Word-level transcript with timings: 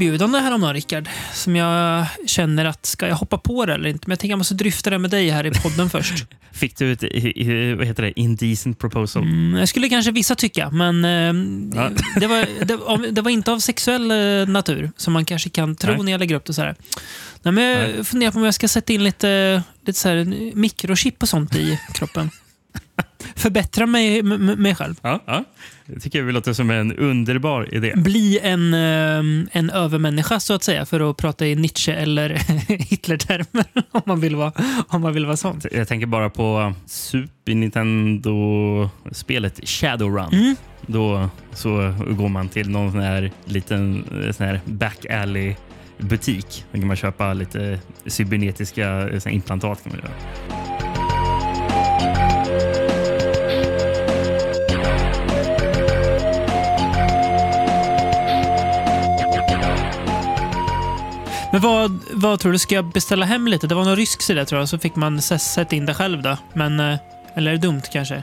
erbjudande 0.00 0.38
häromdagen, 0.38 0.74
Rickard, 0.74 1.08
som 1.34 1.56
jag 1.56 2.06
känner 2.26 2.64
att 2.64 2.86
ska 2.86 3.08
jag 3.08 3.14
hoppa 3.16 3.38
på 3.38 3.66
det 3.66 3.74
eller 3.74 3.88
inte? 3.88 4.08
Men 4.08 4.12
jag 4.12 4.18
tänker 4.18 4.32
jag 4.32 4.38
måste 4.38 4.54
dryfta 4.54 4.90
det 4.90 4.98
med 4.98 5.10
dig 5.10 5.30
här 5.30 5.46
i 5.46 5.50
podden 5.50 5.90
först. 5.90 6.24
Fick 6.52 6.76
du 6.78 6.92
ett 6.92 7.02
vad 7.78 7.86
heter 7.86 8.02
det, 8.02 8.20
indecent 8.20 8.78
proposal? 8.78 9.22
Mm, 9.22 9.58
jag 9.58 9.68
skulle 9.68 9.88
kanske 9.88 10.12
vissa 10.12 10.34
tycka, 10.34 10.70
men 10.70 11.04
eh, 11.04 11.80
Ja. 11.80 11.90
det, 12.20 12.26
var, 12.26 12.64
det, 12.64 13.10
det 13.12 13.22
var 13.22 13.30
inte 13.30 13.52
av 13.52 13.58
sexuell 13.58 14.10
eh, 14.10 14.48
natur, 14.48 14.90
som 14.96 15.12
man 15.12 15.24
kanske 15.24 15.50
kan 15.50 15.76
tro 15.76 15.92
Nej. 15.92 16.02
när 16.02 16.12
jag 16.12 16.18
lägger 16.18 16.34
upp 16.34 16.44
det 16.44 16.54
så 16.54 16.62
här. 16.62 16.74
Nej, 17.42 17.52
men 17.52 17.64
jag 17.64 17.78
Nej. 17.90 18.04
funderar 18.04 18.30
på 18.30 18.38
om 18.38 18.44
jag 18.44 18.54
ska 18.54 18.68
sätta 18.68 18.92
in 18.92 19.04
lite, 19.04 19.62
lite 19.86 19.98
så 19.98 20.08
här, 20.08 20.24
mikrochip 20.56 21.22
och 21.22 21.28
sånt 21.28 21.56
i 21.56 21.80
kroppen. 21.94 22.30
Förbättra 23.36 23.86
mig, 23.86 24.22
mig 24.22 24.74
själv. 24.74 24.94
Ja, 25.02 25.20
ja. 25.26 25.44
Det 25.86 26.00
tycker 26.00 26.24
jag 26.24 26.34
låter 26.34 26.52
som 26.52 26.70
en 26.70 26.96
underbar 26.96 27.74
idé. 27.74 27.92
Bli 27.96 28.38
en, 28.42 28.74
eh, 28.74 29.48
en 29.52 29.70
övermänniska, 29.70 30.40
så 30.40 30.54
att 30.54 30.62
säga, 30.62 30.86
för 30.86 31.10
att 31.10 31.16
prata 31.16 31.46
i 31.46 31.56
Nietzsche 31.56 31.92
eller 31.92 32.28
Hitler-termer, 32.68 33.64
om 33.90 34.02
man 34.06 34.20
vill 34.20 34.36
vara, 34.36 34.52
om 34.88 35.02
man 35.02 35.14
vill 35.14 35.26
vara 35.26 35.36
sånt. 35.36 35.66
Jag 35.72 35.88
tänker 35.88 36.06
bara 36.06 36.30
på 36.30 36.74
Super 36.86 37.54
Nintendo-spelet 37.54 39.68
Shadowrun. 39.68 40.32
Mm. 40.32 40.56
Då 40.86 41.28
så 41.52 41.94
går 42.08 42.28
man 42.28 42.48
till 42.48 42.70
någon 42.70 42.92
sån 42.92 43.00
här 43.00 43.32
liten 43.44 44.04
eh, 44.24 44.32
sån 44.32 44.46
här 44.46 44.60
back 44.64 45.06
alley 45.06 45.56
butik. 45.98 46.64
Då 46.72 46.78
kan 46.78 46.86
man 46.86 46.96
köpa 46.96 47.32
lite 47.32 47.78
cybernetiska 48.06 49.08
eh, 49.08 49.34
implantat. 49.34 49.82
Kan 49.82 49.92
man 49.92 50.00
göra. 50.00 50.69
Men 61.60 61.70
vad, 61.70 61.98
vad 62.12 62.40
tror 62.40 62.52
du? 62.52 62.58
Ska 62.58 62.74
jag 62.74 62.84
beställa 62.92 63.26
hem 63.26 63.48
lite? 63.48 63.66
Det 63.66 63.74
var 63.74 63.84
någon 63.84 63.96
rysk 63.96 64.22
sida 64.22 64.44
tror 64.44 64.60
jag, 64.60 64.68
så 64.68 64.78
fick 64.78 64.96
man 64.96 65.20
sätta 65.22 65.76
in 65.76 65.86
det 65.86 65.94
själv 65.94 66.22
då. 66.22 66.36
Men, 66.54 66.80
eh, 66.80 66.98
eller 67.34 67.50
är 67.50 67.54
det 67.56 67.60
dumt 67.60 67.82
kanske? 67.92 68.22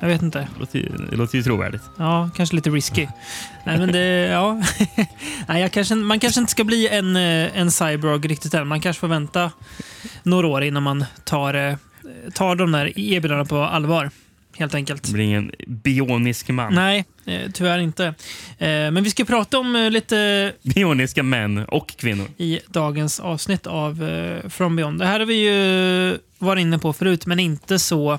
Jag 0.00 0.08
vet 0.08 0.22
inte. 0.22 0.38
Det 0.38 0.60
låter, 0.60 0.78
ju- 0.78 0.92
det 1.10 1.16
låter 1.16 1.36
ju 1.36 1.42
trovärdigt. 1.42 1.82
Ja, 1.98 2.30
kanske 2.36 2.56
lite 2.56 2.70
risky. 2.70 3.06
Nej, 3.64 3.78
men 3.78 3.92
det... 3.92 4.06
Ja. 4.26 4.62
Nej, 5.48 5.62
jag 5.62 5.72
kanske, 5.72 5.94
man 5.94 6.20
kanske 6.20 6.40
inte 6.40 6.50
ska 6.50 6.64
bli 6.64 6.88
en, 6.88 7.16
eh, 7.16 7.58
en 7.58 7.70
cyborg 7.70 8.28
riktigt 8.28 8.54
än. 8.54 8.66
Man 8.68 8.80
kanske 8.80 9.00
får 9.00 9.08
vänta 9.08 9.50
några 10.22 10.46
år 10.46 10.62
innan 10.64 10.82
man 10.82 11.04
tar, 11.24 11.54
eh, 11.54 11.74
tar 12.34 12.54
de 12.56 12.72
där 12.72 12.98
erbjudandena 12.98 13.44
på 13.44 13.62
allvar. 13.62 14.10
Helt 14.58 14.74
enkelt. 14.74 15.02
Det 15.02 15.12
blir 15.12 15.24
ingen 15.24 15.52
bionisk 15.66 16.48
man. 16.48 16.74
Nej, 16.74 17.04
eh, 17.26 17.50
tyvärr 17.54 17.78
inte. 17.78 18.04
Eh, 18.06 18.14
Men 18.58 19.02
vi 19.02 19.10
ska 19.10 19.24
prata 19.24 19.58
om 19.58 19.76
eh, 19.76 19.90
lite 19.90 20.52
Bioniska 20.62 21.22
män 21.22 21.64
och 21.64 21.88
kvinnor. 21.96 22.26
i 22.36 22.60
dagens 22.68 23.20
avsnitt 23.20 23.66
av 23.66 24.04
eh, 24.04 24.48
From 24.48 24.76
Beyond. 24.76 24.98
Det 24.98 25.06
här 25.06 25.18
har 25.18 25.26
vi 25.26 25.34
ju 25.34 26.18
varit 26.38 26.60
inne 26.60 26.78
på 26.78 26.92
förut, 26.92 27.26
men 27.26 27.40
inte 27.40 27.78
så 27.78 28.18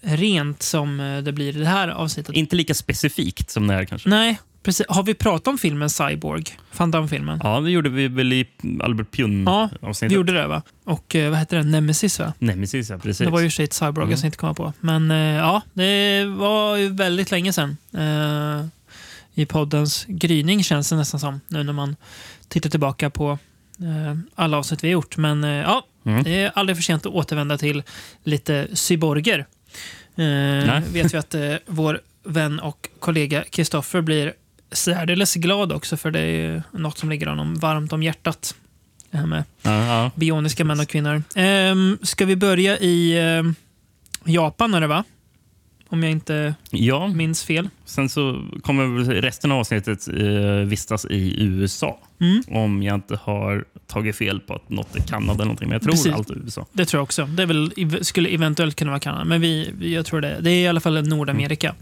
rent 0.00 0.62
som 0.62 1.20
det 1.24 1.32
blir 1.32 1.56
i 1.56 1.60
det 1.60 1.66
här 1.66 1.88
avsnittet. 1.88 2.34
Inte 2.34 2.56
lika 2.56 2.74
specifikt 2.74 3.50
som 3.50 3.66
det 3.66 3.74
här 3.74 3.84
kanske. 3.84 4.08
Nej, 4.08 4.38
precis. 4.62 4.86
Har 4.88 5.02
vi 5.02 5.14
pratat 5.14 5.48
om 5.48 5.58
filmen 5.58 5.90
Cyborg? 5.90 6.44
Van 6.76 6.90
Damme-filmen? 6.90 7.40
Ja, 7.42 7.60
det 7.60 7.70
gjorde 7.70 7.88
vi 7.90 8.08
väl 8.08 8.32
i 8.32 8.46
Albert 8.82 9.06
Ja, 9.10 9.16
Pjun-avsnittet. 9.16 10.10
Vi 10.12 10.14
gjorde 10.14 10.32
det, 10.32 10.46
va? 10.46 10.62
Och 10.84 11.14
eh, 11.16 11.30
vad 11.30 11.38
heter 11.38 11.56
den? 11.56 11.70
Nemesis, 11.70 12.18
va? 12.18 12.32
Nemesis, 12.38 12.90
ja. 12.90 12.98
Precis. 12.98 13.24
Det 13.26 13.30
var 13.32 13.40
ju 13.40 13.50
sig 13.50 13.64
ett 13.64 13.72
Cyborg 13.72 14.02
Mm. 14.06 14.10
jag 14.10 14.24
inte 14.24 14.36
komma 14.38 14.54
på. 14.54 14.72
Men 14.80 15.10
eh, 15.10 15.16
ja, 15.18 15.62
det 15.72 16.24
var 16.24 16.76
ju 16.76 16.88
väldigt 16.88 17.30
länge 17.30 17.52
sedan. 17.52 17.76
Eh, 17.94 18.66
I 19.34 19.46
poddens 19.46 20.04
gryning 20.08 20.64
känns 20.64 20.88
det 20.90 20.96
nästan 20.96 21.20
som. 21.20 21.40
Nu 21.48 21.62
när 21.64 21.72
man 21.72 21.96
tittar 22.48 22.70
tillbaka 22.70 23.10
på 23.10 23.38
alla 24.34 24.56
avsnitt 24.58 24.84
vi 24.84 24.88
har 24.88 24.92
gjort. 24.92 25.16
Men 25.16 25.42
ja, 25.42 25.86
Mm. 26.04 26.22
det 26.22 26.40
är 26.42 26.52
aldrig 26.54 26.76
för 26.76 26.82
sent 26.82 27.06
att 27.06 27.12
återvända 27.12 27.58
till 27.58 27.82
lite 28.24 28.68
cyborger. 28.76 29.46
Vet 30.92 31.14
vi 31.14 31.18
att 31.18 31.34
vår 31.66 32.00
vän 32.24 32.60
och 32.60 32.88
kollega 32.98 33.44
Kristoffer 33.50 34.00
blir 34.00 34.32
särdeles 34.72 35.34
glad 35.34 35.72
också 35.72 35.96
för 35.96 36.10
det 36.10 36.20
är 36.20 36.62
något 36.72 36.98
som 36.98 37.10
ligger 37.10 37.26
honom 37.26 37.54
varmt 37.54 37.92
om 37.92 38.02
hjärtat. 38.02 38.54
Det 39.10 39.16
här 39.18 39.26
med 39.26 39.44
Ja, 39.62 39.86
ja. 39.86 40.10
bioniska 40.14 40.64
män 40.64 40.80
och 40.80 40.88
kvinnor. 40.88 41.22
Ehm, 41.34 41.98
ska 42.02 42.24
vi 42.26 42.36
börja 42.36 42.78
i 42.78 43.18
ehm, 43.18 43.54
Japan, 44.24 44.74
är 44.74 44.80
det 44.80 44.86
va? 44.86 45.04
Om 45.88 46.02
jag 46.02 46.12
inte 46.12 46.54
ja, 46.70 47.06
minns 47.08 47.44
fel. 47.44 47.68
sen 47.84 48.08
så 48.08 48.44
kommer 48.62 49.04
resten 49.20 49.52
av 49.52 49.58
avsnittet 49.58 50.08
eh, 50.08 50.66
vistas 50.66 51.04
i 51.10 51.42
USA. 51.44 51.98
Mm. 52.20 52.42
Om 52.48 52.82
jag 52.82 52.94
inte 52.94 53.16
har 53.22 53.64
tagit 53.86 54.16
fel 54.16 54.40
på 54.40 54.54
att 54.54 54.70
något 54.70 54.96
är 54.96 55.00
Kanada 55.02 55.32
eller 55.34 55.44
någonting. 55.44 55.68
Men 55.68 55.72
jag 55.74 55.82
tror 55.82 55.92
Precis. 55.92 56.12
allt 56.12 56.30
är 56.30 56.36
USA. 56.44 56.66
Det 56.72 56.84
tror 56.84 56.98
jag 56.98 57.02
också. 57.02 57.24
Det 57.26 57.46
väl, 57.46 57.72
skulle 58.04 58.28
eventuellt 58.28 58.76
kunna 58.76 58.90
vara 58.90 59.00
Kanada, 59.00 59.24
men 59.24 59.40
vi, 59.40 59.72
jag 59.94 60.06
tror 60.06 60.20
det. 60.20 60.36
Det 60.40 60.50
är 60.50 60.64
i 60.64 60.68
alla 60.68 60.80
fall 60.80 61.08
Nordamerika. 61.08 61.74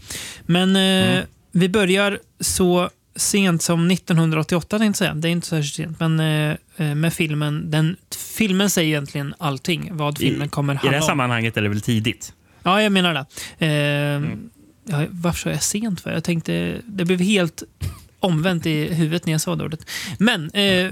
Men 0.45 0.75
eh, 0.75 0.81
Mm. 1.09 1.25
Vi 1.51 1.69
börjar 1.69 2.19
så 2.39 2.89
sent 3.15 3.61
som 3.61 3.91
1988, 3.91 4.79
tänkte 4.79 4.85
jag 4.85 4.95
säga. 5.09 5.13
Det 5.21 5.27
är 5.27 5.31
inte 5.31 5.47
särskilt 5.47 5.73
sent, 5.75 5.99
men 5.99 6.19
eh, 6.19 6.55
eh, 6.89 6.95
med 6.95 7.13
filmen. 7.13 7.71
Den, 7.71 7.95
filmen 8.37 8.69
säger 8.69 8.89
egentligen 8.89 9.33
allting, 9.37 9.89
vad 9.91 10.17
filmen 10.17 10.49
kommer 10.49 10.73
I 10.73 10.75
det 10.75 10.79
handla 10.79 10.91
här 10.97 11.01
om. 11.01 11.07
sammanhanget 11.07 11.57
är 11.57 11.61
det 11.61 11.69
väl 11.69 11.81
tidigt. 11.81 12.33
Ja, 12.63 12.81
jag 12.81 12.91
menar 12.91 13.13
det. 13.13 13.25
Eh, 13.65 14.15
Mm. 14.15 14.49
ja, 14.85 15.05
varför 15.09 15.39
sa 15.39 15.49
jag 15.49 15.63
sent 15.63 16.01
för? 16.01 16.11
Jag 16.11 16.23
tänkte, 16.23 16.77
det 16.85 17.05
blev 17.05 17.19
helt 17.19 17.63
omvänt 18.19 18.65
i 18.65 18.93
huvudet 18.93 19.25
när 19.25 19.31
jag 19.31 19.41
sa 19.41 19.55
det 19.55 19.63
ordet. 19.63 19.85
Men 20.17 20.51
eh, 20.51 20.91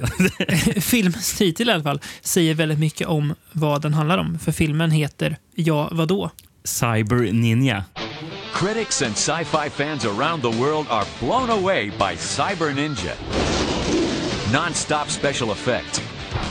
filmens 0.81 1.37
titel 1.37 1.69
i 1.69 1.71
alla 1.71 1.83
fall 1.83 2.01
säger 2.21 2.53
väldigt 2.53 2.79
mycket 2.79 3.07
om 3.07 3.33
vad 3.51 3.81
den 3.81 3.93
handlar 3.93 4.17
om. 4.17 4.39
För 4.39 4.51
filmen 4.51 4.91
heter 4.91 5.37
Ja, 5.55 5.89
vadå? 5.91 6.31
Cyber 6.63 7.33
Ninja. 7.33 7.83
Critics 8.57 9.03
and 9.03 9.11
sci-fi 9.11 9.69
fans 9.69 10.03
around 10.03 10.41
the 10.41 10.49
world 10.49 10.87
are 10.89 11.05
blown 11.19 11.51
away 11.51 11.91
by 11.91 12.15
Cyber 12.15 12.73
Ninja. 12.73 13.13
Non-stop 14.51 15.09
special 15.09 15.51
effects. 15.51 15.99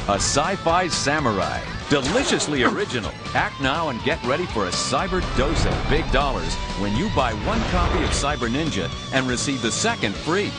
A 0.07 0.15
sci-fi 0.15 0.87
samurai. 0.87 1.61
Deliciously 1.91 2.63
original. 2.63 3.11
Act 3.35 3.61
now 3.61 3.89
and 3.89 4.01
get 4.05 4.23
ready 4.23 4.47
for 4.47 4.67
a 4.67 4.71
cyber 4.71 5.21
dose 5.37 5.67
of 5.67 5.91
big 5.91 6.09
dollars 6.13 6.55
when 6.79 6.95
you 6.95 7.11
buy 7.17 7.33
one 7.45 7.61
copy 7.71 7.99
of 8.05 8.11
Cyber 8.11 8.49
Ninja 8.49 8.89
and 9.13 9.27
receive 9.27 9.61
the 9.61 9.73
second 9.73 10.15
free. 10.15 10.53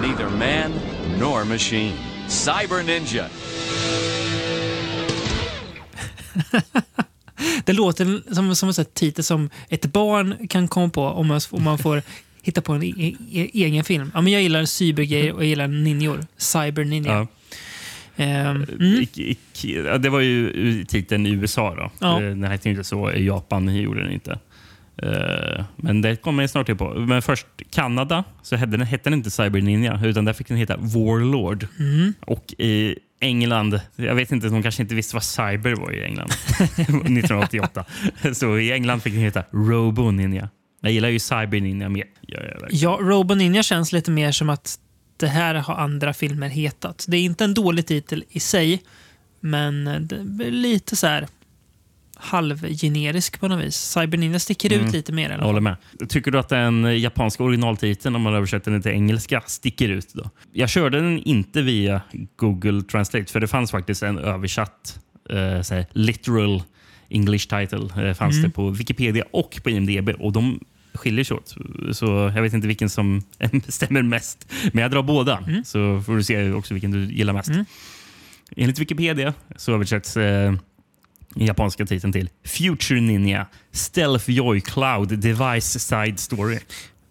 Neither 0.00 0.28
man 0.30 0.72
nor 1.16 1.44
machine. 1.44 1.96
Cyber 2.26 2.84
Ninja. 2.84 3.30
Det 7.64 7.72
låter 7.72 8.34
som, 8.34 8.56
som 8.56 8.68
en 8.68 8.74
titel 8.94 9.24
som 9.24 9.50
ett 9.68 9.86
barn 9.86 10.48
kan 10.48 10.68
komma 10.68 10.88
på 10.88 11.02
om 11.04 11.26
man, 11.26 11.40
om 11.50 11.62
man 11.62 11.78
får 11.78 12.02
hitta 12.42 12.60
på 12.60 12.72
en 12.72 12.82
e 12.82 13.14
e 13.32 13.50
egen 13.52 13.84
film. 13.84 14.10
Ja, 14.14 14.20
men 14.20 14.32
jag 14.32 14.42
gillar 14.42 14.64
cybergrejer 14.64 15.32
och 15.32 15.42
jag 15.42 15.48
gillar 15.48 15.68
ninjor. 15.68 16.20
Cyber 16.36 16.84
ninja. 16.84 17.12
Ja. 17.12 17.26
Ehm, 18.24 18.56
mm. 18.80 19.00
Ik- 19.02 19.36
ja, 19.62 19.98
Det 19.98 20.08
var 20.10 20.20
ju 20.20 20.84
titeln 20.84 21.26
i 21.26 21.30
USA. 21.30 21.74
Då. 21.74 21.90
Ja. 22.00 22.14
Eh, 22.22 22.28
Den 22.28 22.44
hette 22.44 22.70
inte 22.70 22.84
så. 22.84 23.12
I 23.12 23.26
Japan 23.26 23.76
gjorde 23.76 24.02
den 24.02 24.12
inte. 24.12 24.38
Eh, 25.02 25.64
Men 25.76 26.02
det 26.02 26.16
kommer 26.16 26.42
jag 26.42 26.50
snart 26.50 26.66
till 26.66 26.76
på. 26.76 26.94
Men 26.94 27.22
först 27.22 27.46
Kanada 27.70 28.24
så 28.42 28.56
hette 28.56 28.70
den, 28.70 28.80
hette 28.86 29.10
den 29.10 29.18
inte 29.18 29.30
Cyber 29.30 29.60
Ninja 29.60 30.00
utan 30.04 30.24
där 30.24 30.32
fick 30.32 30.48
den 30.48 30.56
heta 30.56 30.76
Warlord. 30.76 31.66
Mm. 31.78 32.14
Och 32.20 32.54
i 32.58 32.98
England, 33.20 33.80
jag 33.96 34.14
vet 34.14 34.32
inte, 34.32 34.48
de 34.48 34.62
kanske 34.62 34.82
inte 34.82 34.94
visste 34.94 35.16
vad 35.16 35.24
cyber 35.24 35.74
var 35.74 35.92
i 35.92 36.04
England 36.04 36.30
1988. 36.60 37.84
Så 38.34 38.58
i 38.58 38.72
England 38.72 39.00
fick 39.00 39.12
den 39.12 39.22
heta 39.22 39.44
Robo 39.52 40.10
Ninja. 40.10 40.48
Jag 40.80 40.92
gillar 40.92 41.08
ju 41.08 41.18
Cyber 41.18 41.60
Ninja 41.60 41.88
mer. 41.88 42.04
Verkligen. 42.28 42.68
Ja, 42.70 42.98
Robo 43.02 43.34
Ninja 43.34 43.62
känns 43.62 43.92
lite 43.92 44.10
mer 44.10 44.32
som 44.32 44.50
att 44.50 44.78
det 45.16 45.26
här 45.26 45.54
har 45.54 45.74
andra 45.74 46.14
filmer 46.14 46.48
hetat. 46.48 47.04
Det 47.08 47.16
är 47.16 47.20
inte 47.22 47.44
en 47.44 47.54
dålig 47.54 47.86
titel 47.86 48.24
i 48.30 48.40
sig, 48.40 48.82
men 49.40 50.08
lite 50.38 50.96
så 50.96 51.06
här 51.06 51.26
halvgenerisk 52.24 53.40
på 53.40 53.48
något 53.48 53.64
vis. 53.64 53.76
Cyber 53.76 54.18
Ninja 54.18 54.38
sticker 54.38 54.72
Mm. 54.72 54.86
ut 54.86 54.92
lite 54.92 55.12
mer. 55.12 55.30
Jag 55.30 55.38
håller 55.38 55.60
med. 55.60 55.76
Tycker 56.08 56.30
du 56.30 56.38
att 56.38 56.48
den 56.48 57.00
japanska 57.00 57.44
originaltiteln, 57.44 58.16
om 58.16 58.22
man 58.22 58.34
översätter 58.34 58.70
den 58.70 58.82
till 58.82 58.90
engelska, 58.90 59.42
sticker 59.46 59.88
ut? 59.88 60.08
då? 60.14 60.30
Jag 60.52 60.68
körde 60.70 61.00
den 61.00 61.18
inte 61.18 61.62
via 61.62 62.00
Google 62.36 62.82
Translate, 62.82 63.32
för 63.32 63.40
det 63.40 63.46
fanns 63.48 63.70
faktiskt 63.70 64.02
en 64.02 64.18
översatt 64.18 64.98
eh, 65.30 65.84
literal 65.92 66.62
English 67.08 67.48
title. 67.48 68.08
Eh, 68.08 68.14
fanns 68.14 68.34
Mm. 68.36 68.42
det 68.42 68.54
på 68.54 68.70
Wikipedia 68.70 69.24
och 69.30 69.60
på 69.64 69.70
IMDB. 69.70 70.08
Och 70.18 70.32
de 70.32 70.60
skiljer 70.94 71.24
sig 71.24 71.36
åt. 71.36 71.54
Så 71.92 72.06
jag 72.34 72.42
vet 72.42 72.52
inte 72.52 72.68
vilken 72.68 72.90
som 72.90 73.22
stämmer 73.68 74.02
mest. 74.02 74.52
Men 74.72 74.82
jag 74.82 74.90
drar 74.90 75.02
båda, 75.02 75.38
så 75.64 76.02
får 76.06 76.16
du 76.16 76.22
se 76.24 76.52
också 76.52 76.74
vilken 76.74 76.90
du 76.90 77.04
gillar 77.14 77.32
mest. 77.32 77.48
Mm. 77.48 77.64
Enligt 78.56 78.78
Wikipedia 78.78 79.34
så 79.56 79.72
översätts 79.74 80.16
eh, 80.16 80.54
japanska 81.34 81.86
titeln 81.86 82.12
till 82.12 82.28
Future 82.44 83.00
Ninja 83.00 83.46
Stealth 83.72 84.30
Joy 84.30 84.60
Cloud 84.60 85.18
Device 85.18 85.80
Side 85.80 86.18
Story. 86.18 86.58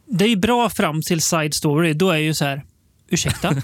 Det 0.06 0.26
är 0.26 0.30
ju 0.30 0.36
bra 0.36 0.70
fram 0.70 1.02
till 1.02 1.22
Side 1.22 1.54
Story. 1.54 1.94
Då 1.94 2.12
är 2.12 2.18
ju 2.18 2.34
så 2.34 2.46
här... 2.46 2.64
Ursäkta? 3.10 3.56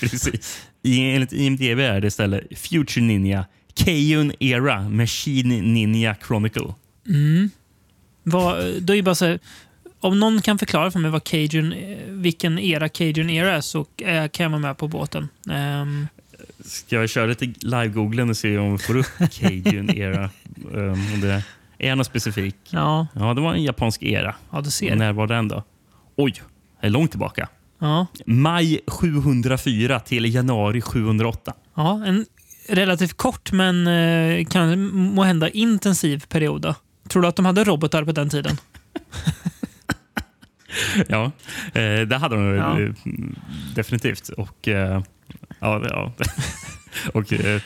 Precis. 0.00 0.66
Enligt 0.84 1.32
IMDB 1.32 1.62
är 1.62 2.00
det 2.00 2.06
istället 2.06 2.58
Future 2.58 3.04
Ninja 3.04 3.46
Keiyun 3.74 4.32
Era 4.40 4.88
Machine 4.88 5.74
Ninja 5.74 6.16
Chronicle. 6.26 6.74
Mm. 7.08 7.50
Vad, 8.22 8.82
då 8.82 8.94
är 8.94 9.02
bara 9.02 9.14
så 9.14 9.24
här, 9.24 9.38
om 10.00 10.20
någon 10.20 10.42
kan 10.42 10.58
förklara 10.58 10.90
för 10.90 10.98
mig 10.98 11.10
vad 11.10 11.24
Cajun, 11.24 11.74
vilken 12.08 12.58
era 12.58 12.88
Cajun 12.88 13.30
era 13.30 13.56
är 13.56 13.60
så 13.60 13.84
kan 14.32 14.44
jag 14.44 14.50
vara 14.50 14.58
med 14.58 14.76
på 14.78 14.88
båten. 14.88 15.28
Um, 15.46 16.08
Ska 16.70 16.96
jag 16.96 17.10
köra 17.10 17.26
lite 17.26 17.44
live-googlen 17.44 18.30
och 18.30 18.36
se 18.36 18.58
om 18.58 18.72
vi 18.72 18.78
får 18.78 18.96
upp 18.96 19.06
Cajun 19.32 19.90
era? 19.90 20.30
Um, 20.72 21.20
det 21.20 21.42
är 21.78 21.96
något 21.96 22.06
specifik? 22.06 22.56
Ja. 22.70 23.06
ja, 23.14 23.34
det 23.34 23.40
var 23.40 23.54
en 23.54 23.62
japansk 23.62 24.02
era. 24.02 24.34
Ja, 24.50 24.60
du 24.60 24.70
ser. 24.70 24.96
När 24.96 25.12
var 25.12 25.26
den 25.26 25.48
då? 25.48 25.64
Oj, 26.16 26.34
det 26.80 26.86
är 26.86 26.90
långt 26.90 27.10
tillbaka. 27.10 27.48
Ja. 27.78 28.06
Maj 28.26 28.80
704 28.86 30.00
till 30.00 30.34
januari 30.34 30.80
708. 30.80 31.54
Ja, 31.74 32.04
en 32.06 32.26
relativt 32.68 33.16
kort 33.16 33.52
men 33.52 33.86
eh, 33.86 34.46
kan 34.46 34.80
må 34.94 35.22
hända 35.22 35.48
intensiv 35.48 36.24
period. 36.28 36.62
Då. 36.62 36.74
Tror 37.08 37.22
du 37.22 37.28
att 37.28 37.36
de 37.36 37.44
hade 37.46 37.64
robotar 37.64 38.04
på 38.04 38.12
den 38.12 38.28
tiden? 38.30 38.56
ja, 41.08 41.24
eh, 41.72 42.00
det 42.00 42.16
hade 42.20 42.36
de 42.36 42.54
Ja. 42.56 42.80
eh, 42.80 42.90
definitivt. 43.74 44.28
Och, 44.28 44.68
ja, 45.60 45.82
ja. 45.88 46.12
och 47.14 47.32
eh, 47.32 47.60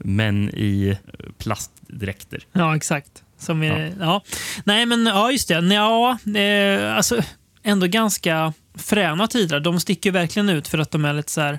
män 0.00 0.48
i 0.48 0.98
plastdräkter. 1.38 2.40
Ja, 2.52 2.76
exakt. 2.76 3.22
Som 3.38 3.62
är, 3.62 3.92
ja. 4.00 4.22
Nej, 4.64 4.86
men 4.86 5.06
ja, 5.06 5.30
just 5.32 5.48
det. 5.48 5.54
Ja, 5.74 6.18
eh, 6.40 6.96
alltså, 6.96 7.22
ändå 7.62 7.86
ganska 7.86 8.52
fräna 8.74 9.26
tider. 9.26 9.60
De 9.60 9.80
sticker 9.80 10.10
verkligen 10.12 10.48
ut 10.48 10.68
för 10.68 10.78
att 10.78 10.90
de 10.90 11.04
är 11.04 11.12
lite 11.12 11.32
så 11.32 11.40
här... 11.40 11.58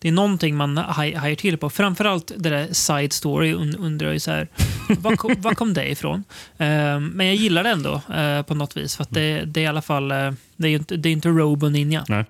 Det 0.00 0.08
är 0.08 0.12
någonting 0.12 0.56
man 0.56 0.78
haj- 0.78 1.14
hajar 1.14 1.34
till 1.34 1.58
på. 1.58 1.70
Framförallt 1.70 2.32
det 2.36 2.50
där 2.50 2.72
side 2.72 3.12
story 3.12 3.54
und- 3.54 3.76
undrar 3.78 4.12
ju 4.12 4.20
så 4.20 4.30
här... 4.30 4.48
Var 4.88 5.16
kom, 5.16 5.34
var 5.38 5.54
kom 5.54 5.74
det 5.74 5.90
ifrån? 5.90 6.24
Eh, 6.58 7.00
men 7.00 7.26
jag 7.26 7.34
gillar 7.34 7.64
det 7.64 7.70
ändå 7.70 8.00
eh, 8.14 8.42
på 8.42 8.54
något 8.54 8.76
vis. 8.76 8.96
För 8.96 9.02
att 9.02 9.10
det, 9.10 9.44
det 9.44 9.60
är 9.60 9.64
i 9.64 9.66
alla 9.66 9.82
fall... 9.82 10.10
Eh, 10.10 10.30
det 10.56 10.66
är 10.66 10.70
ju 10.70 10.76
inte, 10.76 10.96
det 10.96 11.08
är 11.08 11.12
inte 11.12 11.28
Robo 11.28 11.68
Ninja. 11.68 12.04
Nej. 12.08 12.24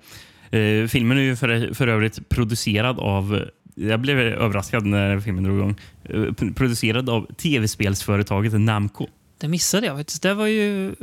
Eh, 0.50 0.86
filmen 0.88 1.18
är 1.18 1.22
ju 1.22 1.36
för, 1.36 1.74
för 1.74 1.88
övrigt 1.88 2.28
producerad 2.28 2.98
av 2.98 3.44
jag 3.74 4.00
blev 4.00 4.18
överraskad 4.18 4.86
när 4.86 5.20
filmen 5.20 5.44
drog 5.44 5.56
igång. 5.58 5.76
Eh, 6.04 6.52
Producerad 6.54 7.10
av 7.10 7.26
tv-spelsföretaget 7.34 8.52
Namco. 8.60 9.06
Det 9.40 9.48
missade 9.48 9.86
jag 9.86 9.96
faktiskt. 9.96 10.22
Det 10.22 10.34
var 10.34 10.46
ju... 10.46 10.88
eh, 10.88 10.94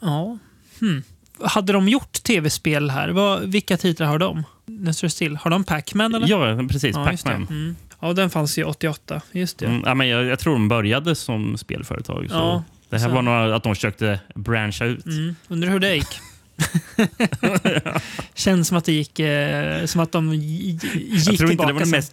ja. 0.00 0.38
Hmm. 0.80 1.02
Hade 1.42 1.72
de 1.72 1.88
gjort 1.88 2.12
tv-spel 2.12 2.90
här? 2.90 3.08
Vad, 3.08 3.40
vilka 3.52 3.76
titlar 3.76 4.06
har 4.06 4.18
de? 4.18 4.42
Nu 4.66 4.92
står 4.92 5.06
det 5.06 5.10
still. 5.12 5.36
Har 5.36 5.50
de 5.50 5.64
Pac-Man? 5.64 6.14
Eller? 6.14 6.28
Ja, 6.28 6.68
precis. 6.70 6.96
Ja. 6.96 7.04
Pac-Man. 7.04 7.46
Mm. 7.50 7.76
Ja, 8.00 8.12
den 8.12 8.30
fanns 8.30 8.58
ju 8.58 8.64
88. 8.64 9.20
Just 9.32 9.58
det. 9.58 9.66
Mm, 9.66 9.82
ja, 9.86 9.94
men 9.94 10.08
jag, 10.08 10.24
jag 10.24 10.38
tror 10.38 10.52
de 10.52 10.68
började 10.68 11.14
som 11.14 11.58
spelföretag. 11.58 12.26
Så 12.30 12.34
Ja, 12.36 12.64
det 12.88 12.98
här 12.98 13.08
så- 13.08 13.14
var 13.14 13.22
nog 13.22 13.34
att 13.54 13.62
de 13.62 13.74
försökte 13.74 14.20
branscha 14.34 14.84
ut. 14.84 15.06
Mm. 15.06 15.36
Undrar 15.48 15.70
hur 15.70 15.78
det 15.78 15.94
gick. 15.94 16.06
Känns 18.34 18.68
som 18.68 18.76
att 18.76 18.84
det 18.84 18.92
gick... 18.92 19.18
Eh, 19.18 19.86
som 19.86 20.00
att 20.00 20.12
de 20.12 20.34
gi- 20.34 20.70
gick 20.70 20.84
Jag 21.28 21.36
tror, 21.38 21.50
inte 21.50 21.66
det 21.66 21.72
var 21.72 21.80
den 21.80 21.90
mest, 21.90 22.12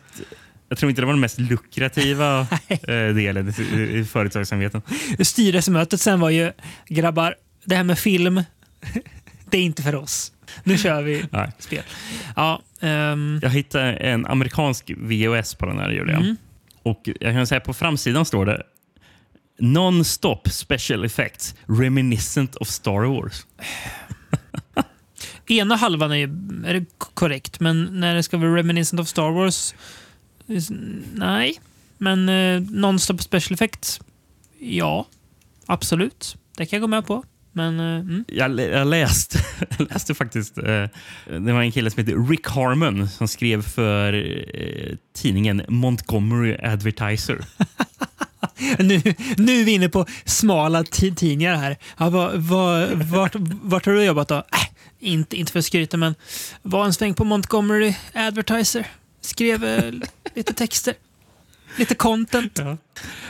jag 0.70 0.78
tror 0.78 0.90
inte 0.90 1.02
det 1.02 1.06
var 1.06 1.14
den 1.14 1.20
mest 1.22 1.40
lukrativa 1.40 2.40
eh, 2.68 2.78
delen 3.16 3.50
i, 3.50 4.06
företagsamheten. 4.10 4.82
Styrelsemötet 5.20 6.02
sen 6.02 6.20
var 6.20 6.30
ju 6.30 6.52
grabbar, 6.88 7.36
det 7.66 7.76
här 7.76 7.84
med 7.84 8.00
film, 8.00 8.44
det 9.50 9.58
är 9.58 9.62
inte 9.62 9.84
för 9.84 9.96
oss. 9.96 10.32
Nu 10.64 10.78
kör 10.78 11.02
vi 11.02 11.26
Nej. 11.32 11.52
spel. 11.60 11.84
Ja, 12.36 12.62
ehm, 12.82 13.40
Jag 13.42 13.50
hittade 13.50 13.94
en 13.94 14.26
amerikansk 14.26 14.92
VOS 14.98 15.56
på 15.56 15.66
den 15.66 15.80
här. 15.80 15.90
Jag. 15.90 16.10
Mm. 16.10 16.36
Och 16.84 17.02
jag 17.20 17.34
kan 17.34 17.48
säga 17.48 17.60
på 17.60 17.74
framsidan 17.74 18.26
står 18.26 18.46
det 18.46 18.64
Non-stop 19.60 20.42
special 20.50 21.06
effects 21.06 21.56
reminiscent 21.68 22.56
of 22.56 22.68
Star 22.68 23.06
Wars. 23.06 23.46
Ena 25.52 25.76
halvan 25.76 26.12
är 26.12 26.28
är 26.66 26.74
det 26.74 26.86
korrekt, 26.98 27.60
men 27.60 28.00
när 28.00 28.16
det 28.16 28.24
ska 28.24 28.38
vara 28.38 28.56
reminiscent 28.56 29.00
of 29.00 29.08
Star 29.08 29.32
Wars, 29.32 29.74
nej. 31.14 31.60
Men 31.98 32.30
eh, 32.30 32.62
non-stop 32.62 33.18
special 33.18 33.54
effects, 33.54 34.00
ja. 34.60 35.08
Absolut. 35.66 36.38
Det 36.58 36.66
kan 36.66 36.78
jag 36.78 36.82
gå 36.82 36.88
med 36.88 37.06
på. 37.06 37.24
Men 37.52 37.80
eh, 37.80 37.86
mm. 37.86 38.26
Jag, 38.28 38.60
jag, 38.60 38.88
läste, 38.88 39.40
jag 39.78 39.92
läste 39.92 40.14
faktiskt... 40.14 40.58
Eh, 40.58 40.64
det 41.26 41.54
var 41.54 41.62
en 41.62 41.72
kille 41.72 41.92
som 41.92 42.06
heter 42.06 42.30
Rick 42.30 42.48
Harmon 42.48 43.10
som 43.10 43.28
skrev 43.28 43.62
för 43.62 44.14
eh, 44.14 44.96
tidningen 45.14 45.62
Montgomery 45.68 46.58
Advertiser. 46.64 47.40
nu, 48.80 49.02
nu 49.38 49.62
är 49.62 49.66
vi 49.66 49.72
inne 49.72 49.90
på 49.90 50.06
smala 50.26 50.84
ti- 50.84 51.16
tidningar 51.16 51.56
här. 51.56 51.78
Ja, 51.98 52.10
vad, 52.10 52.36
vad, 52.36 52.92
vart, 52.92 53.36
vart 53.62 53.86
har 53.86 53.94
du 53.94 54.04
jobbat 54.04 54.28
då? 54.28 54.36
Äh, 54.36 54.71
inte, 55.02 55.38
inte 55.38 55.52
för 55.52 55.60
att 55.60 55.66
skryta, 55.66 55.98
men 55.98 56.16
var 56.62 56.86
en 56.86 56.94
sväng 56.94 57.14
på 57.14 57.24
Montgomery 57.24 57.94
Advertiser. 58.14 58.88
Skrev 59.22 59.64
eh, 59.64 59.92
lite 60.36 60.54
texter. 60.54 60.94
Lite 61.78 61.96
content. 61.96 62.60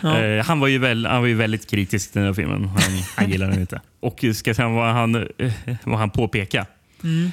Ja. 0.02 0.18
Eh, 0.20 0.46
han, 0.46 0.60
var 0.60 0.68
ju 0.68 0.78
väl, 0.78 1.06
han 1.06 1.22
var 1.22 1.28
ju 1.28 1.36
väldigt 1.36 1.70
kritisk 1.70 2.12
till 2.12 2.20
den 2.20 2.28
här 2.28 2.34
filmen. 2.34 2.66
Han, 2.66 2.82
han 3.16 3.30
gillade 3.30 3.52
den 3.52 3.62
inte. 3.62 3.82
Och 4.00 4.26
ska 4.36 4.54
säga 4.54 4.68
vad 4.68 4.94
han, 4.94 5.16
eh, 5.16 5.54
vad 5.84 6.00
han 6.00 6.10
påpekade? 6.10 6.66
Mm. 7.04 7.32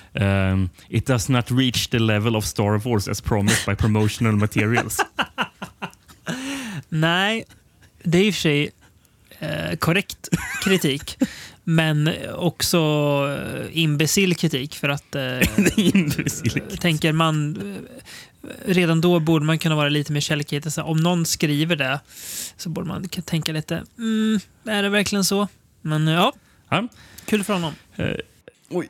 Um, 0.53 0.71
it 0.89 1.07
does 1.07 1.29
not 1.29 1.51
reach 1.51 1.87
the 1.87 1.99
level 1.99 2.37
of 2.37 2.45
Star 2.45 2.79
Wars 2.79 3.09
as 3.09 3.21
promised 3.21 3.67
by 3.67 3.75
promotional 3.75 4.37
materials. 4.37 5.01
Nej, 6.89 7.45
det 8.03 8.19
är 8.19 8.25
i 8.25 8.31
och 8.31 8.35
för 8.35 8.41
sig 8.41 8.71
eh, 9.39 9.77
korrekt 9.77 10.29
kritik. 10.65 11.19
Men 11.71 12.11
också 12.35 12.79
eh, 13.39 13.79
imbecill 13.79 14.37
kritik 14.37 14.75
för 14.77 14.89
att 14.89 15.15
eh, 15.15 15.41
Imbecill. 15.77 16.63
tänker 16.81 17.13
man 17.13 17.57
eh, 17.57 18.53
redan 18.65 19.01
då 19.01 19.21
borde 19.21 19.45
man 19.45 19.59
kunna 19.59 19.77
vara 19.77 19.89
lite 19.89 20.13
mer 20.13 20.21
källkritisk. 20.21 20.75
Så 20.75 20.83
Om 20.83 20.97
någon 20.97 21.27
skriver 21.27 21.77
det 21.77 22.01
så 22.57 22.69
borde 22.69 22.89
man 22.89 23.09
tänka 23.09 23.53
lite, 23.53 23.85
mm, 23.99 24.41
är 24.65 24.83
det 24.83 24.89
verkligen 24.89 25.25
så? 25.25 25.49
Men 25.83 26.09
eh, 26.09 26.15
ja, 26.15 26.33
Ja. 26.71 26.89
kul 27.25 27.45
för 27.45 27.53
honom. 27.53 27.73
Eh, 27.97 28.15
oj. 28.69 28.89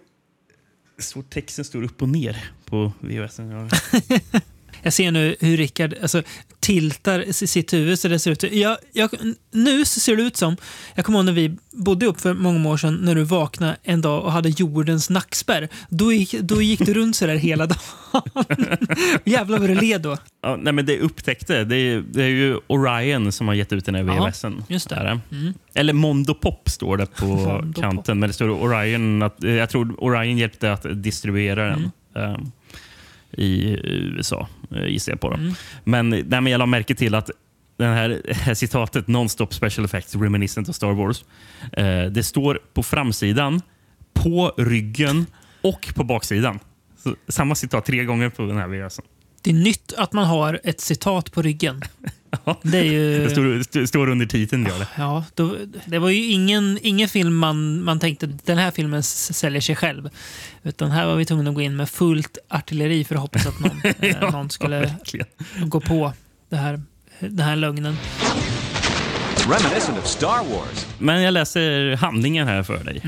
Så 0.99 1.23
texten 1.23 1.64
står 1.64 1.82
upp 1.82 2.02
och 2.02 2.08
ner 2.08 2.44
på 2.64 2.92
VHS. 3.00 3.40
Ja. 4.88 4.90
Jag 4.90 4.92
ser 4.92 5.11
nu 5.11 5.37
hur 5.40 5.57
Rickard 5.57 5.95
alltså, 6.02 6.23
tiltar 6.61 7.33
sitt 7.33 7.73
huvud 7.73 7.99
så 7.99 8.09
det 8.09 8.18
ser 8.18 8.30
ut. 8.30 8.42
Jag, 8.42 8.76
jag, 8.92 9.11
nu 9.50 9.85
ser 9.85 10.16
det 10.16 10.23
ut 10.23 10.37
som, 10.37 10.57
jag 10.95 11.04
kommer 11.04 11.18
ihåg 11.18 11.26
när 11.26 11.33
vi 11.33 11.57
bodde 11.73 12.07
upp 12.07 12.21
för 12.21 12.35
många 12.35 12.68
år 12.68 12.76
sedan 12.76 12.95
när 12.95 13.14
du 13.14 13.23
vaknade 13.23 13.76
en 13.83 14.00
dag 14.00 14.25
och 14.25 14.33
hade 14.33 14.49
jordens 14.49 15.11
nackspärr. 15.11 15.68
Då 15.88 16.12
gick, 16.12 16.33
då 16.40 16.62
gick 16.62 16.87
du 16.87 16.95
runt 16.95 17.16
så 17.16 17.26
där 17.26 17.37
hela 17.37 17.66
dagen. 17.66 17.80
Jävlar 19.25 19.59
vad 19.59 19.68
du 19.68 19.75
led 19.75 20.00
då. 20.00 20.16
Ja, 20.42 20.57
nej, 20.62 20.73
men 20.73 20.87
det 20.87 21.00
upptäckte, 21.00 21.64
det 21.64 21.76
är, 21.76 22.04
det 22.12 22.23
är 22.23 22.28
ju 22.28 22.59
Orion 22.66 23.33
som 23.33 23.49
har 23.49 23.54
gett 23.54 23.73
ut 23.73 23.85
den 23.85 23.95
här 23.95 24.02
VHSen. 24.02 24.64
just 24.68 24.88
det. 24.88 25.21
Mm. 25.30 25.54
Eller 25.75 25.92
Mondo 25.92 26.35
Pop 26.35 26.68
står 26.68 26.97
det 26.97 27.07
på 27.07 27.64
kanten. 27.76 28.18
Men 28.18 28.28
det 28.28 28.35
står 28.35 28.49
Orion. 28.49 29.23
Att, 29.23 29.37
jag 29.38 29.71
tror 29.71 30.04
Orion 30.04 30.38
hjälpte 30.38 30.73
att 30.73 30.87
distribuera 31.02 31.64
den. 31.71 31.90
Mm. 32.14 32.33
eh, 32.33 32.38
I 33.32 33.78
USA, 33.85 34.49
eh, 34.70 34.87
gissar 34.87 35.12
jag 35.12 35.20
på. 35.20 35.30
Då. 35.30 35.37
Mm. 35.37 35.54
Men, 35.85 36.08
nej, 36.08 36.25
men 36.25 36.47
jag 36.47 36.58
la 36.58 36.66
märke 36.66 36.94
till 36.94 37.14
att 37.14 37.30
den 37.76 37.92
här, 37.92 38.23
här 38.35 38.54
citatet, 38.54 39.06
Non-stop 39.06 39.49
special 39.50 39.85
effects 39.85 40.14
reminiscent 40.14 40.68
of 40.68 40.76
Star 40.76 40.92
Wars. 40.92 41.25
Eh, 41.73 42.04
det 42.04 42.23
står 42.23 42.61
på 42.75 42.82
framsidan, 42.82 43.62
på 44.12 44.54
ryggen 44.56 45.26
och 45.62 45.88
på 45.94 46.04
baksidan. 46.04 46.58
Så, 46.97 47.14
samma 47.28 47.54
citat 47.54 47.85
tre 47.85 48.04
gånger 48.04 48.30
på 48.30 48.42
den 48.42 48.56
här 48.56 48.68
VHSen. 48.68 49.04
Det 49.42 49.50
är 49.50 49.54
nytt 49.54 49.92
att 49.97 50.12
man 50.12 50.25
har 50.25 50.61
ett 50.64 50.80
citat 50.80 51.32
på 51.32 51.42
ryggen. 51.42 51.82
Det 52.62 52.78
är 52.78 52.82
ju... 52.85 53.25
Det 53.25 53.30
står, 53.30 53.61
st- 53.61 53.87
står 53.87 54.08
under 54.08 54.26
titeln. 54.26 54.66
Gör 54.66 54.78
det. 54.78 54.87
Ja, 54.97 55.25
då, 55.35 55.56
det 55.87 55.99
var 55.99 56.08
ju 56.11 56.25
ingen, 56.25 56.78
ingen 56.82 57.08
film 57.08 57.37
man, 57.37 57.85
man 57.85 57.99
tänkte 58.00 58.26
den 58.44 58.58
här 58.58 58.70
filmen 58.70 59.02
säljer 59.02 59.61
sig 59.61 59.76
själv. 59.76 60.08
Utan 60.62 60.90
här 60.90 61.06
var 61.06 61.16
vi 61.16 61.25
tvungna 61.25 61.50
att 61.50 61.56
gå 61.56 61.62
in 61.62 61.76
med 61.76 61.88
fullt 61.90 62.38
artilleri 62.49 63.04
för 63.04 63.14
att 63.14 63.20
hoppas 63.20 63.47
att 63.47 63.61
någon, 63.61 63.80
eh, 64.00 64.30
någon 64.32 64.50
skulle 64.50 64.80
verkligen. 64.80 65.26
gå 65.66 65.80
på 65.80 66.12
det 66.49 66.56
här, 66.56 66.82
den 67.20 67.38
här 67.40 67.56
lögnen. 67.56 67.97
Reminiscent 69.49 69.99
of 69.99 70.06
Star 70.06 70.28
Wars. 70.52 70.87
Men 70.99 71.23
jag 71.23 71.32
läser 71.35 71.97
handlingen 71.97 72.49
här 72.49 72.62
för 72.62 72.85
dig. 72.85 73.02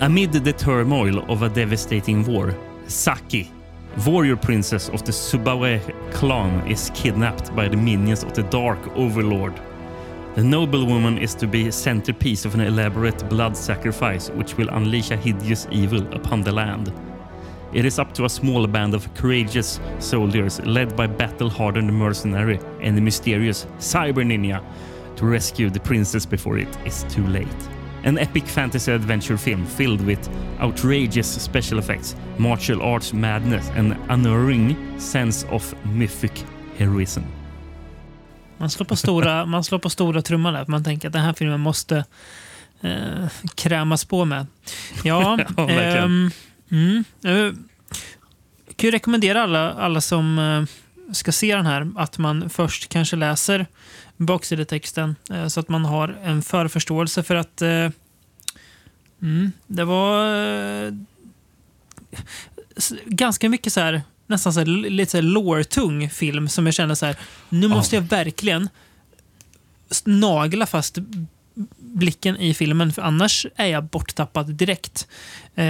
Amid 0.00 0.44
the 0.44 0.52
turmoil 0.52 1.18
of 1.18 1.42
a 1.42 1.48
devastating 1.54 2.22
war, 2.24 2.54
Saki, 2.86 3.46
warrior 4.04 4.36
princess 4.36 4.88
of 4.90 5.04
the 5.04 5.12
Subawe 5.12 5.80
clan 6.12 6.66
is 6.66 6.90
kidnapped 6.94 7.54
by 7.56 7.66
the 7.66 7.76
minions 7.76 8.22
of 8.22 8.34
the 8.34 8.42
Dark 8.42 8.78
Overlord. 8.94 9.58
The 10.34 10.44
noblewoman 10.44 11.16
is 11.16 11.34
to 11.36 11.46
be 11.46 11.70
centerpiece 11.70 12.44
of 12.44 12.54
an 12.54 12.60
elaborate 12.60 13.26
blood 13.30 13.56
sacrifice 13.56 14.28
which 14.30 14.56
will 14.58 14.68
unleash 14.68 15.10
a 15.10 15.16
hideous 15.16 15.66
evil 15.70 16.06
upon 16.14 16.42
the 16.42 16.52
land. 16.52 16.92
It 17.72 17.84
is 17.84 17.98
up 17.98 18.12
to 18.14 18.26
a 18.26 18.28
small 18.28 18.66
band 18.66 18.94
of 18.94 19.12
courageous 19.14 19.80
soldiers 19.98 20.60
led 20.60 20.94
by 20.94 21.06
battle-hardened 21.06 21.92
mercenary 21.92 22.60
and 22.82 22.96
the 22.96 23.00
mysterious 23.00 23.66
Cyber 23.78 24.24
Ninja 24.24 24.62
to 25.16 25.26
rescue 25.26 25.70
the 25.70 25.80
princess 25.80 26.26
before 26.26 26.58
it 26.58 26.68
is 26.84 27.04
too 27.04 27.26
late. 27.26 27.75
An 28.06 28.18
epic 28.18 28.44
fantasy 28.46 28.92
adventure 28.92 29.36
film 29.36 29.66
filled 29.66 30.00
with 30.00 30.30
outrageous 30.60 31.42
special 31.42 31.78
effects, 31.78 32.16
martial 32.36 32.82
arts 32.82 33.12
madness 33.12 33.70
and 33.76 33.96
unerring 34.08 34.76
sense 34.98 35.46
of 35.50 35.74
mythic 35.82 36.44
heroism. 36.76 37.20
Man 38.56 38.70
slår 38.70 38.86
på 38.86 38.96
stora, 38.96 39.46
man 39.46 39.64
slår 39.64 39.78
på 39.78 39.90
stora 39.90 40.22
trumman 40.22 40.54
där. 40.54 40.64
Man 40.68 40.84
tänker 40.84 41.08
att 41.08 41.12
den 41.12 41.22
här 41.22 41.32
filmen 41.32 41.60
måste 41.60 42.04
eh, 42.80 43.28
krämas 43.54 44.04
på 44.04 44.24
med. 44.24 44.46
Ja, 45.04 45.38
Ja, 45.56 45.68
ehm, 45.70 46.30
mm, 46.70 47.04
eh, 47.24 47.52
kan 48.76 48.88
ju 48.88 48.90
rekommendera 48.90 49.42
alla, 49.42 49.72
alla 49.72 50.00
som 50.00 50.38
eh, 50.38 51.12
ska 51.12 51.32
se 51.32 51.56
den 51.56 51.66
här 51.66 51.90
att 51.96 52.18
man 52.18 52.50
först 52.50 52.88
kanske 52.88 53.16
läser 53.16 53.66
baksidetexten 54.16 55.16
eh, 55.30 55.46
så 55.48 55.60
att 55.60 55.68
man 55.68 55.84
har 55.84 56.18
en 56.24 56.42
förförståelse 56.42 57.22
för 57.22 57.34
att 57.34 57.62
eh, 57.62 57.90
mm, 59.22 59.52
det 59.66 59.84
var 59.84 60.34
eh, 60.86 60.92
ganska 63.06 63.48
mycket 63.48 63.72
så 63.72 63.80
här 63.80 64.02
nästan 64.26 64.52
så 64.52 64.60
här, 64.60 64.66
lite 64.66 65.10
så 65.10 65.16
här 65.16 65.22
lore-tung 65.22 66.10
film 66.10 66.48
som 66.48 66.66
jag 66.66 66.74
känner 66.74 66.94
så 66.94 67.06
här, 67.06 67.16
nu 67.48 67.68
måste 67.68 67.96
jag 67.96 68.02
verkligen 68.02 68.68
nagla 70.04 70.66
fast 70.66 70.98
blicken 71.78 72.36
i 72.36 72.54
filmen 72.54 72.92
för 72.92 73.02
annars 73.02 73.46
är 73.56 73.66
jag 73.66 73.84
borttappad 73.84 74.54
direkt. 74.54 75.08
Eh, 75.54 75.64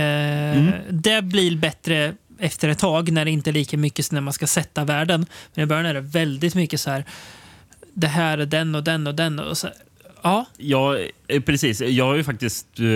Det 0.90 1.22
blir 1.22 1.56
bättre 1.56 2.14
efter 2.38 2.68
ett 2.68 2.78
tag 2.78 3.12
när 3.12 3.24
det 3.24 3.30
inte 3.30 3.50
är 3.50 3.52
lika 3.52 3.76
mycket 3.76 4.12
när 4.12 4.20
man 4.20 4.32
ska 4.32 4.46
sätta 4.46 4.84
världen. 4.84 5.26
Men 5.54 5.62
i 5.62 5.66
början 5.66 5.86
är 5.86 5.94
det 5.94 6.00
väldigt 6.00 6.54
mycket 6.54 6.80
så 6.80 6.90
här, 6.90 7.04
det 7.96 8.06
här 8.06 8.38
är 8.38 8.46
den 8.46 8.74
och 8.74 8.84
den 8.84 9.06
och 9.06 9.14
den. 9.14 9.38
Och 9.38 9.58
så, 9.58 9.68
ja, 10.22 10.46
Ja, 10.56 10.98
eh, 11.28 11.40
precis. 11.42 11.80
Jag 11.80 12.04
har 12.04 12.14
ju 12.14 12.24
faktiskt 12.24 12.80
eh, 12.80 12.86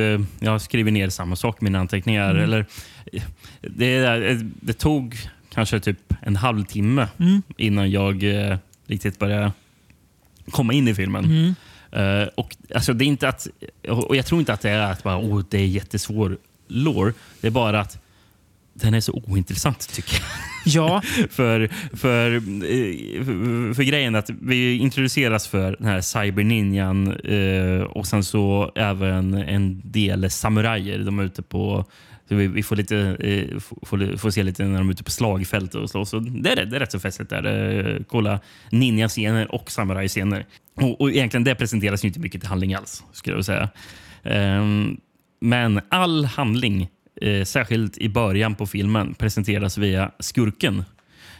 jag 0.40 0.50
har 0.50 0.58
skrivit 0.58 0.92
ner 0.94 1.08
samma 1.08 1.36
sak 1.36 1.56
i 1.60 1.64
mina 1.64 1.78
anteckningar. 1.78 2.34
Eller, 2.34 2.66
eh, 3.12 3.22
det, 3.60 4.40
det 4.60 4.72
tog 4.72 5.16
kanske 5.54 5.80
typ 5.80 6.14
en 6.22 6.36
halvtimme 6.36 7.08
Mm. 7.18 7.42
innan 7.56 7.90
jag 7.90 8.24
riktigt 8.86 9.18
började 9.18 9.52
komma 10.50 10.72
in 10.72 10.88
i 10.88 10.94
filmen. 10.94 11.24
Mm. 11.24 11.54
Eh, 12.22 12.28
och, 12.34 12.56
alltså, 12.74 12.92
det 12.92 13.04
är 13.04 13.06
inte 13.06 13.28
att, 13.28 13.46
och 13.88 14.16
jag 14.16 14.26
tror 14.26 14.40
inte 14.40 14.52
att 14.52 14.60
det 14.60 14.70
är 14.70 14.78
att 14.92 15.02
bara, 15.02 15.18
oh, 15.18 15.42
det 15.50 15.58
är 15.58 15.66
jättesvår 15.66 16.36
lore. 16.68 17.12
Det 17.40 17.46
är 17.46 17.50
bara 17.50 17.80
att 17.80 17.98
den 18.80 18.94
är 18.94 19.00
så 19.00 19.22
ointressant 19.26 19.94
tycker 19.94 20.14
jag. 20.14 20.22
ja, 20.64 21.02
för, 21.30 21.68
för, 21.96 22.34
eh, 22.34 23.24
för, 23.24 23.74
för 23.74 23.82
grejen 23.82 24.14
är 24.14 24.18
att 24.18 24.30
vi 24.30 24.76
introduceras 24.76 25.48
för 25.48 25.76
den 25.78 25.88
här 25.88 26.00
cyberninjan 26.00 27.12
eh, 27.12 27.82
och 27.82 28.06
sen 28.06 28.24
så 28.24 28.72
även 28.74 29.34
en 29.34 29.80
del 29.84 30.30
samurajer. 30.30 30.98
De 30.98 31.18
är 31.18 31.24
ute 31.24 31.42
på 31.42 31.84
vi, 32.34 32.46
vi 32.46 32.62
får, 32.62 32.76
lite, 32.76 32.98
eh, 33.20 33.58
får, 33.58 34.16
får 34.16 34.30
se 34.30 34.42
lite 34.42 34.64
när 34.64 34.78
de 34.78 34.88
är 34.88 34.92
ute 34.92 35.04
på 35.04 35.10
slagfält 35.10 35.74
och 35.74 35.90
slåss. 35.90 36.10
Det 36.10 36.52
är, 36.52 36.64
det 36.64 36.76
är 36.76 36.80
rätt 36.80 36.92
så 36.92 37.00
festligt. 37.00 37.30
Där. 37.30 37.44
Eh, 37.44 38.02
Kolla 38.08 38.40
ninja-scener 38.70 39.54
och 39.54 39.70
samurajscener. 39.70 40.46
Och, 40.74 41.00
och 41.00 41.10
egentligen 41.10 41.44
det 41.44 41.54
presenteras 41.54 42.04
ju 42.04 42.08
inte 42.08 42.20
mycket 42.20 42.40
till 42.40 42.48
handling 42.48 42.74
alls. 42.74 43.04
Skulle 43.12 43.36
jag 43.36 43.44
säga. 43.44 43.68
Ehm, 44.22 44.96
men 45.40 45.80
all 45.88 46.24
handling, 46.24 46.88
eh, 47.20 47.44
särskilt 47.44 47.98
i 47.98 48.08
början 48.08 48.54
på 48.54 48.66
filmen, 48.66 49.14
presenteras 49.14 49.78
via 49.78 50.10
skurken. 50.18 50.84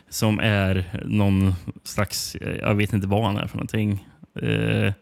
Som 0.08 0.40
är 0.40 1.00
någon 1.04 1.54
slags, 1.84 2.34
eh, 2.34 2.56
jag 2.56 2.74
vet 2.74 2.92
inte 2.92 3.06
vad 3.06 3.24
han 3.24 3.36
är 3.36 3.46
för 3.46 3.56
någonting. 3.56 4.06
Eh, 4.42 4.92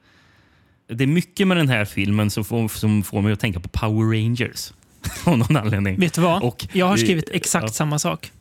det 0.89 1.05
är 1.05 1.07
mycket 1.07 1.47
med 1.47 1.57
den 1.57 1.69
här 1.69 1.85
filmen 1.85 2.31
som 2.31 2.45
får, 2.45 2.69
som 2.69 3.03
får 3.03 3.23
mig 3.23 3.33
att 3.33 3.41
tänka 3.41 3.61
på 3.61 3.69
Power 3.69 4.23
Rangers. 4.23 4.73
Av 5.25 5.39
någon 5.39 5.57
anledning. 5.57 6.01
vet 6.01 6.15
du 6.15 6.21
vad? 6.21 6.43
Och- 6.43 6.67
jag 6.73 6.87
har 6.87 6.97
skrivit 6.97 7.31
exakt 7.33 7.65
ja. 7.67 7.73
samma 7.73 7.99
sak. 7.99 8.33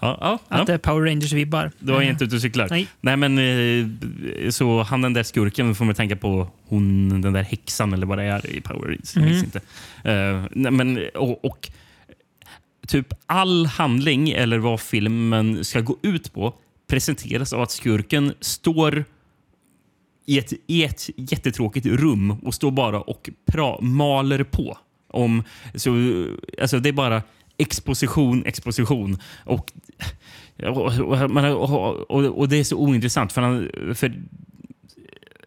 Ja, 0.00 0.18
ja, 0.20 0.38
Att 0.48 0.66
det 0.66 0.72
är 0.74 0.78
Power 0.78 1.06
Rangers-vibbar. 1.10 1.70
Du 1.78 1.92
var 1.92 2.02
Eh, 2.02 2.08
inte 2.08 2.24
ute 2.24 2.36
och 2.36 2.42
cyklar? 2.42 2.68
Nej. 2.70 2.86
Nej, 3.00 3.16
men 3.16 3.38
eh, 3.38 4.50
så 4.50 4.82
han 4.82 5.02
den 5.02 5.12
där 5.12 5.22
skurken 5.22 5.74
får 5.74 5.84
man 5.84 5.94
tänka 5.94 6.16
på 6.16 6.48
hon, 6.68 7.08
den 7.20 7.32
där 7.32 7.42
häxan 7.42 7.92
eller 7.92 8.06
vad 8.06 8.18
det 8.18 8.24
är 8.24 8.50
i 8.56 8.60
Power 8.60 8.82
Rangers. 8.88 9.16
Jag 9.16 9.24
Mm. 9.24 9.38
inte. 9.38 9.60
Eh, 10.04 10.44
nej, 10.50 10.72
men, 10.72 11.00
och, 11.14 11.44
och 11.44 11.70
typ 12.86 13.14
all 13.26 13.66
handling 13.66 14.30
eller 14.30 14.58
vad 14.58 14.80
filmen 14.80 15.64
ska 15.64 15.80
gå 15.80 15.96
ut 16.02 16.32
på 16.32 16.54
presenteras 16.86 17.52
av 17.52 17.60
att 17.62 17.70
skurken 17.70 18.34
står 18.40 19.04
i 20.26 20.38
ett, 20.38 20.52
i 20.66 20.84
ett 20.84 21.10
jättetråkigt 21.16 21.86
rum 21.86 22.30
och 22.30 22.54
står 22.54 22.70
bara 22.70 23.00
och 23.00 23.30
pra, 23.46 23.80
maler 23.80 24.42
på. 24.44 24.78
Om, 25.10 25.42
så, 25.74 25.90
alltså 26.60 26.78
det 26.80 26.88
är 26.88 26.92
bara 26.92 27.22
exposition, 27.58 28.42
exposition. 28.46 29.18
Och, 29.44 29.72
och, 30.68 32.48
det 32.48 32.56
är 32.56 32.64
så 32.64 32.76
ointressant 32.76 33.32
för 33.32 33.42
han, 33.42 33.68
för, 33.94 34.14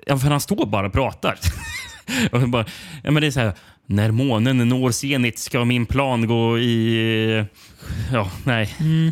ja, 0.06 0.18
för 0.18 0.28
han 0.28 0.42
står 0.42 0.66
bara 0.66 0.88
och 0.88 0.94
pratar. 0.94 1.40
och 2.32 2.50
bara, 2.50 2.66
ja, 3.04 3.12
men 3.12 3.22
det 3.22 3.28
är 3.28 3.32
så 3.32 3.40
här, 3.40 3.54
när 3.86 4.12
månen 4.12 4.58
når 4.58 4.92
zenit 4.92 5.40
ska 5.40 5.66
min 5.66 5.86
plan 5.86 6.28
gå 6.28 6.60
i... 6.60 7.46
Ja, 8.14 8.32
nej. 8.46 8.76
Mm. 8.80 9.12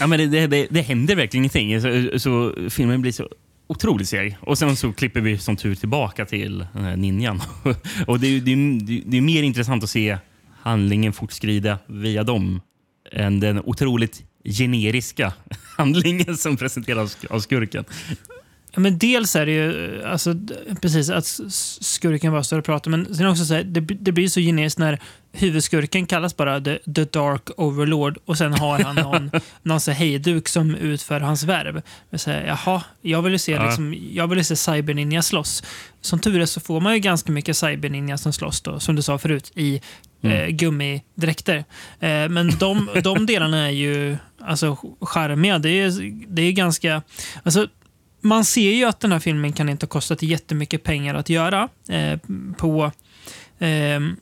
Ja, 0.00 0.06
men 0.06 0.18
det, 0.18 0.26
det, 0.26 0.46
det, 0.46 0.66
det 0.70 0.80
händer 0.82 1.16
verkligen 1.16 1.44
ingenting. 1.44 1.80
Så, 2.12 2.18
så 2.18 2.54
filmen 2.70 3.02
blir 3.02 3.12
så 3.12 3.28
otroligt 3.66 4.08
seg. 4.08 4.36
Och 4.40 4.58
sen 4.58 4.76
så 4.76 4.92
klipper 4.92 5.20
vi 5.20 5.38
som 5.38 5.56
tur 5.56 5.74
tillbaka 5.74 6.24
till 6.26 6.66
den 6.72 6.84
här 6.84 6.96
ninjan. 6.96 7.40
och 8.06 8.20
det, 8.20 8.26
är 8.26 8.40
det, 8.40 8.52
är- 8.52 9.02
det 9.10 9.16
är 9.16 9.20
mer 9.20 9.42
intressant 9.42 9.84
att 9.84 9.90
se 9.90 10.18
handlingen 10.62 11.12
fortskrida 11.12 11.78
via 11.86 12.22
dem 12.24 12.60
än 13.12 13.40
den 13.40 13.60
otroligt 13.64 14.22
generiska 14.44 15.32
handlingen 15.76 16.36
som 16.36 16.56
presenteras 16.56 17.16
av 17.30 17.40
skurken. 17.40 17.84
Ja, 18.72 18.80
men 18.80 18.98
dels 18.98 19.36
är 19.36 19.46
det 19.46 19.52
ju 19.52 20.02
alltså, 20.04 20.34
precis 20.82 21.10
att 21.10 21.26
skurken 21.80 22.32
bara 22.32 22.44
står 22.44 22.58
och 22.58 22.64
pratar, 22.64 22.90
men 22.90 23.14
sen 23.14 23.26
också 23.26 23.44
så 23.44 23.54
här, 23.54 23.62
det, 23.62 23.80
det 23.80 24.12
blir 24.12 24.28
så 24.28 24.40
generiskt 24.40 24.78
när 24.78 24.98
huvudskurken 25.32 26.06
kallas 26.06 26.36
bara 26.36 26.60
the, 26.60 26.78
the 26.94 27.04
Dark 27.04 27.42
Overlord 27.56 28.18
och 28.24 28.38
sen 28.38 28.52
har 28.54 28.78
han 28.78 28.94
någon, 29.04 29.30
någon 29.62 29.80
så 29.80 29.90
hejduk 29.90 30.48
som 30.48 30.74
utför 30.74 31.20
hans 31.20 31.42
värv. 31.44 31.82
Men 32.10 32.18
så 32.18 32.30
här, 32.30 32.46
jaha, 32.46 32.82
jag 33.02 33.22
vill 33.22 33.32
ju 33.32 33.38
se, 33.38 33.52
Ja. 33.52 33.66
liksom, 33.66 33.94
jag 34.12 34.28
vill 34.28 34.44
se 34.44 34.56
Cyberninja 34.56 35.22
slåss. 35.22 35.62
Som 36.00 36.18
tur 36.18 36.40
är 36.40 36.46
så 36.46 36.60
får 36.60 36.80
man 36.80 36.94
ju 36.94 37.00
ganska 37.00 37.32
mycket 37.32 37.56
Cyberninja 37.56 38.18
som 38.18 38.32
slåss, 38.32 38.60
då, 38.60 38.80
som 38.80 38.96
du 38.96 39.02
sa 39.02 39.18
förut, 39.18 39.52
i 39.54 39.80
eh, 40.22 40.46
gummidräkter. 40.46 41.56
Eh, 42.00 42.28
men 42.28 42.50
de, 42.58 42.88
de 43.04 43.26
delarna 43.26 43.66
är 43.66 43.70
ju 43.70 44.16
alltså, 44.40 44.76
charmiga. 45.00 45.58
Det 45.58 45.68
är, 45.70 46.12
det 46.28 46.42
är 46.42 46.52
ganska... 46.52 47.02
Alltså, 47.42 47.68
man 48.20 48.44
ser 48.44 48.72
ju 48.72 48.84
att 48.84 49.00
den 49.00 49.12
här 49.12 49.18
filmen 49.18 49.52
kan 49.52 49.68
inte 49.68 49.86
ha 49.86 49.88
kostat 49.88 50.22
jättemycket 50.22 50.82
pengar 50.84 51.14
att 51.14 51.28
göra. 51.28 51.68
Eh, 51.88 52.18
på... 52.56 52.92
ehm, 53.58 54.16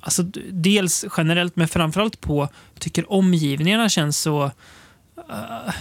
alltså, 0.00 0.22
dels 0.50 1.04
generellt, 1.16 1.56
men 1.56 1.68
framförallt 1.68 2.20
på... 2.20 2.48
Tycker 2.78 3.12
omgivningarna 3.12 3.88
känns 3.88 4.18
så... 4.18 4.44
eh, 5.30 5.72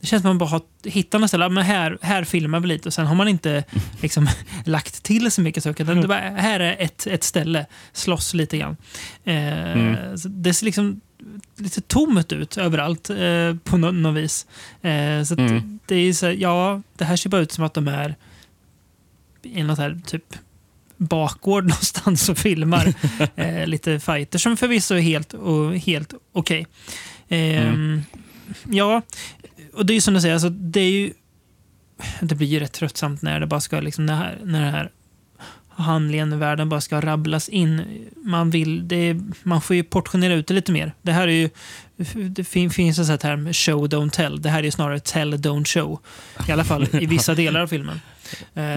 det 0.00 0.06
känns 0.06 0.22
som 0.22 0.30
att 0.30 0.30
man 0.30 0.38
bara 0.38 0.48
har 0.50 0.62
hittat 0.84 1.20
något 1.20 1.30
ställe. 1.30 1.48
Men 1.48 1.64
här, 1.64 1.98
här 2.02 2.24
filmar 2.24 2.60
vi 2.60 2.68
lite 2.68 2.88
och 2.88 2.94
sen 2.94 3.06
har 3.06 3.14
man 3.14 3.28
inte 3.28 3.64
liksom, 4.02 4.28
lagt 4.64 5.02
till 5.02 5.30
så 5.30 5.40
mycket 5.40 5.62
saker. 5.62 5.84
Det 5.84 6.08
bara, 6.08 6.18
här 6.20 6.60
är 6.60 6.76
ett, 6.78 7.06
ett 7.06 7.24
ställe. 7.24 7.66
Slåss 7.92 8.34
lite 8.34 8.58
grann. 8.58 8.76
Eh, 9.24 9.72
Mm. 9.72 9.96
det 10.28 10.54
ser 10.54 10.64
liksom 10.64 11.00
lite 11.56 11.80
tomt 11.80 12.32
ut 12.32 12.56
överallt 12.56 13.10
eh, 13.10 13.54
på 13.64 13.76
nå- 13.76 13.90
något 13.90 14.16
vis. 14.22 14.46
Eh, 14.82 15.22
så 15.22 15.34
Mm. 15.38 15.78
det 15.86 15.94
är 15.96 16.12
så 16.12 16.26
här, 16.26 16.32
ja, 16.32 16.82
det 16.96 17.04
här 17.04 17.16
ser 17.16 17.30
bara 17.30 17.40
ut 17.40 17.52
som 17.52 17.64
att 17.64 17.74
de 17.74 17.88
är 17.88 18.14
i 19.42 19.62
något 19.62 19.78
här 19.78 20.00
typ 20.06 20.34
bakgård 20.96 21.64
någonstans 21.68 22.28
och 22.28 22.38
filmar 22.38 22.94
eh, 23.36 23.66
lite 23.66 24.00
fighter 24.00 24.38
som 24.38 24.56
förvisso 24.56 24.94
är 24.94 25.00
helt, 25.00 25.34
och, 25.34 25.74
helt 25.76 26.14
okej. 26.32 26.66
Ehm, 27.28 28.02
Ja, 28.70 29.02
och 29.72 29.86
det 29.86 29.92
är 29.92 29.94
ju 29.94 30.00
som 30.00 30.14
du 30.14 30.20
säger, 30.20 30.34
alltså, 30.34 30.48
det 30.48 30.80
är 30.80 30.90
ju 30.90 31.12
det 32.20 32.34
blir 32.34 32.46
ju 32.48 32.60
rätt 32.60 32.72
tröttsamt 32.72 33.22
när 33.22 33.40
det 33.40 33.46
bara 33.46 33.60
ska 33.60 33.80
liksom, 33.80 34.06
när, 34.06 34.38
när 34.44 34.64
det 34.64 34.70
här 34.70 34.90
handlingen, 35.76 36.38
världen 36.38 36.68
bara 36.68 36.80
ska 36.80 37.00
rabblas 37.00 37.48
in. 37.48 37.82
Man, 38.24 38.50
vill, 38.50 38.88
det, 38.88 39.20
man 39.42 39.60
får 39.60 39.76
ju 39.76 39.82
portionera 39.82 40.34
ut 40.34 40.46
det 40.46 40.54
lite 40.54 40.72
mer. 40.72 40.92
Det 41.02 41.12
här 41.12 41.28
är 41.28 41.32
ju, 41.32 41.50
det 42.28 42.44
finns 42.44 42.78
en 42.98 43.06
sån 43.06 43.18
term, 43.18 43.52
show 43.52 43.88
don't 43.88 44.10
tell. 44.10 44.42
Det 44.42 44.48
här 44.50 44.64
är 44.64 44.70
snarare 44.70 45.00
tell 45.00 45.34
don't 45.34 45.64
show. 45.64 46.00
I 46.48 46.52
alla 46.52 46.64
fall 46.64 46.88
i 46.92 47.06
vissa 47.06 47.34
delar 47.44 47.60
av 47.60 47.66
filmen. 47.66 48.00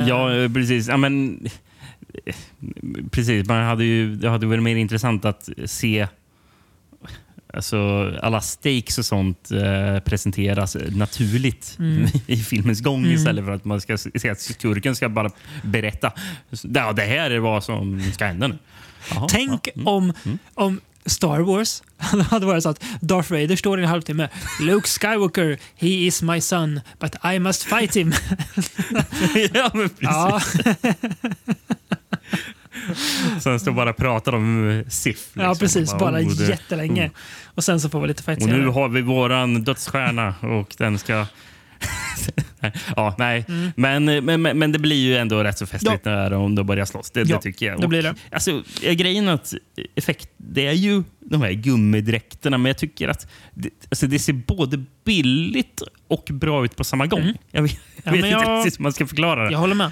Ja, 0.07 0.29
precis. 0.53 0.87
Ja, 0.87 0.97
men, 0.97 1.47
precis. 3.11 3.47
Man 3.47 3.63
hade 3.63 3.83
ju, 3.83 4.15
det 4.15 4.29
hade 4.29 4.45
varit 4.45 4.63
mer 4.63 4.75
intressant 4.75 5.25
att 5.25 5.49
se 5.65 6.07
Alltså, 7.53 8.11
alla 8.21 8.41
stakes 8.41 8.97
och 8.97 9.05
sånt 9.05 9.51
eh, 9.51 9.99
presenteras 9.99 10.77
naturligt 10.89 11.75
mm. 11.79 12.07
i 12.27 12.37
filmens 12.37 12.81
gång 12.81 12.99
mm. 12.99 13.11
istället 13.11 13.45
för 13.45 13.51
att 13.51 13.65
man 13.65 13.81
ska 13.81 13.97
se 13.97 14.29
att 14.29 14.41
skurken 14.41 14.95
ska 14.95 15.09
bara 15.09 15.29
berätta. 15.63 16.11
Ja, 16.61 16.91
det 16.91 17.01
här 17.01 17.31
är 17.31 17.39
vad 17.39 17.63
som 17.63 18.11
ska 18.13 18.25
hända 18.25 18.47
nu. 18.47 18.57
Jaha, 19.13 19.27
Tänk 19.29 19.67
ja, 19.67 19.73
mm, 19.75 19.87
om, 19.87 20.13
mm. 20.25 20.39
om 20.53 20.79
Star 21.05 21.39
Wars 21.39 21.83
hade 22.29 22.45
varit 22.45 22.63
så 22.63 22.69
att 22.69 22.83
Darth 23.01 23.31
Vader 23.31 23.55
står 23.55 23.79
i 23.79 23.83
en 23.83 23.89
halvtimme. 23.89 24.29
Luke 24.61 24.87
Skywalker, 24.87 25.59
he 25.75 25.87
is 25.87 26.21
my 26.21 26.41
son, 26.41 26.81
but 26.99 27.15
I 27.35 27.39
must 27.39 27.63
fight 27.63 27.95
him. 27.95 28.13
ja, 29.53 29.71
men 29.73 29.89
precis. 29.89 30.01
Ja. 30.01 30.41
Sen 33.39 33.59
står 33.59 33.71
bara 33.71 33.89
och 33.89 33.97
pratar 33.97 34.35
om 34.35 34.83
SIF. 34.87 35.05
Liksom. 35.05 35.41
Ja, 35.41 35.55
precis. 35.59 35.91
Bara, 35.91 35.99
bara 35.99 36.21
oh, 36.21 36.49
jättelänge. 36.49 37.05
Oh. 37.05 37.11
Och 37.55 37.63
sen 37.63 37.79
så 37.79 37.89
får 37.89 38.01
vi 38.01 38.07
lite 38.07 38.23
fight 38.23 38.41
Och 38.41 38.49
nu 38.49 38.67
har 38.67 38.89
vi 38.89 39.01
våran 39.01 39.63
dödsstjärna 39.63 40.35
och 40.41 40.75
den 40.77 40.99
ska... 40.99 41.25
ja, 42.95 43.15
nej. 43.17 43.45
Mm. 43.47 43.71
Men, 43.75 44.25
men, 44.25 44.59
men 44.59 44.71
det 44.71 44.79
blir 44.79 44.95
ju 44.95 45.17
ändå 45.17 45.43
rätt 45.43 45.57
så 45.57 45.65
festligt 45.65 46.05
ja. 46.05 46.11
när 46.11 46.29
de 46.29 46.65
börjar 46.65 46.85
slåss. 46.85 47.11
Det, 47.11 47.19
ja, 47.19 47.35
det 47.35 47.41
tycker 47.41 47.65
jag. 47.65 47.81
Det 47.81 47.87
blir 47.87 48.03
det. 48.03 48.15
alltså, 48.31 48.63
grejen 48.81 49.27
att 49.27 49.53
effekt, 49.95 50.29
det 50.37 50.67
är 50.67 50.73
ju 50.73 51.03
de 51.19 51.41
här 51.41 51.51
gummidräkterna, 51.51 52.57
men 52.57 52.69
jag 52.69 52.77
tycker 52.77 53.07
att 53.07 53.27
det, 53.53 53.69
alltså, 53.89 54.07
det 54.07 54.19
ser 54.19 54.33
både 54.33 54.83
billigt 55.05 55.81
och 56.07 56.29
bra 56.31 56.65
ut 56.65 56.75
på 56.75 56.83
samma 56.83 57.05
gång. 57.05 57.21
Mm. 57.21 57.35
Jag 57.51 57.61
vet, 57.61 57.79
ja, 58.03 58.11
vet 58.11 58.25
inte 58.25 58.45
precis 58.45 58.79
hur 58.79 58.83
man 58.83 58.93
ska 58.93 59.07
förklara 59.07 59.45
det. 59.45 59.51
Jag 59.51 59.59
håller 59.59 59.75
med. 59.75 59.91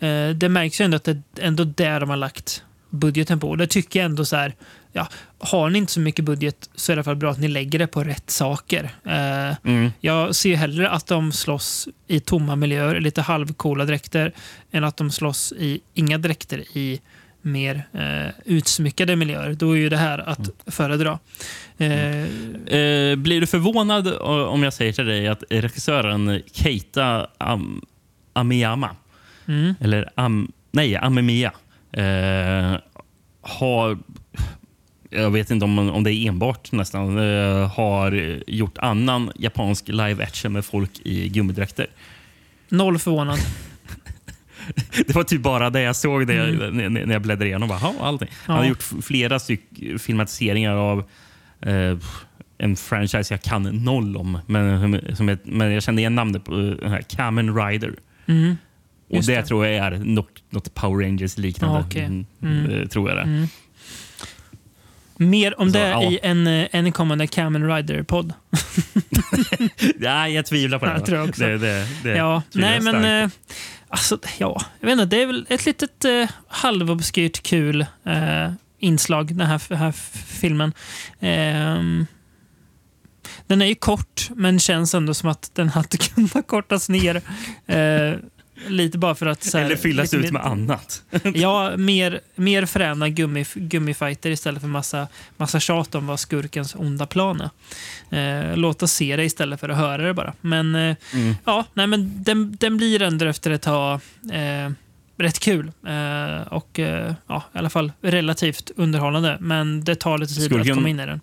Eh, 0.00 0.30
det 0.30 0.48
märks 0.48 0.80
ju 0.80 0.84
ändå 0.84 0.96
att 0.96 1.04
det 1.04 1.10
är 1.10 1.22
ändå 1.40 1.64
där 1.64 2.00
de 2.00 2.10
har 2.10 2.16
lagt 2.16 2.64
budgeten 2.90 3.40
på. 3.40 3.56
Det 3.56 3.66
tycker 3.66 4.00
jag 4.00 4.04
ändå 4.04 4.24
så 4.24 4.36
här, 4.36 4.54
ja, 4.92 5.08
har 5.38 5.70
ni 5.70 5.78
inte 5.78 5.92
så 5.92 6.00
mycket 6.00 6.24
budget 6.24 6.70
så 6.74 6.92
är 6.92 6.96
det 6.96 6.98
i 6.98 7.00
alla 7.00 7.04
fall 7.04 7.16
bra 7.16 7.30
att 7.30 7.38
ni 7.38 7.48
lägger 7.48 7.78
det 7.78 7.86
på 7.86 8.04
rätt 8.04 8.30
saker. 8.30 8.84
Eh, 9.04 9.56
mm. 9.64 9.90
Jag 10.00 10.34
ser 10.34 10.56
hellre 10.56 10.90
att 10.90 11.06
de 11.06 11.32
slåss 11.32 11.88
i 12.06 12.20
tomma 12.20 12.56
miljöer, 12.56 13.00
lite 13.00 13.22
halvcoola 13.22 13.84
dräkter, 13.84 14.32
än 14.70 14.84
att 14.84 14.96
de 14.96 15.10
slåss 15.10 15.52
i 15.52 15.80
inga 15.94 16.18
dräkter 16.18 16.76
i 16.76 17.00
mer 17.42 17.88
eh, 17.92 18.32
utsmyckade 18.44 19.16
miljöer. 19.16 19.54
Då 19.54 19.72
är 19.72 19.76
ju 19.76 19.88
det 19.88 19.96
här 19.96 20.18
att 20.18 20.38
mm. 20.38 20.52
föredra. 20.66 21.18
Eh, 21.78 22.20
eh, 22.20 23.16
blir 23.16 23.40
du 23.40 23.46
förvånad 23.46 24.08
om 24.22 24.62
jag 24.62 24.72
säger 24.72 24.92
till 24.92 25.06
dig 25.06 25.28
att 25.28 25.42
regissören 25.50 26.42
Keita 26.52 27.26
Am 27.38 27.84
Amiyama 28.32 28.96
mm. 29.50 29.74
eller 29.80 30.10
Am, 30.14 30.52
nej, 30.72 30.96
Amemiya, 30.96 31.52
eh, 31.92 32.76
har 33.40 33.98
jag 35.10 35.30
vet 35.30 35.50
inte 35.50 35.64
om, 35.64 35.78
om 35.78 36.04
det 36.04 36.14
är 36.14 36.28
enbart 36.28 36.72
nästan, 36.72 37.18
eh, 37.18 37.68
har 37.72 38.12
gjort 38.46 38.78
annan 38.78 39.32
japansk 39.36 39.88
live 39.88 40.24
action 40.24 40.52
med 40.52 40.64
folk 40.64 40.90
i 41.04 41.28
gummidräkter. 41.28 41.86
Noll 42.68 42.98
förvånad. 42.98 43.38
det 45.06 45.14
var 45.14 45.24
typ 45.24 45.42
bara 45.42 45.70
det 45.70 45.80
jag 45.80 45.96
såg 45.96 46.26
det 46.26 46.34
mm. 46.34 46.92
när 46.92 47.12
jag 47.12 47.22
bläddrade 47.22 47.46
igenom. 47.46 47.68
Bara, 47.68 47.92
allting. 48.00 48.28
Ja. 48.30 48.36
Han 48.46 48.56
har 48.56 48.64
gjort 48.64 48.82
flera 49.02 49.38
filmatiseringar 49.98 50.74
av 50.74 50.98
eh, 51.60 51.98
en 52.58 52.76
franchise 52.76 53.34
jag 53.34 53.42
kan 53.42 53.62
noll 53.62 54.16
om. 54.16 54.38
Men, 54.46 55.16
som 55.16 55.28
är, 55.28 55.38
men 55.44 55.72
jag 55.72 55.82
kände 55.82 56.00
igen 56.02 56.14
namnet 56.14 56.44
på 56.44 56.54
uh, 56.54 56.96
Kamen 57.08 57.56
Rider. 57.56 57.94
Mm. 58.26 58.56
Och 59.10 59.24
det, 59.24 59.34
det, 59.34 59.42
tror 59.42 59.66
jag 59.66 59.74
är 59.76 59.90
något, 59.90 60.42
något 60.50 60.74
Power 60.74 61.04
Rangers-liknande. 61.04 61.78
Ah, 61.78 61.86
okay. 61.86 62.04
mm. 62.04 62.26
mm. 62.42 62.88
Tror 62.88 63.08
jag 63.08 63.18
det. 63.18 63.22
Mm. 63.22 63.48
Mer 65.16 65.60
om 65.60 65.72
så, 65.72 65.78
det 65.78 65.88
ja. 65.88 66.02
i 66.02 66.18
en, 66.22 66.46
eh, 66.46 66.68
en 66.72 66.92
kommande 66.92 67.26
Kamen 67.26 67.68
Rider-podd. 67.68 68.32
Nej, 69.96 70.34
jag 70.34 70.46
tvivlar 70.46 70.78
på 70.78 70.86
det. 70.86 70.92
Jag 70.92 71.06
tror 71.06 71.28
också. 71.28 71.42
Det, 71.42 71.58
det, 71.58 71.86
det 72.02 72.16
ja, 72.16 72.42
nej, 72.52 72.80
men... 72.80 73.24
Eh, 73.24 73.30
alltså, 73.88 74.18
ja, 74.38 74.62
jag 74.80 74.86
vet 74.86 74.92
inte, 74.92 75.16
det 75.16 75.22
är 75.22 75.26
väl 75.26 75.46
ett 75.48 75.66
litet 75.66 76.04
eh, 76.04 76.28
halvobskyrt 76.48 77.42
kul 77.42 77.80
eh, 78.04 78.52
inslag, 78.78 79.34
den 79.34 79.46
här, 79.46 79.74
här 79.74 79.92
filmen. 80.40 80.72
Eh, 81.20 82.06
den 83.46 83.62
är 83.62 83.66
ju 83.66 83.74
kort, 83.74 84.30
men 84.36 84.58
känns 84.58 84.94
ändå 84.94 85.14
som 85.14 85.28
att 85.28 85.50
den 85.54 85.68
hade 85.68 85.96
kunnat 86.14 86.46
kortas 86.46 86.88
ner. 86.88 87.22
Lite 88.68 88.98
bara 88.98 89.14
för 89.14 89.26
att... 89.26 89.54
Här, 89.54 89.64
Eller 89.64 89.76
fyllas 89.76 90.14
ut 90.14 90.32
med 90.32 90.46
annat. 90.46 91.02
ja, 91.34 91.76
mer, 91.76 92.20
mer 92.34 92.66
fräna 92.66 93.08
gummi, 93.08 93.44
gummifighter 93.54 94.30
istället 94.30 94.60
för 94.60 94.68
massa, 94.68 95.08
massa 95.36 95.60
tjat 95.60 95.94
om 95.94 96.06
vad 96.06 96.20
skurkens 96.20 96.74
onda 96.74 97.06
plan 97.06 97.50
är. 98.10 98.50
Eh, 98.50 98.56
låt 98.56 98.82
oss 98.82 98.92
se 98.92 99.16
det 99.16 99.24
istället 99.24 99.60
för 99.60 99.68
att 99.68 99.76
höra 99.76 100.06
det 100.06 100.14
bara. 100.14 100.32
Men, 100.40 100.74
eh, 100.74 100.96
mm. 101.12 101.34
ja, 101.44 101.64
nej, 101.74 101.86
men 101.86 102.22
den, 102.22 102.56
den 102.60 102.76
blir 102.76 103.02
ändå 103.02 103.26
efter 103.26 103.50
ett 103.50 103.62
tag 103.62 104.00
eh, 104.32 104.70
rätt 105.16 105.38
kul. 105.38 105.72
Eh, 105.86 106.52
och 106.52 106.78
eh, 106.78 107.14
ja, 107.26 107.42
i 107.54 107.58
alla 107.58 107.70
fall 107.70 107.92
relativt 108.00 108.70
underhållande. 108.76 109.38
Men 109.40 109.84
det 109.84 109.94
tar 109.94 110.18
lite 110.18 110.34
tid 110.34 110.44
skurken, 110.44 110.70
att 110.70 110.76
komma 110.76 110.88
in 110.88 111.00
i 111.00 111.06
den. 111.06 111.20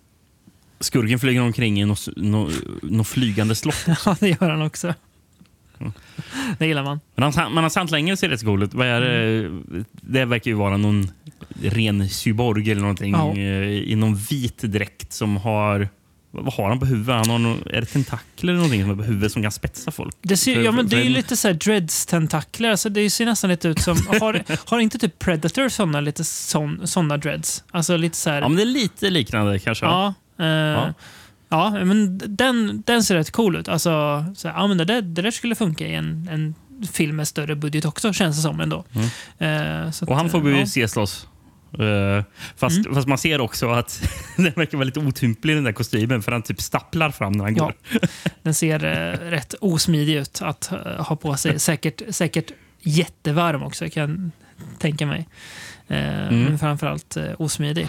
Skurken 0.80 1.20
flyger 1.20 1.42
omkring 1.42 1.82
i 1.82 1.86
något 1.86 2.08
no, 2.16 2.52
no 2.82 3.04
flygande 3.04 3.56
slott. 3.56 3.86
ja, 4.06 4.16
det 4.20 4.30
gör 4.30 4.50
han 4.50 4.62
också. 4.62 4.94
Det 6.58 6.68
gillar 6.68 6.84
man. 6.84 7.00
Men 7.16 7.34
han, 7.34 7.54
men 7.54 7.64
hans 7.64 7.76
hantlingar 7.76 8.16
ser 8.16 8.30
rätt 8.30 8.46
cool 8.46 8.64
ut. 8.64 8.74
Vad 8.74 8.88
är 8.88 9.02
det? 9.02 9.50
det 9.92 10.26
verkar 10.26 10.52
ju 10.52 10.58
vara 10.58 10.78
någon 10.78 11.12
ren 11.62 12.10
cyborg 12.10 12.72
eller 12.72 12.82
någonting 12.82 13.12
ja. 13.12 13.38
Eh, 13.38 13.92
i 13.92 13.96
någon 13.96 14.16
vit 14.16 14.58
dräkt 14.62 15.14
som 15.14 15.38
har 15.38 15.90
vad 16.32 16.54
har 16.54 16.70
han 16.70 16.80
på 16.80 16.86
huvudet? 16.86 17.16
Han 17.16 17.30
har 17.30 17.40
någon, 17.40 17.64
är 17.66 17.82
det 17.82 17.86
tentakler 17.86 18.52
eller 18.52 18.58
någonting 18.58 18.82
som 18.82 18.92
är 18.92 18.96
på 18.96 19.04
huvudet 19.04 19.32
som 19.32 19.42
kan 19.42 19.52
spetsa 19.52 19.92
folk? 19.92 20.16
Det, 20.22 20.38
ser, 20.38 20.62
ja, 20.62 20.72
men 20.72 20.88
det 20.88 20.96
är 20.96 21.04
ju 21.04 21.10
lite 21.10 21.38
så 21.38 21.48
dreads-tentakler. 21.48 22.72
Alltså 22.72 22.90
det 22.90 23.10
ser 23.10 23.26
nästan 23.26 23.50
lite 23.50 23.68
ut 23.68 23.80
som... 23.80 23.98
Har, 24.08 24.44
har 24.70 24.80
inte 24.80 24.98
typ 25.00 25.20
Predator 25.20 25.70
såna, 25.70 26.02
lite 26.02 26.24
sån, 26.24 26.88
såna 26.88 27.18
dreads? 27.18 27.64
Alltså 27.72 27.98
lite 27.98 28.18
så 28.18 28.30
här, 28.30 28.42
Ja, 28.42 28.48
men 28.48 28.58
det 28.58 28.64
är 28.64 28.66
lite 28.66 29.10
liknande 29.10 29.60
kanske. 29.60 29.86
Ja. 29.86 30.14
Eh, 30.40 30.46
ja. 30.46 30.94
Ja, 31.50 31.70
men 31.70 32.22
den, 32.26 32.84
den 32.86 33.04
ser 33.04 33.16
rätt 33.16 33.32
cool 33.32 33.56
ut. 33.56 33.68
Alltså, 33.68 34.26
så, 34.36 34.48
ja, 34.48 34.68
men 34.68 34.78
det, 34.78 34.86
där, 34.86 35.02
det 35.02 35.22
där 35.22 35.32
skulle 35.32 35.56
funka 35.56 35.88
i 35.88 35.96
en, 35.96 36.30
en 36.32 36.56
film 36.92 37.16
med 37.16 37.28
större 37.28 37.56
budget 37.56 37.86
också, 37.86 38.14
känns 38.14 38.36
det 38.36 38.42
som. 38.42 38.60
ändå. 38.60 38.86
Mm. 39.40 39.88
Uh, 39.88 39.94
och 40.08 40.16
han 40.16 40.30
får 40.30 40.40
vi 40.40 40.60
ja. 40.60 40.66
se 40.66 40.88
slåss. 40.88 41.28
Uh, 41.80 42.24
fast, 42.56 42.78
mm. 42.78 42.96
fast, 42.96 43.08
man 43.08 43.18
ser 43.18 43.42
också 43.42 43.70
att 43.70 44.10
den 44.36 44.54
verkar 44.56 44.78
vara 44.78 44.86
lite 44.86 45.00
otymplig 45.00 45.56
den 45.56 45.64
där 45.64 45.72
kostymen 45.72 46.22
för 46.22 46.32
han 46.32 46.42
typ 46.42 46.62
stapplar 46.62 47.12
fram 47.12 47.32
när 47.32 47.44
han 47.44 47.56
ja. 47.56 47.66
går. 47.66 47.74
Den 48.44 48.54
ser 48.54 48.86
uh, 48.86 49.30
rätt 49.30 49.54
osmidig 49.62 50.16
ut 50.16 50.42
att 50.42 50.66
ha 50.98 51.16
på 51.16 51.38
sig. 51.38 51.60
Säkert, 51.60 52.02
säkert 52.10 52.52
jättevarm 52.82 53.64
också 53.64 53.90
kan 53.90 54.32
jag 54.56 54.80
tänka 54.80 55.06
mig. 55.06 55.28
Mm. 55.88 56.44
Men 56.44 56.60
framförallt 56.60 57.18
osmidig. 57.38 57.88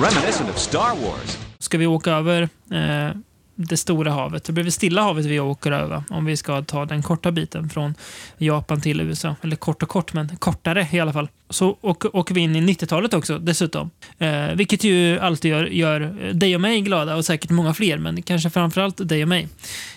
Reminiscent 0.00 0.50
of 0.50 0.58
Star 0.58 0.94
Wars 1.06 1.38
ska 1.58 1.78
vi 1.78 1.86
åka 1.86 2.10
över 2.10 2.42
eh, 2.70 3.16
det 3.54 3.76
stora 3.76 4.10
havet. 4.10 4.44
Det 4.44 4.52
blir 4.52 4.64
väl 4.64 4.72
Stilla 4.72 5.02
havet 5.02 5.26
vi 5.26 5.40
åker 5.40 5.72
över 5.72 6.02
om 6.10 6.24
vi 6.24 6.36
ska 6.36 6.62
ta 6.62 6.84
den 6.84 7.02
korta 7.02 7.32
biten 7.32 7.68
från 7.68 7.94
Japan 8.38 8.80
till 8.80 9.00
USA. 9.00 9.36
Eller 9.42 9.56
kort 9.56 9.82
och 9.82 9.88
kort, 9.88 10.12
men 10.12 10.36
kortare 10.36 10.88
i 10.92 11.00
alla 11.00 11.12
fall. 11.12 11.28
Så 11.50 11.76
åker 11.80 12.34
vi 12.34 12.40
in 12.40 12.56
i 12.56 12.60
90-talet 12.60 13.14
också 13.14 13.38
dessutom. 13.38 13.90
Eh, 14.18 14.46
vilket 14.54 14.84
ju 14.84 15.18
alltid 15.18 15.50
gör, 15.50 15.64
gör 15.64 16.00
dig 16.32 16.54
och 16.54 16.60
mig 16.60 16.80
glada 16.80 17.16
och 17.16 17.24
säkert 17.24 17.50
många 17.50 17.74
fler, 17.74 17.98
men 17.98 18.22
kanske 18.22 18.50
framförallt 18.50 19.08
dig 19.08 19.22
och 19.22 19.28
mig. 19.28 19.48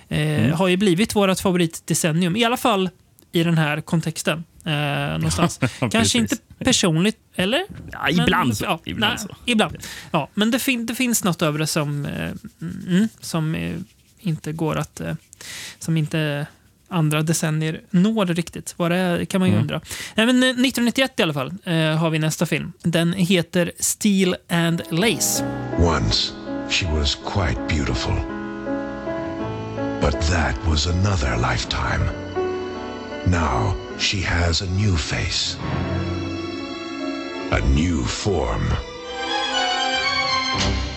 Eh, 0.07 0.39
mm. 0.39 0.51
Har 0.51 0.67
ju 0.67 0.77
blivit 0.77 1.15
vårt 1.15 1.39
favoritdecennium, 1.39 2.35
i 2.35 2.45
alla 2.45 2.57
fall 2.57 2.89
i 3.31 3.43
den 3.43 3.57
här 3.57 3.81
kontexten. 3.81 4.43
Eh, 4.65 5.11
någonstans. 5.11 5.59
Kanske 5.91 6.17
inte 6.17 6.37
personligt, 6.57 7.17
eller? 7.35 7.61
Ja, 7.91 8.09
ibland 8.09 8.47
men, 8.47 8.55
så. 8.55 8.65
Ja, 8.65 8.79
ibland, 8.85 9.13
nej, 9.13 9.27
så. 9.27 9.35
ibland. 9.45 9.77
Ja, 10.11 10.29
men 10.33 10.51
det, 10.51 10.59
fin 10.59 10.85
det 10.85 10.95
finns 10.95 11.23
något 11.23 11.41
över 11.41 11.59
det 11.59 11.67
som, 11.67 12.05
eh, 12.05 12.31
mm, 12.61 13.09
som 13.19 13.55
eh, 13.55 13.75
inte 14.19 14.51
går 14.51 14.75
att... 14.75 15.01
Eh, 15.01 15.13
som 15.79 15.97
inte 15.97 16.47
andra 16.89 17.21
decennier 17.21 17.81
når 17.89 18.25
riktigt. 18.25 18.73
Vad 18.77 18.91
det 18.91 18.97
är 18.97 19.25
kan 19.25 19.41
man 19.41 19.49
ju 19.49 19.53
mm. 19.53 19.61
undra. 19.61 19.81
Nej, 20.15 20.25
men 20.25 20.43
1991 20.43 21.11
eh, 21.11 21.21
i 21.21 21.23
alla 21.23 21.33
fall 21.33 21.53
eh, 21.63 21.75
har 21.75 22.09
vi 22.09 22.19
nästa 22.19 22.45
film. 22.45 22.73
Den 22.83 23.13
heter 23.13 23.71
Steel 23.79 24.35
and 24.49 24.81
Lace. 24.89 25.43
Once 25.77 26.33
she 26.69 26.85
was 26.85 27.15
quite 27.15 27.59
beautiful. 27.67 28.15
But 30.01 30.21
that 30.21 30.55
was 30.65 30.87
another 30.87 31.51
lifetime. 31.51 32.28
Now 33.27 33.75
she 33.97 34.21
has 34.21 34.61
a 34.61 34.69
new 34.71 34.95
face, 34.97 35.57
a 37.51 37.61
new 37.73 38.03
form, 38.03 38.65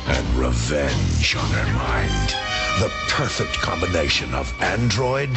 and 0.06 0.26
revenge 0.36 1.36
on 1.36 1.50
her 1.50 1.72
mind. 1.74 2.34
The 2.80 2.90
perfect 3.08 3.54
combination 3.58 4.34
of 4.34 4.52
android 4.62 5.30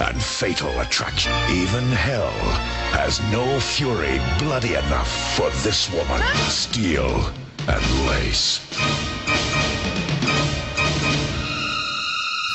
and 0.00 0.22
fatal 0.22 0.80
attraction. 0.80 1.32
Even 1.50 1.84
hell 1.84 2.32
has 2.92 3.20
no 3.32 3.58
fury 3.58 4.20
bloody 4.38 4.74
enough 4.74 5.36
for 5.36 5.50
this 5.62 5.92
woman. 5.92 6.22
Steel 6.48 7.30
and 7.66 8.06
lace. 8.06 8.60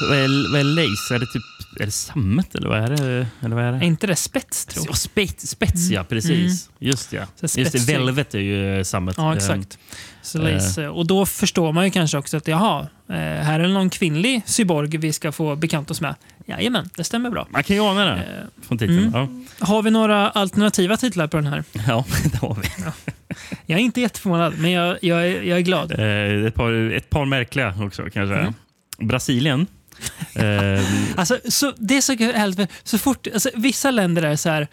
Vad 0.01 0.17
är, 0.17 0.63
lace? 0.63 1.13
Är 1.13 1.19
det 1.19 1.25
typ 1.25 1.58
är 1.75 1.85
det 1.85 1.91
sammet 1.91 2.55
eller 2.55 2.69
vad 2.69 2.77
är 2.77 2.87
det? 2.87 3.27
Eller 3.41 3.55
vad 3.55 3.65
är 3.65 3.71
det? 3.71 3.77
Är 3.77 3.83
inte 3.83 4.07
det 4.07 4.15
spets, 4.15 4.65
tror 4.65 4.85
jag? 4.87 4.97
Spets, 4.97 5.47
spets 5.47 5.89
ja, 5.89 6.03
precis. 6.03 6.69
Just, 6.79 7.13
ja. 7.13 7.21
Just 7.41 7.55
det. 7.55 7.87
Velvet 7.87 8.35
är 8.35 8.39
ju 8.39 8.83
sammet. 8.83 9.15
Ja, 9.17 9.35
exakt. 9.35 9.77
Så 10.21 10.37
lace. 10.37 10.87
Och 10.87 11.07
då 11.07 11.25
förstår 11.25 11.71
man 11.71 11.85
ju 11.85 11.91
kanske 11.91 12.17
också 12.17 12.37
att 12.37 12.47
jaha, 12.47 12.87
eh, 13.09 13.15
här 13.15 13.59
är 13.59 13.67
någon 13.67 13.89
kvinnlig 13.89 14.41
cyborg 14.45 14.97
vi 14.97 15.13
ska 15.13 15.31
få 15.31 15.55
bekanta 15.55 15.91
oss 15.91 16.01
med. 16.01 16.15
Jajamän, 16.45 16.89
det 16.95 17.03
stämmer 17.03 17.29
bra. 17.29 17.47
Man 17.49 17.63
kan 17.63 17.75
ju 17.75 17.81
ana 17.81 18.05
det 18.05 18.11
eh, 18.11 18.65
från 18.67 18.77
titeln. 18.77 19.15
Mm. 19.15 19.45
Ja. 19.59 19.65
Har 19.65 19.83
vi 19.83 19.91
några 19.91 20.29
alternativa 20.29 20.97
titlar 20.97 21.27
på 21.27 21.37
den 21.37 21.47
här? 21.47 21.63
Ja, 21.87 22.05
det 22.31 22.37
har 22.37 22.57
vi. 22.61 22.83
Ja. 22.85 23.13
Jag 23.65 23.79
är 23.79 23.83
inte 23.83 24.01
jätteförvånad, 24.01 24.53
men 24.57 24.71
jag, 24.71 24.97
jag, 25.01 25.27
är, 25.27 25.41
jag 25.41 25.57
är 25.57 25.61
glad. 25.61 25.91
Ett, 26.47 26.55
par, 26.55 26.91
ett 26.91 27.09
par 27.09 27.25
märkliga 27.25 27.73
också 27.81 28.03
kanske. 28.13 28.35
Mm. 28.35 28.53
Brasilien 28.99 29.67
Ehm. 30.35 30.85
alltså, 31.17 31.39
så, 31.49 31.73
det 31.77 31.97
är 31.97 32.01
så 32.01 32.13
härligt. 32.13 32.69
Så 32.83 32.97
fort, 32.97 33.27
alltså, 33.33 33.49
vissa 33.55 33.91
länder 33.91 34.23
är 34.23 34.35
så 34.35 34.49
här, 34.49 34.67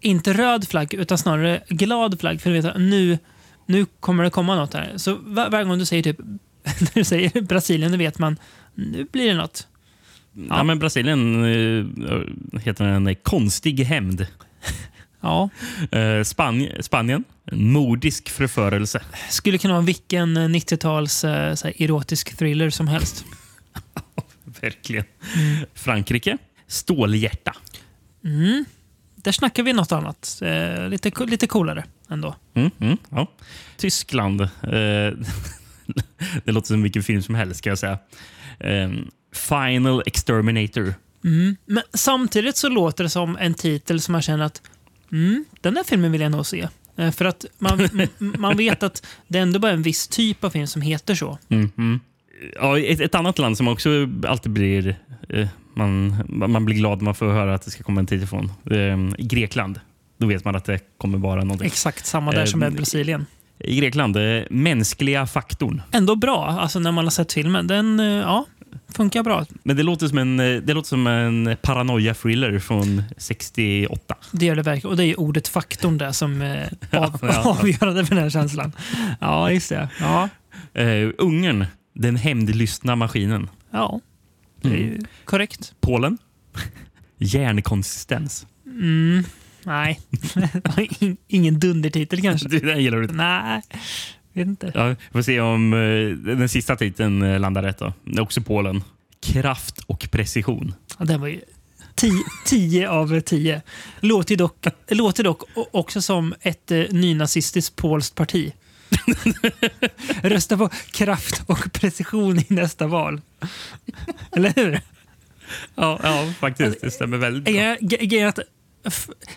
inte 0.00 0.32
röd 0.32 0.68
flagg 0.68 0.94
utan 0.94 1.18
snarare 1.18 1.62
glad 1.68 2.20
flagg. 2.20 2.40
För 2.40 2.50
du 2.50 2.60
vet, 2.60 2.76
nu, 2.76 3.18
nu 3.66 3.86
kommer 4.00 4.24
det 4.24 4.30
komma 4.30 4.56
något 4.56 4.74
här. 4.74 4.92
Så 4.96 5.14
var, 5.14 5.50
varje 5.50 5.64
gång 5.64 5.78
du 5.78 5.86
säger 5.86 6.02
typ 6.02 6.18
när 6.64 6.94
du 6.94 7.04
säger 7.04 7.40
Brasilien, 7.40 7.92
då 7.92 7.98
vet 7.98 8.18
man 8.18 8.36
nu 8.74 9.06
blir 9.12 9.28
det 9.28 9.34
något. 9.34 9.66
Ja, 10.32 10.42
ja 10.48 10.62
men 10.62 10.78
Brasilien 10.78 11.44
äh, 11.44 12.60
heter 12.60 12.84
den 12.84 13.14
Konstig 13.14 13.80
hämnd. 13.80 14.26
Ja. 15.20 15.48
Uh, 15.94 16.22
Spanien, 16.22 16.82
Spanien, 16.82 17.24
mordisk 17.52 18.28
förförelse. 18.28 19.02
Skulle 19.30 19.58
kunna 19.58 19.74
vara 19.74 19.84
vilken 19.84 20.38
90-tals 20.38 21.24
uh, 21.24 21.30
eh, 21.30 21.82
erotisk 21.82 22.36
thriller 22.36 22.70
som 22.70 22.88
helst. 22.88 23.24
Verkligen. 24.60 25.04
Mm. 25.36 25.66
Frankrike. 25.74 26.38
Stålhjärta. 26.66 27.56
Mm. 28.24 28.64
Där 29.16 29.32
snackar 29.32 29.62
vi 29.62 29.72
något 29.72 29.92
annat. 29.92 30.42
Eh, 30.42 30.88
lite, 30.88 31.24
lite 31.24 31.46
coolare 31.46 31.84
ändå. 32.08 32.36
Mm, 32.54 32.70
mm, 32.78 32.96
ja. 33.10 33.26
Tyskland. 33.76 34.40
Eh, 34.40 34.48
det 36.44 36.52
låter 36.52 36.66
som 36.66 36.82
vilken 36.82 37.02
film 37.02 37.22
som 37.22 37.34
helst, 37.34 37.58
ska 37.58 37.68
jag 37.68 37.78
säga. 37.78 37.98
Eh, 38.60 38.90
Final 39.32 40.02
Exterminator. 40.06 40.94
Mm. 41.24 41.56
Men 41.66 41.82
samtidigt 41.94 42.56
så 42.56 42.68
låter 42.68 43.04
det 43.04 43.10
som 43.10 43.36
en 43.36 43.54
titel 43.54 44.00
som 44.00 44.12
man 44.12 44.22
känner 44.22 44.44
att 44.44 44.62
mm, 45.12 45.44
den 45.60 45.74
där 45.74 45.84
filmen 45.84 46.12
vill 46.12 46.20
jag 46.20 46.32
nog 46.32 46.46
se. 46.46 46.68
Eh, 46.96 47.10
för 47.10 47.24
att 47.24 47.44
man, 47.58 47.88
man 48.18 48.56
vet 48.56 48.82
att 48.82 49.06
det 49.28 49.38
är 49.38 49.42
ändå 49.42 49.58
bara 49.58 49.72
en 49.72 49.82
viss 49.82 50.08
typ 50.08 50.44
av 50.44 50.50
film 50.50 50.66
som 50.66 50.82
heter 50.82 51.14
så. 51.14 51.38
Mm, 51.48 51.70
mm 51.78 52.00
ja, 52.54 52.78
ett, 52.78 53.00
ett, 53.00 53.14
annat 53.14 53.38
land 53.38 53.56
som 53.56 53.68
också 53.68 54.08
alltid 54.26 54.52
blir... 54.52 54.96
Eh, 55.28 55.48
man, 55.74 56.22
man 56.28 56.64
blir 56.64 56.76
glad 56.76 56.98
när 56.98 57.04
man 57.04 57.14
får 57.14 57.26
höra 57.26 57.54
att 57.54 57.62
det 57.62 57.70
ska 57.70 57.82
komma 57.82 58.00
en 58.00 58.06
tid 58.06 58.22
ifrån. 58.22 58.52
Eh, 58.70 59.24
Grekland. 59.26 59.80
Då 60.18 60.26
vet 60.26 60.44
man 60.44 60.56
att 60.56 60.64
det 60.64 60.78
kommer 60.98 61.18
vara 61.18 61.44
någonting. 61.44 61.66
Exakt 61.66 62.06
samma 62.06 62.32
där 62.32 62.40
eh, 62.40 62.44
som 62.44 62.60
med 62.60 62.72
Brasilien. 62.72 63.26
I 63.58 63.76
Grekland, 63.76 64.16
eh, 64.16 64.42
mänskliga 64.50 65.26
faktorn. 65.26 65.82
Ändå 65.92 66.16
bra, 66.16 66.46
alltså 66.46 66.78
när 66.78 66.92
man 66.92 67.04
har 67.04 67.10
sett 67.10 67.32
filmen. 67.32 67.66
Den, 67.66 68.00
eh, 68.00 68.06
ja, 68.06 68.46
funkar 68.88 69.22
bra. 69.22 69.46
Men 69.62 69.76
det 69.76 69.82
låter 69.82 70.08
som 70.08 70.18
en, 70.18 70.40
eh, 70.40 70.62
det 70.62 70.74
låter 70.74 70.88
som 70.88 71.06
en 71.06 71.56
paranoia-thriller 71.62 72.58
från 72.58 73.02
68. 73.16 74.16
Det 74.32 74.46
gör 74.46 74.56
det 74.56 74.62
verkligen. 74.62 74.90
Och 74.90 74.96
det 74.96 75.04
är 75.04 75.20
ordet 75.20 75.48
faktorn 75.48 75.98
där 75.98 76.12
som 76.12 76.42
är 76.42 76.72
av, 76.92 77.18
ja, 77.22 77.28
ja. 77.44 77.56
avgörande 77.60 78.06
för 78.06 78.14
den 78.14 78.24
här 78.24 78.30
känslan. 78.30 78.72
Ja, 79.20 79.50
just 79.50 79.68
det. 79.68 79.88
Ja. 80.00 80.28
Uh, 80.78 81.12
Ungern 81.18 81.66
den 82.00 82.16
hämndlystna 82.16 82.96
maskinen. 82.96 83.50
Ja, 83.70 84.00
det 84.62 84.68
är 84.68 84.88
mm. 84.88 85.04
korrekt. 85.24 85.74
Polen. 85.80 86.18
Järnkonsistens. 87.18 88.46
Mm, 88.66 89.24
nej, 89.64 90.00
ingen 91.28 91.60
dundertitel 91.60 92.22
kanske. 92.22 92.48
Den 92.48 92.82
gillar 92.82 92.98
du 92.98 93.02
inte? 93.02 93.14
Nej, 93.14 93.62
vet 94.32 94.46
inte. 94.46 94.72
Ja, 94.74 94.88
vi 94.88 94.96
får 95.12 95.22
se 95.22 95.40
om 95.40 95.72
uh, 95.72 96.16
den 96.16 96.48
sista 96.48 96.76
titeln 96.76 97.22
uh, 97.22 97.40
landar 97.40 97.62
rätt. 97.62 97.78
Då. 97.78 97.92
Det 98.04 98.18
är 98.18 98.22
också 98.22 98.40
Polen. 98.40 98.82
Kraft 99.20 99.78
och 99.78 100.08
precision. 100.10 100.74
Ja, 100.98 101.04
den 101.04 101.20
var 101.20 101.28
ju 101.28 101.40
10 102.46 102.90
av 102.90 103.20
10. 103.20 103.62
Låter 104.00 104.36
dock, 104.36 104.66
låter 104.88 105.24
dock 105.24 105.42
också 105.54 106.02
som 106.02 106.34
ett 106.40 106.72
uh, 106.72 106.84
nynazistiskt 106.90 107.76
polskt 107.76 108.14
parti. 108.14 108.52
Rösta 110.22 110.56
på 110.56 110.68
kraft 110.92 111.42
och 111.46 111.72
precision 111.72 112.38
i 112.38 112.46
nästa 112.48 112.86
val. 112.86 113.20
Eller 114.32 114.52
hur? 114.56 114.80
Ja, 115.74 116.00
ja 116.02 116.32
faktiskt. 116.40 116.80
Det 116.80 116.90
stämmer 116.90 117.16
väldigt 117.16 117.54
bra. 117.54 117.76
Grejen 117.80 118.28
att 118.28 118.38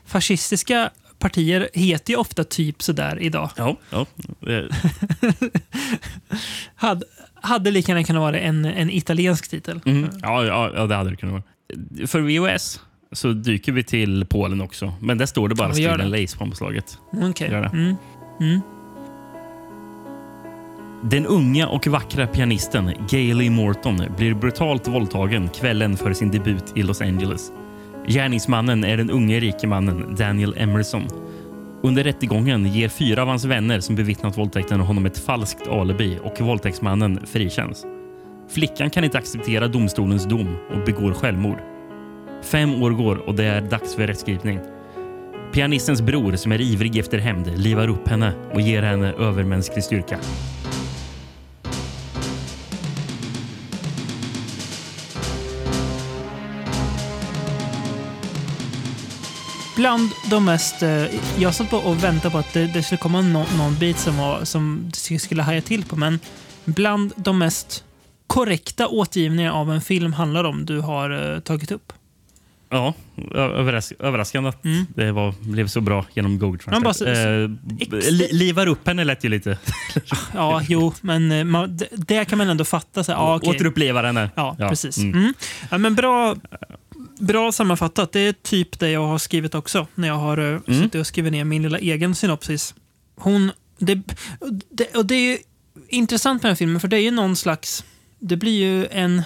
fascistiska 0.06 0.90
partier 1.20 1.70
heter 1.74 2.14
ju 2.14 2.20
ofta 2.20 2.44
typ 2.44 2.84
sådär 2.84 3.22
idag. 3.22 3.50
Ja. 3.58 3.78
ja. 3.90 4.06
hade, 6.76 7.06
hade 7.34 7.72
lika 7.72 7.92
gärna 7.92 8.04
kunnat 8.04 8.22
vara 8.22 8.40
en, 8.40 8.66
en 8.66 8.90
italiensk 8.90 9.50
titel. 9.50 9.82
Mm. 9.86 10.10
Ja, 10.22 10.46
ja, 10.46 10.72
ja, 10.76 10.88
det 10.88 10.96
hade 10.96 11.10
det 11.10 11.16
kunnat 11.16 11.34
vara. 11.34 12.08
För 12.08 12.22
VOS 12.22 12.82
så 13.12 13.32
dyker 13.34 13.72
vi 13.72 13.84
till 13.84 14.26
Polen 14.26 14.62
också. 14.62 14.94
Men 15.02 15.18
där 15.18 15.26
står 15.26 15.50
det 15.50 15.56
bara 15.56 15.68
ja, 15.68 15.74
Steven 15.74 16.10
Lace 16.10 16.38
på 16.38 16.44
omslaget. 16.44 16.98
Okay. 17.12 17.48
Mm. 17.48 17.96
Mm. 18.40 18.62
Den 21.10 21.26
unga 21.26 21.68
och 21.68 21.88
vackra 21.88 22.28
pianisten 22.28 22.94
Gailey 23.10 23.50
Morton 23.50 24.02
blir 24.18 24.34
brutalt 24.34 24.88
våldtagen 24.88 25.50
kvällen 25.50 25.98
för 25.98 26.14
sin 26.14 26.32
debut 26.32 26.64
i 26.76 26.84
Los 26.84 27.02
Angeles. 27.02 27.52
Gärningsmannen 28.08 28.84
är 28.84 28.98
den 28.98 29.12
unge 29.12 29.40
rike 29.40 29.68
mannen 29.68 30.16
Daniel 30.16 30.56
Emerson. 30.58 31.08
Under 31.82 32.04
rättegången 32.04 32.66
ger 32.66 32.90
fyra 32.90 33.22
av 33.22 33.28
hans 33.28 33.46
vänner 33.46 33.80
som 33.80 33.96
bevittnat 33.96 34.38
våldtäkten 34.38 34.80
honom 34.80 35.06
ett 35.06 35.18
falskt 35.18 35.68
alibi 35.68 36.20
och 36.24 36.42
våldtäktsmannen 36.42 37.20
frikänns. 37.26 37.86
Flickan 38.50 38.90
kan 38.90 39.04
inte 39.04 39.18
acceptera 39.18 39.68
domstolens 39.68 40.26
dom 40.26 40.56
och 40.72 40.86
begår 40.86 41.14
självmord. 41.14 41.60
Fem 42.44 42.84
år 42.84 42.92
går 42.92 43.16
och 43.16 43.36
det 43.36 43.46
är 43.46 43.62
dags 43.62 43.96
för 43.96 44.08
rättskipning. 44.08 44.60
Pianistens 45.54 46.02
bror, 46.02 46.36
som 46.36 46.52
är 46.52 46.62
ivrig 46.62 46.98
efter 46.98 47.18
hämnd, 47.18 47.58
livar 47.58 47.88
upp 47.88 48.08
henne 48.08 48.34
och 48.54 48.62
ger 48.62 48.82
henne 48.82 49.14
övermänsklig 49.14 49.84
styrka. 49.84 50.20
Bland 59.76 60.10
de 60.30 60.46
mest... 60.46 60.84
Eh, 60.84 61.06
jag 61.38 61.56
satt 61.56 61.70
på 61.70 61.78
och 61.78 62.04
väntade 62.04 62.32
på 62.32 62.38
att 62.38 62.54
det, 62.54 62.68
det 62.68 62.84
skulle 62.84 62.98
komma 62.98 63.22
no, 63.22 63.46
någon 63.58 63.76
bit 63.80 63.98
som, 63.98 64.18
var, 64.18 64.46
som 64.46 64.92
skulle 65.20 65.44
haja 65.44 65.62
till 65.62 65.86
på, 65.86 65.96
men 65.96 66.20
bland 66.66 67.14
de 67.16 67.38
mest 67.38 67.84
korrekta 68.28 68.88
återgivningar 68.88 69.52
av 69.52 69.72
en 69.72 69.82
film 69.82 70.14
handlar 70.14 70.44
om 70.44 70.66
du 70.66 70.80
har 70.80 71.12
uh, 71.12 71.40
tagit 71.40 71.72
upp. 71.72 71.94
Ja, 72.74 72.94
överras 73.36 73.94
överraskande 74.00 74.50
att 74.50 74.66
mm. 74.66 74.86
det 74.96 75.12
var, 75.12 75.34
blev 75.40 75.68
så 75.68 75.82
bra 75.82 76.06
genom 76.14 76.40
Google 76.40 76.60
Translate. 76.60 77.12
Eh, 77.12 77.50
li 78.12 78.30
livar 78.32 78.68
upp 78.68 78.88
henne 78.88 79.04
lät 79.04 79.26
ju 79.26 79.30
lite. 79.30 79.58
ja, 80.34 80.62
jo, 80.68 80.94
men 81.02 81.32
eh, 81.32 81.44
man, 81.44 81.80
det 81.92 82.26
kan 82.26 82.38
man 82.38 82.50
ändå 82.50 82.66
fatta. 82.66 83.04
Så, 83.04 83.12
ja, 83.12 83.36
okay. 83.36 83.50
Återuppleva 83.50 84.02
henne. 84.02 84.30
Ja, 84.36 84.56
ja. 84.60 84.70
precis. 84.70 84.98
Mm. 84.98 85.14
Mm. 85.14 85.34
Ja, 85.72 85.78
men 85.78 85.96
bra, 85.96 86.36
Bra 87.28 87.52
sammanfattat. 87.52 88.12
Det 88.12 88.20
är 88.20 88.34
typ 88.34 88.80
det 88.80 88.90
jag 88.90 89.08
har 89.08 89.18
skrivit 89.18 89.56
också 89.56 89.88
när 89.96 90.08
jag 90.08 90.16
har 90.16 90.38
eh, 90.38 90.46
mm. 90.46 90.64
suttit 90.84 90.96
och 90.96 91.08
skrivit 91.08 91.32
ner 91.32 91.44
min 91.44 91.64
lilla 91.64 91.80
egen 91.80 92.16
synopsis. 92.16 92.76
Hon, 93.16 93.52
det, 93.78 94.02
det, 94.70 94.96
och 94.96 95.06
det 95.06 95.16
är 95.16 95.38
intressant 95.88 96.44
med 96.44 96.50
den 96.50 96.52
här 96.52 96.58
filmen 96.58 96.80
för 96.80 96.88
det 96.88 96.98
är 96.98 97.02
ju 97.02 97.12
någon 97.12 97.36
slags... 97.36 97.84
Det 98.20 98.36
blir 98.38 98.60
ju 98.60 98.88
en, 98.92 99.24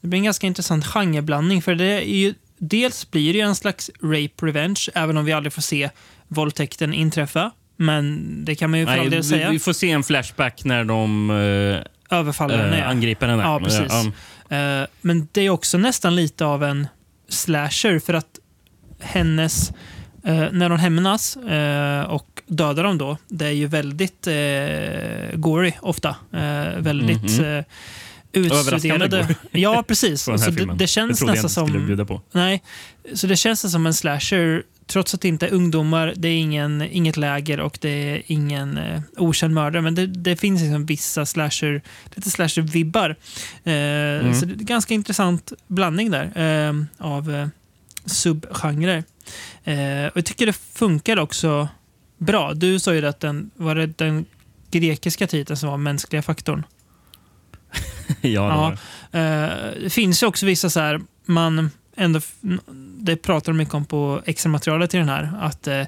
det 0.00 0.08
blir 0.08 0.18
en 0.18 0.24
ganska 0.24 0.46
intressant 0.46 0.86
genreblandning 0.86 1.62
för 1.62 1.74
det 1.74 1.84
är 1.84 2.00
ju 2.00 2.34
Dels 2.62 3.10
blir 3.10 3.32
det 3.32 3.40
en 3.40 3.54
slags 3.54 3.90
rape 4.02 4.46
revenge, 4.46 4.88
även 4.94 5.16
om 5.16 5.24
vi 5.24 5.32
aldrig 5.32 5.52
får 5.52 5.62
se 5.62 5.90
våldtäkten 6.28 6.94
inträffa. 6.94 7.50
Men 7.76 8.28
det 8.44 8.54
kan 8.54 8.70
man 8.70 8.80
ju 8.80 8.86
för 8.86 8.98
all 8.98 9.10
del 9.10 9.24
säga. 9.24 9.50
Vi 9.50 9.58
får 9.58 9.72
se 9.72 9.90
en 9.90 10.02
flashback 10.02 10.64
när 10.64 10.84
de 10.84 11.30
äh, 11.30 12.18
överfaller 12.18 12.58
henne. 12.58 12.78
Äh, 12.78 12.88
angriper 12.88 13.28
henne. 13.28 13.42
Ja, 13.42 13.60
precis. 13.64 13.92
Ja, 14.48 14.76
um. 14.80 14.82
uh, 14.82 14.86
men 15.00 15.28
det 15.32 15.40
är 15.40 15.50
också 15.50 15.78
nästan 15.78 16.16
lite 16.16 16.44
av 16.44 16.64
en 16.64 16.86
slasher 17.30 17.98
för 17.98 18.14
att 18.14 18.38
hennes... 19.00 19.72
Eh, 20.24 20.44
när 20.52 20.70
hon 20.70 20.78
hämnas 20.78 21.36
eh, 21.36 22.02
och 22.02 22.42
dödar 22.46 22.84
dem 22.84 22.98
då, 22.98 23.16
det 23.28 23.46
är 23.46 23.50
ju 23.50 23.66
väldigt 23.66 24.26
eh, 24.26 25.38
gory 25.38 25.72
ofta. 25.80 26.08
Eh, 26.32 26.78
väldigt 26.78 27.38
Mhm. 27.38 27.44
eh, 27.44 27.64
utstuderade. 28.32 29.34
Ja, 29.50 29.84
precis. 29.88 30.22
Så 30.22 30.30
det, 30.36 30.74
det 30.74 30.86
känns 30.86 31.20
jag 31.20 31.26
nästan 31.26 31.50
som... 31.50 31.66
Nej, 32.32 32.62
så 33.14 33.26
det 33.26 33.36
känns 33.36 33.72
som 33.72 33.86
en 33.86 33.94
slasher 33.94 34.62
trots 34.90 35.14
att 35.14 35.20
det 35.20 35.28
inte 35.28 35.46
är 35.46 35.52
ungdomar, 35.52 36.14
det 36.16 36.28
är 36.28 36.36
ingen, 36.38 36.82
inget 36.82 37.16
läger 37.16 37.60
och 37.60 37.78
det 37.80 37.88
är 37.90 38.22
ingen 38.26 38.78
eh, 38.78 39.02
okänd 39.16 39.54
mördare. 39.54 39.82
Men 39.82 39.94
det, 39.94 40.06
det 40.06 40.36
finns 40.36 40.60
liksom 40.60 40.86
vissa 40.86 41.26
slasher, 41.26 41.82
lite 42.14 42.30
slasher-vibbar. 42.30 43.10
Eh, 43.10 44.32
Så 44.34 44.46
det 44.46 44.52
är 44.52 44.58
en 44.58 44.64
ganska 44.64 44.94
intressant 44.94 45.52
blandning 45.66 46.10
där 46.10 46.32
eh, 46.68 46.74
av 46.98 47.34
eh, 47.34 47.48
subgenrer. 48.06 49.04
Eh, 49.64 50.06
och 50.06 50.16
jag 50.16 50.24
tycker 50.24 50.46
det 50.46 50.52
funkar 50.52 51.18
också 51.18 51.68
bra. 52.18 52.54
Du 52.54 52.78
sa 52.78 52.94
ju 52.94 53.06
att 53.06 53.20
den 53.20 53.50
var 53.56 53.74
det 53.74 53.86
den 53.86 54.24
grekiska 54.70 55.26
titeln 55.26 55.56
som 55.56 55.68
var 55.68 55.76
mänskliga 55.76 56.22
faktorn. 56.22 56.64
ja, 58.20 58.42
det 58.42 58.56
var 58.56 58.78
det. 59.10 59.18
Eh, 59.76 59.82
det 59.82 59.90
finns 59.90 60.22
ju 60.22 60.26
också 60.26 60.46
vissa 60.46 60.70
så 60.70 60.80
här, 60.80 61.00
man 61.24 61.70
ändå, 61.96 62.20
det 63.00 63.16
pratar 63.16 63.52
de 63.52 63.58
mycket 63.58 63.74
om 63.74 63.84
på 63.84 64.22
extra 64.26 64.50
materialet 64.50 64.94
i 64.94 64.98
den 64.98 65.08
här, 65.08 65.32
att 65.40 65.66
eh, 65.66 65.82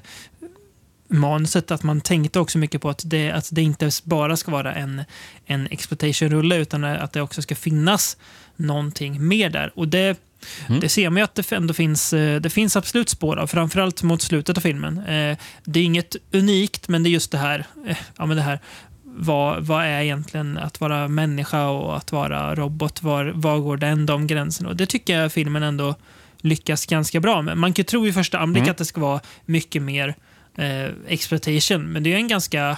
manuset, 1.07 1.71
att 1.71 1.83
man 1.83 2.01
tänkte 2.01 2.39
också 2.39 2.57
mycket 2.57 2.81
på 2.81 2.89
att 2.89 3.01
det, 3.05 3.31
att 3.31 3.49
det 3.51 3.61
inte 3.61 3.89
bara 4.03 4.37
ska 4.37 4.51
vara 4.51 4.73
en, 4.73 5.01
en 5.45 5.67
exploitation-rulle, 5.71 6.55
utan 6.57 6.83
att 6.83 7.13
det 7.13 7.21
också 7.21 7.41
ska 7.41 7.55
finnas 7.55 8.17
någonting 8.55 9.27
mer 9.27 9.49
där. 9.49 9.71
Och 9.75 9.87
det, 9.87 10.19
Mm. 10.67 10.79
det 10.79 10.89
ser 10.89 11.09
man 11.09 11.17
ju 11.17 11.23
att 11.23 11.35
det 11.35 11.51
ändå 11.51 11.73
finns, 11.73 12.13
eh, 12.13 12.41
det 12.41 12.49
finns 12.49 12.75
absolut 12.75 13.09
spår 13.09 13.37
av, 13.37 13.47
framförallt 13.47 14.03
mot 14.03 14.21
slutet 14.21 14.57
av 14.57 14.61
filmen. 14.61 14.97
Eh, 14.97 15.37
Det 15.63 15.79
är 15.79 15.83
inget 15.83 16.15
unikt, 16.31 16.87
men 16.87 17.03
det 17.03 17.09
är 17.09 17.11
just 17.11 17.31
det 17.31 17.37
här, 17.37 17.65
eh, 17.87 17.97
ja, 18.17 18.25
men 18.25 18.37
det 18.37 18.43
här 18.43 18.59
vad, 19.03 19.63
vad 19.65 19.85
är 19.85 20.01
egentligen 20.01 20.57
att 20.57 20.81
vara 20.81 21.07
människa 21.07 21.67
och 21.67 21.97
att 21.97 22.11
vara 22.11 22.55
robot? 22.55 23.03
Var, 23.03 23.25
var 23.35 23.59
går 23.59 23.77
den 23.77 24.05
de 24.05 24.27
gränserna? 24.27 24.69
Och 24.69 24.75
det 24.75 24.85
tycker 24.85 25.19
jag 25.19 25.31
filmen 25.31 25.63
ändå 25.63 25.95
lyckas 26.43 26.85
ganska 26.85 27.19
bra 27.19 27.41
med. 27.41 27.57
Man 27.57 27.73
kan 27.73 27.85
tro 27.85 28.07
i 28.07 28.13
första 28.13 28.39
anblick 28.39 28.61
Mm. 28.61 28.71
att 28.71 28.77
det 28.77 28.85
ska 28.85 29.01
vara 29.01 29.19
mycket 29.45 29.81
mer 29.81 30.15
eh, 30.57 30.85
exploitation, 31.07 31.91
men 31.91 32.03
det 32.03 32.13
är 32.13 32.17
en 32.17 32.27
ganska 32.27 32.77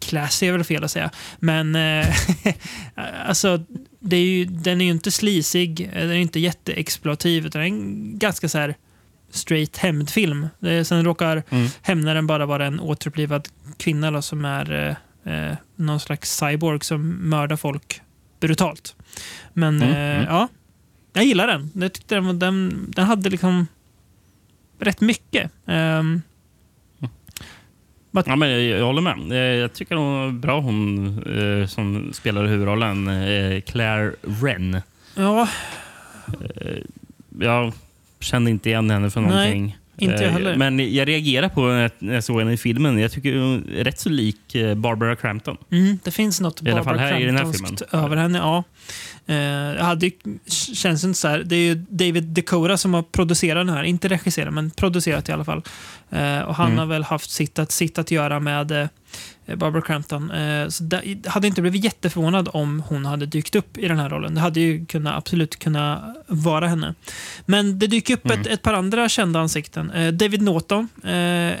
classy 0.00 0.46
är 0.46 0.52
väl 0.52 0.64
fel 0.64 0.84
att 0.84 0.90
säga. 0.90 1.10
Men 1.38 1.74
eh, 1.76 2.06
alltså, 3.26 3.64
det 4.00 4.16
är 4.16 4.20
ju, 4.24 4.44
den 4.44 4.80
är 4.80 4.84
ju 4.84 4.90
inte 4.90 5.10
slisig, 5.10 5.80
eh, 5.92 6.00
den 6.00 6.10
är 6.10 6.14
inte 6.14 6.40
jätteexploativ, 6.40 7.46
utan 7.46 7.60
det 7.60 7.64
är 7.64 7.68
en 7.68 8.18
ganska 8.18 8.48
så 8.48 8.58
här 8.58 8.74
straight 9.30 9.76
hämndfilm. 9.76 10.48
Sen 10.84 11.04
råkar 11.04 11.42
Mm. 11.50 11.68
hämnaren 11.82 12.26
bara 12.26 12.46
vara 12.46 12.66
en 12.66 12.80
återupplivad 12.80 13.48
kvinna 13.76 14.10
då, 14.10 14.22
som 14.22 14.44
är 14.44 14.96
eh, 15.26 15.34
eh, 15.48 15.56
någon 15.76 16.00
slags 16.00 16.36
cyborg 16.38 16.78
som 16.84 17.10
mördar 17.10 17.56
folk 17.56 18.00
brutalt. 18.40 18.96
Men 19.52 19.76
Mm, 19.82 19.88
eh, 19.90 20.16
mm. 20.16 20.24
ja, 20.28 20.48
jag 21.12 21.24
gillar 21.24 21.46
den. 21.46 21.70
Jag 21.74 21.92
tyckte 21.92 22.14
den, 22.14 22.38
den, 22.38 22.86
den 22.96 23.04
hade 23.06 23.30
liksom 23.30 23.66
rätt 24.80 25.00
mycket. 25.00 25.50
Ehm, 25.66 26.22
Ja, 28.26 28.36
men 28.36 28.50
jag, 28.50 28.60
jag 28.62 28.86
håller 28.86 29.02
med. 29.02 29.32
Eh, 29.32 29.36
Jag 29.60 29.72
tycker 29.72 29.94
hon 29.96 30.14
var 30.14 30.30
bra, 30.30 30.60
hon 30.60 31.08
eh, 31.60 31.66
som 31.66 32.12
spelar 32.12 32.44
huvudrollen. 32.46 33.08
Eh, 33.08 33.60
Claire 33.60 34.12
Wren. 34.22 34.80
ja, 35.16 35.48
Jag 37.40 37.72
kände 38.20 38.50
inte 38.50 38.68
igen 38.68 38.90
henne 38.90 39.10
för 39.10 39.20
Nej, 39.20 39.30
någonting. 39.30 39.78
inte 39.98 40.14
jag 40.14 40.22
Eh, 40.24 40.30
heller. 40.30 40.56
Men 40.56 40.94
jag 40.94 41.08
reagerar 41.08 41.48
på 41.48 41.60
när 41.98 42.14
jag- 42.14 42.24
såg 42.24 42.38
henne 42.38 42.52
i 42.52 42.56
filmen. 42.56 42.98
Jag 42.98 43.12
tycker 43.12 43.36
hon 43.38 43.68
är 43.76 43.84
rätt 43.84 44.00
så 44.00 44.08
lik 44.08 44.54
eh, 44.54 44.74
Barbara 44.74 45.16
Crampton. 45.16 45.56
mm, 45.70 45.98
det 46.04 46.10
finns 46.10 46.40
något 46.40 46.62
I 46.62 46.70
alla 46.70 46.84
fall 46.84 46.94
Barbara 46.96 47.06
här 47.14 47.20
i 47.20 47.24
den 47.24 47.36
här 47.36 47.42
Cramptonskt 47.42 47.82
filmen. 47.90 48.04
över 48.06 48.16
henne. 48.16 48.38
Ja. 48.38 48.64
Eh, 49.26 49.36
jag 49.36 49.84
hade 49.84 50.10
känns 50.74 51.04
inte 51.04 51.18
så 51.18 51.28
här. 51.28 51.38
Det 51.46 51.56
är 51.56 51.60
ju 51.60 51.74
David 51.74 52.24
Dakota 52.24 52.76
som 52.76 52.94
har 52.94 53.02
producerat 53.02 53.66
den 53.66 53.74
här. 53.76 53.82
Inte 53.84 54.08
regisserat, 54.08 54.54
men 54.54 54.70
producerat 54.70 55.28
i 55.28 55.32
alla 55.32 55.44
fall. 55.44 55.62
Eh, 56.10 56.38
och 56.40 56.54
han 56.54 56.66
Mm. 56.66 56.78
har 56.78 56.86
väl 56.86 57.02
haft 57.04 57.30
sitt 57.30 57.58
att, 57.58 57.72
sitt 57.72 57.98
att 57.98 58.10
göra 58.10 58.40
med 58.40 58.72
eh, 58.72 58.88
Barbara 59.56 59.82
Crampton. 59.82 60.30
Eh, 60.30 60.68
så 60.68 60.84
där, 60.84 61.28
hade 61.28 61.46
inte 61.46 61.60
blivit 61.62 61.84
jätteförvånad 61.84 62.48
om 62.52 62.80
hon 62.88 63.04
hade 63.06 63.26
dykt 63.26 63.54
upp 63.54 63.78
i 63.78 63.88
den 63.88 63.98
här 63.98 64.08
rollen. 64.10 64.34
Det 64.34 64.40
hade 64.40 64.60
ju 64.60 64.86
kunnat, 64.86 65.14
absolut 65.16 65.58
kunnat 65.58 66.02
vara 66.26 66.68
henne. 66.68 66.94
Men 67.46 67.78
det 67.78 67.86
dyker 67.86 68.14
upp 68.14 68.24
Mm. 68.26 68.40
ett, 68.40 68.46
ett 68.46 68.62
par 68.62 68.74
andra 68.74 69.08
kända 69.08 69.40
ansikten. 69.40 69.90
Eh, 69.90 70.12
David 70.12 70.42
Norton 70.42 70.88
eh, 71.04 71.10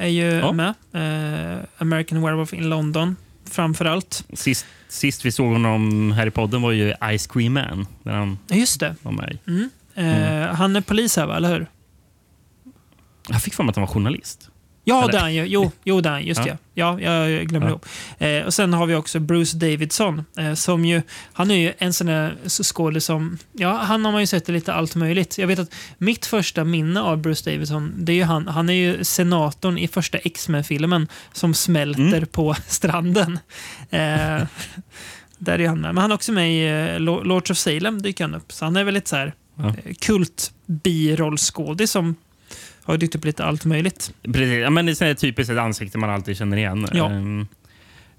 är 0.02 0.06
ju 0.08 0.30
Ja. 0.30 0.52
med. 0.52 0.74
Eh, 0.92 1.58
American 1.78 2.22
Werewolf 2.22 2.52
in 2.54 2.68
London, 2.68 3.16
framför 3.52 3.84
allt. 3.84 4.24
Sist, 4.32 4.66
sist 4.88 5.24
vi 5.24 5.32
såg 5.32 5.52
honom 5.52 6.12
här 6.12 6.26
i 6.26 6.30
podden 6.30 6.62
var 6.62 6.72
ju 6.72 6.94
Ice 7.18 7.26
Cream 7.26 7.52
Man. 7.52 7.86
Där 8.02 8.12
han 8.12 8.38
Just 8.48 8.80
det. 8.80 8.94
var 9.02 9.12
med. 9.12 9.38
Mm. 9.46 9.70
Eh, 9.94 10.54
Han 10.54 10.76
är 10.76 10.80
polis 10.80 11.16
här, 11.16 11.26
va? 11.26 11.36
eller 11.36 11.48
hur? 11.52 11.66
Jag 13.28 13.42
fick 13.42 13.54
för 13.54 13.62
mig 13.64 13.70
att 13.70 13.76
han 13.76 13.82
var 13.86 13.92
journalist. 13.94 14.48
Ja, 14.84 15.02
Eller? 15.02 15.12
det 15.12 15.18
är 15.18 15.22
han 15.22 15.34
ju. 15.34 15.44
Jo, 15.46 15.72
jo 15.84 16.02
han. 16.04 16.22
Just 16.24 16.40
Ja. 16.40 16.44
det. 16.46 16.58
Ja, 16.74 17.00
jag 17.00 17.46
glömde 17.48 17.66
Ja. 17.66 17.70
ihop. 17.70 17.86
Eh, 18.18 18.46
och 18.46 18.54
sen 18.54 18.72
har 18.72 18.86
vi 18.86 18.94
också 18.94 19.20
Bruce 19.20 19.56
Davidson. 19.56 20.24
Eh, 20.38 20.54
som 20.54 20.84
ju, 20.84 21.02
han 21.32 21.50
är 21.50 21.54
ju 21.54 21.72
en 21.78 21.92
sån 21.92 22.06
där 22.06 22.36
skådis 22.62 23.04
som... 23.04 23.38
Ja, 23.52 23.76
han 23.76 24.04
har 24.04 24.12
man 24.12 24.20
ju 24.20 24.26
sett 24.26 24.48
i 24.48 24.52
lite 24.52 24.72
allt 24.72 24.94
möjligt. 24.94 25.38
Jag 25.38 25.46
vet 25.46 25.58
att 25.58 25.74
mitt 25.98 26.26
första 26.26 26.64
minne 26.64 27.00
av 27.00 27.18
Bruce 27.18 27.50
Davidson, 27.50 27.92
det 27.96 28.12
är 28.12 28.16
ju 28.16 28.22
han. 28.24 28.48
Han 28.48 28.68
är 28.68 28.72
ju 28.74 29.04
senatorn 29.04 29.78
i 29.78 29.88
första 29.88 30.18
X-Men-filmen 30.18 31.08
som 31.32 31.54
smälter 31.54 32.02
Mm. 32.02 32.26
på 32.26 32.54
stranden. 32.66 33.38
Eh, 33.90 34.42
där 35.38 35.58
är 35.60 35.68
han 35.68 35.80
med. 35.80 35.94
Men 35.94 35.98
han 36.02 36.10
är 36.10 36.14
också 36.14 36.32
med 36.32 36.52
i 36.52 36.92
eh, 36.94 37.00
Lo- 37.00 37.22
Lords 37.22 37.50
of 37.50 37.56
Salem, 37.58 38.02
dyker 38.02 38.24
han 38.24 38.34
upp. 38.34 38.52
Så 38.52 38.64
han 38.64 38.76
är 38.76 38.84
väl 38.84 38.94
lite 38.94 39.08
så 39.10 39.16
här 39.16 39.34
Ja. 39.56 39.66
eh, 39.84 39.94
kult 39.94 40.52
birollskådis 40.66 41.90
som 41.90 42.14
har 42.84 42.96
dykt 42.96 43.14
upp 43.14 43.24
lite 43.24 43.44
allt 43.44 43.64
möjligt. 43.64 44.14
Precis. 44.22 44.62
Ja, 44.62 44.70
men 44.70 44.86
det 44.86 45.02
är 45.02 45.14
typiskt 45.14 45.52
ett 45.52 45.58
ansikte 45.58 45.98
man 45.98 46.10
alltid 46.10 46.36
känner 46.36 46.56
igen. 46.56 46.88
Ja. 46.92 47.10
Ehm, 47.10 47.46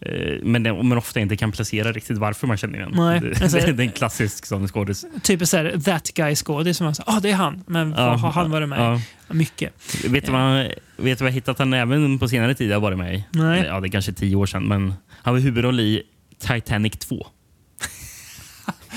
eh, 0.01 0.37
men, 0.43 0.63
det, 0.63 0.83
men 0.83 0.97
ofta 0.97 1.19
inte 1.19 1.37
kan 1.37 1.51
placera 1.51 1.91
riktigt 1.91 2.17
varför 2.17 2.47
man 2.47 2.57
känner 2.57 2.77
igen. 2.77 2.91
Nej, 2.95 3.19
det, 3.19 3.41
alltså- 3.41 3.57
det, 3.65 3.73
det 3.73 3.83
är 3.83 3.85
en 3.85 3.91
klassisk 3.91 4.45
sån 4.45 4.67
skådis. 4.67 5.05
Typ 5.23 5.47
så 5.47 5.57
här, 5.57 5.79
that 5.85 6.13
guy 6.13 6.35
skådis 6.35 6.77
som 6.77 6.85
man 6.85 6.95
säger, 6.95 7.17
ah 7.17 7.19
det 7.19 7.29
är 7.31 7.35
han. 7.35 7.63
Men 7.67 7.91
vad 7.91 8.19
har 8.19 8.31
han 8.31 8.51
varit 8.51 8.69
med 8.69 8.79
ja. 8.79 9.01
Mycket. 9.27 9.73
Vet 10.05 10.25
du 10.25 10.31
vad, 10.31 10.65
vet 10.97 11.17
du 11.17 11.23
vad 11.23 11.31
jag 11.31 11.35
hittat 11.35 11.59
han 11.59 11.73
även 11.73 12.19
på 12.19 12.27
senare 12.27 12.55
tid 12.55 12.71
har 12.71 12.79
varit 12.79 12.97
med 12.97 13.15
i? 13.15 13.23
Nej. 13.31 13.63
Ja, 13.67 13.79
det 13.79 13.87
är 13.87 13.91
kanske 13.91 14.13
tio 14.13 14.35
år 14.35 14.45
sedan, 14.45 14.63
men 14.63 14.93
han 15.09 15.33
var 15.33 15.41
huvudroll 15.41 15.79
i 15.79 16.03
Titanic 16.39 16.93
2. 16.93 17.27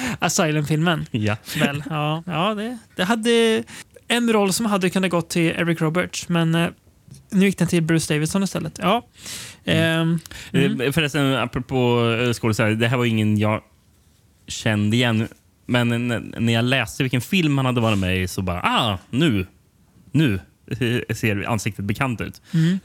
Asylum-filmen. 0.18 1.06
Ja. 1.10 1.36
Väl, 1.58 1.82
ja, 1.90 2.22
ja 2.26 2.54
det, 2.54 2.78
det 2.96 3.04
hade 3.04 3.62
en 4.08 4.32
roll 4.32 4.52
som 4.52 4.66
hade 4.66 4.90
kunnat 4.90 5.10
gå 5.10 5.22
till 5.22 5.46
Eric 5.46 5.80
Roberts, 5.80 6.28
men 6.28 6.54
eh, 6.54 6.68
nu 7.30 7.46
gick 7.46 7.58
den 7.58 7.68
till 7.68 7.82
Bruce 7.82 8.14
Davidson 8.14 8.42
istället. 8.42 8.78
Ja. 8.82 9.06
Ehm, 9.64 10.18
mm. 10.52 10.80
Eh, 10.80 10.92
Förresten, 10.92 11.34
apropå 11.34 12.10
eh, 12.20 12.32
skådisar, 12.32 12.70
det 12.70 12.88
här 12.88 12.96
var 12.96 13.04
ingen 13.04 13.38
jag 13.38 13.62
kände 14.46 14.96
igen. 14.96 15.28
Men 15.66 15.88
när 16.38 16.52
jag 16.52 16.64
läste 16.64 17.02
vilken 17.02 17.20
film 17.20 17.58
han 17.58 17.66
hade 17.66 17.80
varit 17.80 17.98
med 17.98 18.22
i 18.22 18.28
så 18.28 18.42
bara, 18.42 18.60
ah, 18.62 18.98
nu, 19.10 19.46
nu 20.12 20.40
ser 21.14 21.48
ansiktet 21.48 21.84
bekant 21.84 22.20
ut. 22.20 22.42
Mm. 22.54 22.78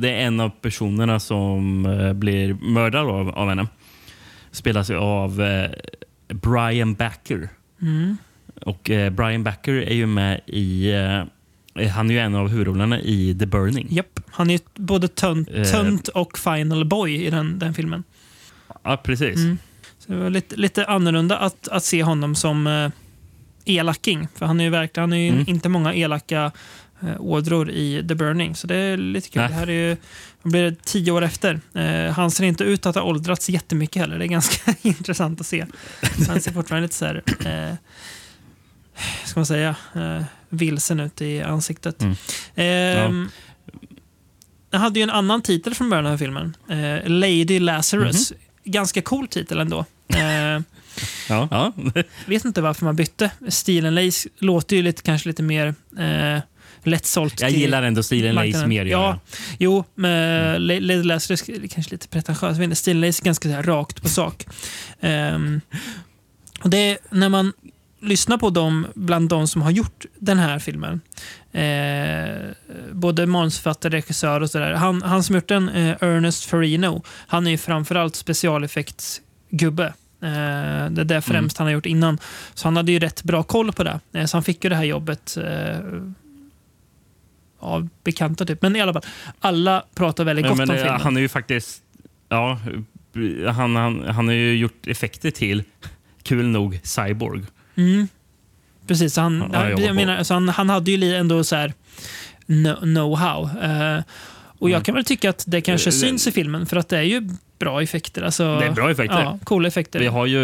Det 0.00 0.10
är 0.10 0.26
en 0.26 0.40
av 0.40 0.50
personerna 0.50 1.20
som 1.20 1.82
blir 2.14 2.54
mördad 2.54 3.06
av, 3.06 3.28
av 3.28 3.48
henne. 3.48 3.66
Spelas 4.50 4.90
av 4.90 5.42
Brian 6.28 6.94
Backer. 6.94 7.48
Och 8.62 8.90
eh, 8.90 9.10
Brian 9.10 9.44
Backer 9.44 9.72
är 9.72 9.94
ju 9.94 10.06
med 10.06 10.40
i... 10.46 10.90
Eh, 10.92 11.88
han 11.88 12.10
är 12.10 12.14
ju 12.14 12.20
en 12.20 12.34
av 12.34 12.48
huvudrollerna 12.48 13.00
i 13.00 13.36
The 13.38 13.46
Burning. 13.46 13.86
Japp, 13.90 14.20
han 14.30 14.50
är 14.50 14.54
ju 14.54 14.60
både 14.74 15.08
tönt, 15.08 15.48
Eh. 15.54 15.62
tönt 15.64 16.08
och 16.08 16.38
final 16.38 16.84
boy 16.84 17.26
i 17.26 17.30
den, 17.30 17.58
den 17.58 17.74
filmen. 17.74 18.04
Ja, 18.82 18.96
precis. 18.96 19.36
Mm. 19.36 19.58
Så 19.98 20.12
det 20.12 20.18
var 20.18 20.30
lite, 20.30 20.56
lite 20.56 20.86
annorlunda 20.86 21.38
att, 21.38 21.68
att 21.68 21.84
se 21.84 22.02
honom 22.02 22.34
som 22.34 22.66
eh, 22.66 22.90
elaking. 23.64 24.28
För 24.34 24.46
han 24.46 24.60
är 24.60 24.64
ju 24.64 24.70
verkligen, 24.70 25.02
han 25.10 25.18
är 25.18 25.22
ju 25.22 25.28
Mm. 25.28 25.44
inte 25.46 25.68
många 25.68 25.94
elaka 25.94 26.52
eh, 27.02 27.08
ådror 27.20 27.70
i 27.70 28.04
The 28.08 28.14
Burning. 28.14 28.54
Så 28.54 28.66
det 28.66 28.76
är 28.76 28.96
lite 28.96 29.28
kul. 29.28 29.42
Nej. 29.42 29.48
Det 29.48 29.54
här 29.54 29.66
är 29.70 29.88
ju, 29.88 29.96
blir 30.42 30.62
det, 30.62 30.84
tio 30.84 31.12
år 31.12 31.22
efter. 31.22 31.60
Eh, 31.74 32.12
han 32.12 32.30
ser 32.30 32.44
inte 32.44 32.64
ut 32.64 32.86
att 32.86 32.94
ha 32.94 33.02
åldrats 33.02 33.48
jättemycket 33.50 34.00
heller. 34.02 34.18
Det 34.18 34.24
är 34.24 34.28
ganska 34.28 34.74
intressant 34.82 35.40
att 35.40 35.46
se. 35.46 35.66
Han 36.28 36.40
ser 36.40 36.52
fortfarande 36.52 36.84
lite 36.86 36.94
så 36.94 37.04
här, 37.06 37.22
eh, 37.44 37.74
ska 39.24 39.40
man 39.40 39.46
säga, 39.46 39.76
eh, 39.94 40.22
vilsen 40.48 41.00
ut 41.00 41.20
i 41.22 41.42
ansiktet. 41.42 42.02
Mm. 42.02 42.16
Ehm, 42.54 43.28
Den 44.70 44.80
hade 44.80 44.98
ju 44.98 45.02
en 45.02 45.10
annan 45.10 45.42
titel 45.42 45.74
från 45.74 45.90
början 45.90 46.06
av 46.06 46.18
filmen. 46.18 46.56
Eh, 46.68 47.08
Lady 47.10 47.58
Lazarus. 47.58 48.30
Mhm. 48.32 48.40
Ganska 48.64 49.02
cool 49.02 49.28
titel 49.28 49.58
ändå. 49.58 49.84
Eh, 50.08 50.60
Ja, 51.28 51.48
ja. 51.50 51.72
vet 52.26 52.44
inte 52.44 52.60
varför 52.60 52.84
man 52.84 52.96
bytte. 52.96 53.30
Stilen 53.48 53.94
Lace 53.94 54.28
låter 54.38 54.76
ju 54.76 54.82
lite, 54.82 55.02
kanske 55.02 55.28
lite 55.28 55.42
mer 55.42 55.74
eh, 55.98 56.38
lättsålt. 56.82 57.40
Jag 57.40 57.50
gillar 57.50 57.82
ändå 57.82 58.02
stilen 58.02 58.34
Lace 58.34 58.66
mer. 58.66 58.84
Ja, 58.84 59.06
jag. 59.08 59.18
jo, 59.58 59.84
men 59.94 60.10
mm. 60.56 60.62
Lady 60.62 61.02
Lazarus 61.02 61.48
är 61.48 61.66
kanske 61.66 61.92
lite 61.92 62.08
pretentiös. 62.08 62.78
Stilen 62.78 63.00
Lace 63.00 63.22
är 63.22 63.24
ganska 63.24 63.48
så 63.48 63.54
här, 63.54 63.62
rakt 63.62 64.02
på 64.02 64.08
sak. 64.08 64.46
Ehm, 65.00 65.60
och 66.62 66.70
det 66.70 66.76
är 66.90 66.98
när 67.10 67.28
man 67.28 67.52
lyssnar 68.02 68.38
på 68.38 68.50
dem 68.50 68.86
bland 68.94 69.28
de 69.28 69.48
som 69.48 69.62
har 69.62 69.70
gjort 69.70 70.04
den 70.18 70.38
här 70.38 70.58
filmen. 70.58 71.00
Eh, 71.52 72.50
både 72.92 73.26
manusförfattare, 73.26 73.96
regissör 73.96 74.40
och 74.40 74.50
sådär. 74.50 74.72
Han, 74.72 75.02
han 75.02 75.22
som 75.22 75.34
gjort 75.34 75.48
den, 75.48 75.68
eh, 75.68 75.96
Ernest 76.02 76.44
Farino, 76.44 77.02
han 77.08 77.46
är 77.46 77.50
ju 77.50 77.58
framförallt 77.58 78.16
specialeffektsgubbe. 78.16 79.84
Eh, 80.22 80.90
det 80.90 81.00
är 81.00 81.04
det 81.04 81.20
främst 81.22 81.58
han 81.58 81.66
har 81.66 81.72
gjort 81.72 81.86
innan. 81.86 82.18
Så 82.54 82.66
han 82.66 82.76
hade 82.76 82.92
ju 82.92 82.98
rätt 82.98 83.22
bra 83.22 83.42
koll 83.42 83.72
på 83.72 83.84
det. 83.84 84.00
Eh, 84.12 84.24
så 84.24 84.36
han 84.36 84.44
fick 84.44 84.64
ju 84.64 84.70
det 84.70 84.76
här 84.76 84.84
jobbet 84.84 85.36
eh, 85.36 85.78
av 87.58 87.88
bekanta 88.04 88.44
typ. 88.46 88.62
Men 88.62 88.76
i 88.76 88.80
alla 88.80 88.92
fall, 88.92 89.04
alla 89.40 89.84
pratar 89.94 90.24
väldigt 90.24 90.44
Ja, 90.44 90.50
gott 90.50 90.58
men, 90.58 90.70
om 90.70 90.76
eh, 90.76 90.82
filmen. 90.82 91.00
han 91.00 91.16
är 91.16 91.20
ju 91.20 91.28
faktiskt... 91.28 91.82
Ja, 92.28 92.60
han, 93.54 93.76
han, 93.76 94.04
han 94.08 94.26
har 94.26 94.34
ju 94.34 94.56
gjort 94.56 94.86
effekter 94.86 95.30
till, 95.30 95.62
kul 96.22 96.46
nog, 96.46 96.80
Cyborg. 96.82 97.42
Mm. 97.76 98.08
Precis, 98.86 99.14
så 99.14 99.20
han, 99.20 99.50
Ja, 99.52 99.68
jag 99.70 99.94
menar, 99.96 100.22
så 100.22 100.34
han, 100.34 100.48
han 100.48 100.68
hade 100.70 100.90
ju 100.90 101.14
ändå 101.16 101.44
så 101.44 101.56
här 101.56 101.72
kno- 102.46 102.80
know-how. 102.80 103.42
Eh, 103.96 104.02
och 104.58 104.70
jag 104.70 104.76
Mm. 104.76 104.84
kan 104.84 104.94
väl 104.94 105.04
tycka 105.04 105.30
att 105.30 105.44
det 105.46 105.60
kanske 105.60 105.90
Eh, 105.90 105.94
syns 105.94 106.26
i 106.26 106.32
filmen 106.32 106.66
för 106.66 106.76
att 106.76 106.88
det 106.88 106.98
är 106.98 107.02
ju 107.02 107.28
bra 107.58 107.82
effekter. 107.82 108.22
Alltså, 108.22 108.58
Det 108.58 108.66
är 108.66 108.72
bra 108.72 108.90
effekter. 108.90 109.20
Ja, 109.22 109.38
coola 109.44 109.68
effekter. 109.68 109.98
Vi 110.00 110.06
har 110.06 110.26
ju, 110.26 110.40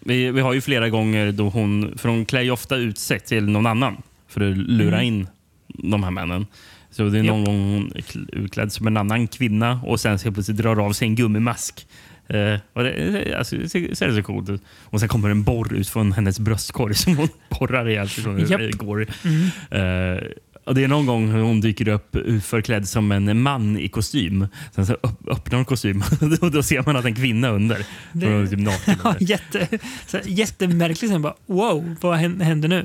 vi, 0.00 0.30
vi 0.30 0.40
har 0.40 0.52
ju 0.52 0.60
flera 0.60 0.88
gånger 0.88 1.32
då 1.32 1.48
hon... 1.48 1.94
För 1.98 2.08
hon 2.08 2.24
klär 2.24 2.40
ju 2.42 2.50
ofta 2.50 2.76
ut 2.76 2.98
sig 2.98 3.20
till 3.20 3.44
någon 3.44 3.66
annan 3.66 3.96
för 4.28 4.50
att 4.50 4.56
lura 4.56 4.96
Mm. 4.96 5.06
in 5.06 5.28
de 5.68 6.02
här 6.04 6.10
männen. 6.10 6.46
Så 6.90 7.08
det 7.08 7.18
är 7.18 7.22
någon 7.22 7.44
gång 7.44 7.72
hon 7.72 7.92
utklädd 8.32 8.72
som 8.72 8.86
en 8.86 8.96
annan 8.96 9.26
kvinna 9.26 9.80
och 9.84 10.00
sen 10.00 10.10
helt 10.18 10.34
plötsligt 10.34 10.56
drar 10.56 10.80
av 10.86 10.92
sig 10.92 11.08
en 11.08 11.14
gummimask. 11.16 11.86
Eh, 12.32 12.60
och 12.72 12.82
det, 12.84 13.34
alltså, 13.38 13.56
det 13.56 13.68
ser, 13.68 14.16
så 14.16 14.22
coolt 14.22 14.48
ut. 14.50 14.62
Och 14.84 15.00
sen 15.00 15.08
kommer 15.08 15.30
en 15.30 15.42
borr 15.42 15.72
ut 15.74 15.88
från 15.88 16.12
hennes 16.12 16.40
bröstkorg 16.40 16.94
som 16.94 17.16
hon 17.16 17.28
borrar 17.60 17.88
ihjäl 17.88 18.08
sig 18.08 18.24
från 18.24 18.36
det 18.36 18.70
går. 18.78 19.06
Mm. 19.24 20.16
Eh, 20.16 20.22
och 20.64 20.74
det 20.74 20.84
är 20.84 20.88
någon 20.88 21.06
gång 21.06 21.30
hon 21.32 21.60
dyker 21.60 21.88
upp 21.88 22.16
förklädd 22.44 22.88
som 22.88 23.12
en 23.12 23.42
man 23.42 23.78
i 23.78 23.88
kostym. 23.88 24.46
Sen 24.74 24.86
så 24.86 24.96
öppnar 25.30 25.56
hon 25.56 25.64
kostymen 25.64 26.02
och 26.40 26.50
då 26.50 26.62
ser 26.62 26.82
man 26.86 26.96
att 26.96 27.04
en 27.04 27.14
kvinna 27.14 27.48
under. 27.48 27.86
Det- 28.12 28.26
Hon 28.26 28.42
är 28.42 28.46
typ 28.46 28.58
naken 28.58 28.96
Ja, 29.04 29.14
jätte, 29.20 29.68
så 30.06 30.16
här, 30.16 30.24
jättemärkligt. 30.26 31.12
Sen 31.12 31.22
bara, 31.22 31.34
wow, 31.46 31.96
vad 32.00 32.18
hän- 32.18 32.40
händer 32.40 32.68
nu? 32.68 32.78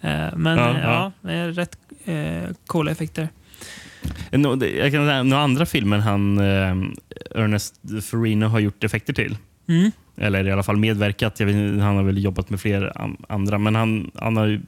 Eh, 0.00 0.36
men 0.36 0.58
Ja, 0.58 1.12
ja, 1.22 1.30
ja. 1.32 1.50
rätt 1.50 1.76
eh, 2.04 2.50
coola 2.66 2.90
effekter. 2.90 3.28
Jag 4.30 4.92
kan 4.92 5.06
säga, 5.06 5.22
några 5.22 5.42
andra 5.42 5.66
filmer 5.66 5.98
han, 5.98 6.38
eh, 6.38 6.76
Ernest 7.42 7.74
Farino 8.02 8.46
har 8.46 8.60
gjort 8.60 8.84
effekter 8.84 9.12
till. 9.12 9.36
Mm. 9.68 9.90
Eller 10.16 10.46
i 10.46 10.52
alla 10.52 10.62
fall 10.62 10.76
medverkat. 10.76 11.40
Jag 11.40 11.46
vet, 11.46 11.56
han 11.82 11.96
har 11.96 12.02
väl 12.02 12.24
jobbat 12.24 12.50
med 12.50 12.60
fler 12.60 12.92
an- 13.02 13.24
andra. 13.28 13.58
Men 13.58 13.74
han, 13.74 14.10
han, 14.14 14.36
har, 14.36 14.60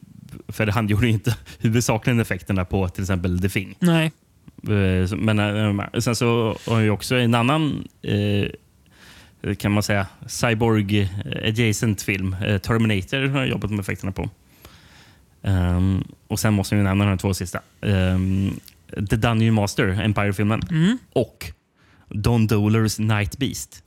för 0.49 0.67
han 0.67 0.87
gjorde 0.89 1.09
inte 1.09 1.37
huvudsakligen 1.61 2.21
effekterna 2.21 2.65
på 2.65 2.89
till 2.89 3.03
exempel 3.03 3.41
The 3.41 3.49
Thing. 3.49 3.75
Nej. 3.79 4.13
Eh, 4.69 5.17
Men 5.17 5.39
eh, 5.39 6.01
sen 6.01 6.17
så 6.17 6.57
har 6.67 6.81
jag 6.81 6.95
också 6.95 7.17
en 7.17 7.35
annan 7.35 7.89
kan 9.59 9.73
man 9.73 9.83
säga 9.83 10.07
cyborg 10.27 11.11
adjacent 11.45 12.03
film. 12.03 12.37
Terminator 12.63 13.29
har 13.29 13.39
jag 13.39 13.49
jobbat 13.49 13.71
med 13.71 13.81
effekterna 13.81 14.13
på. 14.13 14.31
Ehm, 15.43 16.05
och 16.29 16.41
sen 16.41 16.55
måste 16.55 16.75
vi 16.77 16.83
nämna 16.83 17.05
de 17.07 17.19
två 17.19 17.35
sista. 17.35 17.61
Um, 17.81 18.61
The 19.11 19.17
Dungeon 19.17 19.55
Master, 19.55 19.89
Empire-filmen. 19.89 20.63
Mm. 20.71 20.99
Och 21.13 21.53
Don 22.09 22.47
Dolers 22.47 22.99
Night 22.99 23.39
Beast. 23.39 23.83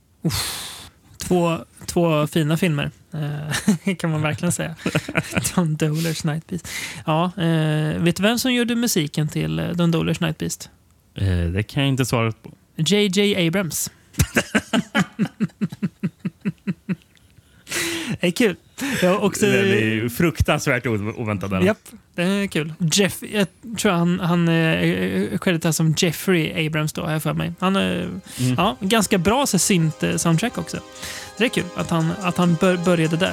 Två, 1.18 1.58
två 1.86 2.26
fina 2.26 2.56
filmer, 2.56 2.90
eh, 3.12 3.94
kan 3.98 4.10
man 4.10 4.22
verkligen 4.22 4.52
säga. 4.52 4.76
Don 5.54 5.76
Dolers 5.76 6.24
Night 6.24 6.46
Beast. 6.46 6.68
Ja, 7.06 7.24
eh, 7.36 8.02
vet 8.02 8.16
du 8.16 8.22
vem 8.22 8.38
som 8.38 8.54
gjorde 8.54 8.76
musiken 8.76 9.28
till 9.28 9.58
eh, 9.58 9.68
Don 9.68 9.90
Dolers 9.90 10.20
Night 10.20 10.38
Beast? 10.38 10.70
Det 11.52 11.62
kan 11.62 11.82
jag 11.82 11.88
inte 11.88 12.04
svara 12.04 12.32
på. 12.32 12.52
JJ 12.76 13.46
Abrams. 13.46 13.90
det 18.20 18.26
är 18.26 18.30
kul. 18.30 18.56
Jag 19.02 19.24
också... 19.24 19.46
Det 19.46 19.58
är 19.58 20.08
fruktansvärt 20.08 20.86
oväntat. 20.86 21.64
Japp, 21.64 21.78
det 22.14 22.22
är 22.22 22.46
kul. 22.46 22.72
Jeff, 22.78 23.22
jag 23.32 23.46
tror 23.78 23.92
han, 23.92 24.20
han 24.20 24.48
eh, 24.48 25.38
creditas 25.38 25.76
som 25.76 25.94
Jeffrey 25.98 26.66
Abrams 26.66 26.92
då, 26.92 27.02
har 27.02 27.12
jag 27.12 27.22
för 27.22 27.32
mig. 27.34 27.52
Han 27.60 27.76
är 27.76 28.00
Mm. 28.40 28.54
ja, 28.56 28.76
ganska 28.80 29.18
bra 29.18 29.46
så 29.46 29.58
synt-soundtrack 29.58 30.58
också. 30.58 30.76
Så 30.76 30.82
det 31.38 31.44
är 31.44 31.48
kul 31.48 31.64
att 31.74 31.90
han, 31.90 32.12
att 32.22 32.36
han 32.36 32.54
bör, 32.54 32.76
började 32.76 33.16
där. 33.16 33.32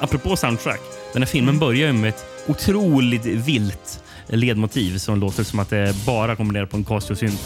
Apropå 0.00 0.36
soundtrack. 0.36 0.80
Den 1.12 1.22
här 1.22 1.26
filmen 1.26 1.58
börjar 1.58 1.86
ju 1.86 1.92
med 1.92 2.08
ett 2.08 2.24
otroligt 2.46 3.26
vilt 3.26 4.02
ledmotiv 4.26 4.98
som 4.98 5.20
låter 5.20 5.44
som 5.44 5.58
att 5.58 5.70
det 5.70 5.94
bara 6.06 6.36
kombinerar 6.36 6.66
på 6.66 6.76
en 6.76 6.84
Casio-synt. 6.84 7.40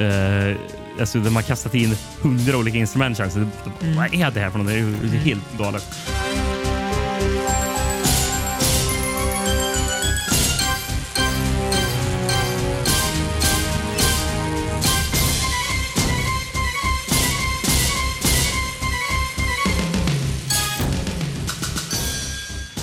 Uh, 0.00 0.56
alltså, 1.00 1.18
de 1.18 1.36
har 1.36 1.42
kastat 1.42 1.74
in 1.74 1.96
hundra 2.22 2.56
olika 2.56 2.78
instrument. 2.78 3.16
känns 3.18 3.34
det. 3.34 3.48
Vad 3.96 4.14
är 4.14 4.30
det 4.30 4.40
här 4.40 4.50
för 4.50 4.58
något? 4.58 4.66
Det 4.66 5.16
är 5.16 5.20
helt 5.20 5.58
galet. 5.58 5.86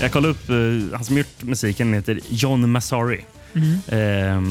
Jag 0.02 0.12
kollade 0.12 0.32
upp, 0.34 0.50
eh, 0.50 0.96
han 0.96 1.06
som 1.06 1.18
gjort 1.18 1.44
musiken 1.44 1.94
heter 1.94 2.20
John 2.30 2.72
Massari. 2.72 3.26
Eh, 3.88 4.42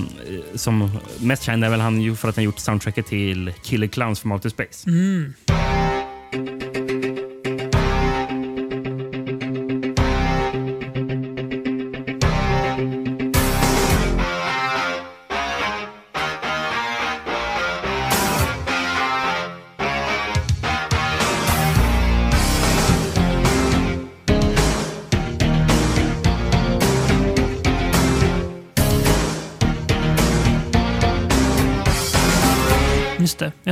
som 0.55 0.91
mest 1.21 1.43
känd 1.43 1.65
är 1.65 1.71
väl 1.71 1.81
han 1.81 2.17
för 2.17 2.29
att 2.29 2.37
han 2.37 2.45
gjort 2.45 2.59
soundtracket 2.59 3.07
till 3.07 3.53
Killer 3.63 3.87
Clowns 3.87 4.21
from 4.21 4.33
Outer 4.33 4.49
Space. 4.49 4.91
Mm. 4.91 5.35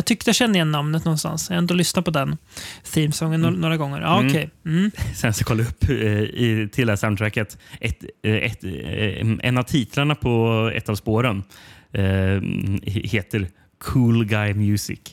Jag 0.05 0.07
tyckte 0.09 0.29
jag 0.29 0.35
kände 0.37 0.59
igen 0.59 0.73
namnet 0.73 1.05
någonstans. 1.05 1.47
Jag 1.51 1.55
har 1.55 1.59
ändå 1.59 1.75
lyssnat 1.75 2.05
på 2.05 2.11
den 2.11 2.37
themesången 2.93 3.45
no- 3.47 3.57
några 3.59 3.77
gånger. 3.77 4.01
Ja, 4.01 4.19
Mm. 4.19 4.31
okej. 4.31 4.51
Mm. 4.67 4.91
Sen 5.15 5.35
så 5.35 5.45
kollade 5.45 5.63
jag 5.63 5.71
upp 5.71 5.91
eh, 5.91 6.23
i, 6.23 6.69
till 6.73 6.87
det 6.87 6.93
här 6.93 6.97
soundtracket. 6.97 7.59
Ett, 7.81 8.05
eh, 8.23 8.35
ett, 8.35 8.65
eh, 8.65 9.37
en 9.49 9.59
av 9.59 9.63
titlarna 9.63 10.15
på 10.15 10.71
ett 10.75 10.89
av 10.89 10.95
spåren 10.95 11.43
eh, 11.93 12.41
heter 12.85 13.49
Cool 13.79 14.25
Guy 14.25 14.55
Music. 14.55 14.99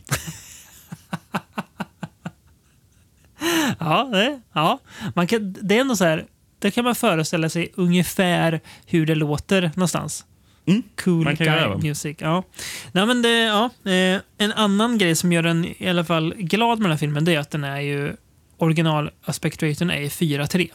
Ja, 3.80 4.10
det, 4.12 4.42
ja. 4.54 4.80
Man 5.16 5.28
kan, 5.28 5.56
det 5.62 5.78
är 5.78 5.82
ändå 5.82 5.96
så 5.96 6.04
här. 6.06 6.26
Det 6.60 6.72
kan 6.72 6.84
man 6.84 6.96
föreställa 6.96 7.50
sig 7.50 7.72
ungefär 7.76 8.60
hur 8.86 9.06
det 9.06 9.16
låter 9.16 9.62
någonstans. 9.76 10.26
Mm, 10.66 10.84
Cool 11.03 11.24
man 11.24 11.38
kan 11.38 11.45
guy 11.47 11.55
göra 11.55 11.78
music. 11.78 12.18
Ja. 12.20 12.43
Nej, 12.91 13.05
men 13.05 13.22
det, 13.22 13.30
ja. 13.39 13.70
eh, 13.91 14.22
En 14.38 14.51
annan 14.55 14.97
grej 14.97 15.16
som 15.16 15.32
gör 15.32 15.43
den 15.43 15.66
i 15.78 15.89
alla 15.89 16.03
fall 16.05 16.34
glad 16.38 16.80
med 16.80 16.86
den 16.86 16.91
här 16.91 16.97
filmen 16.97 17.26
det 17.26 17.36
är 17.36 17.39
att 17.39 17.51
den 17.51 17.64
är 17.64 17.80
ju 17.82 18.16
original 18.57 19.09
aspect 19.26 19.64
raten 19.64 19.91
är 19.91 20.01
4.3. 20.01 20.70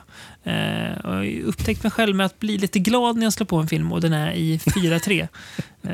Eh, 0.44 1.32
jag 1.34 1.40
upptäckt 1.44 1.82
mig 1.82 1.90
själv 1.92 2.16
med 2.16 2.26
att 2.26 2.40
bli 2.40 2.58
lite 2.58 2.78
glad 2.78 3.16
när 3.16 3.26
jag 3.26 3.32
slår 3.32 3.46
på 3.46 3.56
en 3.56 3.68
film 3.68 3.92
och 3.92 4.00
den 4.00 4.12
är 4.12 4.32
i 4.32 4.58
4.3. 4.58 5.28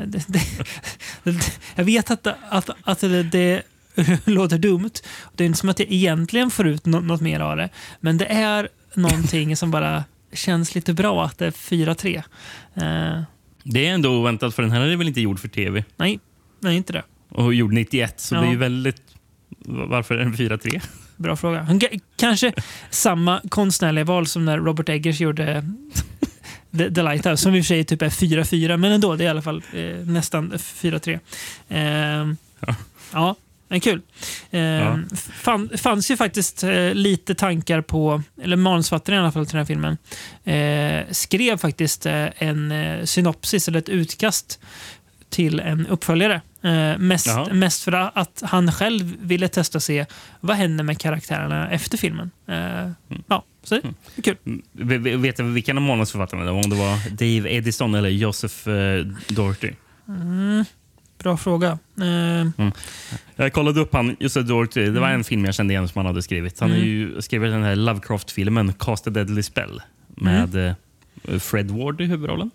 eh, 1.23 1.35
jag 1.75 1.83
vet 1.83 2.11
att, 2.11 2.27
att, 2.49 2.69
att 2.83 2.99
det, 2.99 3.23
det 3.23 3.61
låter 4.25 4.57
dumt. 4.57 4.91
Det 5.35 5.43
är 5.43 5.45
inte 5.45 5.59
som 5.59 5.69
att 5.69 5.79
jag 5.79 5.91
egentligen 5.91 6.49
får 6.51 6.67
ut 6.67 6.85
nå- 6.85 6.99
något 6.99 7.21
mer 7.21 7.39
av 7.39 7.57
det. 7.57 7.69
Men 7.99 8.17
det 8.17 8.25
är 8.25 8.69
någonting 8.93 9.57
som 9.57 9.71
bara 9.71 10.03
känns 10.33 10.75
lite 10.75 10.93
bra 10.93 11.25
att 11.25 11.37
det 11.37 11.45
är 11.47 11.51
4-3. 11.51 12.23
Eh, 12.75 13.21
Det 13.63 13.87
är 13.87 13.93
ändå 13.93 14.09
oväntat, 14.19 14.55
för 14.55 14.63
den 14.63 14.71
här 14.71 14.81
är 14.81 14.95
väl 14.95 15.07
inte 15.07 15.21
gjord 15.21 15.39
för 15.39 15.47
tv? 15.47 15.83
nej, 15.97 16.19
nej, 16.59 16.75
inte 16.77 16.93
det. 16.93 17.03
Och 17.29 17.53
gjord 17.53 17.73
91, 17.73 18.19
så 18.19 18.35
Ja. 18.35 18.41
det 18.41 18.47
är 18.47 18.51
ju 18.51 18.57
väldigt... 18.57 19.01
Varför 19.65 20.15
är 20.15 20.19
den 20.19 20.33
4-3? 20.33 20.81
Bra 21.17 21.35
fråga. 21.35 21.61
Han 21.61 21.79
ka- 21.79 22.01
Kanske 22.15 22.53
samma 22.89 23.41
konstnärliga 23.49 24.03
val 24.05 24.27
som 24.27 24.45
när 24.45 24.57
Robert 24.57 24.89
Eggers 24.89 25.19
gjorde 25.21 25.65
The, 26.77 26.91
The 26.93 27.01
Lighthouse, 27.03 27.37
som 27.43 27.55
i 27.55 27.61
och 27.61 27.65
för 27.65 27.67
sig 27.67 27.83
typ 27.83 28.01
är 28.01 28.09
4-4, 28.09 28.77
men 28.77 28.91
ändå, 28.91 29.15
det 29.15 29.23
är 29.23 29.25
i 29.25 29.29
alla 29.29 29.41
fall 29.41 29.63
eh, 29.73 30.05
nästan 30.05 30.51
4-3. 30.53 31.19
Eh, 31.67 32.35
Ja. 32.67 32.75
ja. 33.13 33.35
Men 33.73 33.79
kul. 33.81 34.01
Eh, 34.51 34.59
Ja. 34.61 34.99
fan, 35.33 35.69
fanns 35.77 36.11
ju 36.11 36.17
faktiskt 36.17 36.63
eh, 36.63 36.93
lite 36.93 37.35
tankar 37.35 37.81
på, 37.81 38.21
eller 38.43 38.55
manusförfattaren 38.57 39.17
i 39.19 39.21
alla 39.21 39.31
fall 39.31 39.45
till 39.45 39.51
den 39.57 39.59
här 39.59 39.65
filmen, 39.65 39.97
eh, 40.43 41.11
skrev 41.11 41.57
faktiskt 41.57 42.05
eh, 42.05 42.25
en 42.37 42.71
eh, 42.71 43.03
synopsis 43.05 43.67
eller 43.67 43.79
ett 43.79 43.89
utkast 43.89 44.59
till 45.29 45.59
en 45.59 45.87
uppföljare. 45.87 46.41
Mest, 46.97 47.27
Jaha. 47.27 47.53
mest 47.53 47.83
för 47.83 47.91
att 47.91 48.43
han 48.45 48.71
själv 48.71 49.15
ville 49.21 49.47
testa 49.47 49.77
och 49.77 49.83
se 49.83 50.05
vad 50.39 50.55
händer 50.57 50.83
med 50.83 50.99
karaktärerna 50.99 51.69
efter 51.71 51.97
filmen. 51.97 52.31
Eh, 52.47 52.91
Ja, 53.27 53.45
så 53.63 53.75
det 53.75 53.87
är 54.17 54.21
kul. 54.21 54.37
V- 54.71 54.97
v- 54.97 55.15
Vet 55.15 55.37
du 55.37 55.43
vilken 55.43 55.77
av 55.77 55.83
manusförfattarna 55.83 56.43
det 56.45 56.51
var? 56.51 56.63
Om 56.63 56.69
det 56.69 56.75
var 56.75 57.09
Dave 57.09 57.53
Edison 57.55 57.95
eller 57.95 58.09
Joseph 58.09 58.69
Doherty? 59.27 59.71
Bra 61.23 61.37
fråga. 61.37 61.77
Eh, 62.01 62.71
Jag 63.35 63.53
kollade 63.53 63.79
upp 63.79 63.93
han, 63.93 64.15
Joseph 64.19 64.47
Doherty. 64.47 64.85
Det 64.85 64.99
var 64.99 65.07
Mm. 65.07 65.19
en 65.19 65.23
film 65.23 65.45
jag 65.45 65.55
kände 65.55 65.73
igen 65.73 65.87
som 65.87 65.99
han 65.99 66.05
hade 66.05 66.21
skrivit. 66.21 66.59
Han 66.59 66.69
har 66.71 66.77
ju 66.77 67.21
skrivit 67.21 67.51
den 67.51 67.63
här 67.63 67.75
Lovecraft-filmen 67.75 68.73
Cast 68.73 69.07
a 69.07 69.09
Deadly 69.09 69.43
Spell 69.43 69.81
med 70.07 70.55
Mm. 70.55 70.75
eh, 71.27 71.39
Fred 71.39 71.71
Ward 71.71 72.01
i 72.01 72.05
huvudrollen. 72.05 72.51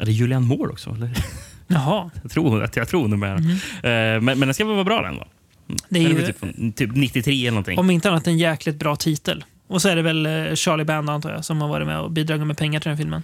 Är 0.00 0.04
det 0.06 0.12
Julian 0.12 0.44
Moore 0.44 0.72
också? 0.72 0.90
Eller? 0.90 1.10
jaha. 1.66 2.10
Jag 2.22 2.30
tror 2.30 2.62
att 2.62 2.76
jag 2.76 2.88
tror 2.88 3.02
hon 3.02 3.12
är 3.12 3.16
med. 3.16 3.38
Eh, 3.38 4.20
men, 4.20 4.24
men 4.24 4.40
den 4.40 4.54
ska 4.54 4.64
väl 4.64 4.74
vara 4.74 4.84
bra 4.84 5.02
den 5.02 5.14
då? 5.16 5.24
Mm. 5.68 5.78
Det 5.88 5.98
är 5.98 6.08
ju, 6.08 6.26
typ, 6.32 6.76
typ 6.76 6.90
93 6.96 7.32
eller 7.42 7.50
någonting. 7.50 7.78
om 7.78 7.90
inte 7.90 8.10
annat, 8.10 8.26
en 8.26 8.38
jäkligt 8.38 8.76
bra 8.78 8.96
titel. 8.96 9.44
Och 9.66 9.82
så 9.82 9.88
är 9.88 9.96
det 9.96 10.02
väl 10.02 10.26
eh, 10.26 10.54
Charlie 10.54 10.84
Band 10.84 11.10
antar 11.10 11.30
jag, 11.32 11.44
som 11.44 11.60
har 11.60 11.68
varit 11.68 11.86
med 11.86 12.00
och 12.00 12.10
bidragit 12.10 12.46
med 12.46 12.58
pengar 12.58 12.80
till 12.80 12.88
den 12.88 12.98
filmen. 12.98 13.22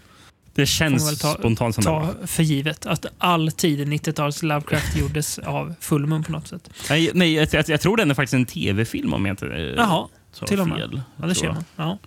Det 0.54 0.66
känns 0.66 1.18
ta- 1.18 1.34
spontant 1.34 1.74
som 1.74 1.84
det. 1.84 1.90
Ta 1.90 2.26
för 2.26 2.42
givet 2.42 2.86
att 2.86 3.06
all 3.18 3.52
tidig 3.52 3.86
90-tals 3.88 4.42
Lovecraft 4.42 4.96
gjordes 5.00 5.38
av 5.38 5.74
Fullmoon 5.80 6.22
på 6.24 6.32
något 6.32 6.48
sätt. 6.48 6.70
Nej, 6.90 7.10
nej 7.14 7.32
jag, 7.34 7.48
jag, 7.52 7.68
jag 7.68 7.80
tror 7.80 7.96
den 7.96 8.10
är 8.10 8.14
faktiskt 8.14 8.34
en 8.34 8.46
tv-film 8.46 9.14
om 9.14 9.26
jag 9.26 9.32
inte 9.32 9.46
eh, 9.46 9.60
Jaha, 9.62 10.08
tar 10.38 10.46
till 10.46 10.60
och 10.60 10.68
med. 10.68 10.78
fel. 10.78 11.02
ja, 11.16 11.26
det 11.26 11.34
ser 11.34 11.48
man. 11.48 11.64
Ja. 11.76 11.98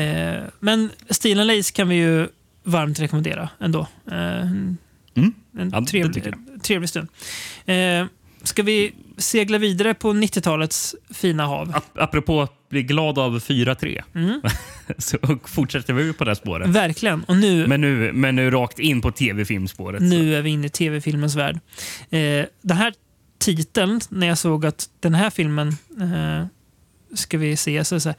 Eh, 0.00 0.42
men 0.60 0.90
Steel 1.10 1.40
and 1.40 1.46
Lace 1.56 1.72
kan 1.72 1.88
vi 1.88 1.94
ju 1.94 2.28
varmt 2.62 3.00
rekommendera 3.00 3.48
ändå. 3.60 3.86
Eh, 4.10 4.16
en 4.16 4.78
Mm. 5.16 5.70
Ja, 5.72 5.80
det 5.80 5.86
trevlig, 5.86 6.34
trevlig 6.62 6.88
stund. 6.88 7.08
Eh, 7.66 8.04
ska 8.42 8.62
vi 8.62 8.94
segla 9.18 9.58
vidare 9.58 9.94
på 9.94 10.12
90-talets 10.12 10.94
fina 11.14 11.46
hav? 11.46 11.68
Ap- 11.74 11.82
Apropå 12.02 12.42
att 12.42 12.68
bli 12.68 12.82
glad 12.82 13.18
av 13.18 13.38
4-3 13.38 14.02
Mm. 14.14 14.40
så 14.98 15.18
fortsätter 15.44 15.92
vi 15.94 16.12
på 16.12 16.24
det 16.24 16.36
spåret. 16.36 16.68
Verkligen. 16.68 17.24
Och 17.24 17.36
nu, 17.36 17.66
Men 17.66 17.80
nu, 17.80 18.12
men 18.12 18.36
nu 18.36 18.50
rakt 18.50 18.78
in 18.78 19.00
på 19.00 19.10
tv-filmspåret. 19.12 19.98
så. 20.00 20.04
nu 20.04 20.34
är 20.36 20.42
vi 20.42 20.50
inne 20.50 20.66
i 20.66 20.70
tv-filmens 20.70 21.34
värld. 21.36 21.60
Eh, 22.10 22.44
den 22.62 22.76
här 22.76 22.94
titeln, 23.38 24.00
när 24.08 24.26
jag 24.26 24.38
såg 24.38 24.66
att 24.66 24.88
den 25.00 25.14
här 25.14 25.30
filmen 25.30 25.68
eh, 26.00 26.46
ska 27.14 27.38
vi 27.38 27.56
se, 27.56 27.84
så, 27.84 28.00
så 28.00 28.08
här, 28.08 28.16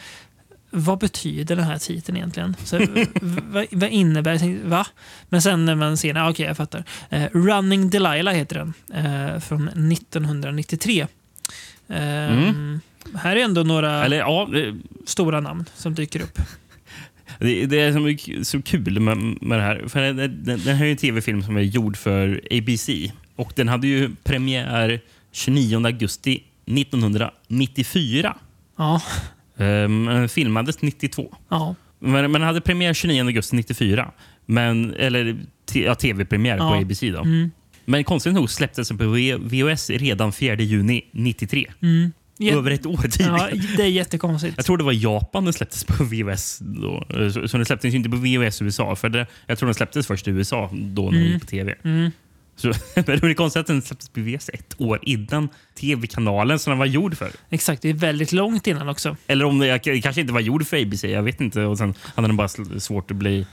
vad 0.78 1.00
betyder 1.00 1.56
den 1.56 1.66
här 1.66 1.78
titeln 1.78 2.18
egentligen? 2.18 2.56
Så, 2.64 2.80
vad, 3.22 3.66
vad 3.72 3.90
innebär 3.90 4.34
det? 4.34 4.40
Tänkte, 4.40 4.68
Va? 4.68 4.88
Men 5.30 5.42
sen 5.42 5.66
när 5.66 5.76
man 5.76 5.98
ser 5.98 6.14
den, 6.14 6.24
ah, 6.24 6.30
okej 6.30 6.46
jag 6.46 6.58
fattar. 6.58 6.84
Eh, 7.10 7.24
Running 7.34 7.90
Delilah 7.90 8.34
heter 8.34 8.56
den, 8.56 8.74
eh, 9.06 9.40
från 9.40 9.68
1993. 9.92 11.02
Eh, 11.02 11.08
Mm. 12.34 12.80
Här 13.16 13.36
är 13.36 13.44
ändå 13.44 13.64
några 13.64 14.06
Eller 14.06 14.18
ja, 14.18 14.50
det- 14.52 14.76
stora 15.06 15.40
namn 15.40 15.66
som 15.76 15.96
dyker 15.96 16.22
upp. 16.22 16.40
det, 17.40 17.66
det 17.66 17.80
är 17.80 17.92
så, 17.94 18.44
så 18.46 18.62
kul 18.62 19.00
med, 19.00 19.18
med 19.42 19.60
det 19.60 19.64
här. 19.64 19.84
För 19.88 20.02
den, 20.02 20.18
den, 20.18 20.44
den 20.44 20.76
här 20.76 20.86
är 20.86 20.92
en 20.92 20.98
tv-film 20.98 21.44
som 21.44 21.58
är 21.58 21.62
gjord 21.62 21.98
för 21.98 22.42
ABC. 22.52 22.90
Och 23.36 23.54
den 23.56 23.68
hade 23.68 23.88
ju 23.88 24.16
premiär 24.24 25.00
29 25.32 25.86
augusti 25.86 26.44
1994. 26.66 28.38
Ja, 28.78 29.02
Um, 29.58 30.30
filmades 30.30 30.82
92. 30.82 31.36
ja, 31.50 31.76
Men, 32.00 32.12
men 32.12 32.32
den 32.32 32.42
hade 32.42 32.62
premiär 32.62 32.94
29 32.94 33.24
augusti 33.26 33.56
94. 33.56 34.12
Men, 34.46 34.94
eller 34.94 35.38
ja, 35.74 35.96
tv-premiär 35.96 36.58
på 36.58 36.64
Ja. 36.64 36.82
ABC. 36.82 37.00
Då. 37.02 37.22
mm, 37.22 37.52
Men 37.86 38.04
konstigt 38.04 38.34
nog 38.34 38.50
släpptes 38.50 38.88
den 38.88 38.98
på 38.98 39.06
VHS 39.40 39.90
redan 39.90 40.32
4 40.34 40.56
juni 40.56 41.02
93. 41.12 41.66
mm. 41.82 42.12
Över 42.42 42.72
ett 42.72 42.86
år 42.86 42.98
tidigare. 42.98 43.50
Ja, 43.54 43.62
det 43.78 43.84
är 43.84 43.88
jättekonstigt. 43.88 44.54
Jag 44.58 44.66
tror 44.66 44.78
det 44.78 44.84
var 44.84 44.92
Japan 44.92 45.44
den 45.44 45.54
släpptes 45.54 45.84
på 45.84 46.04
VHS. 46.04 46.60
Då. 46.62 47.06
Så, 47.34 47.48
så 47.48 47.58
den 47.58 47.66
släpptes 47.66 47.94
inte 47.94 48.10
på 48.10 48.16
VHS 48.16 48.62
i 48.62 48.66
USA. 48.66 48.96
För 48.96 49.10
det, 49.10 49.28
jag 49.46 49.58
tror 49.58 49.68
den 49.68 49.74
släpptes 49.74 50.08
först 50.08 50.28
i 50.28 50.32
USA 50.32 50.70
då 50.74 51.04
när 51.04 51.12
den 51.12 51.20
Mm. 51.22 51.32
gick 51.34 51.42
på 51.42 51.48
tv. 51.48 51.76
Mm. 51.84 52.12
Så, 52.58 52.68
men 52.96 53.04
det 53.06 53.12
är 53.14 53.34
konstigt 53.34 53.60
att 53.60 53.68
den 53.68 53.82
släpptes 53.82 54.10
på 54.10 54.20
VHS 54.20 54.50
ett 54.54 54.76
år 54.82 55.00
innan 55.02 55.50
tv-kanalen 55.80 56.60
som 56.60 56.72
den 56.72 56.78
var 56.80 56.86
gjord 56.86 57.18
för. 57.18 57.32
Exakt, 57.50 57.82
det 57.82 57.90
är 57.90 57.94
väldigt 57.94 58.32
långt 58.32 58.68
innan 58.68 58.90
också. 58.90 59.18
Eller 59.28 59.46
om 59.46 59.60
det 59.60 59.84
det 59.84 60.02
kanske 60.02 60.22
inte 60.22 60.34
var 60.34 60.40
gjord 60.40 60.68
för 60.68 60.82
ABC. 60.82 61.04
Jag 61.04 61.24
vet 61.24 61.42
inte. 61.42 61.62
Och 61.62 61.78
sen 61.78 61.94
hade 62.16 62.28
den 62.28 62.38
bara 62.38 62.48
svårt 62.80 63.12
att 63.12 63.18
bli 63.18 63.46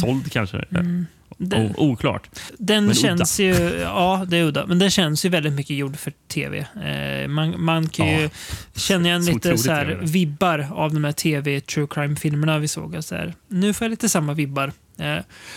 såld 0.00 0.32
kanske. 0.32 0.64
Mm. 0.70 1.06
O- 1.38 1.74
oklart. 1.76 2.28
Den 2.58 2.84
Men 2.86 2.94
känns 2.94 3.40
ju... 3.40 3.54
Ja, 3.82 4.26
det 4.28 4.36
är 4.36 4.44
udda. 4.44 4.66
Men 4.66 4.78
den 4.78 4.90
känns 4.90 5.24
ju 5.24 5.28
väldigt 5.28 5.52
mycket 5.52 5.76
gjord 5.76 5.96
för 5.96 6.12
tv. 6.28 6.58
Eh, 6.84 7.28
man, 7.28 7.64
man 7.64 7.88
kan 7.88 8.06
ju 8.06 8.22
Ja. 8.22 8.28
känna 8.76 9.08
igen 9.08 9.24
lite 9.24 9.58
så 9.58 9.72
här, 9.72 9.98
vibbar 10.02 10.68
av 10.72 10.94
de 10.94 11.04
här 11.04 11.12
tv 11.12 11.60
true 11.60 11.86
crime-filmerna 11.90 12.58
vi 12.58 12.68
såg. 12.68 13.04
Så 13.04 13.14
här, 13.14 13.34
nu 13.48 13.72
får 13.72 13.84
jag 13.84 13.90
lite 13.90 14.08
samma 14.08 14.34
vibbar 14.34 14.72
eh, 14.98 15.16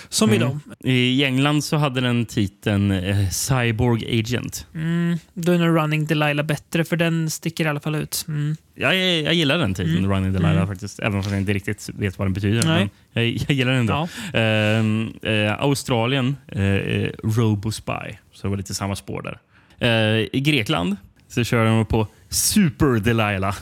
som 0.09 0.29
i 0.33 0.35
Mm. 0.35 0.47
dem. 0.49 0.61
I 0.83 1.23
England 1.23 1.63
så 1.63 1.77
hade 1.77 2.01
den 2.01 2.25
titeln 2.25 2.91
eh, 2.91 3.29
Cyborg 3.29 4.19
Agent. 4.19 4.67
Mm, 4.75 5.17
då 5.33 5.51
är 5.51 5.57
nog 5.57 5.77
Running 5.77 6.05
Delilah 6.05 6.45
bättre, 6.45 6.85
för 6.85 6.95
den 6.97 7.29
sticker 7.29 7.65
i 7.65 7.67
alla 7.67 7.79
fall 7.79 7.95
ut. 7.95 8.25
Mm. 8.27 8.55
Jag, 8.75 8.95
jag, 8.95 9.21
jag 9.21 9.33
gillar 9.33 9.57
den 9.57 9.73
titeln, 9.73 9.97
Mm. 9.97 10.11
Running 10.11 10.33
Delilah, 10.33 10.55
Mm. 10.55 10.67
faktiskt. 10.67 10.99
Även 10.99 11.19
om 11.19 11.23
jag 11.29 11.39
inte 11.39 11.53
riktigt 11.53 11.89
vet 11.93 12.17
vad 12.17 12.25
den 12.27 12.33
betyder. 12.33 12.63
Nej. 12.67 12.89
Men 13.13 13.23
jag, 13.23 13.33
jag 13.47 13.51
gillar 13.57 13.71
den 13.71 13.79
ändå. 13.79 14.07
Ja. 14.33 14.39
Ehm, 14.39 15.13
eh, 15.21 15.53
Australien, 15.61 16.35
eh, 16.47 16.61
eh, 16.63 17.09
Robospy. 17.23 18.17
Så 18.33 18.41
det 18.41 18.47
var 18.47 18.57
lite 18.57 18.73
samma 18.73 18.95
spår 18.95 19.21
där. 19.21 19.39
Eh, 19.87 20.27
I 20.33 20.39
Grekland 20.41 20.95
så 21.27 21.43
kör 21.43 21.65
de 21.65 21.85
på 21.85 22.07
Super 22.29 22.99
Delilah. 22.99 23.55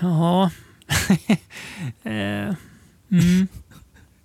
Ja. 0.00 0.50
eh, 2.04 2.54
mm. 3.10 3.48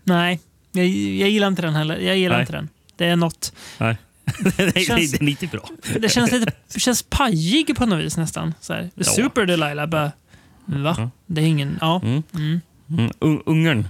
Nej, 0.03 0.39
jag, 0.75 0.85
jag 1.19 1.29
gillar 1.29 1.47
inte 1.47 1.61
den 1.61 1.75
heller. 1.75 1.97
Jag 1.97 2.17
gillar 2.17 2.35
Nej. 2.35 2.41
inte 2.41 2.53
den. 2.53 2.69
Det 2.95 3.05
är 3.05 3.15
något... 3.15 3.53
Nej. 3.77 3.97
Nej, 4.57 4.85
Känns- 4.85 5.11
Den 5.11 5.27
är 5.27 5.31
inte 5.31 5.47
bra. 5.47 5.69
Det 5.99 6.09
känns 6.09 6.31
lite 6.31 6.51
det 6.73 6.79
känns 6.79 7.03
pajig 7.03 7.75
på 7.77 7.85
något 7.85 8.05
vis 8.05 8.17
nästan. 8.17 8.53
Så 8.61 8.73
här. 8.73 8.89
Ja. 8.95 9.03
Super 9.03 9.45
Delilah 9.45 9.87
bara... 9.87 10.11
Va? 10.65 10.95
Ja. 10.97 11.09
Det 11.27 11.41
är 11.41 11.45
ingen... 11.45 11.77
Ja. 11.81 12.01
Mm. 12.03 12.23
Mm. 12.35 12.61
Mm. 12.89 13.11
Un- 13.19 13.41
Ungern. 13.45 13.87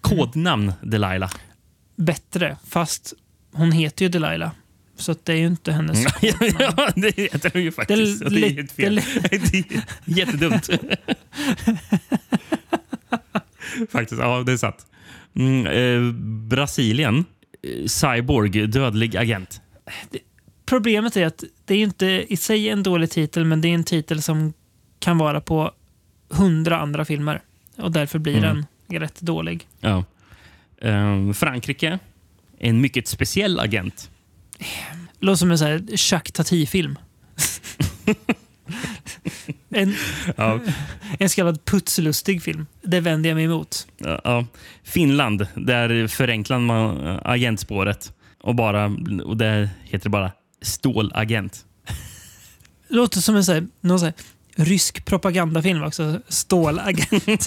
Kodnamn 0.00 0.72
Delilah. 0.82 1.30
Bättre, 1.96 2.56
fast 2.68 3.12
hon 3.52 3.72
heter 3.72 4.04
ju 4.04 4.08
Delilah. 4.08 4.50
Så 4.96 5.14
det 5.22 5.32
är 5.32 5.36
ju 5.36 5.46
inte 5.46 5.72
hennes 5.72 6.04
ja, 6.22 6.92
det 6.96 7.16
heter 7.16 7.50
den 7.50 7.62
ju 7.62 7.68
Det 7.68 7.68
är 7.68 7.70
faktiskt. 7.70 8.20
Det 8.20 8.26
är, 8.26 8.30
li- 8.30 8.54
helt 8.54 8.72
fel. 8.72 8.94
det 8.94 9.02
Det 9.30 9.58
är 9.74 9.82
jättedumt. 10.04 10.68
faktiskt, 13.90 14.20
ja 14.20 14.42
det 14.46 14.52
är 14.52 14.56
sant. 14.56 14.86
Mm, 15.36 15.66
eh, 15.66 16.12
Brasilien. 16.48 17.24
Eh, 17.62 17.86
Cyborg, 17.86 18.66
dödlig 18.66 19.16
agent. 19.16 19.60
Problemet 20.66 21.16
är 21.16 21.26
att 21.26 21.44
det 21.64 21.74
är 21.74 21.78
inte 21.78 22.06
i 22.28 22.36
sig 22.36 22.68
en 22.68 22.82
dålig 22.82 23.10
titel, 23.10 23.44
men 23.44 23.60
det 23.60 23.68
är 23.68 23.74
en 23.74 23.84
titel 23.84 24.22
som 24.22 24.52
kan 24.98 25.18
vara 25.18 25.40
på 25.40 25.72
hundra 26.30 26.78
andra 26.78 27.04
filmer. 27.04 27.40
Och 27.76 27.92
därför 27.92 28.18
blir 28.18 28.36
Mm. 28.44 28.64
den 28.88 29.00
rätt 29.00 29.20
dålig. 29.20 29.68
Ja. 29.80 30.04
Eh, 30.80 31.32
Frankrike. 31.32 31.98
En 32.58 32.80
mycket 32.80 33.08
speciell 33.08 33.60
agent. 33.60 34.10
Låter 35.20 35.36
som 35.36 35.50
en 35.50 35.88
Jacques 35.90 36.32
Tati-film. 36.32 36.98
en, 39.74 39.94
Ja, 40.36 40.60
en 41.18 41.28
så 41.28 41.36
kallad 41.36 41.64
putslustig 41.64 42.42
film. 42.42 42.66
Det 42.82 43.00
vänder 43.00 43.30
jag 43.30 43.36
mig 43.36 43.44
emot. 43.44 43.86
ja. 43.98 44.46
Finland. 44.84 45.46
Där 45.54 46.06
förenklar 46.06 46.58
man 46.58 47.06
eh, 47.06 47.18
agentspåret. 47.24 48.12
Och, 48.42 48.54
bara, 48.54 48.96
och 49.24 49.36
där 49.36 49.68
heter 49.84 50.04
det 50.04 50.10
bara 50.10 50.32
stålagent. 50.62 51.64
Låter 52.88 53.20
som 53.20 53.36
en 53.36 53.44
sån 53.44 53.54
här, 53.54 53.66
någon 53.80 54.00
här 54.00 54.12
rysk 54.56 55.04
propagandafilm 55.04 55.82
också. 55.82 56.20
Stålagent. 56.28 57.46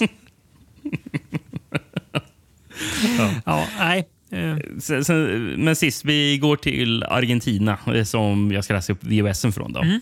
ja. 3.18 3.34
ja, 3.46 3.66
nej. 3.78 4.08
Eh. 4.30 4.56
Sen, 4.80 5.04
sen, 5.04 5.44
men 5.64 5.76
sist, 5.76 6.04
vi 6.04 6.38
går 6.38 6.56
till 6.56 7.04
Argentina 7.04 7.78
eh, 7.94 8.04
som 8.04 8.52
jag 8.52 8.64
ska 8.64 8.74
läsa 8.74 8.92
upp 8.92 9.04
VHSen 9.04 9.52
från. 9.52 9.72
Då. 9.72 9.80
Mm. 9.80 10.00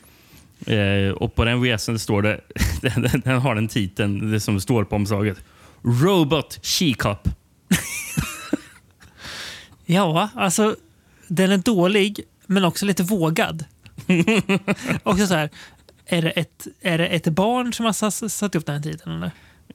Eh, 0.64 1.10
och 1.10 1.34
på 1.34 1.44
den 1.44 1.62
VHSen 1.62 1.98
står 1.98 2.22
det, 2.22 2.40
den, 2.80 3.20
den, 3.24 3.40
har 3.40 3.54
den 3.54 3.68
titeln 3.68 4.30
det 4.30 4.40
som 4.40 4.60
står 4.60 4.84
på 4.84 4.96
omslaget. 4.96 5.38
Robot 5.82 6.58
She-Cup. 6.62 7.18
ja, 9.86 10.28
alltså 10.34 10.76
den 11.28 11.52
är 11.52 11.58
dålig 11.58 12.20
men 12.46 12.64
också 12.64 12.86
lite 12.86 13.02
vågad. 13.02 13.64
också 15.02 15.26
så 15.26 15.34
här, 15.34 15.50
är 16.06 16.22
det, 16.22 16.30
ett, 16.30 16.66
är 16.80 16.98
det 16.98 17.06
ett 17.06 17.26
barn 17.26 17.72
som 17.72 17.86
har 17.86 18.28
satt 18.28 18.54
upp 18.54 18.66
den 18.66 18.82
titeln? 18.82 19.16
Eller? 19.16 19.30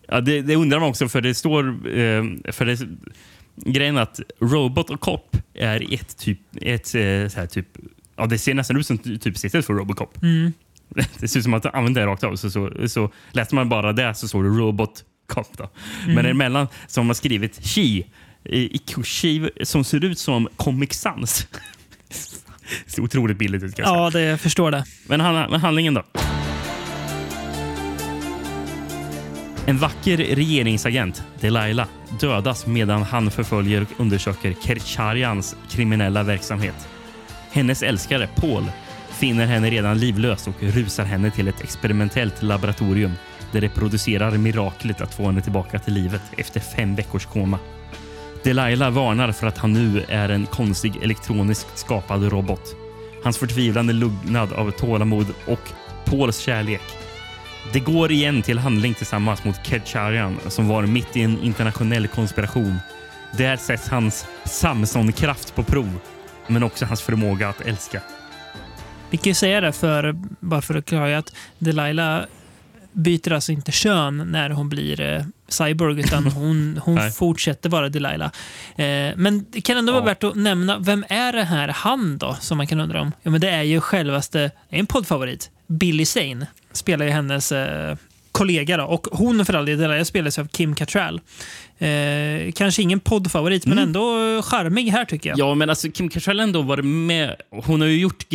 Ja, 0.08 0.22
det, 0.22 0.42
det, 0.42 0.56
undrar 0.56 0.80
man 0.80 0.90
också, 0.90 1.10
för 1.10 1.22
det 1.22 1.36
står... 1.36 1.68
Eh, 1.98 2.24
för 2.52 2.66
det, 2.66 2.80
grejen 3.56 3.98
är 3.98 4.02
att 4.02 4.20
Robot 4.40 4.90
och 4.90 5.00
Cop 5.00 5.38
är 5.54 5.94
ett 5.94 6.18
typ... 6.18 6.40
Ett, 6.62 6.88
så 6.88 6.98
här, 6.98 7.48
typ 7.48 7.68
ja, 8.22 8.26
det 8.26 8.38
ser 8.38 8.54
nästan 8.54 8.78
ut 8.78 8.88
som 8.88 8.98
typ 8.98 9.38
sitter 9.38 9.62
för 9.62 9.74
Robocop. 9.74 10.24
Mm. 10.24 10.54
Det 11.20 11.28
ser 11.28 11.40
ut 11.40 11.44
som 11.44 11.54
att 11.54 11.64
de 11.64 11.70
använder 11.74 12.02
det 12.02 12.08
rakt 12.08 12.24
av. 12.24 12.36
Så, 12.36 12.52
så, 12.52 12.72
så 12.88 13.12
läser 13.32 13.56
man 13.56 13.70
bara 13.70 13.94
det 13.94 14.16
så 14.16 14.28
står 14.28 14.44
det 14.44 14.50
Robot. 14.50 15.04
Då. 15.58 15.70
Mm. 16.04 16.16
Men 16.16 16.26
emellan 16.26 16.68
så 16.88 17.02
har 17.02 17.06
man 17.06 17.16
skrivit 17.16 17.68
She 17.68 17.82
i, 17.82 18.06
i 18.44 18.78
kursiv 18.78 19.50
som 19.64 19.84
ser 19.84 20.06
ut 20.06 20.20
som 20.20 20.48
Comic 20.56 20.94
Sans. 20.94 21.48
Det 22.86 22.92
ser 22.92 23.02
otroligt 23.02 23.38
billigt 23.38 23.64
ut. 23.64 23.78
Ja, 23.78 24.10
det, 24.10 24.22
jag 24.22 24.40
förstår 24.40 24.72
det. 24.72 24.86
Men, 25.08 25.20
men 25.50 25.60
handlingen 25.60 25.94
då? 25.94 26.04
En 29.66 29.78
vacker 29.78 30.18
regeringsagent, 30.18 31.24
Delilah, 31.40 31.88
dödas 32.20 32.68
medan 32.68 33.04
han 33.04 33.32
förföljer 33.32 33.82
och 33.82 34.00
undersöker 34.00 34.56
Kercharians 34.64 35.56
kriminella 35.70 36.24
verksamhet. 36.24 36.88
Hennes 37.52 37.84
älskare, 37.84 38.30
Paul, 38.36 38.72
finner 39.22 39.46
henne 39.46 39.70
redan 39.70 40.00
livlös 40.00 40.48
och 40.48 40.64
rusar 40.64 41.04
henne 41.04 41.32
till 41.32 41.48
ett 41.48 41.62
experimentellt 41.62 42.42
laboratorium 42.44 43.12
där 43.52 43.62
det 43.62 43.70
producerar 43.70 44.32
miraklet 44.32 45.02
att 45.02 45.14
få 45.14 45.26
henne 45.26 45.42
tillbaka 45.42 45.80
till 45.80 45.94
livet 45.94 46.22
efter 46.38 46.60
fem 46.60 46.96
veckors 46.96 47.26
koma. 47.26 47.60
Delilah 48.44 48.92
varnar 48.92 49.32
för 49.32 49.48
att 49.48 49.58
han 49.58 49.74
nu 49.74 50.04
är 50.08 50.30
en 50.30 50.46
konstig 50.46 51.04
elektroniskt 51.04 51.78
skapad 51.78 52.24
robot. 52.24 52.76
Hans 53.24 53.38
förtvivlande 53.38 53.94
lugnad 53.94 54.54
av 54.54 54.72
tålamod 54.72 55.28
och 55.48 55.70
Pauls 56.06 56.40
kärlek. 56.40 56.98
Det 57.74 57.80
går 57.80 58.12
igen 58.12 58.42
till 58.42 58.60
handling 58.60 58.94
tillsammans 58.94 59.44
mot 59.44 59.66
Kedcharian 59.66 60.38
som 60.48 60.68
var 60.68 60.86
mitt 60.86 61.18
i 61.18 61.22
en 61.22 61.44
internationell 61.44 62.08
konspiration. 62.08 62.78
Där 63.38 63.58
sätts 63.58 63.90
hans 63.90 64.26
Samson-kraft 64.46 65.56
på 65.56 65.64
prov, 65.64 66.00
men 66.48 66.64
också 66.64 66.86
hans 66.86 67.02
förmåga 67.02 67.50
att 67.50 67.62
älska. 67.62 68.02
Vi 69.12 69.18
kan 69.18 69.30
ju 69.30 69.34
säga 69.34 69.62
det, 69.62 69.72
för, 69.72 70.16
bara 70.40 70.62
för 70.62 70.76
att 70.76 70.86
klargöra 70.86 71.18
att 71.18 71.34
Delilah 71.58 72.24
byter 72.92 73.32
alltså 73.32 73.52
inte 73.52 73.72
kön 73.72 74.18
när 74.32 74.50
hon 74.50 74.70
blir 74.70 75.02
eh, 75.02 75.24
cyborg, 75.48 76.00
utan 76.00 76.24
hon, 76.32 76.80
hon 76.84 77.12
fortsätter 77.12 77.70
vara 77.70 77.90
Delilah. 77.90 78.32
Eh, 78.76 79.16
men 79.16 79.46
det 79.50 79.62
kan 79.62 79.78
ändå 79.78 79.92
ja. 79.92 79.96
vara 79.96 80.06
värt 80.06 80.24
att 80.24 80.36
nämna, 80.36 80.80
vem 80.80 81.06
är 81.10 81.34
det 81.34 81.44
här 81.44 81.68
han 81.68 82.18
då, 82.18 82.38
som 82.40 82.58
man 82.58 82.68
kan 82.68 82.80
undra 82.80 83.02
om? 83.02 83.12
Ja, 83.22 83.32
men 83.32 83.42
det 83.42 83.50
är 83.50 83.62
ju 83.64 83.82
självaste, 83.82 84.52
en 84.70 84.86
poddfavorit, 84.86 85.50
Billy 85.68 86.06
Zane. 86.06 86.48
Spelar 86.72 87.06
ju 87.06 87.12
hennes 87.12 87.52
eh, 87.52 87.96
kollega. 88.32 88.78
Då. 88.78 88.84
Och 88.84 89.08
hon 89.12 89.46
för 89.46 89.54
all 89.54 89.66
del 89.66 90.06
spelas 90.06 90.40
av 90.40 90.48
Kim 90.48 90.76
Cattrall. 90.76 91.22
Eh, 91.78 92.52
kanske 92.56 92.82
ingen 92.82 93.00
poddfavorit, 93.00 93.66
mm. 93.66 93.76
men 93.76 93.88
ändå 93.88 94.02
charmig 94.42 94.90
här 94.90 95.06
tycker 95.06 95.30
jag. 95.30 95.40
Ja, 95.40 95.56
men 95.56 95.70
alltså 95.70 95.92
Kim 95.92 96.10
Cattrall 96.10 96.40
ändå 96.40 96.62
varit 96.62 96.86
med. 96.86 97.36
Hon 97.50 97.82
har 97.82 97.88
ju 97.88 98.00
gjort 98.00 98.26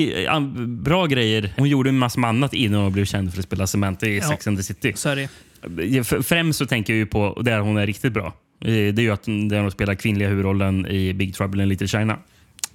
bra 0.66 1.06
grejer. 1.06 1.52
Hon 1.56 1.68
gjorde 1.68 1.88
en 1.88 1.98
massa 1.98 2.20
annat 2.20 2.54
innan 2.54 2.80
hon 2.80 2.92
blev 2.92 3.04
känd 3.04 3.32
för 3.32 3.38
att 3.38 3.44
spela 3.44 3.66
Samantha 3.66 4.06
i 4.06 4.18
ja, 4.18 4.28
Sex 4.28 4.46
and 4.46 4.58
the 4.58 4.62
City. 4.62 4.92
Så 4.96 5.08
är 5.08 5.16
det. 5.16 6.22
Främst 6.22 6.58
så 6.58 6.66
tänker 6.66 6.92
jag 6.92 6.98
ju 6.98 7.06
på 7.06 7.42
där 7.42 7.58
hon 7.58 7.76
är 7.76 7.86
riktigt 7.86 8.12
bra. 8.12 8.26
Eh, 8.26 8.66
det 8.70 8.98
är 8.98 9.00
ju 9.00 9.10
att 9.10 9.24
där 9.24 9.60
hon 9.60 9.70
spelar 9.70 9.94
kvinnliga 9.94 10.28
huvudrollen 10.28 10.86
i 10.86 11.14
Big 11.14 11.34
Trouble 11.34 11.62
in 11.62 11.68
Little 11.68 11.88
China. 11.88 12.18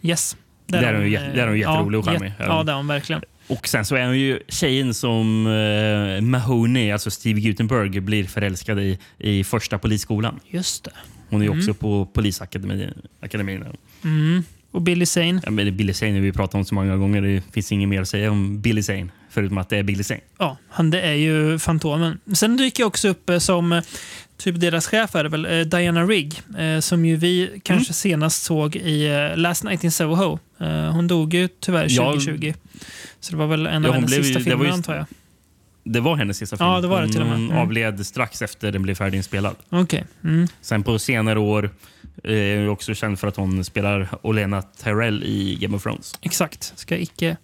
Yes. 0.02 0.38
Där, 0.68 0.84
är 0.84 0.94
hon, 0.94 1.12
där 1.12 1.44
är 1.44 1.48
hon 1.48 1.60
jätterolig 1.60 1.98
ja, 1.98 2.00
och 2.00 2.06
charmig. 2.06 2.34
Ja, 2.40 2.64
det 2.64 2.72
är 2.72 2.76
hon 2.76 2.88
verkligen. 2.88 3.22
Och 3.52 3.68
sen 3.68 3.86
så 3.86 3.96
är 3.96 4.06
hon 4.06 4.20
ju 4.20 4.40
tjejen 4.48 4.94
som 4.94 5.48
eh, 5.48 6.22
Mahoney, 6.22 6.92
alltså 6.92 7.12
Steve 7.12 7.40
Gutenberg, 7.40 8.00
blir 8.00 8.24
förälskad 8.24 8.80
i 8.80 9.00
i 9.18 9.44
första 9.44 9.80
polisskolan. 9.80 10.40
Just 10.48 10.84
det. 10.84 10.92
Hon 11.30 11.42
är 11.42 11.46
mm. 11.46 11.58
också 11.58 11.74
på 11.74 12.06
polisakademin. 12.06 12.94
Mm. 14.04 14.44
Och 14.72 14.82
Billy 14.82 15.06
Zane? 15.06 15.42
Ja, 15.46 15.52
men 15.52 15.78
Billy 15.78 15.94
Zane 15.94 16.14
har 16.14 16.20
vi 16.20 16.32
pratat 16.32 16.56
om 16.56 16.66
så 16.66 16.76
många 16.76 16.98
gånger. 16.98 17.22
Det 17.22 17.44
finns 17.54 17.72
inget 17.72 17.90
mer 17.90 18.02
att 18.02 18.08
säga 18.08 18.32
om 18.32 18.62
Billy 18.62 18.84
Zane. 18.84 19.08
Förutom 19.30 19.58
att 19.58 19.70
det 19.70 19.78
är 19.78 19.84
Billy 19.84 20.04
Zane. 20.04 20.22
Ja, 20.38 20.58
han 20.70 20.90
det 20.90 21.02
är 21.02 21.14
ju 21.14 21.60
Fantomen. 21.60 22.20
Sen 22.34 22.58
dyker 22.58 22.84
jag 22.84 22.88
också 22.88 23.10
upp 23.10 23.30
eh, 23.30 23.38
som 23.38 23.72
eh, 23.72 23.84
typ 24.44 24.60
deras 24.60 24.88
chef 24.88 25.16
är 25.16 25.24
det 25.24 25.30
väl, 25.30 25.46
eh, 25.46 25.60
Diana 25.60 26.04
Rigg. 26.04 26.42
som 26.80 27.06
ju 27.06 27.16
vi 27.16 27.62
kanske 27.64 27.90
mm. 27.90 27.94
senast 27.94 28.44
såg 28.44 28.76
i 28.76 29.32
Last 29.36 29.64
Night 29.64 29.84
in 29.84 29.92
Soho. 29.92 30.40
hon 30.92 31.08
dog 31.08 31.34
ju 31.34 31.48
tyvärr 31.48 31.98
2020. 31.98 32.38
Ja, 32.48 32.54
så 33.20 33.32
det 33.32 33.38
var 33.38 33.48
väl 33.48 33.68
en 33.68 33.86
av 33.86 33.90
ja, 33.90 33.94
hennes 33.94 34.12
blev, 34.12 34.24
sista 34.24 34.40
filmer 34.40 34.66
just, 34.66 34.76
antar 34.76 34.96
jag. 34.96 35.06
Det 35.84 36.00
var 36.00 36.16
hennes 36.16 36.38
sista 36.38 36.58
film. 36.58 36.70
Ja, 36.70 36.82
det 36.82 36.88
var 36.88 37.02
det 37.02 37.08
till 37.08 37.22
och 37.22 37.28
med. 37.28 37.36
Hon 37.36 37.46
mm. 37.46 37.58
avled 37.58 38.06
strax 38.06 38.42
efter 38.42 38.72
den 38.72 38.82
blev 38.82 38.96
färdiginspelad. 38.96 39.56
Okay. 39.70 40.04
Mm. 40.24 40.48
Sen 40.62 40.84
på 40.84 41.00
senare 41.00 41.40
år 41.40 41.70
eh, 42.24 42.34
är 42.34 42.60
hon 42.60 42.70
också 42.70 42.94
känd 42.94 43.20
för 43.20 43.28
att 43.28 43.36
hon 43.36 43.64
spelar 43.64 44.10
Olena 44.22 44.62
Tyrell 44.62 45.24
i 45.24 45.58
Game 45.62 45.76
of 45.76 45.84
Thrones. 45.84 46.14
Exakt. 46.22 46.74
Ska 46.76 46.98
icke, 46.98 47.38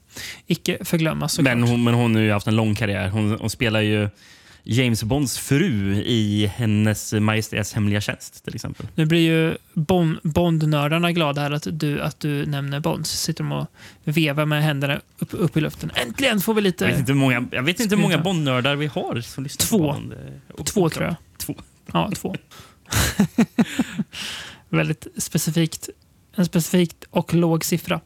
icke 0.47 0.77
förglömmas. 0.85 1.39
Men 1.39 1.63
hon, 1.63 1.83
men 1.83 1.93
hon 1.93 2.15
har 2.15 2.21
ju 2.21 2.31
haft 2.31 2.47
en 2.47 2.55
lång 2.55 2.75
karriär. 2.75 3.09
Hon, 3.09 3.37
hon 3.39 3.49
spelar 3.49 3.81
ju 3.81 4.09
James 4.69 5.03
Bonds 5.03 5.37
fru 5.37 5.95
i 5.95 6.51
hennes 6.55 7.13
Majestäts 7.13 7.73
hemliga 7.73 8.01
tjänst 8.01 8.45
till 8.45 8.55
exempel. 8.55 8.87
Nu 8.95 9.05
blir 9.05 9.19
ju 9.19 9.57
bon, 9.73 10.19
Bond-nördarna 10.23 11.11
glada 11.11 11.41
här 11.41 11.51
att 11.51 11.67
du, 11.71 12.01
att 12.01 12.19
du 12.19 12.45
nämner 12.45 12.79
Bonds. 12.79 13.11
Sitter 13.11 13.43
de 13.43 13.51
och 13.51 13.67
vevar 14.03 14.45
med 14.45 14.63
händerna 14.63 15.01
upp, 15.19 15.29
upp 15.31 15.57
i 15.57 15.61
luften. 15.61 15.91
Äntligen 15.95 16.41
får 16.41 16.53
vi 16.53 16.61
lite... 16.61 16.85
Jag 16.85 16.91
vet 16.91 16.99
inte 16.99 17.11
hur 17.11 17.19
många, 17.19 17.47
jag 17.51 17.63
vet 17.63 17.79
inte 17.79 17.95
hur 17.95 18.01
många 18.01 18.17
Bond-nördar 18.17 18.75
vi 18.75 18.87
har 18.87 19.21
som 19.21 19.43
lyssnar 19.43 19.65
två. 19.65 19.77
på 19.77 19.83
Bond. 19.83 20.13
Och, 20.53 20.65
två, 20.65 20.89
tror 20.89 21.05
jag. 21.05 21.15
Två. 21.37 21.55
Ja, 21.93 22.11
två. 22.15 22.35
Väldigt 24.69 25.07
specifikt. 25.17 25.89
En 26.35 26.45
specifikt 26.45 27.05
och 27.09 27.33
låg 27.33 27.65
siffra. 27.65 28.01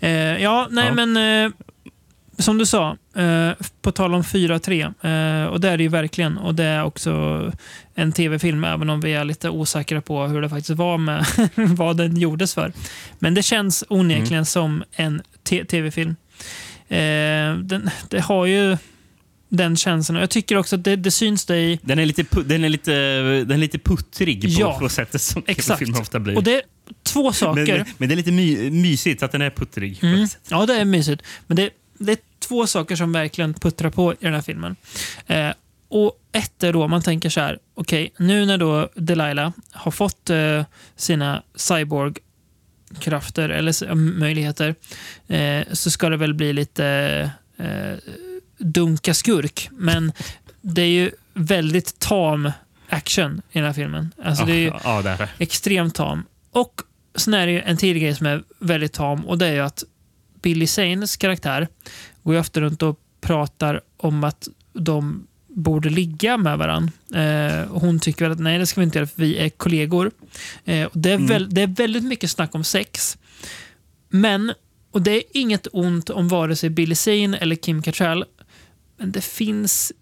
Eh, 0.00 0.10
ja, 0.12 0.68
nej 0.70 0.86
ja. 0.86 1.06
men... 1.06 1.16
Eh, 1.46 1.52
som 2.38 2.58
du 2.58 2.66
sa, 2.66 2.96
eh, 3.16 3.50
på 3.82 3.92
tal 3.92 4.14
om 4.14 4.24
4-3, 4.24 4.82
eh, 4.82 5.46
och 5.46 5.60
det 5.60 5.68
är 5.68 5.76
det 5.76 5.82
ju 5.82 5.88
verkligen. 5.88 6.38
Och 6.38 6.54
det 6.54 6.64
är 6.64 6.84
också 6.84 7.42
en 7.94 8.12
tv-film, 8.12 8.64
även 8.64 8.90
om 8.90 9.00
vi 9.00 9.14
är 9.14 9.24
lite 9.24 9.50
osäkra 9.50 10.00
på 10.00 10.26
hur 10.26 10.42
det 10.42 10.48
faktiskt 10.48 10.70
var 10.70 10.98
med 10.98 11.26
vad 11.54 11.96
den 11.96 12.16
gjordes 12.16 12.54
för. 12.54 12.72
Men 13.18 13.34
det 13.34 13.42
känns 13.42 13.84
onekligen 13.88 14.32
mm. 14.32 14.44
som 14.44 14.84
en 14.92 15.22
tv-film. 15.44 16.16
Eh, 16.88 17.56
den, 17.56 17.90
det 18.08 18.20
har 18.20 18.46
ju 18.46 18.76
den 19.48 19.76
känslan. 19.76 20.20
Jag 20.20 20.30
tycker 20.30 20.56
också 20.56 20.76
att 20.76 20.84
det, 20.84 20.96
det 20.96 21.10
syns 21.10 21.44
det 21.44 21.56
i... 21.56 21.80
Den 21.82 21.98
är 21.98 22.06
lite, 22.06 22.24
den 22.44 22.64
är 22.64 22.68
lite, 22.68 22.92
den 23.22 23.50
är 23.50 23.56
lite 23.56 23.78
puttrig 23.78 24.42
på, 24.42 24.60
ja, 24.60 24.78
på 24.78 24.88
sättet 24.88 25.22
som 25.22 25.42
tv-filmer 25.42 26.00
ofta 26.00 26.20
blir. 26.20 26.36
Och 26.36 26.42
det 26.42 26.54
är 26.54 26.62
två 27.02 27.32
saker. 27.32 27.76
Men, 27.78 27.86
men 27.98 28.08
det 28.08 28.14
är 28.14 28.16
lite 28.16 28.32
my, 28.32 28.70
mysigt 28.70 29.22
att 29.22 29.32
den 29.32 29.42
är 29.42 29.50
puttrig. 29.50 29.98
Mm. 30.02 30.28
Ja, 30.48 30.66
det 30.66 30.74
är 30.74 30.84
mysigt. 30.84 31.22
Men 31.46 31.56
det, 31.56 31.70
det 31.98 32.12
är 32.12 32.18
två 32.38 32.66
saker 32.66 32.96
som 32.96 33.12
verkligen 33.12 33.54
puttrar 33.54 33.90
på 33.90 34.12
i 34.12 34.16
den 34.20 34.34
här 34.34 34.42
filmen. 34.42 34.76
Eh, 35.26 35.50
och 35.88 36.20
ett 36.32 36.62
är 36.62 36.72
då 36.72 36.88
man 36.88 37.02
tänker 37.02 37.30
så 37.30 37.40
här, 37.40 37.58
okej, 37.74 38.10
okay, 38.14 38.26
nu 38.26 38.46
när 38.46 38.58
då 38.58 38.88
Delilah 38.94 39.52
har 39.72 39.90
fått 39.90 40.30
eh, 40.30 40.64
sina 40.96 41.42
cyborg-krafter 41.54 43.48
eller 43.48 43.94
möjligheter 43.94 44.74
eh, 45.26 45.64
så 45.72 45.90
ska 45.90 46.08
det 46.08 46.16
väl 46.16 46.34
bli 46.34 46.52
lite 46.52 46.86
eh, 47.56 47.94
dunka 48.58 49.14
skurk. 49.14 49.68
Men 49.72 50.12
det 50.60 50.82
är 50.82 50.88
ju 50.88 51.10
väldigt 51.34 51.98
tam 51.98 52.50
action 52.88 53.42
i 53.50 53.58
den 53.58 53.64
här 53.64 53.72
filmen. 53.72 54.12
Alltså 54.24 54.44
det 54.44 54.52
är 54.52 54.58
ju 54.58 54.72
ja, 54.84 55.02
det 55.02 55.10
är 55.10 55.28
extremt 55.38 55.94
tam. 55.94 56.24
Och 56.50 56.82
sen 57.14 57.34
är 57.34 57.46
det 57.46 57.52
ju 57.52 57.60
en 57.60 57.76
till 57.76 57.98
grej 57.98 58.14
som 58.14 58.26
är 58.26 58.42
väldigt 58.58 58.92
tam 58.92 59.26
och 59.26 59.38
det 59.38 59.46
är 59.46 59.52
ju 59.52 59.60
att 59.60 59.84
Billy 60.46 60.66
Zanes 60.66 61.16
karaktär 61.16 61.68
går 62.22 62.34
ju 62.34 62.40
ofta 62.40 62.60
runt 62.60 62.82
och 62.82 63.00
pratar 63.20 63.80
om 63.96 64.24
att 64.24 64.48
de 64.72 65.26
borde 65.48 65.90
ligga 65.90 66.36
med 66.36 66.58
varandra. 66.58 66.92
Eh, 67.14 67.68
hon 67.68 68.00
tycker 68.00 68.24
väl 68.24 68.32
att 68.32 68.40
nej, 68.40 68.58
det 68.58 68.66
ska 68.66 68.80
vi 68.80 68.84
inte 68.84 68.98
göra 68.98 69.06
för 69.06 69.22
vi 69.22 69.38
är 69.38 69.48
kollegor. 69.48 70.10
Eh, 70.64 70.88
det, 70.92 71.10
är 71.10 71.14
mm. 71.14 71.26
väl, 71.26 71.54
det 71.54 71.62
är 71.62 71.66
väldigt 71.66 72.04
mycket 72.04 72.30
snack 72.30 72.54
om 72.54 72.64
sex. 72.64 73.18
Men, 74.08 74.52
och 74.90 75.02
det 75.02 75.10
är 75.10 75.22
inget 75.34 75.66
ont 75.72 76.10
om 76.10 76.28
vare 76.28 76.56
sig 76.56 76.70
Billy 76.70 76.94
Zane 76.94 77.36
eller 77.36 77.56
Kim 77.56 77.82
Cattrall, 77.82 78.24
men 78.98 79.12
det 79.12 79.24
finns 79.24 79.92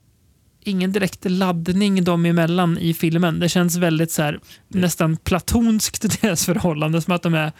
ingen 0.64 0.92
direkt 0.92 1.24
laddning 1.24 2.04
dem 2.04 2.26
emellan 2.26 2.78
i 2.78 2.94
filmen. 2.94 3.40
Det 3.40 3.48
känns 3.48 3.76
väldigt 3.76 4.10
så 4.10 4.22
här, 4.22 4.40
nästan 4.68 5.16
platonskt 5.16 6.20
deras 6.22 6.46
förhållande. 6.46 7.02
Som 7.02 7.14
att 7.14 7.22
de 7.22 7.34
är 7.34 7.52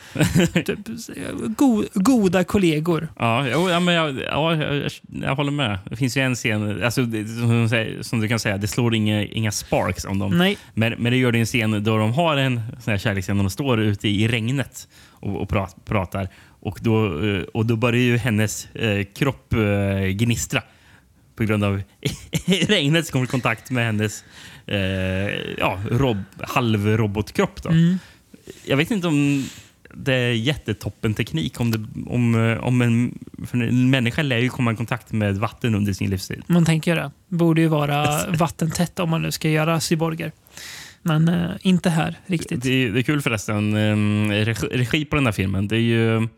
typ, 0.63 0.79
go 1.57 1.85
goda 1.95 2.45
kollegor. 2.45 3.09
Ja, 3.19 3.49
ja, 3.49 3.81
men 3.81 3.95
jag, 3.95 4.21
ja, 4.21 4.55
jag, 4.57 4.91
jag, 5.23 5.37
håller 5.37 5.53
med. 5.53 5.79
Det 5.91 5.97
finns 5.97 6.17
ju 6.17 6.21
en 6.21 6.35
scen, 6.35 6.85
alltså, 6.85 7.07
som, 7.41 7.69
som, 8.03 8.21
du 8.21 8.29
kan 8.29 8.39
säga, 8.39 8.57
det 8.57 8.69
slår 8.69 8.95
inga, 8.95 9.25
inga 9.25 9.53
sparks 9.53 10.05
om 10.05 10.19
dem. 10.19 10.39
Nej. 10.39 10.59
Men, 10.75 10.95
men 10.99 11.13
det 11.13 11.19
gör 11.19 11.33
det 11.33 11.39
en 11.39 11.47
scen 11.47 11.85
då 11.85 11.97
de 11.97 12.13
har 12.13 12.37
en 12.37 12.61
sån 12.81 12.91
här 12.91 12.99
kärleksscen 12.99 13.39
de 13.39 13.51
står 13.51 13.81
ute 13.81 14.09
i 14.09 14.29
regnet 14.29 14.89
och, 15.11 15.43
och 15.43 15.49
pratar. 15.85 16.29
Och 16.61 16.79
då, 16.83 17.27
eh, 17.27 17.43
och 17.43 17.67
då 17.67 17.77
börjar 17.77 18.01
ju 18.01 18.17
hennes 18.17 18.75
eh, 18.75 19.05
kropp 19.05 19.53
eh, 19.53 20.07
gnistra 20.07 20.63
på 21.37 21.45
grund 21.45 21.65
av 21.65 21.83
regnet 22.47 23.07
som 23.07 23.13
kommer 23.13 23.25
i 23.25 23.29
kontakt 23.29 23.71
med 23.71 23.87
hennes 23.87 24.25
eh, 24.67 24.79
ja, 25.59 25.81
rob, 25.91 26.23
halvrobotkropp. 26.41 27.63
Då. 27.63 27.69
Mm. 27.69 27.99
Jag 28.65 28.77
vet 28.77 28.91
inte 28.91 29.07
om 29.07 29.45
det 29.97 30.15
är 30.15 30.33
jättetoppen 30.33 31.15
teknik. 31.15 31.61
Om, 31.61 31.71
det, 31.71 31.87
om, 32.07 32.35
eh, 32.35 32.65
om 32.65 32.83
en, 32.83 33.19
en 33.53 33.91
människa 33.91 34.23
lär 34.23 34.39
ju 34.39 34.49
komma 34.49 34.73
i 34.73 34.77
kontakt 34.77 35.13
med 35.13 35.37
vatten 35.37 35.75
under 35.75 35.93
sin 35.93 36.11
livstid. 36.11 36.43
Man 36.47 36.65
tänker 36.65 36.97
det. 36.97 37.11
borde 37.29 37.61
ju 37.61 37.69
vara 37.69 38.27
vattentätt 38.39 38.99
om 38.99 39.11
man 39.11 39.23
nu 39.23 39.33
ska 39.33 39.49
göra 39.49 39.81
cyborger. 39.81 40.33
Men 41.03 41.29
eh, 41.29 41.51
inte 41.61 41.91
här 41.91 42.19
riktigt. 42.27 42.63
Det, 42.63 42.91
det, 42.91 43.01
är 43.01 43.03
kul 43.03 43.23
förresten. 43.23 43.77
Eh, 44.31 44.55
regi 44.71 45.05
på 45.05 45.17
den 45.17 45.27
här 45.27 45.33
filmen. 45.33 45.69
Det 45.69 45.77
är 45.77 45.81
ju 45.81 46.29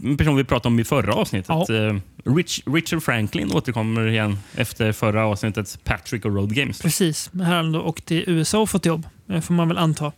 en 0.00 0.16
person 0.16 0.36
vi 0.36 0.44
pratade 0.44 0.68
om 0.68 0.80
i 0.80 0.84
förra 0.84 1.14
avsnittet. 1.14 1.48
Ja. 1.48 1.74
Eh, 1.74 1.96
Rich, 2.24 2.60
Richard 2.66 3.02
Franklin 3.02 3.52
återkommer 3.52 4.06
igen 4.06 4.38
efter 4.54 4.92
förra 4.92 5.26
avsnittet 5.26 5.78
Patrick 5.84 6.24
och 6.24 6.34
Road 6.34 6.54
Games. 6.54 6.82
Precis. 6.82 7.30
Här 7.34 7.44
har 7.44 7.54
han 7.54 7.74
åkt 7.74 8.06
till 8.06 8.24
USA 8.26 8.58
och 8.58 8.70
fått 8.70 8.86
jobb, 8.86 9.06
eh, 9.28 9.40
får 9.40 9.54
man 9.54 9.68
väl 9.68 9.78
anta. 9.78 10.12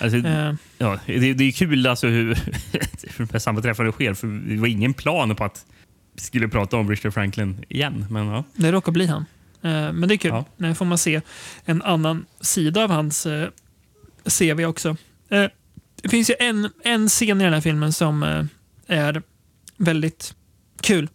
Alltså, 0.00 0.18
uh. 0.18 0.54
ja, 0.78 0.98
det, 1.06 1.34
det, 1.34 1.44
är 1.44 1.52
kul 1.52 1.86
alltså 1.86 2.06
hur, 2.06 2.38
hur 3.18 3.38
sammanträffande 3.38 3.92
sker. 3.92 4.14
För 4.14 4.26
det 4.26 4.60
var 4.60 4.68
ingen 4.68 4.94
plan 4.94 5.36
på 5.36 5.44
att 5.44 5.66
vi 6.14 6.20
skulle 6.20 6.48
prata 6.48 6.76
om 6.76 6.90
Richard 6.90 7.14
Franklin 7.14 7.64
igen. 7.68 8.06
Men, 8.10 8.26
ja. 8.26 8.44
Det 8.54 8.72
råkar 8.72 8.92
bli 8.92 9.06
han. 9.06 9.24
Uh, 9.64 9.70
men 9.92 10.08
det 10.08 10.14
är 10.14 10.16
kul. 10.16 10.30
Ja. 10.30 10.44
Nu 10.56 10.74
får 10.74 10.84
man 10.84 10.98
se 10.98 11.20
en 11.64 11.82
annan 11.82 12.26
sida 12.40 12.84
av 12.84 12.90
hans 12.90 13.26
CV 14.38 14.64
också. 14.64 14.96
det 16.02 16.08
finns 16.08 16.30
ju 16.30 16.34
en, 16.38 16.68
en 16.84 17.08
scen 17.08 17.40
i 17.40 17.44
den 17.44 17.52
här 17.52 17.60
filmen 17.60 17.92
som 17.92 18.48
är 18.90 19.22
väldigt 19.76 20.34
kul. 20.80 21.08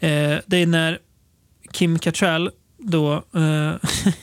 Eh, 0.00 0.36
det 0.46 0.56
är 0.56 0.66
när 0.66 0.98
Kim 1.72 1.98
Cattrall 1.98 2.50
då 2.78 3.14
eh, 3.14 3.74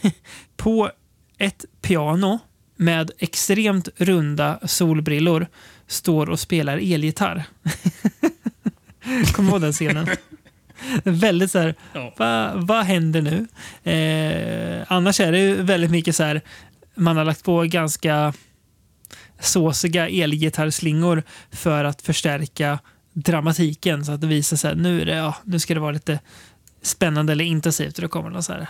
på 0.57 0.91
ett 1.37 1.65
piano 1.81 2.39
med 2.75 3.11
extremt 3.17 3.89
runda 3.97 4.59
solbrillor 4.63 5.47
står 5.87 6.29
och 6.29 6.39
spelar 6.39 6.77
elgitarr. 6.77 7.43
Kommer 9.33 9.49
du 9.49 9.53
ihåg 9.53 9.61
den 9.61 9.73
scenen? 9.73 10.07
väldigt 11.03 11.51
så 11.51 11.59
här, 11.59 11.75
ja. 11.93 12.13
vad 12.17 12.67
va 12.67 12.81
händer 12.81 13.21
nu? 13.21 13.47
Eh, 13.91 14.85
annars 14.87 15.19
är 15.19 15.31
det 15.31 15.53
väldigt 15.53 15.91
mycket 15.91 16.15
så 16.15 16.23
här, 16.23 16.41
man 16.95 17.17
har 17.17 17.25
lagt 17.25 17.43
på 17.43 17.63
ganska 17.63 18.33
såsiga 19.39 20.09
elgitarrslingor 20.09 21.23
för 21.51 21.83
att 21.83 22.01
förstärka 22.01 22.79
dramatiken 23.13 24.05
så 24.05 24.11
att 24.11 24.21
det 24.21 24.27
visar 24.27 24.57
sig 24.57 24.75
nu, 24.75 25.01
är 25.01 25.05
det, 25.05 25.15
ja, 25.15 25.35
nu 25.43 25.59
ska 25.59 25.73
det 25.73 25.79
vara 25.79 25.91
lite 25.91 26.19
spännande 26.81 27.31
eller 27.31 27.45
intensivt. 27.45 27.95
Och 27.95 28.01
då 28.01 28.07
kommer 28.07 28.29
någon 28.29 28.43
så 28.43 28.53
här 28.53 28.67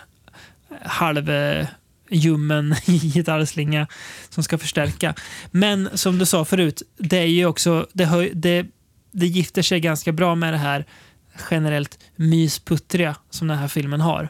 halv 0.81 1.31
ljummen 2.09 2.75
gitarrslinga 2.85 3.87
som 4.29 4.43
ska 4.43 4.57
förstärka. 4.57 5.15
Men 5.51 5.89
som 5.93 6.19
du 6.19 6.25
sa 6.25 6.45
förut, 6.45 6.81
det 6.97 7.17
är 7.17 7.25
ju 7.25 7.45
också, 7.45 7.87
det, 7.93 8.05
hör, 8.05 8.29
det, 8.33 8.65
det 9.11 9.27
gifter 9.27 9.61
sig 9.61 9.79
ganska 9.79 10.11
bra 10.11 10.35
med 10.35 10.53
det 10.53 10.57
här 10.57 10.85
generellt 11.51 11.99
mysputtriga 12.15 13.15
som 13.29 13.47
den 13.47 13.57
här 13.57 13.67
filmen 13.67 14.01
har. 14.01 14.29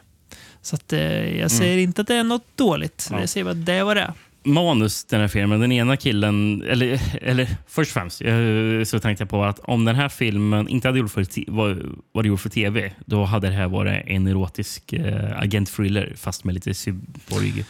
Så 0.62 0.76
att, 0.76 0.92
eh, 0.92 1.38
jag 1.38 1.50
säger 1.50 1.72
mm. 1.72 1.84
inte 1.84 2.00
att 2.00 2.08
det 2.08 2.14
är 2.14 2.24
något 2.24 2.56
dåligt. 2.56 3.08
Ja. 3.10 3.20
Jag 3.20 3.28
säger 3.28 3.44
bara 3.44 3.50
att 3.50 3.66
det 3.66 3.82
var 3.82 3.94
det 3.94 4.14
manus 4.44 5.04
den 5.04 5.20
här 5.20 5.28
filmen. 5.28 5.60
Den 5.60 5.72
ena 5.72 5.96
killen, 5.96 6.62
eller, 6.62 7.00
eller 7.22 7.48
först 7.66 7.90
och 7.90 7.94
främst 7.94 8.18
så 8.90 8.98
tänkte 8.98 9.22
jag 9.22 9.30
på 9.30 9.44
att 9.44 9.58
om 9.58 9.84
den 9.84 9.96
här 9.96 10.08
filmen 10.08 10.68
inte 10.68 10.88
hade 10.88 10.98
gjort 10.98 11.10
för, 11.10 11.50
var, 11.50 11.82
var 12.12 12.24
gjord 12.24 12.40
för 12.40 12.48
tv, 12.48 12.92
då 13.06 13.24
hade 13.24 13.48
det 13.48 13.54
här 13.54 13.68
varit 13.68 14.04
en 14.06 14.26
erotisk 14.26 14.92
äh, 14.92 15.40
agent-thriller 15.40 16.12
fast 16.16 16.44
med 16.44 16.54
lite 16.54 16.74
cyborg. 16.74 17.64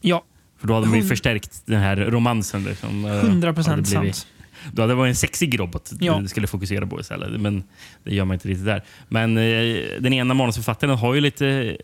Ja. 0.00 0.24
För 0.60 0.68
då 0.68 0.74
hade 0.74 0.86
man 0.86 0.98
ju 0.98 1.04
förstärkt 1.04 1.62
den 1.66 1.80
här 1.80 1.96
romansen. 1.96 2.64
Liksom, 2.64 3.04
100 3.04 3.54
procent 3.54 3.88
sant. 3.88 4.26
Då 4.72 4.82
hade 4.82 4.92
det 4.92 4.96
varit 4.96 5.10
en 5.10 5.16
sexig 5.16 5.60
robot 5.60 5.92
ja. 6.00 6.20
du 6.20 6.28
skulle 6.28 6.46
fokusera 6.46 6.86
på 6.86 7.00
istället. 7.00 7.40
Men 7.40 7.64
det 8.04 8.14
gör 8.14 8.24
man 8.24 8.34
inte 8.34 8.48
riktigt 8.48 8.66
där. 8.66 8.84
Men 9.08 9.38
eh, 9.38 9.76
den 10.00 10.12
ena 10.12 10.34
manusförfattaren 10.34 10.98
har 10.98 11.14
ju 11.14 11.20
lite 11.20 11.76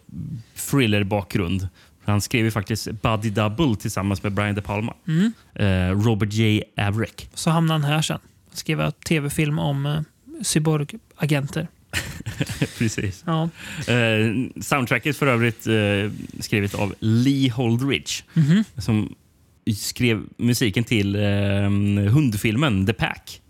thriller-bakgrund. 0.54 1.68
Han 2.08 2.20
skrev 2.20 2.44
ju 2.44 2.50
faktiskt 2.50 2.88
Buddy 3.02 3.30
Double 3.30 3.76
tillsammans 3.76 4.22
med 4.22 4.32
Brian 4.32 4.54
De 4.54 4.60
Palma. 4.60 4.94
Mm. 5.08 5.32
Eh, 5.54 6.04
Robert 6.04 6.32
J. 6.32 6.62
Averick. 6.76 7.28
Så 7.34 7.50
hamnade 7.50 7.80
han 7.80 7.90
här 7.90 8.02
sen. 8.02 8.18
Skrev 8.52 8.80
en 8.80 8.92
tv-film 8.92 9.58
om 9.58 9.86
eh, 9.86 10.00
cyborgagenter. 10.42 11.68
Precis. 12.78 13.24
Ja. 13.26 13.48
Eh, 13.86 14.34
soundtracket 14.60 15.16
för 15.16 15.26
övrigt 15.26 15.66
eh, 15.66 16.12
skrivet 16.40 16.74
av 16.74 16.94
Lee 17.00 17.50
Holdridge. 17.50 18.22
Mm 18.34 18.48
-hmm. 18.48 18.80
Som 18.80 19.14
skrev 19.76 20.22
musiken 20.36 20.84
till 20.84 21.14
eh, 21.14 21.22
hundfilmen 22.10 22.86
The 22.86 22.92
Pack. 22.92 23.40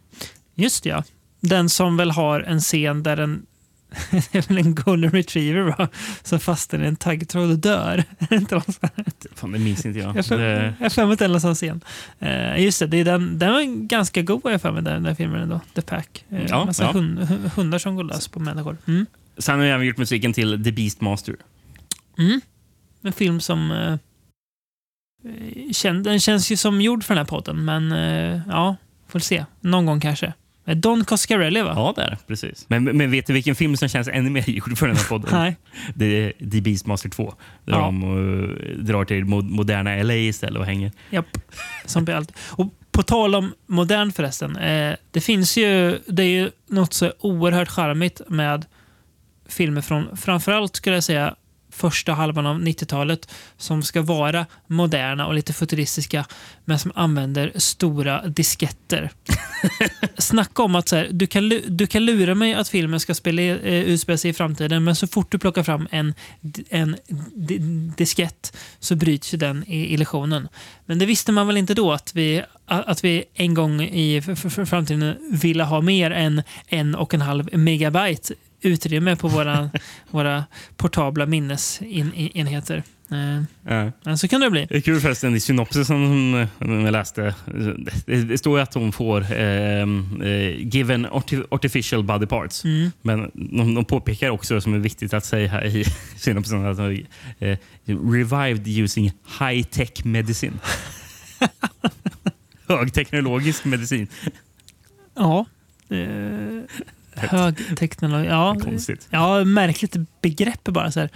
Just 0.54 0.86
ja. 0.86 1.04
Den 1.40 1.68
som 1.68 1.96
väl 1.96 2.10
har 2.10 2.40
en 2.40 2.60
scen 2.60 3.02
där 3.02 3.16
en 3.16 3.46
det 4.10 4.34
är 4.34 4.48
väl 4.48 4.58
en 4.58 4.74
golden 4.74 5.10
retriever 5.10 5.60
va? 5.60 5.88
som 6.22 6.40
fastnar 6.40 6.84
i 6.84 6.86
en 6.86 6.96
taggtråd 6.96 7.50
och 7.50 7.58
dör. 7.58 8.04
Fan, 9.34 9.52
det 9.52 9.58
minns 9.58 9.86
inte 9.86 9.98
jag. 9.98 10.08
Jag 10.08 10.14
har 10.14 10.88
för 10.88 11.04
mig 11.04 11.12
att 11.12 11.18
det 11.18 11.24
är 11.24 11.34
en 11.34 11.40
sån 11.40 11.54
scen. 11.54 11.80
Uh, 12.22 12.62
just 12.62 12.78
det, 12.78 12.86
det 12.86 12.96
är 12.96 13.04
den, 13.04 13.38
den 13.38 13.52
var 13.52 13.86
ganska 13.86 14.22
god 14.22 14.40
jag 14.44 14.62
för 14.62 14.72
mig, 14.72 14.82
den 14.82 15.02
där 15.02 15.14
filmen 15.14 15.40
ändå. 15.40 15.60
The 15.74 15.82
Pack. 15.82 16.24
Uh, 16.32 16.46
ja, 16.48 16.64
massa 16.64 16.84
ja. 16.84 16.92
Hund, 16.92 17.18
hundar 17.56 17.78
som 17.78 17.96
går 17.96 18.04
lös 18.04 18.28
på 18.28 18.40
människor. 18.40 18.76
Mm. 18.86 19.06
Sen 19.38 19.58
har 19.58 19.66
jag 19.66 19.74
även 19.74 19.86
gjort 19.86 19.98
musiken 19.98 20.32
till 20.32 20.64
The 20.64 20.72
Beastmaster. 20.72 21.36
Mm. 22.18 22.40
En 23.02 23.12
film 23.12 23.40
som... 23.40 23.70
Uh, 23.70 23.98
känd, 25.72 26.04
den 26.04 26.20
känns 26.20 26.50
ju 26.50 26.56
som 26.56 26.80
gjord 26.80 27.04
för 27.04 27.14
den 27.14 27.24
här 27.24 27.28
podden, 27.28 27.64
men 27.64 27.92
uh, 27.92 28.40
ja, 28.48 28.76
får 29.08 29.18
se. 29.18 29.44
Någon 29.60 29.86
gång 29.86 30.00
kanske. 30.00 30.32
Don 30.74 31.04
Coscarelli 31.04 31.62
va? 31.62 31.72
Ja, 31.76 31.92
det 31.96 32.02
är 32.02 32.18
precis. 32.26 32.64
Men, 32.68 32.84
men 32.84 33.10
vet 33.10 33.26
du 33.26 33.32
vilken 33.32 33.54
film 33.54 33.76
som 33.76 33.88
känns 33.88 34.08
ännu 34.08 34.30
mer 34.30 34.44
gjord 34.50 34.78
för 34.78 34.86
den 34.86 34.96
här 34.96 35.04
podden? 35.04 35.30
Nej. 35.32 35.56
Det 35.94 36.06
är 36.06 36.50
The 36.50 36.60
Beastmaster 36.60 37.08
2. 37.08 37.34
Där 37.64 37.72
ja. 37.72 37.78
de 37.78 38.04
uh, 38.04 38.78
drar 38.78 39.04
till 39.04 39.24
moderna 39.24 40.02
LA 40.02 40.14
istället 40.14 40.60
och 40.60 40.66
hänger. 40.66 40.92
Japp, 41.10 41.38
som 41.84 42.06
på 42.06 42.12
allt. 42.12 42.32
Och 42.38 42.74
på 42.92 43.02
tal 43.02 43.34
om 43.34 43.54
modern 43.66 44.12
förresten. 44.12 44.56
Eh, 44.56 44.96
det 45.10 45.20
finns 45.20 45.56
ju, 45.56 45.98
det 46.06 46.22
är 46.22 46.30
ju 46.30 46.50
något 46.66 46.92
så 46.92 47.12
oerhört 47.18 47.68
charmigt 47.68 48.20
med 48.28 48.66
filmer 49.48 49.80
från, 49.80 50.16
framförallt 50.16 50.76
skulle 50.76 50.96
jag 50.96 51.04
säga, 51.04 51.34
första 51.78 52.12
halvan 52.12 52.46
av 52.46 52.60
90-talet 52.60 53.28
som 53.56 53.82
ska 53.82 54.02
vara 54.02 54.46
moderna 54.66 55.26
och 55.26 55.34
lite 55.34 55.52
futuristiska 55.52 56.24
men 56.64 56.78
som 56.78 56.92
använder 56.94 57.52
stora 57.54 58.26
disketter. 58.26 59.10
Snacka 60.18 60.62
om 60.62 60.74
att 60.74 60.88
så 60.88 60.96
här, 60.96 61.08
du, 61.10 61.26
kan, 61.26 61.60
du 61.66 61.86
kan 61.86 62.04
lura 62.04 62.34
mig 62.34 62.54
att 62.54 62.68
filmen 62.68 63.00
ska 63.00 63.14
spela, 63.14 63.42
uh, 63.42 63.58
utspela 63.64 64.18
sig 64.18 64.30
i 64.30 64.34
framtiden 64.34 64.84
men 64.84 64.96
så 64.96 65.06
fort 65.06 65.32
du 65.32 65.38
plockar 65.38 65.62
fram 65.62 65.88
en, 65.90 66.14
en 66.68 66.96
diskett 67.96 68.56
så 68.78 68.96
bryts 68.96 69.34
ju 69.34 69.38
den 69.38 69.64
i 69.66 69.94
illusionen. 69.94 70.48
Men 70.86 70.98
det 70.98 71.06
visste 71.06 71.32
man 71.32 71.46
väl 71.46 71.56
inte 71.56 71.74
då 71.74 71.92
att 71.92 72.14
vi, 72.14 72.42
att 72.66 73.04
vi 73.04 73.24
en 73.34 73.54
gång 73.54 73.82
i 73.82 74.22
framtiden 74.66 75.16
ville 75.30 75.64
ha 75.64 75.80
mer 75.80 76.10
än 76.10 76.42
en 76.66 76.94
och 76.94 77.14
en 77.14 77.20
halv 77.20 77.56
megabyte 77.58 78.34
utrymme 78.60 79.16
på 79.16 79.28
våra, 79.28 79.70
våra 80.10 80.44
portabla 80.76 81.26
minnesenheter. 81.26 82.82
Eh, 83.10 83.42
ja. 83.74 83.92
Men 84.02 84.18
så 84.18 84.28
kan 84.28 84.40
det 84.40 84.50
bli. 84.50 84.66
Det 84.68 84.76
är 84.76 84.80
kul 84.80 85.00
förresten 85.00 85.34
i 85.34 85.40
synopsisen 85.40 86.48
som 86.58 86.80
jag 86.84 86.92
läste. 86.92 87.34
Det, 88.06 88.38
står 88.38 88.58
ju 88.58 88.62
att 88.62 88.74
hon 88.74 88.92
får 88.92 89.32
ehm, 89.32 90.22
eh, 90.22 90.74
given 90.74 91.06
artificial 91.48 92.04
body 92.04 92.26
parts. 92.26 92.64
Mm. 92.64 92.90
Men 93.02 93.30
de, 93.34 93.74
de 93.74 93.84
påpekar 93.84 94.30
också, 94.30 94.60
som 94.60 94.74
är 94.74 94.78
viktigt 94.78 95.14
att 95.14 95.24
säga 95.24 95.48
här 95.48 95.64
i 95.64 95.84
synopsisen, 96.16 96.66
att 96.66 96.76
de, 96.76 97.06
eh, 97.38 97.58
revived 97.84 98.68
using 98.68 99.12
high 99.40 99.62
tech 99.62 100.04
medicine. 100.04 100.58
Högteknologisk 102.68 103.64
medicin. 103.64 104.08
Ja. 105.14 105.46
Eh, 105.88 106.62
Högteknologi. 107.18 108.26
Ja, 108.26 108.56
Konstigt. 108.62 109.08
Ja, 109.10 109.44
märkligt 109.44 109.96
begrepp 110.20 110.64
bara. 110.64 110.92
Så 110.92 111.00
här. 111.00 111.10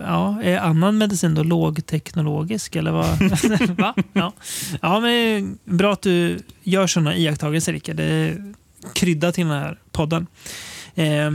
Ja, 0.00 0.42
är 0.42 0.58
annan 0.58 0.98
medicin 0.98 1.34
då 1.34 1.42
lågteknologisk 1.42 2.76
eller 2.76 2.90
vad? 2.90 3.22
Va? 3.78 3.94
Ja. 4.12 4.32
ja, 4.82 5.00
men 5.00 5.58
bra 5.64 5.92
att 5.92 6.02
du 6.02 6.38
gör 6.62 6.86
sådana 6.86 7.16
iakttagelser 7.16 7.72
Rickard. 7.72 7.96
Det 7.96 8.04
är 8.04 8.54
krydda 8.94 9.32
till 9.32 9.46
den 9.46 9.58
här 9.58 9.78
podden. 9.92 10.26
Eh, 10.94 11.30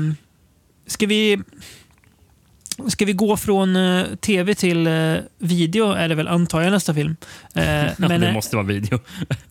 ska 0.88 1.07
vi... 1.07 1.41
Ska 2.88 3.05
vi 3.05 3.14
gå 3.14 3.38
från 3.38 3.76
uh, 3.76 4.16
tv 4.16 4.55
till 4.55 4.88
uh, 4.88 5.20
video 5.38 5.91
är 5.91 6.09
det 6.09 6.16
väl 6.16 6.28
antar 6.28 6.61
jag 6.61 6.72
nästa 6.72 6.93
film. 6.93 7.16
Uh, 7.57 7.61
men, 7.97 8.22
det 8.22 8.34
måste 8.34 8.55
vara 8.55 8.66
video. 8.66 8.99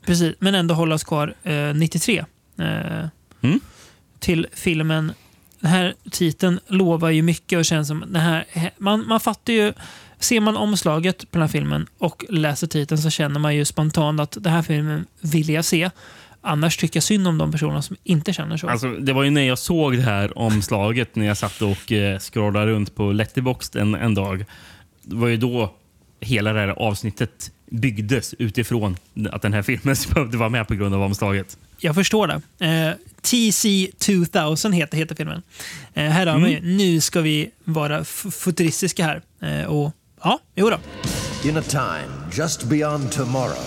precis, 0.06 0.34
men 0.38 0.54
ändå 0.54 0.74
hålla 0.74 0.94
oss 0.94 1.04
kvar 1.04 1.34
93. 1.74 2.24
Mm. 2.58 3.60
Till 4.22 4.46
filmen 4.52 5.12
den 5.60 5.70
här 5.70 5.94
titeln 6.10 6.60
lovar 6.66 7.10
ju 7.10 7.22
mycket 7.22 7.58
och 7.58 7.64
känns 7.64 7.88
som 7.88 8.00
den 8.00 8.22
här... 8.22 8.44
Man, 8.78 9.08
man 9.08 9.20
fattar 9.20 9.52
ju... 9.52 9.72
Ser 10.18 10.40
man 10.40 10.56
omslaget 10.56 11.18
på 11.18 11.38
den 11.38 11.40
här 11.40 11.48
filmen 11.48 11.86
och 11.98 12.24
läser 12.28 12.66
titeln 12.66 13.02
så 13.02 13.10
känner 13.10 13.40
man 13.40 13.56
ju 13.56 13.64
spontant 13.64 14.20
att 14.20 14.36
den 14.40 14.52
här 14.52 14.62
filmen 14.62 15.06
vill 15.20 15.48
jag 15.48 15.64
se. 15.64 15.90
Annars 16.40 16.76
tycker 16.76 16.96
jag 16.96 17.04
synd 17.04 17.28
om 17.28 17.38
de 17.38 17.52
personer 17.52 17.80
som 17.80 17.96
inte 18.04 18.32
känner 18.32 18.56
så. 18.56 18.68
Alltså, 18.68 18.92
det 18.92 19.12
var 19.12 19.22
ju 19.22 19.30
när 19.30 19.42
jag 19.42 19.58
såg 19.58 19.96
det 19.96 20.02
här 20.02 20.38
omslaget 20.38 21.16
när 21.16 21.26
jag 21.26 21.36
satt 21.36 21.62
och 21.62 21.92
eh, 21.92 22.18
scrollade 22.18 22.66
runt 22.66 22.94
på 22.94 23.12
Letterboxd 23.12 23.76
en, 23.76 23.94
en 23.94 24.14
dag. 24.14 24.44
Det 25.02 25.16
var 25.16 25.28
ju 25.28 25.36
då 25.36 25.74
hela 26.20 26.52
det 26.52 26.60
här 26.60 26.68
avsnittet 26.68 27.50
byggdes 27.72 28.34
utifrån 28.38 28.96
att 29.30 29.42
den 29.42 29.52
här 29.52 29.62
filmen 29.62 29.96
behövde 30.14 30.38
vara 30.38 30.48
med 30.48 30.68
på 30.68 30.74
grund 30.74 30.94
av 30.94 31.02
omslaget. 31.02 31.56
Jag 31.78 31.94
förstår 31.94 32.26
det. 32.26 32.66
Eh, 32.66 32.92
TC 33.22 33.90
2000 33.98 34.72
heter, 34.72 34.98
heter 34.98 35.14
filmen. 35.14 35.42
Eh, 35.94 36.04
här 36.04 36.26
har 36.26 36.36
mm. 36.36 36.48
vi, 36.48 36.60
nu 36.76 37.00
ska 37.00 37.20
vi 37.20 37.50
vara 37.64 38.04
futuristiska 38.04 39.04
här. 39.04 39.22
Eh, 39.40 39.66
och 39.66 39.92
ja, 40.22 40.38
jo 40.54 40.70
då. 40.70 40.78
In 41.48 41.56
a 41.56 41.62
time 41.62 42.32
just 42.32 42.64
beyond 42.64 43.12
tomorrow 43.12 43.66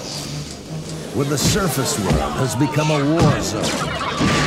when 1.16 1.30
the 1.30 1.38
surface 1.38 2.00
world 2.00 2.34
has 2.34 2.56
become 2.56 2.92
a 2.92 3.00
war 3.00 3.42
zone 3.42 4.45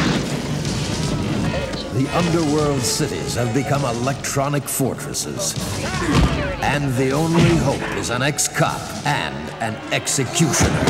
the 1.98 2.08
underworld 2.16 2.80
cities 2.80 3.34
have 3.34 3.52
become 3.54 3.84
electronic 3.84 4.62
fortresses. 4.62 5.54
And 6.62 6.94
the 6.94 7.12
only 7.12 7.56
hope 7.56 7.98
is 8.00 8.10
an 8.10 8.22
ex-cop 8.22 8.80
and 9.04 9.34
an 9.60 9.74
executioner. 9.92 10.84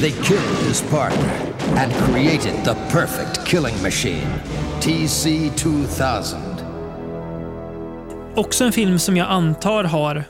They 0.00 0.10
killed 0.10 0.58
his 0.66 0.82
partner 0.82 1.32
and 1.76 1.92
created 1.92 2.64
the 2.64 2.74
perfect 2.90 3.46
killing 3.46 3.82
machine, 3.82 4.26
TC-2000. 4.80 6.36
Också 8.34 8.64
en 8.64 8.72
film 8.72 8.98
som 8.98 9.16
jag 9.16 9.28
antar 9.28 9.84
har 9.84 10.24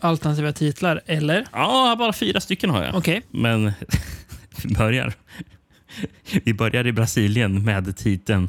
alternativa 0.00 0.52
titlar, 0.52 1.00
eller? 1.06 1.46
Ja, 1.52 1.96
bara 1.98 2.12
fyra 2.12 2.40
stycken 2.40 2.70
har 2.70 2.84
jag. 2.84 2.94
Okay. 2.94 3.20
Men 3.30 3.72
vi 4.62 4.74
börjar. 4.74 5.12
Vi 6.44 6.54
börjar 6.54 6.86
i 6.86 6.92
Brasilien 6.92 7.64
med 7.64 7.96
titeln 7.96 8.48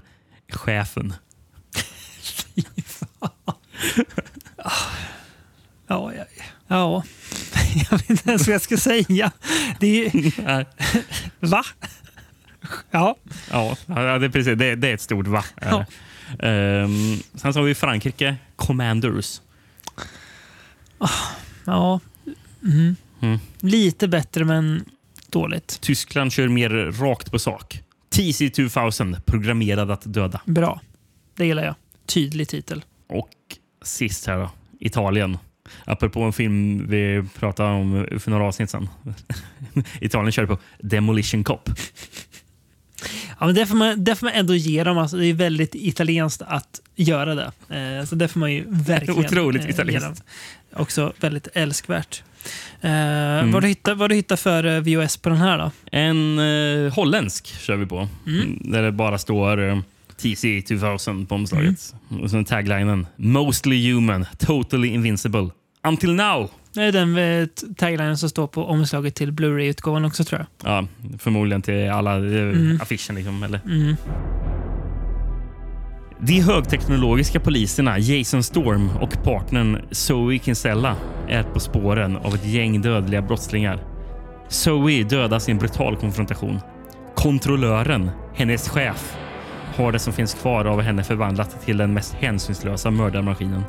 Chefen. 0.49 1.13
ja, 5.87 6.13
ja, 6.13 6.25
ja. 6.67 7.03
Jag 7.75 7.97
vet 7.97 8.09
inte 8.09 8.29
ens 8.29 8.47
vad 8.47 8.53
jag 8.53 8.61
ska 8.61 8.77
säga. 8.77 9.31
Det 9.79 10.05
är... 10.05 10.65
Va? 11.39 11.63
Ja. 12.91 13.17
Ja, 13.51 13.75
det 13.87 14.25
är, 14.25 14.29
precis, 14.29 14.57
det, 14.57 14.75
det 14.75 14.87
är 14.87 14.93
ett 14.93 15.01
stort 15.01 15.27
va. 15.27 15.43
Ja. 15.61 15.85
Um, 16.39 17.19
sen 17.35 17.53
så 17.53 17.59
har 17.59 17.63
vi 17.63 17.75
Frankrike, 17.75 18.35
Commanders. 18.55 19.41
Ja. 21.65 21.99
Mm. 22.63 22.95
Mm. 23.21 23.39
Lite 23.59 24.07
bättre, 24.07 24.45
men 24.45 24.85
dåligt. 25.29 25.81
Tyskland 25.81 26.33
kör 26.33 26.47
mer 26.47 26.69
rakt 26.91 27.31
på 27.31 27.39
sak. 27.39 27.82
TC2000, 28.13 29.21
programmerad 29.25 29.91
att 29.91 30.13
döda. 30.13 30.41
Bra. 30.45 30.81
Det 31.35 31.45
gillar 31.45 31.65
jag. 31.65 31.75
Tydlig 32.05 32.47
titel. 32.47 32.85
Och 33.09 33.29
sist 33.81 34.27
här 34.27 34.37
då, 34.37 34.49
Italien. 34.79 35.37
Apropå 35.85 36.21
en 36.21 36.33
film 36.33 36.87
vi 36.89 37.23
pratade 37.39 37.69
om 37.69 38.07
för 38.19 38.31
några 38.31 38.43
avsnitt 38.43 38.69
sedan. 38.69 38.89
Italien 40.01 40.31
körde 40.31 40.47
på 40.47 40.57
Demolition 40.79 41.43
Cop. 41.43 41.69
Ja, 43.43 43.47
men 43.47 43.55
det, 43.55 43.65
får 43.65 43.75
man, 43.75 44.03
det 44.03 44.15
får 44.15 44.25
man 44.25 44.33
ändå 44.33 44.55
ge 44.55 44.83
dem. 44.83 44.97
Alltså, 44.97 45.17
det 45.17 45.25
är 45.25 45.33
väldigt 45.33 45.75
italienskt 45.75 46.41
att 46.47 46.81
göra 46.95 47.35
det. 47.35 47.51
Eh, 47.69 48.05
så 48.05 48.15
det 48.15 48.27
får 48.27 48.39
man 48.39 48.53
ju 48.53 48.63
verkligen 48.67 49.25
Otroligt 49.25 49.63
eh, 49.63 49.69
italienskt. 49.69 50.23
Också 50.75 51.13
väldigt 51.19 51.47
älskvärt. 51.53 52.23
Eh, 52.81 52.91
mm. 52.91 53.51
Vad, 53.51 53.63
du 53.63 53.67
hittar, 53.67 53.95
vad 53.95 54.09
du 54.09 54.15
hittar 54.15 54.35
för 54.35 54.65
eh, 54.65 54.79
VOS 54.79 55.17
på 55.17 55.29
den 55.29 55.37
här 55.37 55.57
då? 55.57 55.71
En 55.91 56.39
eh, 56.39 56.93
holländsk 56.93 57.47
kör 57.47 57.75
vi 57.75 57.85
på. 57.85 58.07
Mm. 58.27 58.61
Där 58.61 58.81
det 58.83 58.91
bara 58.91 59.17
står 59.17 59.69
eh, 59.69 59.79
TC 60.17 60.61
2000 60.61 61.25
på 61.25 61.35
omslaget. 61.35 61.95
Mm. 62.11 62.23
Och 62.23 62.29
så 62.29 62.43
taglinen 62.43 63.07
Mostly 63.15 63.91
human, 63.91 64.25
totally 64.37 64.87
invincible. 64.87 65.49
Until 65.87 66.15
now. 66.15 66.49
Det 66.73 66.81
är 66.81 66.91
den 66.91 67.17
eh, 67.17 67.47
taglinen 67.77 68.17
som 68.17 68.29
står 68.29 68.47
på 68.47 68.65
omslaget 68.65 69.15
till 69.15 69.31
Blu-ray-utgåvan 69.31 70.05
också 70.05 70.23
tror 70.23 70.39
jag. 70.41 70.71
Ja, 70.71 70.87
förmodligen 71.19 71.61
till 71.61 71.89
alla 71.89 72.15
eh, 72.15 72.17
mm. 72.17 72.79
affischen. 72.81 73.15
Liksom, 73.15 73.43
eller? 73.43 73.59
Mm. 73.65 73.95
De 76.19 76.41
högteknologiska 76.41 77.39
poliserna 77.39 77.99
Jason 77.99 78.43
Storm 78.43 78.89
och 79.01 79.23
partnern 79.23 79.81
Zoe 79.91 80.39
Kinsella 80.39 80.95
är 81.27 81.43
på 81.43 81.59
spåren 81.59 82.17
av 82.17 82.35
ett 82.35 82.45
gäng 82.45 82.81
dödliga 82.81 83.21
brottslingar. 83.21 83.83
Zoe 84.47 85.03
dödas 85.03 85.49
i 85.49 85.51
en 85.51 85.57
brutal 85.57 85.95
konfrontation. 85.95 86.59
Kontrollören, 87.15 88.11
hennes 88.33 88.69
chef, 88.69 89.17
har 89.75 89.91
det 89.91 89.99
som 89.99 90.13
finns 90.13 90.33
kvar 90.33 90.65
av 90.65 90.81
henne 90.81 91.03
förvandlat 91.03 91.65
till 91.65 91.77
den 91.77 91.93
mest 91.93 92.13
hänsynslösa 92.13 92.91
mördarmaskinen. 92.91 93.63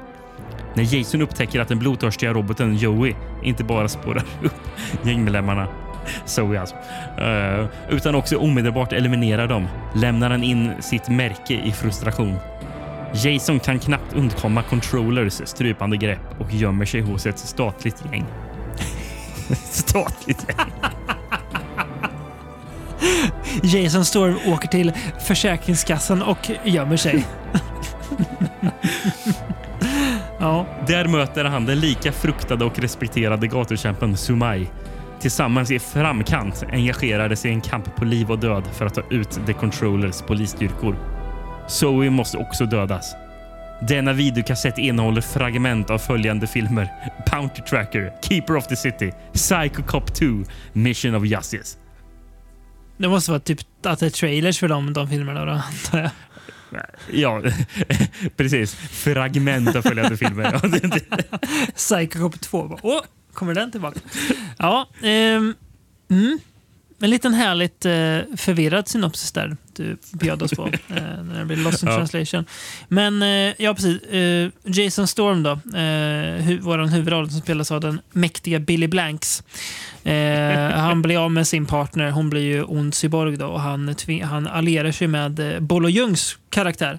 När 0.74 0.94
Jason 0.94 1.22
upptäcker 1.22 1.60
att 1.60 1.68
den 1.68 1.78
blodtörstiga 1.78 2.32
roboten 2.32 2.76
Joey 2.76 3.14
inte 3.42 3.64
bara 3.64 3.88
spårar 3.88 4.24
upp 4.42 4.54
gängmedlemmarna 5.02 5.68
Zoe 6.24 6.60
alltså. 6.60 6.76
Uh, 7.20 7.66
utan 7.90 8.14
också 8.14 8.36
omedelbart 8.36 8.92
eliminerar 8.92 9.48
dem 9.48 9.68
lämnar 9.94 10.30
han 10.30 10.42
in 10.42 10.72
sitt 10.80 11.08
märke 11.08 11.54
i 11.54 11.72
frustration. 11.72 12.36
Jason 13.14 13.60
kan 13.60 13.78
knappt 13.78 14.14
undkomma 14.14 14.62
controllers 14.62 15.40
strypande 15.44 15.96
grepp 15.96 16.40
och 16.40 16.52
gömmer 16.52 16.84
sig 16.84 17.00
hos 17.00 17.26
ett 17.26 17.38
statligt 17.38 18.04
gäng. 18.12 18.24
statligt 19.64 20.46
gäng. 20.48 20.56
Jason 23.62 24.04
Storm 24.04 24.38
åker 24.46 24.68
till 24.68 24.92
Försäkringskassan 25.20 26.22
och 26.22 26.50
gömmer 26.64 26.96
sig. 26.96 27.26
ja. 30.44 30.66
Där 30.86 31.08
möter 31.08 31.44
han 31.44 31.66
den 31.66 31.80
lika 31.80 32.12
fruktade 32.12 32.64
och 32.64 32.78
respekterade 32.78 33.46
gatukämpen 33.46 34.16
Sumai. 34.16 34.66
Tillsammans 35.20 35.70
i 35.70 35.78
framkant 35.78 36.64
engagerade 36.72 37.36
sig 37.36 37.50
i 37.50 37.54
en 37.54 37.60
kamp 37.60 37.96
på 37.96 38.04
liv 38.04 38.30
och 38.30 38.38
död 38.38 38.64
för 38.72 38.86
att 38.86 38.94
ta 38.94 39.02
ut 39.10 39.46
The 39.46 39.52
Controllers 39.52 40.22
polisstyrkor. 40.22 40.96
Zoe 41.68 42.10
måste 42.10 42.38
också 42.38 42.66
dödas. 42.66 43.14
Denna 43.88 44.12
videokassett 44.12 44.78
innehåller 44.78 45.20
fragment 45.20 45.90
av 45.90 45.98
följande 45.98 46.46
filmer. 46.46 46.88
Bounty 47.30 47.62
Tracker, 47.62 48.12
Keeper 48.22 48.56
of 48.56 48.66
the 48.66 48.76
City, 48.76 49.12
Psycho 49.32 49.82
Cop 49.82 50.14
2, 50.14 50.26
Mission 50.72 51.14
of 51.14 51.26
Justice. 51.26 51.78
Det 52.96 53.08
måste 53.08 53.30
vara 53.30 53.40
typ 53.40 53.58
att 53.82 53.98
det 53.98 54.06
är 54.06 54.10
trailers 54.10 54.58
för 54.58 54.68
dem, 54.68 54.92
de 54.92 55.08
filmerna 55.08 55.44
då, 55.44 55.52
antar 55.52 55.98
jag. 55.98 56.10
Ja, 57.12 57.42
precis. 58.36 58.74
Fragment 58.74 59.76
av 59.76 59.82
följande 59.82 60.16
filmer. 60.16 60.60
Psychocop 61.74 62.40
2. 62.40 62.78
Åh, 62.82 63.00
kommer 63.32 63.54
den 63.54 63.70
tillbaka? 63.70 64.00
Ja, 64.58 64.88
Eh, 65.02 65.08
mm. 66.10 66.38
En 67.00 67.10
liten 67.10 67.34
härligt 67.34 67.84
eh, 67.84 68.36
förvirrad 68.36 68.88
synopsis 68.88 69.32
där 69.32 69.56
du 69.76 69.96
bjöd 70.12 70.42
oss 70.42 70.52
på. 70.52 70.66
eh, 70.88 71.22
när 71.22 71.38
det 71.38 71.44
blir 71.44 71.56
Lost 71.56 71.82
in 71.82 71.88
ja. 71.88 71.96
translation. 71.96 72.44
Men 72.88 73.22
eh, 73.22 73.54
ja, 73.58 73.74
precis. 73.74 74.02
Eh, 74.02 74.50
Jason 74.64 75.06
Storm 75.06 75.42
då. 75.42 75.58
Hu 76.42 76.58
vår 76.58 76.78
huvudroll 76.78 77.30
som 77.30 77.40
spelas 77.40 77.72
av 77.72 77.80
den 77.80 78.00
mäktiga 78.12 78.58
Billy 78.58 78.86
Blanks. 78.86 79.42
Han 80.74 81.02
blir 81.02 81.24
av 81.24 81.30
med 81.30 81.46
sin 81.46 81.66
partner. 81.66 82.10
Hon 82.10 82.30
blir 82.30 82.42
ju 82.42 82.62
ond 82.62 82.94
cyborg 82.94 83.36
då 83.36 83.46
och 83.46 83.60
han, 83.60 83.94
han 84.22 84.46
allierar 84.46 84.92
sig 84.92 85.08
med 85.08 85.54
eh, 85.54 85.60
Bolo 85.60 85.88
Jungs 85.88 86.38
karaktär. 86.50 86.98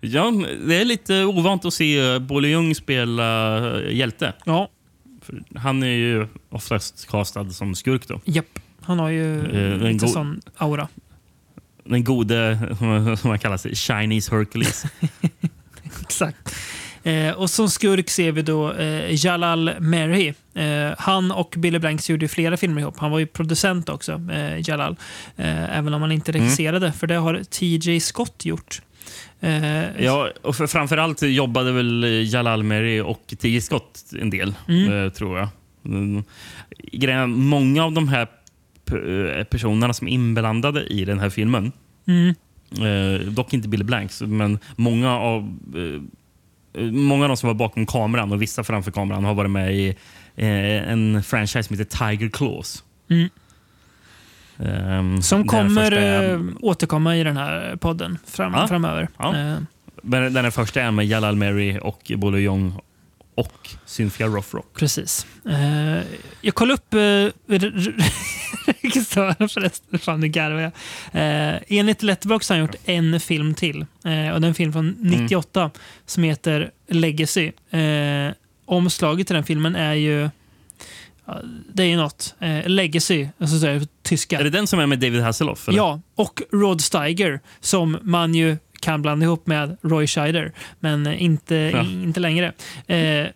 Ja, 0.00 0.32
det 0.66 0.80
är 0.80 0.84
lite 0.84 1.24
ovant 1.24 1.64
att 1.64 1.74
se 1.74 2.18
Bolo 2.18 2.48
Jung 2.48 2.74
spela 2.74 3.60
hjälte. 3.82 4.32
Ja. 4.44 4.68
Han 5.54 5.82
är 5.82 5.86
ju 5.96 6.26
oftast 6.50 7.08
castad 7.08 7.50
som 7.50 7.74
skurk 7.74 8.08
då. 8.08 8.20
Japp. 8.24 8.58
Han 8.80 8.98
har 8.98 9.08
ju 9.08 9.38
eh, 9.38 9.78
lite 9.78 10.08
sån 10.08 10.40
aura. 10.56 10.88
Den 11.88 12.04
gode, 12.04 12.58
som 13.18 13.28
man 13.28 13.38
kallar 13.38 13.56
sig, 13.56 13.74
Chinese 13.74 14.30
Hercules. 14.30 14.84
Exakt. 16.02 16.54
Eh, 17.02 17.32
och 17.32 17.50
som 17.50 17.68
skurk 17.68 18.10
ser 18.10 18.32
vi 18.32 18.42
då 18.42 18.72
eh, 18.72 19.24
Jalal 19.24 19.80
Meri. 19.80 20.34
Eh, 20.54 20.94
han 20.98 21.32
och 21.32 21.54
Billy 21.58 21.78
Blanks 21.78 22.10
gjorde 22.10 22.28
flera 22.28 22.56
filmer 22.56 22.80
ihop. 22.80 22.98
Han 22.98 23.10
var 23.10 23.18
ju 23.18 23.26
producent 23.26 23.88
också, 23.88 24.22
eh, 24.32 24.68
Jalal. 24.68 24.96
Eh, 25.36 25.78
även 25.78 25.94
om 25.94 26.02
han 26.02 26.12
inte 26.12 26.32
regisserade, 26.32 26.86
mm. 26.86 26.98
för 26.98 27.06
det 27.06 27.14
har 27.14 27.42
TJ 27.44 28.00
Scott 28.00 28.44
gjort. 28.44 28.82
Eh, 29.40 30.04
ja, 30.04 30.30
och 30.42 30.56
för, 30.56 30.66
framförallt 30.66 31.22
jobbade 31.22 31.72
väl 31.72 32.04
Jalal 32.32 32.62
Meri 32.62 33.00
och 33.00 33.34
TJ 33.38 33.60
Scott 33.60 34.04
en 34.20 34.30
del, 34.30 34.54
mm. 34.68 35.10
tror 35.10 35.38
jag. 35.38 35.48
Mm. 35.84 36.24
Många 37.30 37.84
av 37.84 37.92
de 37.92 38.08
här 38.08 38.28
personerna 39.50 39.92
som 39.92 40.08
är 40.08 40.12
inblandade 40.12 40.86
i 40.86 41.04
den 41.04 41.18
här 41.18 41.30
filmen 41.30 41.72
mm. 42.06 42.34
Eh, 42.70 43.20
dock 43.20 43.52
inte 43.52 43.68
Billy 43.68 43.84
Blanks, 43.84 44.20
men 44.20 44.58
många 44.76 45.18
av, 45.18 45.42
eh, 46.74 46.82
många 46.82 47.24
av 47.24 47.28
de 47.28 47.36
som 47.36 47.46
var 47.46 47.54
bakom 47.54 47.86
kameran 47.86 48.32
och 48.32 48.42
vissa 48.42 48.64
framför 48.64 48.90
kameran 48.90 49.24
har 49.24 49.34
varit 49.34 49.50
med 49.50 49.76
i 49.76 49.88
eh, 50.36 50.90
en 50.92 51.22
franchise 51.22 51.62
som 51.62 51.78
heter 51.78 52.08
Tiger 52.08 52.28
Claws. 52.28 52.84
Mm. 53.10 53.28
Um, 54.60 55.22
som 55.22 55.46
kommer 55.46 55.90
första... 55.90 56.66
återkomma 56.66 57.16
i 57.16 57.24
den 57.24 57.36
här 57.36 57.76
podden 57.76 58.18
fram, 58.26 58.54
ja, 58.54 58.68
framöver. 58.68 59.08
Ja. 59.18 59.34
Uh. 59.36 59.58
Den, 60.02 60.32
den 60.32 60.52
första 60.52 60.82
är 60.82 60.90
med 60.90 61.06
Jalal 61.06 61.36
Mary 61.36 61.78
och 61.78 62.12
Bolo 62.16 62.38
Young 62.38 62.72
och 63.34 63.68
Cynthia 63.84 64.26
Rothrock. 64.26 64.74
Precis. 64.74 65.26
Uh, 65.46 65.98
jag 66.40 66.54
kollade 66.54 66.74
upp 66.74 66.94
uh, 66.94 67.58
regissören 68.82 69.48
förresten. 69.48 69.98
Fan, 69.98 70.20
nu 70.20 70.28
garvar 70.28 70.60
jag. 70.60 70.72
Uh, 71.14 71.60
enligt 71.68 72.02
Letterboxd 72.02 72.50
har 72.50 72.58
han 72.58 72.66
gjort 72.66 72.76
en 72.84 73.20
film 73.20 73.54
till. 73.54 73.76
Uh, 73.80 74.30
och 74.30 74.40
det 74.40 74.46
är 74.46 74.48
en 74.48 74.54
film 74.54 74.72
från 74.72 74.96
98 75.00 75.60
mm. 75.60 75.70
som 76.06 76.22
heter 76.22 76.70
Legacy. 76.88 77.52
Uh, 77.74 78.32
omslaget 78.64 79.26
till 79.26 79.34
den 79.34 79.44
filmen 79.44 79.76
är 79.76 79.94
ju 79.94 80.28
det 81.72 81.82
är 81.82 81.86
ju 81.86 81.96
något. 81.96 82.34
Eh, 82.38 82.68
Legacy, 82.68 83.28
alltså 83.38 83.58
så 83.58 83.80
tyska. 84.02 84.38
Är 84.38 84.44
det 84.44 84.50
den 84.50 84.66
som 84.66 84.80
är 84.80 84.86
med 84.86 84.98
David 84.98 85.22
Hasselhoff? 85.22 85.68
Eller? 85.68 85.78
Ja, 85.78 86.00
och 86.14 86.42
Rod 86.52 86.80
Steiger 86.80 87.40
som 87.60 87.98
man 88.02 88.34
ju 88.34 88.56
kan 88.80 89.02
blanda 89.02 89.24
ihop 89.24 89.46
med 89.46 89.76
Roy 89.82 90.06
Scheider, 90.06 90.52
men 90.80 91.06
inte, 91.06 91.54
ja. 91.54 91.80
inte 91.80 92.20
längre. 92.20 92.52
Eh, 92.86 93.26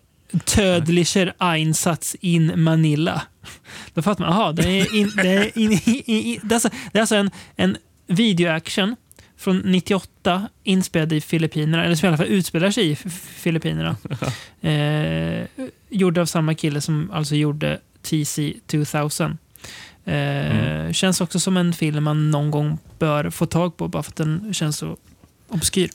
Tödlicher 0.45 1.35
Einsatz 1.39 2.17
in 2.21 2.53
Manila. 2.63 3.23
Då 3.95 4.03
fattar 4.03 4.25
man, 4.25 4.33
aha, 4.33 4.53
det 4.53 4.81
är, 4.81 4.95
in, 4.95 5.13
det 5.17 5.29
är, 5.29 5.59
in, 5.59 5.73
in, 6.07 6.41
det 6.43 6.53
är 6.53 6.55
alltså, 6.55 6.71
det 6.93 6.99
är 6.99 7.01
alltså 7.01 7.17
en, 7.17 7.31
en 7.57 7.77
videoaction 8.07 8.97
från 9.37 9.59
98 9.59 10.49
inspelad 10.63 11.13
i 11.13 11.21
Filippinerna, 11.21 11.85
eller 11.85 11.95
som 11.95 12.07
i 12.07 12.09
alla 12.09 12.17
fall 12.17 12.27
utspelar 12.27 12.71
sig 12.71 12.91
i 12.91 12.97
Filippinerna. 13.21 13.97
eh, 14.61 15.47
gjord 15.89 16.19
av 16.19 16.27
samma 16.27 16.55
kille 16.55 16.81
som 16.81 17.11
alltså 17.11 17.35
gjorde 17.35 17.81
TC 18.03 18.55
2000. 18.67 19.39
Eh, 20.05 20.15
mm. 20.15 20.93
Känns 20.93 21.21
också 21.21 21.41
som 21.41 21.57
en 21.57 21.73
film 21.73 22.05
man 22.05 22.31
någon 22.31 22.51
gång 22.51 22.79
bör 22.99 23.31
få 23.31 23.47
tag 23.47 23.77
på 23.77 23.89
bara 23.89 24.03
för 24.03 24.11
att 24.11 24.17
den 24.17 24.55
känns 24.55 24.77
så 24.77 24.97
obskyr. 25.49 25.91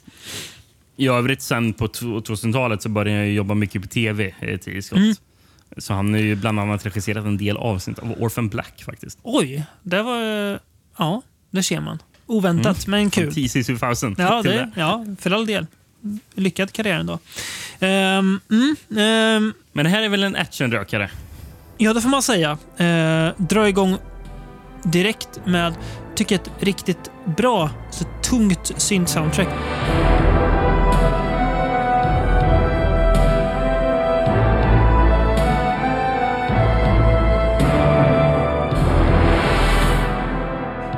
I 0.98 1.08
övrigt 1.08 1.42
sen 1.42 1.74
på 1.74 1.88
2000-talet 1.88 2.82
så 2.82 2.90
började 2.90 3.20
jag 3.20 3.34
jobba 3.34 3.54
mycket 3.54 3.82
på 3.82 3.88
tv 3.88 4.34
eh, 4.40 4.58
till 4.58 4.84
Scott. 4.84 4.98
Mm. 4.98 5.16
Så 5.78 5.94
han 5.94 6.14
har 6.14 6.20
ju 6.20 6.36
bland 6.36 6.60
annat 6.60 6.86
regisserat 6.86 7.26
en 7.26 7.38
del 7.38 7.58
avsnitt 7.58 8.00
av 8.00 8.12
Orphan 8.20 8.50
Black 8.50 8.84
faktiskt. 8.84 9.20
Oj, 9.24 9.64
det 9.84 10.02
var... 10.02 10.60
Ja, 10.98 11.22
det 11.52 11.64
ser 11.64 11.82
man. 11.82 12.00
Oväntat, 12.26 12.88
mm. 12.88 13.00
men 13.00 13.10
kul. 13.10 13.34
TC 13.34 13.64
2000. 13.64 14.16
Ja, 14.18 14.42
det, 14.42 14.72
ja, 14.76 15.06
för 15.20 15.32
all 15.32 15.46
del. 15.46 15.66
Lyckad 16.36 16.72
karriär 16.72 17.00
ändå. 17.00 17.14
Um, 17.14 17.20
mm, 17.80 18.76
um, 18.90 19.54
men 19.74 19.86
det 19.86 19.90
här 19.90 20.02
är 20.02 20.10
väl 20.10 20.24
en 20.24 20.36
actionrökare? 20.36 21.10
Ja, 21.78 21.94
det 21.94 22.02
får 22.02 22.10
man 22.10 22.22
säga. 22.22 22.52
Uh, 22.52 23.34
dra 23.38 23.70
igång 23.70 23.98
direkt 24.84 25.40
med, 25.46 25.74
tycker 26.16 26.36
ett 26.36 26.52
riktigt 26.60 27.12
bra, 27.38 27.70
så 27.92 28.06
tungt 28.24 28.72
synt-soundtrack. 28.78 29.48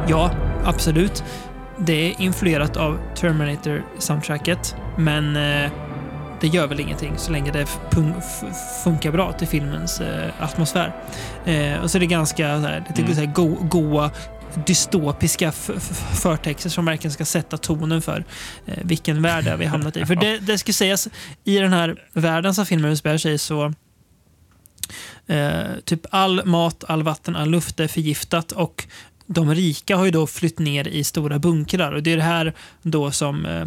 Ja, 0.09 0.31
absolut. 0.65 1.23
Det 1.79 1.93
är 1.93 2.21
influerat 2.21 2.77
av 2.77 2.99
Terminator-soundtracket, 3.15 4.75
men 4.97 5.35
eh, 5.35 5.71
det 6.41 6.47
gör 6.47 6.67
väl 6.67 6.79
ingenting 6.79 7.17
så 7.17 7.31
länge 7.31 7.51
det 7.51 7.67
funkar 8.83 9.11
bra 9.11 9.33
till 9.33 9.47
filmens 9.47 10.01
eh, 10.01 10.31
atmosfär. 10.39 10.95
Eh, 11.45 11.79
och 11.83 11.91
så 11.91 11.97
är 11.97 11.99
det 11.99 12.05
ganska 12.05 12.61
så 12.61 12.67
här, 12.67 12.85
lite 12.87 13.01
mm. 13.01 13.15
så 13.15 13.21
här, 13.21 13.33
go 13.33 13.57
goa 13.61 14.11
dystopiska 14.65 15.51
förtexter 16.21 16.69
som 16.69 16.85
verkligen 16.85 17.11
ska 17.11 17.25
sätta 17.25 17.57
tonen 17.57 18.01
för 18.01 18.25
eh, 18.65 18.77
vilken 18.83 19.21
värld 19.21 19.55
vi 19.59 19.65
hamnat 19.65 19.97
i. 19.97 20.05
För 20.05 20.15
det, 20.21 20.39
det 20.39 20.57
ska 20.57 20.73
sägas, 20.73 21.07
i 21.43 21.57
den 21.57 21.73
här 21.73 22.05
världen 22.13 22.55
som 22.55 22.65
filmen 22.65 22.91
utspelar 22.91 23.17
sig 23.17 23.37
så 23.37 23.73
eh, 25.27 25.61
typ 25.85 26.05
all 26.11 26.45
mat, 26.45 26.83
all 26.87 27.03
vatten, 27.03 27.35
all 27.35 27.49
luft 27.49 27.79
är 27.79 27.87
förgiftat 27.87 28.51
och 28.51 28.87
de 29.31 29.55
rika 29.55 29.97
har 29.97 30.05
ju 30.05 30.11
då 30.11 30.27
flytt 30.27 30.59
ner 30.59 30.87
i 30.87 31.03
stora 31.03 31.39
bunkrar 31.39 31.91
och 31.91 32.03
det 32.03 32.11
är 32.11 32.17
det 32.17 32.23
här 32.23 32.53
då 32.81 33.11
som 33.11 33.45
eh, 33.45 33.65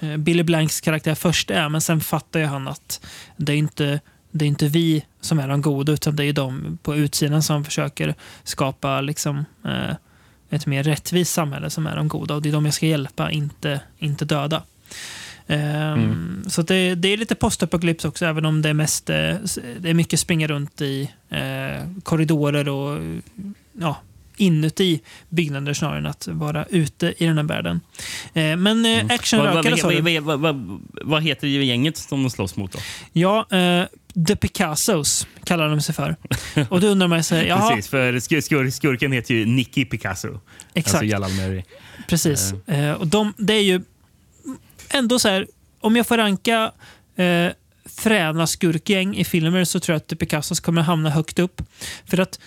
eh, 0.00 0.16
Billy 0.16 0.42
Blanks 0.42 0.80
karaktär 0.80 1.14
först 1.14 1.50
är, 1.50 1.68
men 1.68 1.80
sen 1.80 2.00
fattar 2.00 2.40
ju 2.40 2.46
han 2.46 2.68
att 2.68 3.06
det 3.36 3.52
är 3.52 3.56
inte 3.56 4.00
det 4.30 4.44
är 4.44 4.46
inte 4.46 4.68
vi 4.68 5.04
som 5.20 5.38
är 5.38 5.48
de 5.48 5.62
goda, 5.62 5.92
utan 5.92 6.16
det 6.16 6.24
är 6.24 6.32
de 6.32 6.78
på 6.82 6.96
utsidan 6.96 7.42
som 7.42 7.64
försöker 7.64 8.14
skapa 8.44 9.00
liksom, 9.00 9.44
eh, 9.64 9.94
ett 10.50 10.66
mer 10.66 10.82
rättvist 10.82 11.32
samhälle 11.32 11.70
som 11.70 11.86
är 11.86 11.96
de 11.96 12.08
goda. 12.08 12.34
Och 12.34 12.42
det 12.42 12.48
är 12.48 12.52
de 12.52 12.64
jag 12.64 12.74
ska 12.74 12.86
hjälpa, 12.86 13.30
inte, 13.30 13.80
inte 13.98 14.24
döda. 14.24 14.62
Eh, 15.46 15.92
mm. 15.92 16.44
Så 16.48 16.62
det, 16.62 16.94
det, 16.94 17.08
är 17.08 17.16
lite 17.16 17.34
postapokalyps 17.34 18.04
också, 18.04 18.26
även 18.26 18.44
om 18.44 18.62
det 18.62 18.68
är 18.68 18.74
mest 18.74 19.10
eh, 19.10 19.34
det 19.78 19.90
är 19.90 19.94
mycket 19.94 20.20
springa 20.20 20.46
runt 20.46 20.80
i 20.80 21.10
eh, 21.28 21.86
korridorer 22.02 22.68
och 22.68 23.02
ja, 23.72 23.96
inuti 24.40 25.00
byggnader 25.28 25.74
snarare 25.74 25.98
än 25.98 26.06
att 26.06 26.28
vara 26.28 26.64
ute 26.64 27.14
i 27.18 27.26
den 27.26 27.38
här 27.38 27.44
världen. 27.44 27.80
Eh, 28.34 28.56
men 28.56 28.86
eh, 28.86 28.92
mm. 28.92 29.10
actionrökare 29.10 29.76
sa 29.76 29.90
du. 29.90 30.20
Vad, 31.02 31.22
heter 31.22 31.46
gänget 31.46 31.96
som 31.96 32.22
de 32.22 32.30
slåss 32.30 32.56
mot? 32.56 32.72
Då? 32.72 32.78
Ja, 33.12 33.46
eh, 33.50 33.84
The 34.26 34.36
Picassos 34.36 35.26
kallar 35.44 35.68
de 35.68 35.80
sig 35.80 35.94
för. 35.94 36.16
Och 36.68 36.80
då 36.80 36.86
undrar 36.86 37.08
man 37.08 37.24
sig... 37.24 37.46
Jaha. 37.46 37.70
Precis, 37.70 37.90
för 37.90 38.40
skur, 38.40 38.70
skurken 38.70 39.12
heter 39.12 39.34
ju 39.34 39.46
Nicky 39.46 39.84
Picasso. 39.84 40.28
Alltså 40.28 40.40
Exakt. 40.74 41.14
Alltså 41.14 41.62
Precis. 42.08 42.54
Uh. 42.68 42.92
och 42.92 43.06
de, 43.06 43.34
det 43.36 43.54
är 43.54 43.62
ju 43.62 43.80
ändå 44.90 45.18
så 45.18 45.28
här, 45.28 45.46
om 45.80 45.96
jag 45.96 46.06
får 46.06 46.16
ranka 46.16 46.72
eh, 47.16 47.52
fräna 47.84 48.46
skurkgäng 48.46 49.16
i 49.16 49.24
filmer 49.24 49.64
så 49.64 49.80
tror 49.80 49.94
jag 49.94 49.96
att 49.96 50.08
The 50.08 50.16
Picassos 50.16 50.60
kommer 50.60 50.82
hamna 50.82 51.10
högt 51.10 51.38
upp. 51.38 51.62
För 52.06 52.20
att 52.20 52.40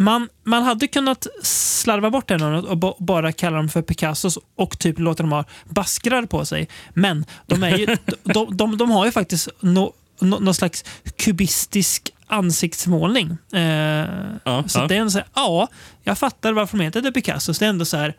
man, 0.00 0.28
man 0.44 0.62
hade 0.62 0.88
kunnat 0.88 1.26
slarva 1.42 2.10
bort 2.10 2.28
den 2.28 2.42
och 2.42 2.96
bara 2.98 3.32
kalla 3.32 3.56
dem 3.56 3.68
för 3.68 3.82
Picassos 3.82 4.38
och 4.56 4.78
typ 4.78 4.98
låta 4.98 5.22
dem 5.22 5.32
ha 5.32 5.44
baskrar 5.64 6.26
på 6.26 6.44
sig. 6.44 6.68
Men 6.94 7.24
de, 7.46 7.62
är 7.62 7.76
ju, 7.76 7.86
de, 8.22 8.56
de, 8.56 8.76
de, 8.76 8.90
har 8.90 9.06
ju 9.06 9.12
faktiskt 9.12 9.48
no, 9.60 9.92
no, 10.20 10.38
någon 10.38 10.54
slags 10.54 10.84
kubistisk 11.16 12.10
ansiktsmålning. 12.26 13.36
Eh, 13.52 13.60
ja, 14.44 14.64
så 14.66 14.78
ja. 14.78 14.86
det 14.86 14.96
är 14.96 14.98
ändå 14.98 15.10
så 15.10 15.18
här, 15.18 15.28
ja, 15.34 15.68
jag 16.02 16.18
fattar 16.18 16.52
varför 16.52 16.78
de 16.78 16.84
heter 16.84 17.00
The 17.00 17.12
Picassos. 17.12 17.58
Det 17.58 17.64
är 17.64 17.70
ändå 17.70 17.84
så 17.84 17.96
här, 17.96 18.14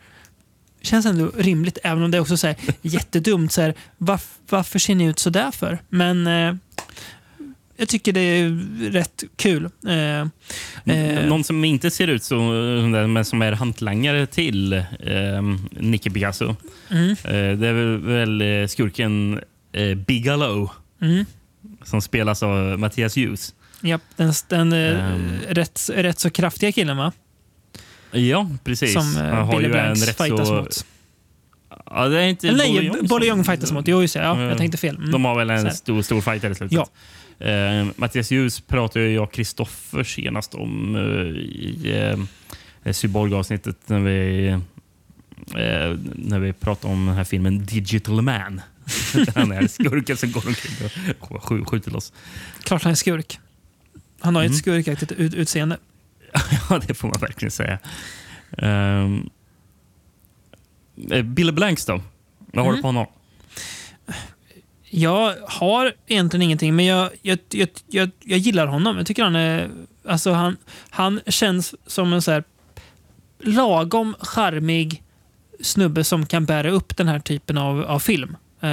känns 0.82 1.06
ändå 1.06 1.32
rimligt, 1.38 1.78
även 1.84 2.04
om 2.04 2.12
det 2.12 2.18
är 2.18 2.22
också 2.22 2.38
så 2.38 2.48
här, 2.48 2.56
jättedumt. 2.82 3.52
Så 3.52 3.62
här, 3.62 3.74
varf, 3.98 4.28
varför 4.50 4.80
ser 4.80 4.96
ni 4.96 5.04
ut 5.04 5.20
så 5.20 5.30
där 5.30 5.52
för? 5.52 5.82
Men 5.90 6.28
eh, 6.28 6.56
jag 7.82 7.90
tycker 7.90 8.14
det 8.14 8.20
är 8.20 8.50
rätt 8.92 9.24
kul. 9.36 9.70
Eh, 9.88 10.20
eh, 10.96 11.26
Någon 11.26 11.44
som 11.44 11.64
inte 11.66 11.92
ser 11.92 12.08
ut 12.08 12.24
så, 12.24 12.40
men 13.08 13.26
som 13.26 13.42
är 13.42 13.52
hantlangare 13.52 14.26
till 14.26 14.74
eh, 14.74 14.84
Nicky 15.72 16.10
Picasso. 16.10 16.56
Mm. 16.90 17.10
Eh, 17.10 17.58
det 17.58 17.68
är 17.68 17.98
väl 17.98 18.42
eh, 18.42 18.68
skurken 18.68 19.42
eh, 19.72 19.96
Bigelow 19.96 20.72
mm. 21.02 21.26
som 21.84 22.02
spelas 22.02 22.44
av 22.44 22.80
Mattias 22.80 23.18
Hughes. 23.18 23.54
Ja, 23.82 24.00
den, 24.16 24.34
den 24.48 24.74
um. 24.74 25.40
rätt, 25.50 25.90
rätt 25.94 26.20
så 26.20 26.30
kraftiga 26.30 26.72
killen 26.72 26.98
va? 26.98 27.12
Ja, 28.12 28.50
precis. 28.64 28.94
Som 28.94 29.18
uh, 29.18 29.52
Billy 29.52 29.70
Blanks 29.70 30.06
fightas 30.06 30.48
så... 30.48 30.54
mot. 30.54 30.86
Ja, 31.86 32.08
det 32.08 32.22
är 32.22 32.28
inte 32.28 32.52
Nej, 32.52 32.92
Bolle 33.10 33.26
Young 33.26 33.44
fightas 33.44 33.72
mot. 33.72 33.88
Jo, 33.88 34.02
just 34.02 34.14
det. 34.14 34.22
Ja, 34.22 34.42
jag 34.42 34.58
tänkte 34.58 34.78
fel. 34.78 34.96
Mm. 34.96 35.12
De 35.12 35.26
har 35.26 35.36
väl 35.36 35.50
en 35.50 35.72
stor, 35.72 36.02
stor 36.02 36.22
fight 36.22 36.44
i 36.44 36.56
slutet. 36.56 36.72
Ja. 36.72 36.88
Eh, 37.42 37.88
Mattias 37.96 38.32
Ljus 38.32 38.62
pratade 38.62 39.10
jag 39.10 39.24
och 39.24 39.34
Kristoffer 39.34 40.04
senast 40.04 40.54
om 40.56 40.96
eh, 40.96 41.02
i 41.42 42.18
eh, 42.84 42.92
Cyborg-avsnittet 42.94 43.78
när 43.90 44.00
vi, 44.00 44.48
eh, 44.48 45.98
när 46.16 46.40
vi 46.40 46.54
pratade 46.54 46.94
om 46.94 47.06
den 47.06 47.16
här 47.16 47.24
filmen 47.24 47.66
Digital 47.66 48.22
Man. 48.22 48.62
han 49.36 49.52
är 49.52 49.68
skurken 49.68 50.18
som 50.18 50.32
går 50.32 50.48
omkring 50.48 50.74
och 51.20 51.30
sk- 51.44 51.66
skjuter 51.66 51.92
loss. 51.92 52.14
Klart 52.64 52.84
han 52.84 52.92
är 52.92 52.96
skurk. 52.96 53.40
Han 54.20 54.36
har 54.36 54.42
Mm. 54.44 54.52
ett 54.54 54.60
skurkaktigt 54.60 55.12
ut 55.12 55.34
utseende. 55.34 55.78
Ja, 56.70 56.80
det 56.88 56.94
får 56.94 57.08
man 57.08 57.18
verkligen 57.22 57.52
säga. 57.52 57.80
Um, 58.58 59.30
Bill 61.24 61.52
Blanks 61.54 61.86
då? 61.86 62.02
Vad 62.54 62.66
har 62.66 62.74
du 62.74 62.82
på 62.82 62.88
honom? 62.88 63.06
Jag 64.94 65.36
har 65.48 65.94
egentligen 66.08 66.42
ingenting, 66.42 66.76
men 66.76 66.86
jag, 66.86 67.10
jag, 67.22 67.40
jag, 67.50 67.70
jag, 67.88 68.10
jag 68.20 68.40
gillar 68.40 68.68
honom. 68.68 68.98
Jag 68.98 69.06
tycker 69.06 69.24
han 69.24 69.36
är... 69.36 69.70
Alltså 70.08 70.32
han, 70.32 70.58
han 70.90 71.20
känns 71.28 71.76
som 71.88 72.14
en 72.14 72.22
så 72.22 72.32
här 72.32 72.44
lagom 73.44 74.16
charmig 74.20 75.04
snubbe 75.62 76.04
som 76.04 76.26
kan 76.26 76.46
bära 76.46 76.72
upp 76.72 76.98
den 76.98 77.08
här 77.08 77.20
typen 77.20 77.58
av, 77.58 77.84
av 77.86 78.00
film. 78.00 78.38
Eh, 78.62 78.70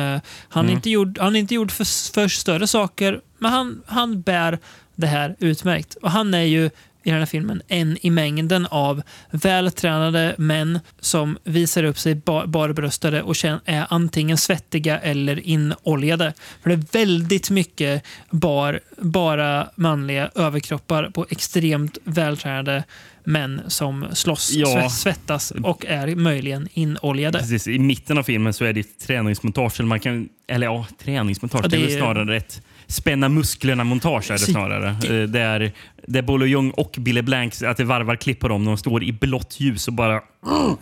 han, 0.48 0.64
är 0.64 0.68
Mm. 0.68 0.70
inte 0.70 0.90
gjord, 0.90 1.18
han 1.18 1.36
är 1.36 1.40
inte 1.40 1.54
gjord 1.54 1.70
för, 1.70 2.12
för 2.12 2.28
större 2.28 2.66
saker, 2.66 3.20
men 3.38 3.52
han, 3.52 3.82
han 3.86 4.20
bär 4.22 4.58
det 4.94 5.06
här 5.06 5.36
utmärkt. 5.38 5.94
Och 5.94 6.10
han 6.10 6.34
är 6.34 6.42
ju 6.42 6.70
i 7.08 7.10
den 7.10 7.18
här 7.20 7.26
filmen 7.26 7.62
en 7.68 7.98
i 8.00 8.10
mängden 8.10 8.66
av 8.66 9.02
vältränade 9.30 10.34
män 10.38 10.80
som 11.00 11.38
visar 11.44 11.84
upp 11.84 11.98
sig 11.98 12.14
ba- 12.14 12.46
barbröstade 12.46 13.22
och 13.22 13.36
är 13.64 13.86
antingen 13.90 14.38
svettiga 14.38 14.98
eller 14.98 15.46
inoljade. 15.48 16.32
För 16.62 16.70
det 16.70 16.74
är 16.76 16.84
väldigt 17.04 17.50
mycket 17.50 18.02
bar, 18.30 18.80
bara 19.00 19.68
manliga 19.74 20.30
överkroppar 20.34 21.10
på 21.10 21.26
extremt 21.30 21.98
vältränade 22.04 22.84
män 23.24 23.60
som 23.66 24.06
slåss, 24.12 24.50
Ja. 24.52 24.66
sve- 24.66 24.88
svettas 24.88 25.50
och 25.62 25.86
är 25.86 26.14
möjligen 26.14 26.68
inoljade. 26.72 27.38
Precis, 27.38 27.66
I 27.68 27.78
mitten 27.78 28.18
av 28.18 28.22
filmen 28.22 28.52
så 28.52 28.64
är 28.64 28.72
det 28.72 28.80
ett 28.80 28.98
träningsmontage. 29.06 29.80
Eller, 29.80 29.88
man 29.88 30.00
kan, 30.00 30.28
eller 30.46 30.66
ja, 30.66 30.86
träningsmontage. 31.04 31.64
Ja, 31.64 31.68
det, 31.68 31.76
det 31.76 31.82
är 31.82 31.86
väl 31.86 31.94
är- 31.96 32.00
snarare 32.00 32.36
ett 32.36 32.62
spänna 32.88 33.28
musklerna-montage. 33.28 34.30
är 34.30 34.34
det 34.34 34.38
snarare. 34.38 34.88
Eh, 34.88 35.28
Där, 35.28 35.72
där 36.06 36.22
Bolo 36.22 36.46
Young 36.46 36.70
och 36.70 36.94
Billy 36.98 37.22
Blanks, 37.22 37.62
att 37.62 37.76
det 37.76 37.84
varvar 37.84 38.16
klipp 38.16 38.40
på 38.40 38.48
dem. 38.48 38.64
De 38.64 38.76
står 38.78 39.04
i 39.04 39.12
blått 39.12 39.60
ljus 39.60 39.88
och 39.88 39.94
bara... 39.94 40.20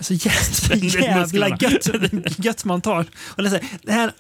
Så 0.01 0.15
jävla 0.15 0.77
musklerna. 1.21 1.57
gött, 1.61 2.39
gött 2.45 2.65
montage. 2.65 3.07
Och 3.37 3.43
det 3.43 3.49
är 3.49 3.53
här, 3.53 3.61
det 3.83 3.93
här, 3.93 4.13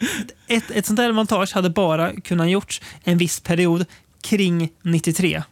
ett, 0.48 0.70
ett 0.70 0.86
sånt 0.86 0.98
här 0.98 1.12
montage 1.12 1.54
hade 1.54 1.70
bara 1.70 2.12
kunnat 2.20 2.50
gjorts 2.50 2.80
en 3.04 3.18
viss 3.18 3.40
period 3.40 3.84
kring 4.22 4.68
93. 4.82 5.42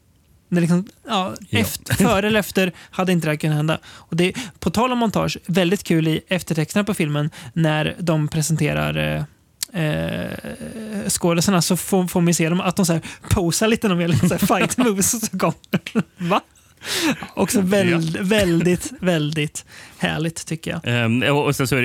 Det 0.49 0.57
är 0.57 0.61
liksom, 0.61 0.87
ja, 1.09 1.35
Ja. 1.51 1.59
Efter, 1.59 1.95
före 1.95 2.27
eller 2.27 2.41
efter 2.41 2.73
hade 2.91 3.13
inte 3.13 3.27
det 3.27 3.31
här 3.31 3.37
kunnat 3.37 3.57
hända. 3.57 3.79
Och 3.87 4.17
det, 4.17 4.25
är- 4.25 4.35
på 4.59 4.71
tal 4.71 4.93
om 4.93 4.99
montage, 4.99 5.39
väldigt 5.47 5.85
kul 5.85 6.09
i 6.09 6.21
eftertexterna 6.29 6.85
på 6.85 6.95
filmen 6.95 7.31
när 7.53 7.97
de 7.99 8.29
presenterar 8.29 9.25
eh, 9.75 11.09
skådisarna 11.09 11.63
så 11.63 11.77
får, 11.77 12.07
får 12.07 12.21
man 12.21 12.35
se 12.35 12.49
dem 12.49 12.61
att 12.61 12.77
de 12.77 12.87
så 12.87 12.93
här 12.93 13.03
posar 13.31 13.69
lite 13.69 13.89
när 13.89 13.95
de 13.97 14.03
gör 14.03 14.29
så 14.39 14.47
fight 14.47 14.77
moves. 14.77 15.15
Och 15.15 15.21
så 15.21 15.39
kommer, 15.39 16.03
va? 16.29 16.41
Också 17.35 17.61
väldigt, 17.61 18.21
väldigt, 18.21 18.93
väldigt 19.01 19.65
härligt 19.99 20.47
tycker 20.47 20.71
jag. 20.71 20.81
Ehm, 20.85 21.23
och 21.23 21.57
sen 21.57 21.69
så 21.69 21.77
är 21.77 21.83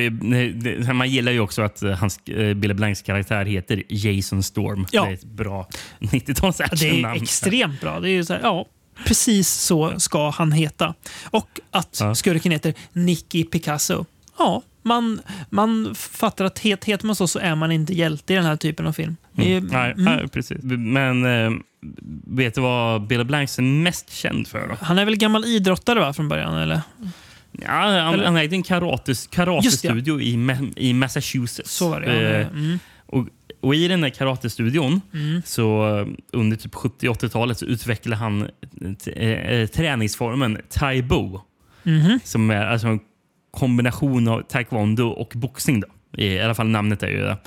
det, 0.84 0.94
man 0.94 1.10
gillar 1.10 1.32
ju 1.32 1.40
också 1.40 1.62
att 1.62 1.82
hans, 2.00 2.20
eh, 2.28 2.54
Billy 2.54 2.74
Blanks 2.74 3.02
karaktär 3.02 3.46
heter 3.46 3.84
Jason 3.90 4.44
Storm. 4.44 4.86
Ja. 4.92 5.04
Det 5.04 5.10
är 5.10 5.14
ett 5.14 5.24
bra 5.24 5.68
90-tals 6.00 6.60
Ja, 6.60 6.68
det 6.72 7.02
är 7.02 7.16
extremt 7.24 7.82
bra. 7.82 8.00
Det 8.00 8.10
är 8.10 8.12
ju 8.12 8.26
så 8.26 8.34
här, 8.34 8.42
ja, 8.44 8.66
precis 9.06 9.50
så 9.50 10.00
ska 10.00 10.30
han 10.30 10.52
heta. 10.52 10.94
Och 11.24 11.60
att 11.72 11.98
Ja. 12.00 12.16
skurken 12.16 12.52
heter 12.52 12.74
Nicky 12.94 13.44
Picasso. 13.44 14.06
Ja, 14.38 14.62
man, 14.82 15.22
man 15.50 15.96
fattar 15.96 16.46
att 16.46 16.60
het, 16.60 16.86
heter 16.86 17.06
man 17.06 17.16
så 17.16 17.28
så 17.28 17.40
är 17.40 17.56
man 17.56 17.72
inte 17.72 17.94
hjälte 17.94 18.34
i 18.34 18.36
den 18.36 18.46
här 18.46 18.56
typen 18.56 18.88
av 18.88 18.92
film. 18.94 19.16
Mm. 19.38 19.66
Nej, 19.72 19.92
mm. 19.92 20.04
nej, 20.06 20.28
precis. 20.28 20.58
Men 20.64 21.26
eh, 21.26 21.52
vet 22.28 22.56
du 22.56 22.62
vad 22.62 23.08
Billy 23.08 23.24
Blanks 23.24 23.58
är 23.60 23.64
mest 23.64 24.14
känd 24.14 24.48
för? 24.48 24.68
Då? 24.68 24.76
Han 24.82 25.00
är 25.00 25.06
väl 25.06 25.16
gammal 25.16 25.46
idrottare 25.46 26.00
va, 26.00 26.14
från 26.14 26.28
början? 26.30 26.58
Eller? 26.58 26.82
Ja, 27.52 27.68
han, 27.72 28.14
Eller- 28.14 28.26
han 28.26 28.38
ägde 28.38 28.56
en 28.56 28.64
karates, 28.64 29.28
karatestudio 29.28 30.22
i, 30.22 30.36
Ma- 30.38 30.74
i 30.76 30.94
Massachusetts. 30.94 31.72
Så 31.76 31.90
var 31.90 32.02
det. 32.02 32.22
Ja, 32.22 32.30
Eh, 32.30 32.48
mm. 32.48 32.80
och, 33.06 33.28
och 33.62 33.76
I 33.76 33.88
den 33.88 34.02
där 34.02 34.10
karatestudion, 34.10 35.02
Mm. 35.14 35.42
så 35.46 35.98
eh, 36.00 36.08
under 36.34 36.58
typ 36.58 36.74
70-80-talet, 36.76 37.58
så 37.58 37.66
utvecklade 37.66 38.16
han 38.16 38.48
t- 39.04 39.12
eh, 39.34 39.68
träningsformen 39.68 40.58
taibo. 40.70 41.42
Mhm. 41.84 42.20
Som 42.24 42.50
är 42.50 42.66
alltså 42.66 42.88
en 42.88 43.00
kombination 43.60 44.28
av 44.28 44.42
taekwondo 44.42 45.08
och 45.08 45.32
boxning. 45.36 45.80
Då. 45.80 45.88
I, 46.18 46.40
alla 46.40 46.56
fall 46.56 46.68
namnet 46.68 47.04
är 47.04 47.08
ju 47.08 47.22
det. 47.22 47.38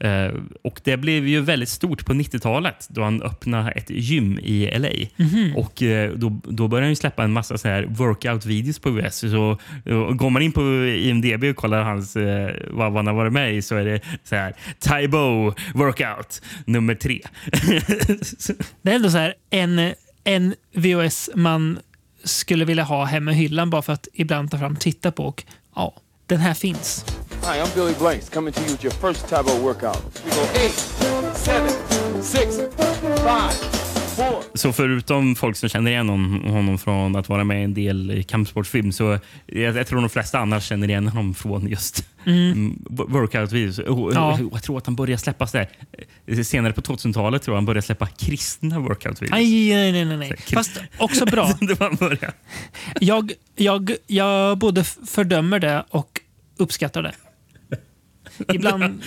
Eh, 0.00 0.32
och 0.62 0.80
Det 0.84 0.96
blev 0.96 1.28
ju 1.28 1.40
väldigt 1.40 1.68
stort 1.68 2.06
på 2.06 2.12
90-talet 2.12 2.86
då 2.88 3.02
han 3.02 3.22
öppnade 3.22 3.70
ett 3.70 3.90
gym 3.90 4.38
i 4.38 4.78
LA. 4.78 5.24
Mhm. 5.24 5.56
Och 5.56 5.82
eh, 5.82 6.12
då, 6.12 6.40
då 6.44 6.68
började 6.68 6.86
han 6.86 6.96
släppa 6.96 7.24
en 7.24 7.32
massa 7.32 7.58
så 7.58 7.68
här 7.68 7.86
workout-videos 7.86 8.78
på 8.80 8.90
US. 8.90 9.18
Så, 9.18 9.58
och 9.84 10.16
går 10.16 10.30
man 10.30 10.42
in 10.42 10.52
på 10.52 10.60
IMDB 10.84 11.44
och 11.44 11.56
kollar 11.56 11.82
hans, 11.82 12.16
vad, 12.70 12.92
vad 12.92 12.96
han 12.96 13.06
har 13.06 13.14
varit 13.14 13.32
med 13.32 13.54
i 13.54 13.62
så 13.62 13.76
är 13.76 13.84
det 13.84 14.00
så 14.24 14.36
här 14.36 14.54
Taibo 14.78 15.54
workout 15.74 16.42
nummer 16.66 16.94
tre. 16.94 17.20
Det 18.82 18.90
är 18.90 18.94
ändå 18.94 19.10
så 19.10 19.18
här 19.18 19.34
en, 19.50 19.92
en 20.24 20.54
VOS 20.74 21.30
man 21.34 21.78
skulle 22.24 22.64
vilja 22.64 22.84
ha 22.84 23.04
hemma 23.04 23.32
i 23.32 23.34
hyllan 23.34 23.70
bara 23.70 23.82
för 23.82 23.92
att 23.92 24.08
ibland 24.12 24.50
ta 24.50 24.58
fram 24.58 24.72
och 24.72 24.80
titta 24.80 25.12
på. 25.12 25.24
Och 25.26 25.44
ja, 25.74 25.94
den 26.26 26.40
här 26.40 26.54
finns. 26.54 27.04
Hi, 27.42 27.60
I'm 27.60 27.74
Billy 27.74 27.94
Blanks 27.98 28.30
coming 28.30 28.52
to 28.52 28.60
you 28.60 28.70
with 28.70 28.84
your 28.84 28.94
first 28.94 29.28
Tabo 29.28 29.50
workout. 29.62 30.02
We 30.24 30.30
go 30.30 30.42
eight, 30.54 30.72
seven, 31.36 31.70
six, 32.22 32.56
five, 32.56 33.52
four. 33.52 33.83
Så 34.54 34.72
förutom 34.72 35.34
folk 35.36 35.56
som 35.56 35.68
känner 35.68 35.90
igen 35.90 36.08
honom, 36.08 36.44
honom 36.44 36.78
från 36.78 37.16
att 37.16 37.28
vara 37.28 37.44
med 37.44 37.60
i 37.60 37.64
en 37.64 37.74
del 37.74 38.24
kampsportsfilm 38.28 38.92
så 38.92 39.18
jag, 39.46 39.76
jag 39.76 39.86
tror 39.86 40.00
de 40.00 40.10
flesta 40.10 40.38
annars 40.38 40.66
känner 40.66 40.88
igen 40.88 41.08
honom 41.08 41.34
från 41.34 41.66
just 41.68 42.08
mm. 42.26 42.84
workout-videos. 42.86 43.78
Och, 43.78 44.12
Ja. 44.14 44.32
och, 44.32 44.40
och 44.40 44.52
jag 44.52 44.62
tror 44.62 44.78
att 44.78 44.86
han 44.86 44.96
börjar 44.96 45.16
släppa 45.16 45.46
så 45.46 45.58
här, 45.58 45.68
eh, 46.26 46.42
senare 46.42 46.72
på 46.72 46.80
2000-talet 46.80 47.42
tror 47.42 47.54
jag 47.54 47.58
han 47.58 47.64
börjar 47.66 47.82
släppa 47.82 48.06
kristna 48.06 48.78
workout-videos. 48.78 49.30
Nej, 49.30 49.92
nej, 49.92 50.04
nej. 50.04 50.16
nej. 50.16 50.36
Fast 50.54 50.80
också 50.98 51.24
bra. 51.26 51.52
det 51.60 51.80
var 51.80 51.96
började. 51.96 52.32
Jag, 53.00 53.32
jag, 53.56 53.90
jag 54.06 54.58
både 54.58 54.84
fördömer 54.84 55.58
det 55.58 55.84
och 55.90 56.20
uppskattar 56.56 57.02
det. 57.02 57.12
Ibland, 58.52 59.02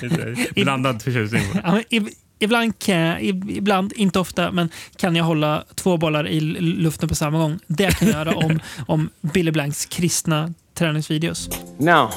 Blandad 0.54 1.02
förtjusning. 1.02 1.42
ibland, 2.42 2.78
kan 2.78 3.20
ibland, 3.20 3.92
inte 3.96 4.18
ofta, 4.18 4.52
men 4.52 4.68
kan 4.96 5.16
jag 5.16 5.24
hålla 5.24 5.64
två 5.74 5.96
bollar 5.96 6.28
i 6.28 6.40
luften 6.40 7.08
på 7.08 7.14
samma 7.14 7.38
gång. 7.38 7.58
Det 7.66 7.98
kan 7.98 8.08
jag 8.08 8.16
göra 8.16 8.36
om, 8.36 8.60
om 8.86 9.10
Billy 9.20 9.50
Blanks 9.50 9.86
kristna 9.86 10.52
träningsvideos. 10.74 11.48
Now, 11.78 12.10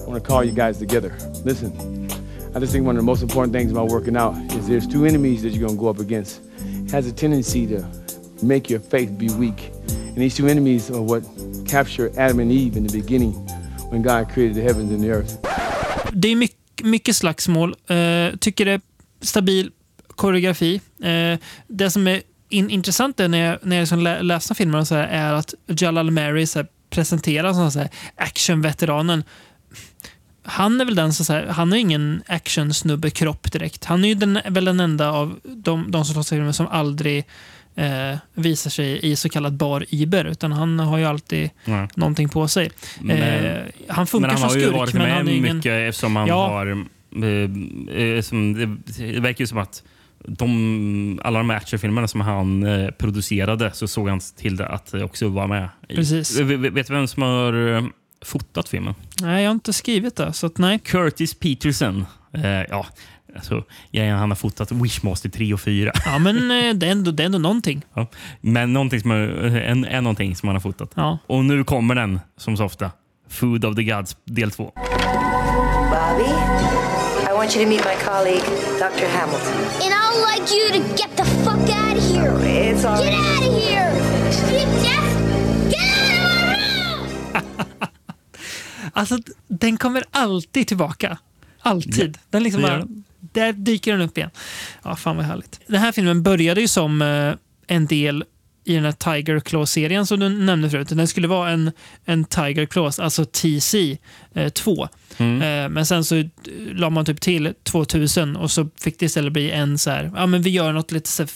I 0.00 0.10
want 0.10 0.24
to 0.24 0.30
call 0.30 0.44
you 0.44 0.54
guys 0.54 0.78
together. 0.78 1.12
Listen, 1.44 1.72
I 2.56 2.58
just 2.58 2.72
think 2.72 2.86
one 2.86 2.96
of 2.96 3.02
the 3.02 3.06
most 3.06 3.22
important 3.22 3.52
things 3.52 3.72
about 3.72 3.90
working 3.90 4.16
out 4.16 4.34
is 4.58 4.66
there's 4.66 4.92
two 4.92 5.06
enemies 5.06 5.42
that 5.42 5.52
you're 5.52 5.66
going 5.66 5.76
to 5.76 5.84
go 5.84 5.90
up 5.90 6.00
against. 6.00 6.40
It 6.86 6.92
has 6.92 7.06
a 7.06 7.12
tendency 7.12 7.66
to 7.66 7.84
make 8.42 8.72
your 8.72 8.80
faith 8.80 9.10
be 9.18 9.28
weak. 9.38 9.70
And 10.08 10.16
these 10.16 10.36
two 10.36 10.48
enemies 10.48 10.90
are 10.90 11.00
what 11.00 11.22
captured 11.68 12.16
Adam 12.16 12.40
and 12.40 12.52
Eve 12.52 12.76
in 12.76 12.86
the 12.86 12.98
beginning 13.02 13.32
when 13.90 14.02
God 14.02 14.28
created 14.34 14.56
the 14.56 14.62
heavens 14.62 14.92
and 14.92 15.00
the 15.02 15.10
earth. 15.10 15.38
Det 16.12 16.28
är 16.28 16.36
mycket, 16.36 16.56
mycket 16.82 17.16
slagsmål. 17.16 17.70
Uh, 17.70 18.36
tycker 18.36 18.64
det 18.64 18.80
stabil 19.20 19.70
koreografi. 20.16 20.80
Eh, 21.02 21.38
det 21.66 21.90
som 21.90 22.06
är 22.08 22.22
in, 22.48 22.70
intressant 22.70 23.20
är 23.20 23.28
när 23.28 23.38
jag, 23.38 23.58
när 23.62 23.76
jag 23.76 23.82
liksom 23.82 24.00
lä, 24.00 24.22
läser 24.22 24.54
filmerna 24.54 24.84
så 24.84 24.94
här, 24.94 25.06
är 25.08 25.32
att 25.32 25.54
Jalal 25.66 26.10
Mary 26.10 26.46
så 26.46 26.58
här, 26.58 26.66
presenteras 26.90 27.56
som 27.56 27.70
så 27.70 27.78
här, 27.78 27.88
actionveteranen. 28.16 29.24
Han 30.44 30.80
är 30.80 30.84
väl 30.84 30.94
den 30.94 31.12
som, 31.12 31.24
så 31.26 31.32
här, 31.32 31.46
han 31.46 31.70
har 31.72 31.78
ingen 31.78 32.22
actionsnubbe-kropp 32.26 33.52
direkt. 33.52 33.84
Han 33.84 34.04
är 34.04 34.08
ju 34.08 34.14
den, 34.14 34.38
väl 34.48 34.64
den 34.64 34.80
enda 34.80 35.10
av 35.10 35.38
de, 35.44 35.90
de 35.90 36.04
som 36.04 36.14
slåss 36.14 36.32
i 36.32 36.36
filmen 36.36 36.54
som 36.54 36.66
aldrig 36.66 37.24
eh, 37.74 38.16
visar 38.34 38.70
sig 38.70 38.98
i 39.10 39.16
så 39.16 39.28
kallad 39.28 39.52
bar 39.56 39.84
iber. 39.88 40.24
Utan 40.24 40.52
han 40.52 40.78
har 40.78 40.98
ju 40.98 41.04
alltid 41.04 41.50
Ja. 41.64 41.88
någonting 41.94 42.28
på 42.28 42.48
sig. 42.48 42.70
Men- 43.00 43.16
eh, 43.22 43.62
han 43.88 44.06
funkar 44.06 44.28
Men 44.28 44.30
han 44.40 44.50
som 44.50 44.60
har 44.60 44.66
skurk, 44.66 44.76
varit 44.76 44.94
men 44.94 45.02
med 45.02 45.12
han 45.14 45.28
är 45.28 45.32
ju 45.32 45.38
ingen... 45.38 45.56
mycket 45.56 45.72
eftersom 45.88 46.16
han 46.16 46.26
Ja. 46.28 46.48
har... 46.48 46.86
Eh, 47.16 47.96
eh, 48.02 48.22
som, 48.22 48.52
det, 48.52 49.20
verkar 49.20 49.42
ju 49.42 49.46
som 49.46 49.58
att 49.58 49.82
de, 50.26 51.20
alla 51.24 51.38
de 51.38 51.50
här 51.50 51.56
actionfilmerna 51.56 52.08
som 52.08 52.20
han 52.20 52.62
eh, 52.62 52.90
producerade 52.90 53.70
så 53.72 53.88
såg 53.88 54.08
han 54.08 54.20
till 54.36 54.56
det 54.56 54.68
att 54.68 54.94
också 54.94 55.28
var 55.28 55.46
med. 55.46 55.68
i. 55.88 55.94
Precis. 55.96 56.40
Vet 56.40 56.86
du 56.86 56.94
vem 56.94 57.06
som 57.06 57.22
har 57.22 57.90
fotat 58.24 58.68
filmen? 58.68 58.94
Nej, 59.22 59.42
jag 59.42 59.50
har 59.50 59.54
inte 59.54 59.72
skrivit 59.72 60.16
det. 60.16 60.32
Så 60.32 60.46
att, 60.46 60.58
nej. 60.58 60.78
Curtis 60.78 61.34
Peterson. 61.34 62.04
Eh, 62.34 62.44
ja, 62.50 62.86
alltså, 63.36 63.64
han 63.94 64.30
har 64.30 64.34
fotat 64.34 64.72
Wishmaster 64.72 65.28
3 65.28 65.54
och 65.54 65.60
4. 65.60 65.92
Ja, 66.06 66.18
men 66.18 66.48
det 66.78 66.86
är 66.86 66.90
ändå, 66.92 67.10
det 67.10 67.22
är 67.22 67.26
ändå 67.26 67.38
någonting. 67.38 67.82
Ja. 67.94 68.06
Men 68.40 68.72
någonting 68.72 69.00
som, 69.00 69.10
är- 69.10 69.56
en, 69.56 69.84
en 69.84 70.04
någonting 70.04 70.36
som 70.36 70.48
han 70.48 70.56
har 70.56 70.60
fotat. 70.60 70.92
Ja. 70.94 71.18
Och 71.26 71.44
nu 71.44 71.64
kommer 71.64 71.94
den, 71.94 72.20
som 72.36 72.56
så 72.56 72.64
ofta. 72.64 72.90
Food 73.28 73.64
of 73.64 73.76
the 73.76 73.84
Gods 73.84 74.16
del 74.24 74.50
2. 74.50 74.72
I 77.50 77.52
want 77.52 77.68
you 77.68 77.76
to 77.76 77.82
meet 77.82 77.84
my 77.84 78.04
colleague, 78.04 78.44
Dr. 78.78 79.08
Hamilton. 79.08 79.54
And 79.82 79.92
I'd 79.92 80.22
like 80.22 80.54
you 80.54 80.70
to 80.72 80.78
get 80.94 81.16
the 81.16 81.24
fuck 81.24 81.68
out 81.70 81.96
of 81.96 82.02
here. 82.02 82.32
It's 82.44 82.84
all 82.84 83.02
Get 83.02 83.12
out 83.12 83.48
of 83.48 83.62
here! 83.62 83.90
You 84.52 84.66
just 84.82 85.18
get 85.70 85.82
out 85.82 86.12
of 86.14 87.32
my 87.32 87.42
room! 87.42 87.88
Alltså, 88.92 89.18
den 89.48 89.76
kommer 89.76 90.04
alltid 90.10 90.66
tillbaka. 90.66 91.18
Alltid. 91.60 92.18
Den 92.30 92.42
liksom 92.42 92.62
bara, 92.62 92.86
där 93.32 93.52
dyker 93.52 93.92
den 93.92 94.00
upp 94.00 94.18
igen. 94.18 94.30
Ja, 94.82 94.96
fan 94.96 95.16
vad 95.16 95.26
härligt. 95.26 95.60
Den 95.66 95.80
här 95.80 95.92
filmen 95.92 96.22
började 96.22 96.60
ju 96.60 96.68
som 96.68 97.02
eh, 97.02 97.34
en 97.66 97.86
del 97.86 98.24
i 98.64 98.74
den 98.74 98.84
här 98.84 98.92
Tiger 98.92 99.40
Claw-serien 99.40 100.06
som 100.06 100.20
du 100.20 100.28
nämnde 100.28 100.70
förut. 100.70 100.88
Den 100.88 101.08
skulle 101.08 101.28
vara 101.28 101.50
en, 101.50 101.72
en 102.04 102.24
Tiger 102.24 102.66
Claws, 102.66 102.98
alltså 102.98 103.24
TC 103.24 103.98
2. 104.52 104.88
Eh, 105.18 105.68
men 105.68 105.86
sen 105.86 106.04
så 106.04 106.16
eh, 106.16 106.26
la 106.72 106.90
man 106.90 107.04
typ 107.04 107.20
till 107.20 107.54
2000 107.62 108.36
och 108.36 108.50
så 108.50 108.68
fick 108.80 108.98
det 108.98 109.06
istället 109.06 109.32
bli 109.32 109.50
en 109.50 109.78
så 109.78 109.90
här, 109.90 110.12
ja 110.16 110.26
men 110.26 110.42
vi 110.42 110.50
gör 110.50 110.72
något 110.72 110.92
lite 110.92 111.08
så 111.08 111.26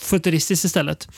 futuristiskt 0.00 0.64
istället. 0.64 1.08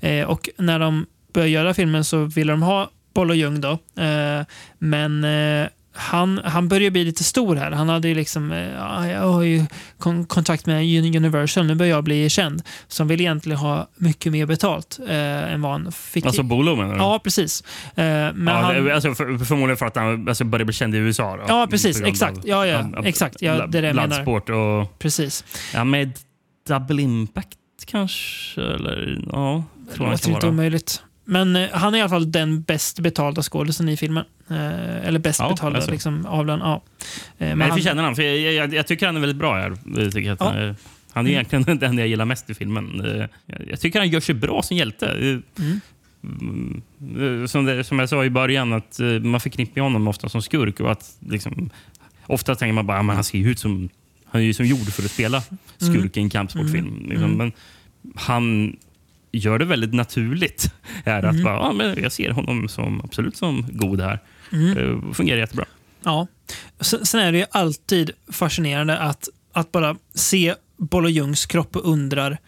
Eh, 0.00 0.24
och 0.24 0.48
när 0.58 0.78
de 0.78 1.06
började 1.32 1.50
göra 1.50 1.74
filmen 1.74 2.04
så 2.04 2.24
ville 2.24 2.52
de 2.52 2.62
ha 2.62 2.90
Boll 3.14 3.30
och 3.30 3.36
Ljung 3.36 3.60
då. 3.60 3.70
Eh, 4.02 4.42
men 4.78 5.24
eh, 5.24 5.68
han, 5.98 6.40
han 6.44 6.68
börjar 6.68 6.90
bli 6.90 7.04
lite 7.04 7.24
stor 7.24 7.56
här. 7.56 7.70
Han 7.70 7.88
hade 7.88 8.08
ju 8.08 8.14
liksom, 8.14 8.52
eh, 8.52 8.58
ja, 8.58 9.06
jag 9.06 9.20
har 9.32 9.42
ju 9.42 9.64
kon 9.98 10.24
kontakt 10.26 10.66
med 10.66 10.82
Uni- 10.82 11.16
Universal, 11.16 11.66
nu 11.66 11.74
börjar 11.74 11.90
jag 11.96 12.04
bli 12.04 12.30
känd. 12.30 12.62
Som 12.88 13.08
vill 13.08 13.20
egentligen 13.20 13.58
ha 13.58 13.88
mycket 13.96 14.32
mer 14.32 14.46
betalt 14.46 14.98
eh, 15.08 15.52
än 15.52 15.62
vad 15.62 15.72
han 15.72 15.92
fick. 15.92 16.26
Alltså 16.26 16.42
Bolo 16.42 16.76
menar 16.76 16.94
du? 16.94 16.98
ja, 17.00 17.20
precis. 17.24 17.64
Eh, 17.88 18.04
men 18.04 18.46
Ja, 18.46 18.52
han, 18.54 18.90
alltså, 18.92 19.14
för, 19.14 19.44
förmodligen 19.44 19.76
för 19.76 19.86
att 19.86 19.96
han 19.96 20.28
alltså, 20.28 20.44
började 20.44 20.64
bli 20.64 20.74
känd 20.74 20.94
i 20.94 20.98
USA. 20.98 21.36
Då, 21.36 21.44
Ja, 21.48 21.66
precis. 21.70 22.00
Exakt. 22.00 22.38
Ja, 22.44 22.66
ja, 22.66 22.84
exakt. 23.04 23.42
Ja, 23.42 23.66
det 23.66 23.78
är 23.78 23.82
det 23.82 23.88
jag 23.88 23.96
menar. 23.96 24.52
Och... 24.80 24.98
precis. 24.98 25.44
Ja, 25.74 25.84
med 25.84 26.12
Double 26.68 27.02
Impact 27.02 27.58
kanske? 27.86 28.60
Eller, 28.60 29.20
ja, 29.32 29.64
Det 29.92 29.98
låter 30.04 30.30
inte 30.30 30.48
omöjligt. 30.48 31.02
Men 31.30 31.56
eh, 31.56 31.68
han 31.72 31.94
är 31.94 31.98
i 31.98 32.00
alla 32.00 32.08
fall 32.08 32.32
den 32.32 32.62
bäst 32.62 32.98
betalda 33.00 33.42
skådisen 33.42 33.88
i 33.88 33.96
filmen. 33.96 34.24
Eh, 34.50 35.06
eller 35.06 35.18
bäst 35.18 35.40
Ja, 35.40 35.48
betalda 35.48 35.76
alltså. 35.76 35.90
liksom, 35.90 36.26
av 36.26 36.46
den. 36.46 36.60
Ja. 36.60 36.82
Eh, 37.04 37.08
Men 37.38 37.50
han- 37.50 37.68
jag 37.68 37.76
förtjänar 37.76 38.02
han, 38.02 38.16
för 38.16 38.22
jag, 38.22 38.52
jag, 38.52 38.74
jag 38.74 38.86
tycker 38.86 39.06
han 39.06 39.16
är 39.16 39.20
väldigt 39.20 39.36
bra 39.38 39.54
här. 39.54 39.76
Jag 39.96 40.12
tycker 40.12 40.32
att 40.32 40.40
Ja. 40.40 40.46
han, 40.46 40.56
är, 40.58 40.74
han 41.12 41.26
är 41.26 41.30
egentligen 41.30 41.78
den 41.78 41.98
jag 41.98 42.08
gillar 42.08 42.24
mest 42.24 42.50
i 42.50 42.54
filmen. 42.54 43.02
Jag, 43.70 43.80
tycker 43.80 43.98
han 43.98 44.08
gör 44.08 44.20
sig 44.20 44.34
bra 44.34 44.62
som 44.62 44.76
hjälte. 44.76 45.06
Mm, 46.22 46.82
eh, 47.42 47.46
Som, 47.46 47.64
det, 47.64 47.84
som 47.84 47.98
jag 47.98 48.08
sa 48.08 48.24
i 48.24 48.30
början, 48.30 48.72
att 48.72 48.98
man 49.22 49.40
förknippar 49.40 49.80
honom 49.80 50.08
ofta 50.08 50.28
som 50.28 50.42
skurk. 50.42 50.80
Och 50.80 50.92
att, 50.92 51.16
liksom, 51.28 51.70
ofta 52.26 52.54
tänker 52.54 52.72
man 52.72 52.86
bara 52.86 52.98
att 52.98 53.06
han 53.14 53.24
ser 53.24 53.38
ut 53.38 53.58
som 53.58 53.88
han 54.30 54.40
är 54.40 54.44
ju 54.44 54.52
som 54.54 54.66
gjord 54.66 54.92
för 54.92 55.02
att 55.02 55.10
spela 55.10 55.42
skurk 55.78 56.16
i 56.16 56.20
en 56.20 56.30
kampsportfilm. 56.30 57.06
Liksom. 57.08 57.30
Men 57.36 57.52
han 58.16 58.76
gör 59.32 59.58
det 59.58 59.64
väldigt 59.64 59.94
naturligt. 59.94 60.72
Här, 61.04 61.22
att 61.22 61.42
bara, 61.44 61.54
ja, 61.54 61.72
men 61.72 62.02
jag 62.02 62.12
ser 62.12 62.30
honom 62.30 62.68
som 62.68 63.00
absolut 63.04 63.36
som 63.36 63.66
god 63.70 64.00
här. 64.00 64.18
Eh, 64.52 65.12
fungerar 65.12 65.38
jättebra. 65.38 65.64
Ja. 66.04 66.26
Sen, 66.80 67.20
är 67.20 67.32
det 67.32 67.38
ju 67.38 67.44
alltid 67.50 68.10
fascinerande 68.32 68.98
att, 68.98 69.28
att 69.52 69.72
bara 69.72 69.96
se 70.14 70.54
Boll 70.76 71.04
och 71.04 71.10
Ljungs 71.10 71.46
kropp 71.46 71.76
och 71.76 71.88
undrar 71.92 72.38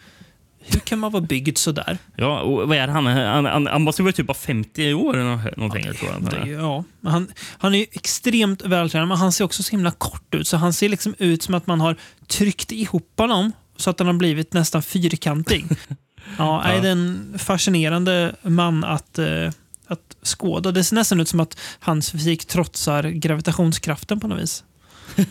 hur 0.63 0.81
kan 0.81 0.99
man 0.99 1.13
vara 1.13 1.23
byggd 1.23 1.59
så 1.59 1.73
där? 1.73 1.99
Ja, 2.17 2.41
och 2.41 2.69
vad 2.69 2.77
är 2.79 2.87
det 2.87 2.93
han? 2.93 3.07
Han, 3.07 3.45
han, 3.45 3.67
han 3.67 3.83
måste 3.83 4.03
vara 4.03 4.13
typ 4.13 4.27
bara 4.27 4.35
50 4.35 4.95
år 4.95 5.17
eller 5.17 5.37
nå- 5.37 5.51
någonting. 5.57 5.87
jag 5.87 5.97
tror 5.97 6.11
jag. 6.13 6.23
Det 6.45 6.51
ja. 6.51 6.85
Han, 7.03 7.29
han 7.59 7.75
är 7.75 7.79
ju 7.79 7.87
extremt 7.93 8.63
vältränad, 8.63 9.09
men 9.09 9.17
han 9.19 9.33
ser 9.33 9.45
också 9.45 9.63
så 9.63 9.71
himla 9.71 9.91
kort 9.91 10.35
ut. 10.35 10.49
Så 10.49 10.57
han 10.57 10.73
ser 10.73 10.89
liksom 10.89 11.15
ut 11.19 11.43
som 11.43 11.55
att 11.55 11.67
man 11.67 11.81
har 11.81 11.97
tryckt 12.27 12.73
ihop 12.73 13.13
honom 13.17 13.53
så 13.77 13.91
att 13.91 13.99
han 13.99 14.07
har 14.07 14.15
blivit 14.15 14.53
nästan 14.53 14.83
fyrkantig. 14.83 15.65
Ja, 16.39 16.63
det 16.67 16.89
är 16.89 16.93
en 16.93 17.35
fascinerande 17.39 18.35
man 18.43 18.85
att, 18.85 19.19
eh, 19.19 19.51
att 19.87 20.17
skåda. 20.23 20.73
Det 20.73 20.85
ser 20.85 20.95
nästan 20.95 21.21
ut 21.21 21.29
som 21.29 21.41
att 21.41 21.59
hans 21.81 22.11
fysik 22.11 22.45
trotsar 22.45 23.03
gravitationskraften 23.03 24.21
på 24.21 24.29
något 24.29 24.41
vis. 24.41 24.65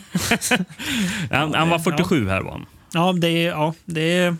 Han, 1.30 1.54
han 1.54 1.68
var 1.68 1.78
47 1.78 2.28
här 2.28 2.40
var 2.40 2.50
han. 2.50 2.66
Ja, 2.92 3.12
det 3.12 3.28
är... 3.28 3.48
Ja, 3.48 3.74
det 3.84 4.18
är 4.18 4.36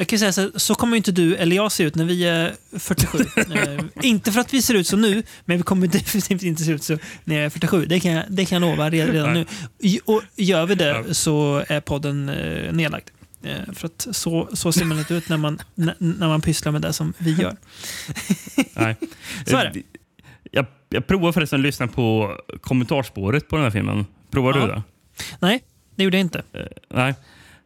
jag 0.00 0.08
kan 0.08 0.18
säga 0.18 0.32
så, 0.32 0.50
så 0.54 0.74
kommer 0.74 0.96
inte 0.96 1.12
du 1.12 1.36
eller 1.36 1.56
jag 1.56 1.72
se 1.72 1.84
ut 1.84 1.94
när 1.94 2.04
vi 2.04 2.24
är 2.24 2.54
47. 2.78 3.18
eh, 3.36 3.84
inte 4.02 4.32
för 4.32 4.40
att 4.40 4.54
vi 4.54 4.62
ser 4.62 4.74
ut 4.74 4.86
så 4.86 4.96
nu, 4.96 5.22
men 5.44 5.56
vi 5.56 5.62
kommer 5.62 5.86
definitivt 5.86 6.42
inte 6.42 6.62
se 6.64 6.72
ut 6.72 6.82
så 6.82 6.98
när 7.24 7.36
jag 7.36 7.44
är 7.44 7.50
47. 7.50 7.86
Det 7.86 8.00
kan 8.00 8.12
jag, 8.12 8.24
det 8.28 8.44
kan 8.44 8.62
jag 8.62 8.70
lova 8.70 8.90
redan, 8.90 9.12
redan 9.14 9.32
nu. 9.32 9.46
Och 10.04 10.22
gör 10.36 10.66
vi 10.66 10.74
det 10.74 11.14
så 11.14 11.64
är 11.68 11.80
podden 11.80 12.28
eh, 12.28 12.72
nedlagd. 12.72 13.08
Eh, 13.42 13.72
för 13.72 13.86
att 13.86 14.06
så, 14.10 14.48
så 14.52 14.72
ser 14.72 14.84
man 14.84 14.98
inte 14.98 15.14
ut 15.14 15.28
när 15.28 15.36
man, 15.36 15.58
när 15.98 16.28
man 16.28 16.40
pysslar 16.40 16.72
med 16.72 16.82
det 16.82 16.92
som 16.92 17.12
vi 17.18 17.32
gör. 17.34 17.56
Nej. 18.74 18.96
Så 19.46 19.56
är 19.56 19.70
det. 19.74 19.82
Jag, 20.52 20.66
jag 20.88 21.06
provar 21.06 21.32
förresten 21.32 21.60
att 21.60 21.62
lyssna 21.62 21.86
på 21.86 22.36
kommentarspåret 22.60 23.48
på 23.48 23.56
den 23.56 23.62
här 23.64 23.70
filmen. 23.70 24.06
Provar 24.30 24.54
Ja. 24.58 24.60
du 24.66 24.72
det? 24.72 24.82
Nej, 25.40 25.62
det 25.96 26.04
gjorde 26.04 26.16
jag 26.16 26.24
inte. 26.24 26.42
Eh, 26.52 26.60
Nej. 26.94 27.14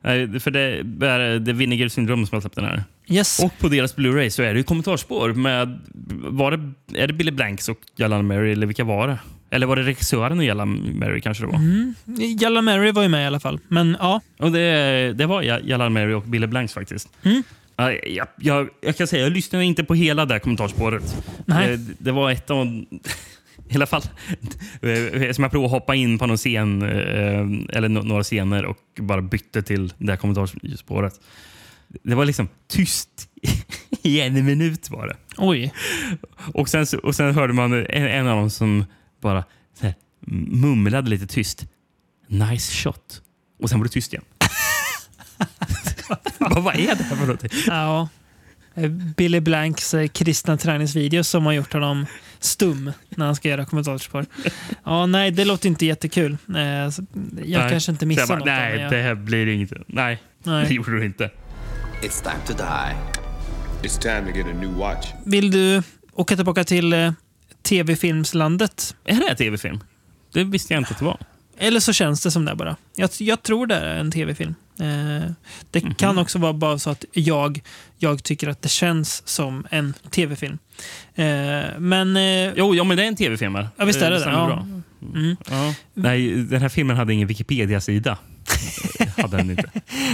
Nej, 0.02 0.40
för 0.40 0.50
det 0.50 0.60
är 1.06 1.38
det 1.38 1.52
Vinegar 1.52 1.88
Syndrome 1.88 2.26
som 2.26 2.36
har 2.36 2.40
släppt 2.40 2.56
den 2.56 2.64
här. 2.64 2.84
Yes. 3.06 3.40
Och 3.44 3.58
på 3.58 3.68
deras 3.68 3.96
Blu-ray 3.96 4.28
så 4.28 4.42
är 4.42 4.52
det 4.54 4.58
ju 4.58 4.64
kommentarspår 4.64 5.32
med... 5.32 5.80
Var 6.14 6.50
det, 6.56 6.72
är 7.02 7.06
det 7.06 7.12
Billy 7.12 7.30
Blanks 7.30 7.68
och 7.68 7.78
Jallan 7.96 8.26
Mary, 8.26 8.52
eller 8.52 8.66
vilka 8.66 8.84
var 8.84 9.08
det? 9.08 9.18
Eller 9.54 9.66
var 9.66 9.76
det 9.76 9.82
regissören 9.82 10.38
och 10.38 10.44
Jallan 10.44 10.98
Mary 10.98 11.20
kanske 11.20 11.42
det 11.44 11.46
var? 11.46 11.56
Mm. 11.56 11.94
Jalla 12.40 12.62
Mary 12.62 12.92
var 12.92 13.02
ju 13.02 13.08
med 13.08 13.22
i 13.22 13.26
alla 13.26 13.40
fall. 13.40 13.60
Men 13.68 13.96
ja, 14.00 14.20
Och 14.38 14.52
det, 14.52 15.12
det 15.12 15.26
var 15.26 15.42
Ja- 15.42 15.60
Jallan 15.64 15.92
Mary 15.92 16.12
och 16.12 16.22
Billy 16.22 16.46
Blanks 16.46 16.72
faktiskt. 16.74 17.08
Mm. 17.22 17.42
Ja, 17.76 17.92
Jag, 17.92 18.26
jag, 18.36 18.68
jag 18.80 18.96
kan 18.96 19.06
säga, 19.06 19.22
jag 19.22 19.32
lyssnade 19.32 19.64
inte 19.64 19.84
på 19.84 19.94
hela 19.94 20.24
det 20.26 20.34
här 20.34 20.38
kommentarspåret. 20.38 21.24
Nej. 21.46 21.76
Det, 21.76 21.94
det 21.98 22.12
var 22.12 22.30
ett 22.30 22.50
av... 22.50 22.66
I 23.68 23.74
alla 23.74 23.86
fall, 23.86 24.02
eh, 24.82 25.32
som 25.32 25.44
jag 25.44 25.50
provade 25.50 25.66
att 25.66 25.70
hoppa 25.80 25.94
in 25.94 26.18
på 26.18 26.26
någon 26.26 26.36
scen, 26.36 26.82
eh, 26.82 27.76
eller 27.76 27.88
några 27.88 28.22
scener 28.22 28.64
och 28.64 28.78
bara 29.00 29.22
bytte 29.22 29.62
till 29.62 29.92
det 29.98 30.12
här 30.12 30.16
kommentarspåret. 30.16 31.20
Det 32.02 32.14
var 32.14 32.24
liksom 32.24 32.48
tyst 32.68 33.08
i 34.02 34.20
en 34.20 34.46
minut 34.46 34.90
var 34.90 35.06
det. 35.06 35.16
oj. 35.36 35.72
Och 36.54 36.68
sen, 36.68 36.86
och 37.02 37.14
sen 37.14 37.34
hörde 37.34 37.52
man 37.52 37.72
en, 37.72 37.86
en 38.08 38.26
av 38.26 38.36
dem 38.36 38.50
som 38.50 38.84
bara 39.24 39.44
så 39.80 39.86
här, 39.86 39.94
mumlade 40.50 41.10
lite 41.10 41.26
tyst. 41.26 41.66
Nice 42.28 42.72
shot. 42.72 43.22
Och 43.62 43.68
sen 43.70 43.78
var 43.78 43.84
det 43.84 43.90
tyst 43.92 44.12
igen. 44.12 44.24
Vad 46.38 46.62
vad 46.62 46.74
är 46.74 46.96
det 46.96 47.04
här 47.04 47.16
för 47.16 47.26
någonting? 47.26 47.50
Ja. 47.66 48.08
Eh, 48.74 48.88
Billy 48.90 49.40
Blanks 49.40 49.94
eh, 49.94 50.08
kristna 50.08 50.56
träningsvideo 50.56 51.24
som 51.24 51.46
har 51.46 51.52
gjort 51.52 51.72
honom 51.72 52.06
stum 52.40 52.92
när 53.08 53.26
han 53.26 53.36
ska 53.36 53.48
göra 53.48 53.64
kommentatorspår. 53.64 54.26
Ja, 54.84 55.06
nej, 55.06 55.30
det 55.30 55.44
låter 55.44 55.68
inte 55.68 55.86
jättekul. 55.86 56.36
Eh, 56.54 56.60
Jag 56.60 56.92
Nej. 57.44 57.70
kanske 57.70 57.92
inte 57.92 58.06
missar 58.06 58.26
bara, 58.26 58.38
något. 58.38 58.46
Nej, 58.46 58.80
jag, 58.80 58.90
det 58.92 59.02
här 59.02 59.14
blir 59.14 59.46
inget. 59.46 59.70
Nej, 59.86 60.22
Nej. 60.42 60.68
det 60.68 60.74
gjorde 60.74 60.90
du 60.90 61.04
inte. 61.04 61.30
It's 62.02 62.22
time 62.22 62.40
to 62.46 62.52
die. 62.52 62.94
It's 63.88 63.98
time 63.98 64.32
to 64.32 64.38
get 64.38 64.46
a 64.46 64.58
new 64.60 64.74
watch. 64.74 65.06
Vill 65.24 65.50
du 65.50 65.82
åka 66.12 66.36
tillbaka 66.36 66.64
till 66.64 67.12
tv-filmslandet? 67.64 68.94
Är 69.04 69.14
det 69.20 69.26
här 69.28 69.34
tv-film? 69.34 69.80
Det 70.32 70.44
visste 70.44 70.74
jag 70.74 70.80
inte 70.80 70.90
att 70.92 70.98
det 70.98 71.04
var. 71.04 71.18
Eller 71.58 71.80
så 71.80 71.92
känns 71.92 72.22
det 72.22 72.30
som 72.30 72.44
det 72.44 72.54
bara. 72.54 72.76
Jag, 72.96 73.10
jag 73.18 73.42
tror 73.42 73.66
det 73.66 73.74
är 73.74 73.96
en 73.96 74.10
tv-film. 74.10 74.54
Eh, 74.80 75.30
det 75.70 75.84
Mhm. 75.84 75.94
kan 75.94 76.18
också 76.18 76.38
vara 76.38 76.52
bara 76.52 76.78
så 76.78 76.90
att 76.90 77.04
jag, 77.12 77.60
jag 77.98 78.22
tycker 78.22 78.48
att 78.48 78.62
det 78.62 78.68
känns 78.68 79.28
som 79.28 79.66
en 79.70 79.94
tv-film. 80.10 80.58
Eh, 81.14 81.24
men... 81.78 82.16
Eh, 82.16 82.52
Jo, 82.56 82.74
ja, 82.74 82.84
men 82.84 82.96
det 82.96 83.02
är 83.04 83.08
en 83.08 83.16
tv-film. 83.16 83.54
Ja, 83.76 83.84
visst 83.84 84.02
är 84.02 84.10
det 84.10 84.16
det. 84.16 84.20
stämmer 84.20 84.38
Ja. 84.38 84.46
bra. 84.46 84.66
mm. 85.20 85.36
Ja. 85.50 85.74
Nej, 85.94 86.28
den 86.34 86.62
här 86.62 86.68
filmen 86.68 86.96
hade 86.96 87.12
ingen 87.14 87.28
Wikipedia-sida. 87.28 88.18
hade 89.16 89.36
den 89.36 89.50
inte. 89.50 89.70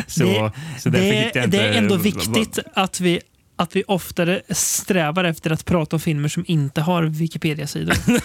Så, 0.06 0.24
Det- 0.24 0.52
så 0.80 0.88
det, 0.88 0.98
är, 0.98 1.26
inte... 1.26 1.46
det 1.46 1.58
är 1.60 1.72
ändå 1.72 1.96
viktigt 1.96 2.58
att 2.74 3.00
vi, 3.00 3.20
att 3.60 3.76
vi 3.76 3.84
oftare 3.86 4.42
strävar 4.48 5.24
efter 5.24 5.50
att 5.50 5.64
prata 5.64 5.96
om 5.96 6.00
filmer 6.00 6.28
som 6.28 6.44
inte 6.46 6.80
har 6.80 7.02
Wikipedia-sidor. 7.02 7.94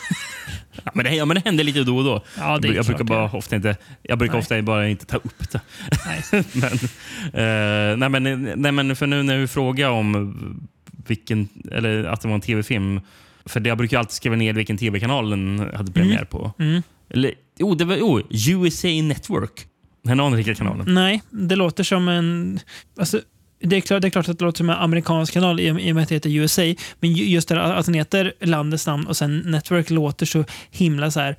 Ja, 0.83 0.91
men, 0.93 1.05
det, 1.05 1.15
ja, 1.15 1.25
men 1.25 1.35
det 1.35 1.41
händer 1.45 1.63
lite 1.63 1.83
då 1.83 1.97
och 1.97 2.03
då. 2.03 2.23
Ja, 2.37 2.57
det 2.57 2.67
är 2.67 2.73
jag, 2.73 2.85
brukar 2.85 3.03
bara 3.03 3.31
ofta 3.31 3.55
inte, 3.55 3.77
jag 4.01 4.17
brukar 4.19 4.33
Nej. 4.33 4.39
ofta 4.39 4.61
bara 4.61 4.87
inte 4.87 5.05
ta 5.05 5.17
upp 5.17 5.51
det. 5.51 5.61
Nej. 6.05 6.43
men, 6.53 6.73
eh, 7.33 7.97
nej, 7.97 8.09
men, 8.09 8.43
nej, 8.55 8.71
men 8.71 8.95
för 8.95 9.07
nu 9.07 9.23
när 9.23 9.37
du 9.37 9.47
frågar 9.47 9.89
om 9.89 10.67
vilken, 11.07 11.49
eller 11.71 12.03
att 12.03 12.21
det 12.21 12.27
var 12.27 12.35
en 12.35 12.41
tv-film. 12.41 13.01
För 13.45 13.59
det, 13.59 13.69
jag 13.69 13.77
brukar 13.77 13.99
alltid 13.99 14.11
skriva 14.11 14.35
ner 14.35 14.53
vilken 14.53 14.77
tv-kanal 14.77 15.29
den 15.29 15.69
hade 15.75 15.91
premiär 15.91 16.25
på. 16.25 16.53
Mm. 16.59 16.81
Eller, 17.09 17.33
jo, 17.57 17.75
det 17.75 17.85
var 17.85 17.95
oh, 17.95 18.21
USA 18.31 18.87
Network. 18.87 19.67
Den 20.03 20.19
anrika 20.19 20.55
kanalen. 20.55 20.93
Nej, 20.93 21.21
det 21.29 21.55
låter 21.55 21.83
som 21.83 22.07
en... 22.07 22.59
Alltså, 22.99 23.21
det, 23.65 23.75
är 23.75 23.81
klart, 23.81 24.01
det 24.01 24.07
är 24.07 24.09
klart 24.09 24.29
att 24.29 24.39
det 24.39 24.45
låter 24.45 24.57
som 24.57 24.69
en 24.69 24.75
amerikansk 24.75 25.33
kanal 25.33 25.59
i, 25.59 25.63
i 25.67 25.91
och 25.91 25.95
med 25.95 26.03
att 26.03 26.09
det 26.09 26.15
heter 26.15 26.29
USA. 26.29 26.61
Men 26.99 27.13
ju- 27.13 27.25
just 27.29 27.47
det 27.47 27.63
att 27.63 27.85
den 27.85 27.93
heter 27.95 28.33
landets 28.41 28.87
namn 28.87 29.07
och 29.07 29.17
sen 29.17 29.39
Network 29.39 29.89
låter 29.89 30.25
så 30.25 30.45
himla 30.71 31.11
så 31.11 31.19
här 31.19 31.35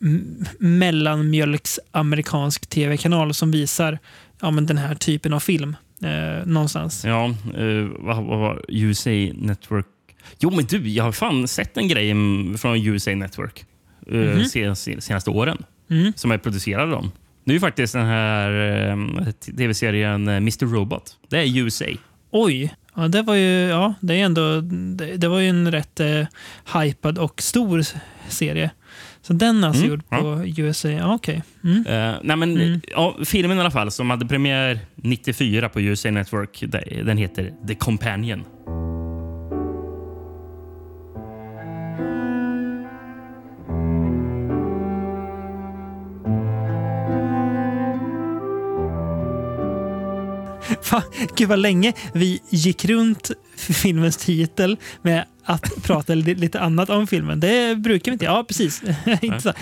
m- 0.00 0.44
mellanmjölks 0.58 1.80
amerikansk 1.92 2.66
tv-kanal 2.66 3.34
som 3.34 3.50
visar 3.50 3.98
ja, 4.40 4.50
men 4.50 4.66
den 4.66 4.78
här 4.78 4.94
typen 4.94 5.32
av 5.32 5.40
film 5.40 5.76
eh, 6.02 6.46
någonstans. 6.46 7.04
Ja, 7.04 7.24
eh, 7.56 7.88
vad, 7.98 8.24
var 8.24 8.64
USA 8.68 9.10
Network? 9.34 9.86
Jo, 10.38 10.50
men 10.50 10.64
du, 10.64 10.88
jag 10.88 11.04
har 11.04 11.12
fan 11.12 11.48
sett 11.48 11.76
en 11.76 11.88
grej 11.88 12.10
mm, 12.10 12.58
från 12.58 12.86
USA 12.86 13.10
Network 13.14 13.64
eh, 14.06 14.14
Mhm. 14.18 14.44
se, 14.44 14.76
se, 14.76 15.00
senaste 15.00 15.30
åren 15.30 15.62
Mm. 15.90 16.12
som 16.16 16.30
är 16.30 16.38
producerad 16.38 16.82
av 16.82 16.90
dem. 16.90 17.10
Det 17.44 17.50
är 17.50 17.54
ju 17.54 17.60
faktiskt 17.60 17.92
den 17.92 18.06
här 18.06 18.50
eh, 18.90 19.30
tv-serien 19.56 20.28
eh, 20.28 20.36
Mr. 20.36 20.66
Robot. 20.66 21.16
Det 21.28 21.38
är 21.38 21.58
USA. 21.58 21.84
Oj, 22.30 22.74
ja, 22.96 23.08
det 23.08 23.22
var 23.22 23.34
ju, 23.34 23.48
ja, 23.68 23.94
det 24.00 24.14
är 24.20 24.24
ändå, 24.24 24.60
det, 24.96 25.16
det 25.16 25.28
var 25.28 25.40
ju 25.40 25.48
en 25.48 25.72
rätt 25.72 26.00
eh, 26.00 26.26
hypad 26.80 27.18
och 27.18 27.42
stor 27.42 27.84
serie. 28.28 28.70
Så 29.22 29.32
den 29.32 29.64
är 29.64 29.68
alltså 29.68 29.82
Mm, 29.84 29.90
gjord 29.90 30.02
ja. 30.08 30.16
på 30.20 30.44
USA. 30.62 30.88
Ja, 30.88 31.14
okej. 31.14 31.42
Mm. 31.64 31.86
Eh, 31.86 32.14
nej, 32.22 32.36
men, 32.36 32.56
Mm. 32.60 32.80
ja, 32.90 33.16
filmen 33.24 33.56
i 33.56 33.60
alla 33.60 33.70
fall, 33.70 33.90
som 33.90 34.10
hade 34.10 34.26
premiär 34.26 34.78
94 34.94 35.68
på 35.68 35.80
USA 35.80 36.10
Network, 36.10 36.64
den 37.04 37.16
heter 37.16 37.52
The 37.68 37.74
Companion. 37.74 38.44
Fan, 50.82 51.02
gud 51.36 51.48
vad 51.48 51.58
länge 51.58 51.92
vi 52.14 52.40
gick 52.50 52.84
runt 52.84 53.30
filmens 53.56 54.16
titel 54.16 54.76
med 55.02 55.24
att 55.44 55.82
prata 55.82 56.14
li- 56.14 56.34
lite 56.34 56.60
annat 56.60 56.90
om 56.90 57.06
filmen. 57.06 57.40
Det 57.40 57.76
brukar 57.78 58.10
vi 58.10 58.12
inte. 58.12 58.24
Ja, 58.24 58.44
precis. 58.48 58.82
Så. 59.42 59.52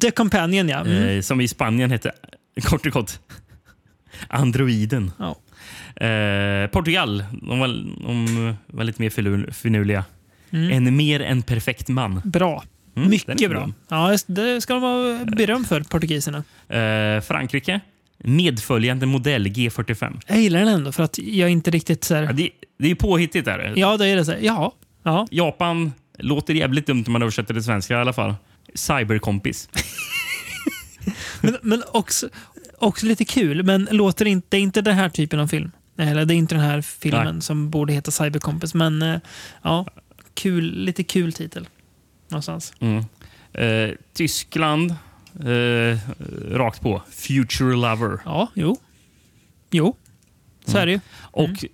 The 0.00 0.10
Companion, 0.10 0.68
ja. 0.68 0.80
Mm. 0.80 1.08
Eh, 1.08 1.20
som 1.22 1.40
i 1.40 1.48
Spanien 1.48 1.90
hette, 1.90 2.12
kort 2.62 2.86
och 2.86 2.92
kort, 2.92 3.10
Androiden. 4.28 5.10
Ja. 5.18 5.36
Eh, 6.06 6.66
Portugal, 6.70 7.24
de 7.42 7.58
var, 7.58 7.68
de 8.06 8.56
var 8.66 8.84
lite 8.84 9.02
mer 9.02 9.10
finur- 9.10 9.50
finurliga. 9.50 10.04
Mm. 10.50 10.70
En 10.86 10.96
mer 10.96 11.20
än 11.20 11.42
perfekt 11.42 11.88
man. 11.88 12.20
Bra. 12.24 12.64
Mm, 12.96 13.10
Mycket 13.10 13.40
är 13.42 13.48
bra. 13.48 13.72
Ja, 13.88 14.16
det 14.26 14.60
ska 14.60 14.74
de 14.74 14.82
ha 14.82 15.24
beröm 15.36 15.64
för, 15.64 15.80
portugiserna. 15.80 16.38
Eh, 16.68 17.20
Frankrike, 17.22 17.80
medföljande 18.24 19.06
modell 19.06 19.46
G45. 19.46 20.20
Jag 20.26 20.40
gillar 20.40 20.58
den 20.58 20.68
ändå 20.68 20.92
för 20.92 21.02
att 21.02 21.18
jag 21.18 21.50
inte 21.50 21.70
riktigt 21.70 22.04
så 22.04 22.14
här, 22.14 22.22
Ja, 22.22 22.32
det, 22.32 22.50
det 22.78 22.90
är 22.90 22.94
påhittigt. 22.94 23.44
Där. 23.44 23.72
Ja, 23.76 23.96
då 23.96 24.04
är 24.04 24.16
det 24.16 24.24
så 24.24 24.32
här. 24.32 24.38
Ja. 24.42 24.74
ja. 25.02 25.26
Japan 25.30 25.92
låter 26.18 26.54
jävligt 26.54 26.86
dumt 26.86 27.04
om 27.06 27.12
man 27.12 27.22
översätter 27.22 27.54
det 27.54 27.62
svenska 27.62 27.94
i 27.94 27.96
alla 27.96 28.12
fall. 28.12 28.34
Cyberkompis. 28.74 29.68
Men, 31.40 31.56
men 31.62 31.82
också, 31.92 32.28
också 32.78 33.06
lite 33.06 33.24
kul. 33.24 33.62
Men 33.62 33.88
låter 33.90 34.26
inte, 34.26 34.46
det 34.50 34.56
är 34.56 34.60
inte 34.60 34.82
den 34.82 34.94
här 34.94 35.08
typen 35.08 35.40
av 35.40 35.46
film. 35.46 35.70
Eller 35.98 36.24
det 36.24 36.34
är 36.34 36.36
inte 36.36 36.54
den 36.54 36.64
här 36.64 36.80
filmen 36.80 37.34
Nej. 37.34 37.42
som 37.42 37.70
borde 37.70 37.92
heta 37.92 38.10
Cybercompis. 38.10 38.74
Men 38.74 39.02
eh, 39.02 39.18
ja, 39.62 39.86
kul, 40.34 40.64
lite 40.74 41.02
kul 41.04 41.32
titel. 41.32 41.68
Någonstans. 42.28 42.72
Mm. 42.80 43.04
Eh, 43.52 43.94
Tyskland, 44.12 44.94
eh, 45.40 45.98
rakt 46.56 46.80
på. 46.80 47.02
Future 47.10 47.76
Lover. 47.76 48.18
Ja, 48.24 48.48
jo. 48.54 48.76
Jo, 49.70 49.96
så 50.64 50.78
är 50.78 50.86
det 50.86 50.92
ju. 50.92 51.00
Och 51.20 51.64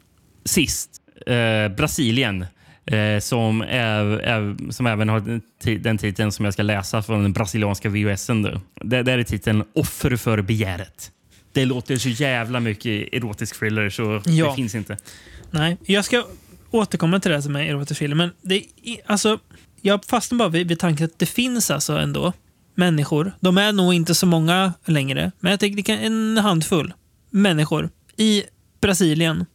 sist, 0.45 0.91
eh, 1.27 1.77
Brasilien. 1.77 2.47
Eh, 2.87 3.21
som, 3.21 3.61
är, 3.63 4.05
är, 4.05 4.73
som 4.73 4.87
även 4.87 5.09
har 5.09 5.21
den, 5.21 5.43
ti- 5.63 5.79
den 5.79 5.99
titeln 5.99 6.33
som 6.33 6.45
jag 6.45 6.55
ska 6.55 6.63
läsa 6.63 7.03
från 7.03 7.23
den 7.23 7.33
brasilianska 7.33 7.89
VHSen. 7.89 8.43
Det, 8.43 9.03
där 9.03 9.19
är 9.19 9.23
titeln 9.23 9.65
Offer 9.75 10.17
för 10.17 10.43
begäret. 10.43 11.11
Det 11.53 11.65
låter 11.65 11.97
så 11.97 12.09
jävla 12.09 12.61
mycket 12.61 13.09
erotisk 13.15 13.59
thriller 13.59 13.91
så 13.91 14.23
Ja. 14.25 14.49
det 14.51 14.55
finns 14.57 14.75
inte. 14.75 14.97
Nej, 15.51 15.77
jag 15.85 16.05
ska 16.05 16.25
återkomma 16.71 17.21
till 17.21 17.31
det 17.31 17.37
här 17.37 17.43
som 17.43 17.57
är 17.57 17.61
erotisk 17.65 17.99
film. 17.99 18.19
Men 18.19 18.31
det, 18.43 18.55
är- 18.83 18.97
alltså, 19.07 19.39
jag 19.81 20.05
fastnar 20.05 20.39
bara 20.39 20.49
vid, 20.49 20.69
vid 20.69 20.79
tanken 20.79 21.05
att 21.07 21.19
det 21.19 21.27
finns 21.27 21.71
alltså 21.71 21.93
ändå 21.99 22.33
människor. 22.79 23.33
De 23.41 23.59
är 23.59 23.73
nog 23.73 23.95
inte 23.95 24.15
så 24.15 24.27
många 24.27 24.73
längre, 24.85 25.33
men 25.41 25.51
jag 25.51 25.61
tänker 25.61 25.97
en 25.97 26.39
handfull 26.39 26.93
människor 27.31 27.91
i 28.17 28.43
Brasilien 28.81 29.47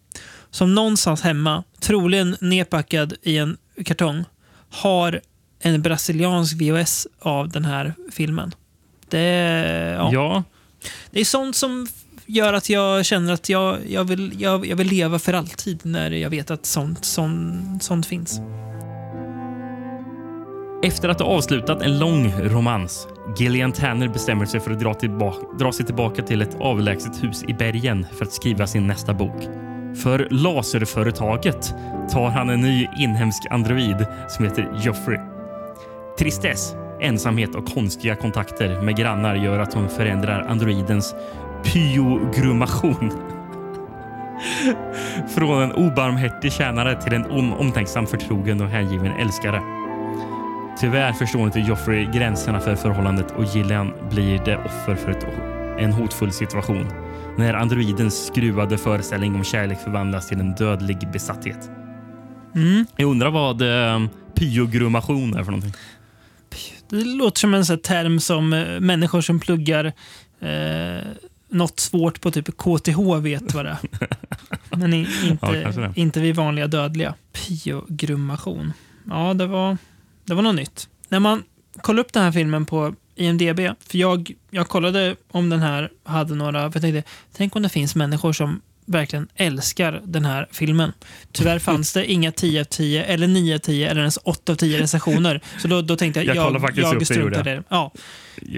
som 0.51 0.75
någonstans 0.75 1.21
hemma, 1.21 1.63
troligen 1.79 2.35
nedpackad 2.41 3.13
i 3.21 3.37
en 3.37 3.57
kartong, 3.85 4.23
har 4.69 5.21
en 5.59 5.81
brasiliansk 5.81 6.61
VHS 6.61 7.07
av 7.19 7.49
den 7.49 7.65
här 7.65 7.93
filmen. 8.11 8.51
Det, 9.09 9.19
ja. 9.97 10.09
Ja, 10.13 10.43
Det 11.11 11.19
är 11.19 11.25
sånt 11.25 11.55
som 11.55 11.87
gör 12.25 12.53
att 12.53 12.69
jag 12.69 13.05
känner 13.05 13.33
att 13.33 13.49
jag, 13.49 13.77
jag, 13.89 14.03
vill, 14.03 14.41
jag, 14.41 14.65
jag 14.65 14.75
vill 14.75 14.87
leva 14.87 15.19
för 15.19 15.33
alltid 15.33 15.85
när 15.85 16.11
jag 16.11 16.29
vet 16.29 16.51
att 16.51 16.65
sånt, 16.65 17.05
sånt, 17.05 17.83
sånt 17.83 18.05
finns. 18.05 18.39
Efter 20.84 21.10
att 21.10 21.19
ha 21.19 21.27
avslutat 21.27 21.81
en 21.81 21.99
lång 21.99 22.34
romans, 22.41 23.07
Gillian 23.38 23.72
Tanner 23.72 24.07
bestämmer 24.07 24.45
sig 24.45 24.60
för 24.60 24.72
att 24.72 24.80
dra, 24.80 24.93
tillbaka, 24.93 25.47
dra 25.60 25.72
sig 25.72 25.85
tillbaka 25.85 26.23
till 26.23 26.41
ett 26.41 26.57
avlägset 26.60 27.23
hus 27.23 27.43
i 27.47 27.53
bergen 27.53 28.05
för 28.18 28.26
att 28.26 28.34
skriva 28.34 28.68
sin 28.68 28.88
nästa 28.88 29.14
bok. 29.14 29.43
För 30.03 30.27
laserföretaget 30.31 31.73
tar 32.11 32.30
han 32.30 32.49
en 32.49 32.61
ny 32.61 32.88
inhemsk 32.99 33.43
android 33.49 34.05
som 34.30 34.45
heter 34.45 34.80
Joffrey. 34.84 35.19
Tristess, 36.19 36.76
ensamhet 37.01 37.55
och 37.55 37.65
konstiga 37.65 38.15
kontakter 38.15 38.81
med 38.81 38.97
grannar 38.97 39.35
gör 39.35 39.60
att 39.60 39.73
hon 39.73 39.89
förändrar 39.89 40.41
androidens 40.41 41.15
pyogrumation. 41.64 43.07
från 45.35 45.61
en 45.61 45.72
obarmhärtig 45.72 46.53
tjänare 46.53 47.01
till 47.01 47.14
en 47.14 47.31
om 47.31 47.53
omtänksam, 47.53 48.07
förtrogen 48.07 48.61
och 48.61 48.69
hängiven 48.69 49.11
älskare. 49.11 49.82
Tyvärr 50.79 51.13
förstår 51.13 51.45
inte 51.45 51.59
Joffrey 51.59 52.05
gränserna 52.05 52.59
för 52.59 52.75
förhållandet 52.75 53.31
och 53.31 53.43
Gillian 53.43 53.93
blir 54.09 54.41
det 54.45 54.57
offer 54.57 54.95
för 54.95 55.11
ett, 55.11 55.27
en 55.79 55.93
hotfull 55.93 56.31
situation 56.31 56.87
när 57.37 57.53
androidens 57.53 58.25
skruvade 58.27 58.77
föreställning 58.77 59.35
om 59.35 59.43
kärlek 59.43 59.79
förvandlas 59.83 60.27
till 60.27 60.39
en 60.39 60.55
dödlig 60.55 61.11
besatthet. 61.11 61.69
Mm. 62.55 62.85
Jag 62.95 63.09
undrar 63.09 63.29
vad 63.29 63.61
eh, 63.61 64.07
pyogrummation 64.35 65.35
är 65.35 65.43
för 65.43 65.51
någonting. 65.51 65.73
Det 66.89 67.03
låter 67.05 67.39
som 67.39 67.53
en 67.53 67.65
sån 67.65 67.79
term 67.79 68.19
som 68.19 68.53
eh, 68.53 68.79
människor 68.79 69.21
som 69.21 69.39
pluggar 69.39 69.85
eh, 70.39 71.07
något 71.49 71.79
svårt 71.79 72.21
på 72.21 72.31
typ 72.31 72.57
KTH 72.57 73.19
vet 73.21 73.53
vad 73.53 73.65
det 73.65 73.71
är. 73.71 74.07
Men 74.77 74.93
i, 74.93 75.07
Ja, 75.41 75.55
inte, 75.57 75.81
det. 75.81 75.91
inte 75.95 76.19
vi 76.19 76.31
vanliga 76.31 76.67
dödliga. 76.67 77.13
Pyogrummation. 77.33 78.73
Ja, 79.09 79.33
det 79.33 79.47
var, 79.47 79.77
det 80.25 80.33
var 80.33 80.41
något 80.41 80.55
nytt. 80.55 80.89
När 81.09 81.19
man 81.19 81.43
kollar 81.81 81.99
upp 81.99 82.13
den 82.13 82.23
här 82.23 82.31
filmen 82.31 82.65
på 82.65 82.95
IMDB, 83.15 83.59
för 83.59 83.97
jag, 83.97 84.31
jag 84.49 84.67
kollade 84.67 85.15
om 85.31 85.49
den 85.49 85.59
här 85.59 85.89
hade 86.03 86.35
några... 86.35 86.71
för 86.71 86.79
Jag 86.79 86.93
tänkte, 86.93 87.11
tänk 87.37 87.55
om 87.55 87.61
det 87.61 87.69
finns 87.69 87.95
människor 87.95 88.33
som 88.33 88.61
verkligen 88.85 89.27
älskar 89.35 90.01
den 90.03 90.25
här 90.25 90.47
filmen. 90.51 90.93
Tyvärr 91.31 91.59
fanns 91.59 91.93
det 91.93 92.11
inga 92.11 92.31
10 92.31 92.61
av 92.61 92.65
10, 92.65 93.03
eller 93.03 93.27
9 93.27 93.55
av 93.55 93.59
10, 93.59 93.89
eller 93.89 94.01
ens 94.01 94.19
8 94.23 94.51
av 94.51 94.55
10 94.55 94.79
recensioner. 94.79 95.41
Så 95.61 95.67
då, 95.67 95.81
då 95.81 95.95
tänkte 95.95 96.19
jag, 96.19 96.35
Jag 96.35 96.53
jag, 96.75 96.77
jag 96.77 97.07
struntar 97.07 97.47
i 97.47 97.55
det. 97.55 97.63
Ja. 97.69 97.91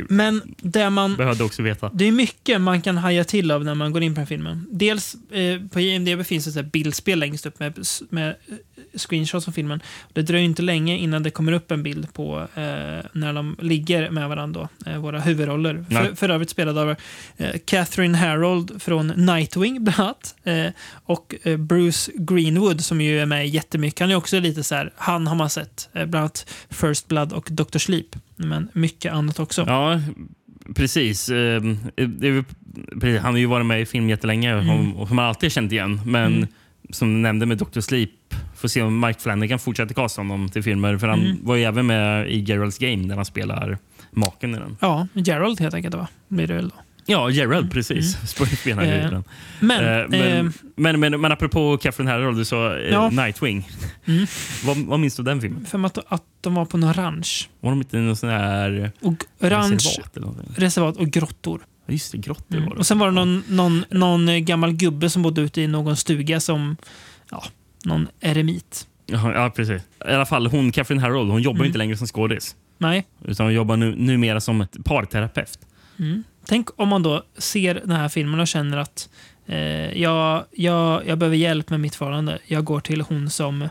Men 0.10 0.42
det 0.58 0.90
man... 0.90 1.16
Behövde 1.16 1.44
också 1.44 1.62
veta. 1.62 1.90
Det 1.94 2.06
är 2.06 2.12
mycket 2.12 2.62
man 2.62 2.82
kan 2.82 2.98
haja 2.98 3.24
till 3.24 3.52
av 3.52 3.66
när 3.66 3.76
man 3.76 3.92
går 3.92 4.04
in 4.04 4.12
på 4.12 4.16
den 4.16 4.22
här 4.22 4.28
filmen. 4.28 4.68
Dels 4.72 5.16
eh, 5.32 5.62
på 5.72 5.80
IMDB 5.80 6.26
finns 6.26 6.46
det 6.46 6.62
här 6.62 6.70
bildspel 6.70 7.20
längst 7.20 7.46
upp 7.46 7.60
med, 7.60 7.88
med 8.10 8.30
eh, 8.30 8.56
screenshots 8.96 9.46
från 9.46 9.54
filmen. 9.54 9.80
Det 10.14 10.22
dröjer 10.22 10.46
inte 10.46 10.62
länge 10.62 10.98
innan 10.98 11.24
det 11.24 11.30
kommer 11.30 11.52
upp 11.52 11.72
en 11.72 11.84
bild 11.84 12.14
på 12.14 12.40
eh, 12.56 13.06
när 13.12 13.34
de 13.34 13.56
ligger 13.60 14.10
med 14.10 14.30
varandra, 14.30 14.56
då, 14.56 14.92
eh, 14.92 14.98
våra 14.98 15.20
huvudroller. 15.20 15.86
Nej. 15.90 16.08
För, 16.08 16.16
för 16.16 16.30
övrigt 16.30 16.50
spelade 16.50 16.82
av 16.82 16.96
eh, 17.38 17.56
Catherine 17.66 18.18
Harold 18.18 18.82
från 18.82 19.08
Nightwing 19.08 19.84
bland 19.84 20.00
annat. 20.00 20.36
Eh, 20.44 20.68
och 21.06 21.36
Bruce 21.58 22.12
Greenwood 22.16 22.84
som 22.84 23.02
ju 23.02 23.20
är 23.20 23.26
med 23.26 23.50
jättemycket. 23.50 24.00
Han 24.00 24.12
är 24.12 24.16
också 24.16 24.40
lite 24.40 24.64
så 24.64 24.76
här, 24.76 24.94
han 24.96 25.28
har 25.28 25.36
man 25.36 25.50
sett. 25.50 25.90
Bland 25.94 26.16
annat 26.16 26.52
First 26.70 27.08
Blood 27.08 27.34
och 27.34 27.48
Dr. 27.52 27.78
Sleep. 27.78 28.16
Men 28.36 28.70
mycket 28.74 29.14
annat 29.14 29.40
också. 29.40 29.64
Ja, 29.68 30.02
precis. 30.76 31.30
Eh, 31.30 31.62
väl- 31.96 32.44
precis. 33.02 33.22
Han 33.22 33.34
har 33.34 33.40
ju 33.40 33.46
varit 33.46 33.66
med 33.66 33.82
i 33.82 33.86
film 33.86 34.10
jättelänge 34.10 34.52
Mm. 34.54 34.94
och, 34.96 35.08
som 35.08 35.16
man 35.16 35.26
alltid 35.26 35.52
känt 35.52 35.72
igen. 35.72 36.02
Men 36.06 36.34
Mm. 36.36 36.48
som 36.90 37.14
du 37.14 37.20
nämnde 37.20 37.46
med 37.46 37.58
Dr. 37.58 37.80
Sleep, 37.80 38.10
får 38.56 38.68
se 38.68 38.82
om 38.82 39.00
Mike 39.00 39.20
Flanagan 39.20 39.60
fortsätter 39.60 39.94
casta 39.96 40.22
honom 40.22 40.50
till 40.50 40.64
filmer. 40.64 40.98
För 40.98 41.08
han 41.08 41.20
Mm. 41.26 41.38
var 41.42 41.56
ju 41.56 41.64
även 41.64 41.86
med 41.86 42.30
i 42.32 42.40
Geralds 42.40 42.78
Game 42.78 43.08
där 43.08 43.16
han 43.16 43.26
spelar 43.26 43.78
maken 44.12 44.56
i 44.56 44.60
den. 44.60 44.78
Ja, 44.82 45.08
Gerald 45.14 45.60
helt 45.60 45.74
enkelt 45.76 45.96
va? 45.96 46.08
Blir 46.28 46.48
det 46.48 46.54
väl 46.54 46.70
då. 46.70 46.76
Ja, 47.08 47.30
Gerald, 47.30 47.72
precis. 47.72 48.36
Mm. 48.66 48.80
Eh, 48.80 49.22
men, 49.60 50.02
eh, 50.02 50.08
men, 50.10 50.46
eh, 50.46 50.52
men, 50.76 51.00
men, 51.00 51.22
men 51.22 51.32
apropå 51.32 51.78
Catherine 51.78 52.12
Harold, 52.12 52.38
du 52.38 52.46
sa 52.46 52.78
Ja. 52.78 53.10
Nightwing. 53.10 53.70
Mm. 54.06 54.28
vad, 54.66 54.78
vad 54.78 55.00
minns 55.00 55.16
du 55.16 55.22
av 55.22 55.26
den 55.26 55.42
filmen? 55.42 55.66
för 55.66 55.86
att, 55.86 55.98
att 56.08 56.24
de 56.42 56.54
var 56.56 56.66
på 56.66 56.78
någon 56.78 56.94
ranch. 56.94 57.50
Var 57.60 57.70
de 57.72 57.80
inte 57.80 57.98
i 57.98 58.02
någon 58.02 58.16
sån 58.16 58.30
här 58.30 58.92
Och 59.02 59.26
ranch, 59.40 59.72
reservat 59.74 60.36
reservat 60.56 60.98
och 60.98 61.08
grottor. 61.08 61.62
Ja, 61.86 61.94
Just 61.94 62.12
det, 62.12 62.18
grottor 62.18 62.56
Mm. 62.56 62.66
var 62.70 62.76
det. 62.76 62.80
Och 62.80 62.88
sen 62.88 63.00
var 63.00 63.08
det 63.08 63.14
någon, 63.14 63.44
någon, 63.48 63.86
någon 63.90 64.46
gammal 64.46 64.74
gubbe 64.74 65.10
som 65.10 65.22
bodde 65.22 65.42
ute 65.42 65.62
i 65.62 65.68
någon 65.68 65.96
stuga 65.96 66.40
som 66.40 66.78
ja, 67.32 67.44
någon 67.84 68.08
eremit. 68.22 68.88
Ja, 69.06 69.52
precis. 69.56 69.82
I 70.10 70.12
alla 70.12 70.26
fall, 70.26 70.48
hon, 70.48 70.72
Catherine 70.72 71.02
Harold, 71.02 71.32
hon 71.32 71.42
jobbar 71.42 71.56
Mm. 71.60 71.66
inte 71.68 71.78
längre 71.78 71.98
som 71.98 72.08
skådis. 72.08 72.56
Nej. 72.78 73.06
Utan 73.26 73.46
hon 73.46 73.54
jobbar 73.54 73.78
nu, 73.78 73.96
numera 73.96 74.42
som 74.42 74.62
ett 74.62 74.84
parterapeut. 74.86 75.60
Mm. 76.00 76.24
Tänk 76.48 76.70
om 76.76 76.88
man 76.90 77.04
då 77.04 77.24
ser 77.38 77.74
den 77.74 77.92
här 77.92 78.10
filmen 78.10 78.40
och 78.40 78.48
känner 78.48 78.78
att 78.78 79.10
eh, 79.46 80.02
jag, 80.02 80.44
jag, 80.52 81.08
jag 81.08 81.18
behöver 81.18 81.38
hjälp 81.38 81.70
med 81.70 81.80
mitt 81.80 81.96
förhållande. 81.96 82.40
Jag 82.48 82.64
går 82.64 82.80
till 82.80 83.02
hon 83.02 83.30
som 83.30 83.62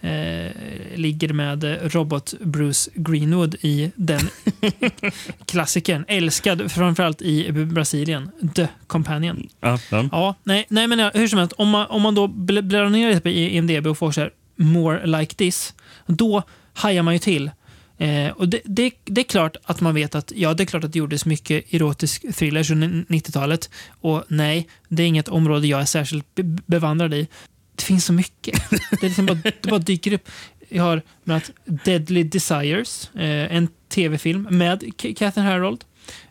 eh, 0.00 0.50
ligger 0.94 1.32
med 1.32 1.64
robot 1.94 2.34
Bruce 2.40 2.90
Greenwood 2.94 3.54
i 3.60 3.90
den 3.96 4.20
klassikern. 5.46 6.04
Älskad 6.08 6.72
framförallt 6.72 7.22
i 7.22 7.52
Brasilien. 7.52 8.30
The 8.54 8.68
Companion. 8.86 9.48
Ja, 9.60 9.78
ja. 9.90 10.08
Ja, 10.12 10.34
nej, 10.44 10.66
nej 10.68 10.86
men 10.86 11.10
hur 11.14 11.28
som 11.28 11.38
helst. 11.38 11.52
Om 11.58 11.68
man, 11.70 11.86
om 11.86 12.02
man 12.02 12.14
då 12.14 12.26
bl- 12.26 12.62
bläddrar 12.62 12.88
ner 12.90 13.08
lite 13.08 13.20
på 13.20 13.28
IMDB 13.28 13.86
och 13.86 13.98
får 13.98 14.12
så 14.12 14.20
här 14.20 14.30
more 14.56 15.06
like 15.06 15.34
this, 15.34 15.74
då 16.06 16.42
hajar 16.74 17.02
man 17.02 17.14
ju 17.14 17.18
till. 17.18 17.50
Eh, 17.98 18.30
och 18.30 18.48
det, 18.48 18.60
det, 18.64 18.92
det 19.04 19.20
är 19.20 19.24
klart 19.24 19.56
att 19.64 19.80
man 19.80 19.94
vet 19.94 20.14
att 20.14 20.32
ja, 20.36 20.54
det 20.54 20.62
är 20.62 20.66
klart 20.66 20.84
att 20.84 20.92
det 20.92 20.98
gjordes 20.98 21.26
mycket 21.26 21.74
erotisk 21.74 22.36
thrillers 22.36 22.70
under 22.70 22.88
90-talet. 22.88 23.70
Och 23.88 24.24
nej, 24.28 24.68
det 24.88 25.02
är 25.02 25.06
inget 25.06 25.28
område 25.28 25.66
jag 25.66 25.80
är 25.80 25.84
särskilt 25.84 26.34
be 26.34 26.42
bevandrad 26.66 27.14
i. 27.14 27.28
Det 27.76 27.82
finns 27.82 28.04
så 28.04 28.12
mycket. 28.12 28.70
Det, 28.90 29.02
liksom 29.02 29.26
bara, 29.26 29.38
det 29.44 29.68
bara 29.68 29.78
dyker 29.78 30.12
upp. 30.12 30.28
Jag 30.68 30.82
har 30.82 31.02
bland 31.24 31.42
annat 31.66 31.84
Deadly 31.84 32.22
Desires, 32.22 33.10
eh, 33.14 33.56
en 33.56 33.68
tv-film 33.88 34.46
med 34.50 34.92
Catherine 34.96 35.48
Harold. 35.48 35.84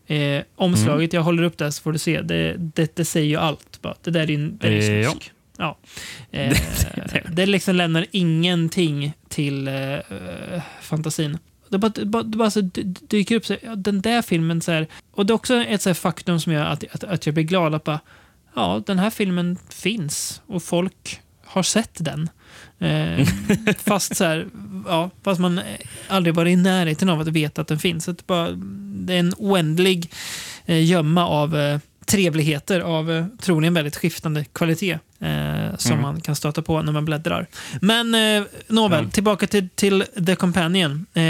Eh, 0.07 0.41
omslaget, 0.55 1.13
jag 1.13 1.21
håller 1.23 1.43
upp 1.43 1.57
det 1.57 1.71
så 1.71 1.81
får 1.81 1.91
du 1.91 1.99
se. 1.99 2.21
Det, 2.21 2.55
det, 2.57 2.95
det 2.95 3.05
säger 3.05 3.27
ju 3.27 3.35
allt. 3.35 3.81
Bara. 3.81 3.95
Det 4.03 4.11
där 4.11 4.31
är 4.31 4.37
det 4.59 4.67
är 4.67 5.03
Eh, 5.03 5.09
snusk. 5.09 5.31
Ja. 5.57 5.77
Eh, 6.31 6.57
det 7.31 7.45
liksom 7.45 7.75
lämnar 7.75 8.05
ingenting 8.11 9.13
till 9.29 9.67
eh, 9.67 9.73
fantasin. 10.81 11.37
Det 11.73 11.79
bara, 11.79 11.91
det 11.95 12.05
bara, 12.05 12.23
det 12.23 12.37
bara 12.37 12.51
så 12.51 12.61
dyker 13.07 13.35
upp 13.35 13.45
så, 13.45 13.55
ja, 13.61 13.75
den 13.75 14.01
där 14.01 14.21
filmen. 14.21 14.61
Så 14.61 14.71
här, 14.71 14.87
och 15.11 15.25
det 15.25 15.31
är 15.31 15.35
också 15.35 15.55
ett 15.55 15.81
så 15.81 15.89
här 15.89 15.93
faktum 15.93 16.39
som 16.39 16.53
gör 16.53 16.65
att, 16.65 16.83
att, 16.91 17.03
att 17.03 17.25
jag 17.25 17.33
blir 17.33 17.43
glad. 17.43 17.75
Att 17.75 17.83
bara, 17.83 17.99
ja, 18.55 18.83
den 18.85 18.99
här 18.99 19.09
filmen 19.09 19.57
finns 19.69 20.41
och 20.47 20.63
folk 20.63 21.21
har 21.45 21.63
sett 21.63 21.97
den. 22.05 22.29
Eh, 22.79 23.27
fast, 23.77 24.15
så 24.15 24.23
här, 24.23 24.47
ja, 24.87 25.09
fast 25.23 25.41
man 25.41 25.61
aldrig 26.07 26.35
varit 26.35 26.53
i 26.53 26.55
närheten 26.55 27.09
av 27.09 27.19
att 27.19 27.27
veta 27.27 27.61
att 27.61 27.67
den 27.67 27.79
finns. 27.79 28.09
Att 28.09 28.17
det, 28.17 28.27
bara, 28.27 28.51
det 28.95 29.13
är 29.13 29.19
en 29.19 29.33
oändlig 29.37 30.11
eh, 30.65 30.85
gömma 30.85 31.27
av 31.27 31.57
eh, 31.57 31.79
trevligheter 32.05 32.79
av 32.79 33.11
eh, 33.11 33.25
troligen 33.41 33.73
väldigt 33.73 33.95
skiftande 33.95 34.45
kvalitet 34.45 34.99
eh, 35.23 35.77
som 35.77 35.91
Mm. 35.91 36.01
man 36.01 36.21
kan 36.21 36.35
stöta 36.35 36.61
på 36.61 36.81
när 36.81 36.91
man 36.91 37.05
bläddrar. 37.05 37.47
Men 37.81 38.15
eh, 38.15 38.43
nåväl, 38.67 39.03
Ja. 39.03 39.09
tillbaka 39.09 39.47
till, 39.47 39.69
till 39.75 40.03
The 40.25 40.35
Companion. 40.35 41.05
Eh, 41.13 41.21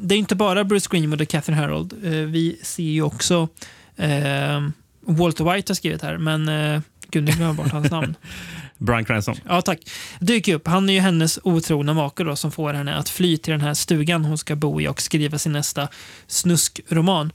det 0.00 0.14
är 0.14 0.18
inte 0.18 0.34
bara 0.34 0.64
Bruce 0.64 0.88
Greenwood 0.90 1.20
och 1.20 1.28
Catherine 1.28 1.60
Harold. 1.62 1.92
Eh, 2.04 2.10
vi 2.10 2.58
ser 2.62 2.82
ju 2.82 3.02
också 3.02 3.48
eh, 3.96 4.68
Walter 5.06 5.52
White 5.54 5.70
har 5.70 5.74
skrivit 5.74 6.02
här, 6.02 6.18
men 6.18 6.48
eh, 6.48 6.80
gud, 7.10 7.24
nu 7.24 7.30
glömmer 7.32 7.46
jag 7.46 7.56
bort 7.56 7.72
hans 7.72 7.90
namn. 7.90 8.14
Brian 8.78 9.04
Cranston. 9.04 9.36
Ja, 9.48 9.62
tack. 9.62 9.78
Dyker 10.20 10.54
upp. 10.54 10.66
Han 10.66 10.88
är 10.88 10.94
ju 10.94 11.00
hennes 11.00 11.38
otrogna 11.42 11.94
make 11.94 12.24
då, 12.24 12.36
som 12.36 12.52
får 12.52 12.72
henne 12.72 12.94
att 12.96 13.08
fly 13.08 13.36
till 13.36 13.50
den 13.52 13.60
här 13.60 13.74
stugan 13.74 14.24
hon 14.24 14.38
ska 14.38 14.56
bo 14.56 14.80
i 14.80 14.88
och 14.88 15.00
skriva 15.00 15.38
sin 15.38 15.52
nästa 15.52 15.88
snuskroman. 16.26 17.32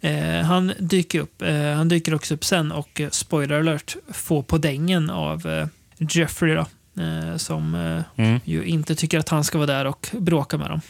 Eh, 0.00 0.40
han 0.44 0.72
dyker 0.78 1.20
upp. 1.20 1.42
Eh, 1.42 1.72
han 1.74 1.88
dyker 1.88 2.14
också 2.14 2.34
upp 2.34 2.44
sen 2.44 2.72
och, 2.72 3.00
eh, 3.00 3.10
spoiler 3.10 3.58
alert, 3.60 3.96
får 4.12 4.42
på 4.42 4.58
dängen 4.58 5.10
av 5.10 5.46
eh, 5.46 5.66
Jeffrey 6.10 6.54
då. 6.54 6.66
Eh, 7.02 7.36
som 7.36 7.74
eh, 7.74 8.24
Mm. 8.24 8.40
ju 8.44 8.64
inte 8.64 8.94
tycker 8.94 9.18
att 9.18 9.28
han 9.28 9.44
ska 9.44 9.58
vara 9.58 9.66
där 9.66 9.84
och 9.84 10.08
bråka 10.12 10.58
med 10.58 10.70
dem. 10.70 10.80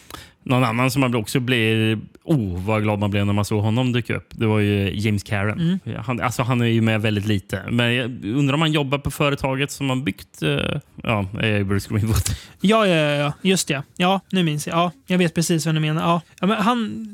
Någon 0.42 0.64
annan 0.64 0.90
som 0.90 1.14
också 1.14 1.40
blir... 1.40 1.98
Oh, 2.28 2.64
vad 2.64 2.82
glad 2.82 2.98
man 2.98 3.10
blev 3.10 3.26
när 3.26 3.32
man 3.32 3.44
såg 3.44 3.62
honom 3.62 3.92
dyka 3.92 4.16
upp. 4.16 4.28
Det 4.30 4.46
var 4.46 4.58
ju 4.58 5.00
James 5.00 5.22
Karen. 5.22 5.80
Mm. 5.84 6.02
Han, 6.04 6.20
alltså, 6.20 6.42
han 6.42 6.60
är 6.60 6.66
ju 6.66 6.80
med 6.80 7.02
väldigt 7.02 7.26
lite. 7.26 7.62
Men 7.70 7.94
jag 7.94 8.24
undrar 8.24 8.54
om 8.54 8.60
han 8.60 8.72
jobbar 8.72 8.98
på 8.98 9.10
företaget 9.10 9.70
som 9.70 9.88
har 9.88 9.96
byggt... 9.96 10.42
Uh, 10.42 10.58
ja, 11.02 11.20
eh, 11.20 11.64
Bruce 11.64 11.88
Greenwood. 11.90 12.22
Ja, 12.60 12.86
ja, 12.86 12.96
ja, 12.96 13.32
just 13.42 13.68
det. 13.68 13.82
Ja, 13.96 14.20
nu 14.30 14.42
minns 14.42 14.66
jag. 14.66 14.76
Ja, 14.76 14.92
jag 15.06 15.18
vet 15.18 15.34
precis 15.34 15.66
vad 15.66 15.74
du 15.74 15.80
menar. 15.80 16.02
Ja, 16.02 16.20
ja 16.40 16.46
men 16.46 16.56
han... 16.56 17.06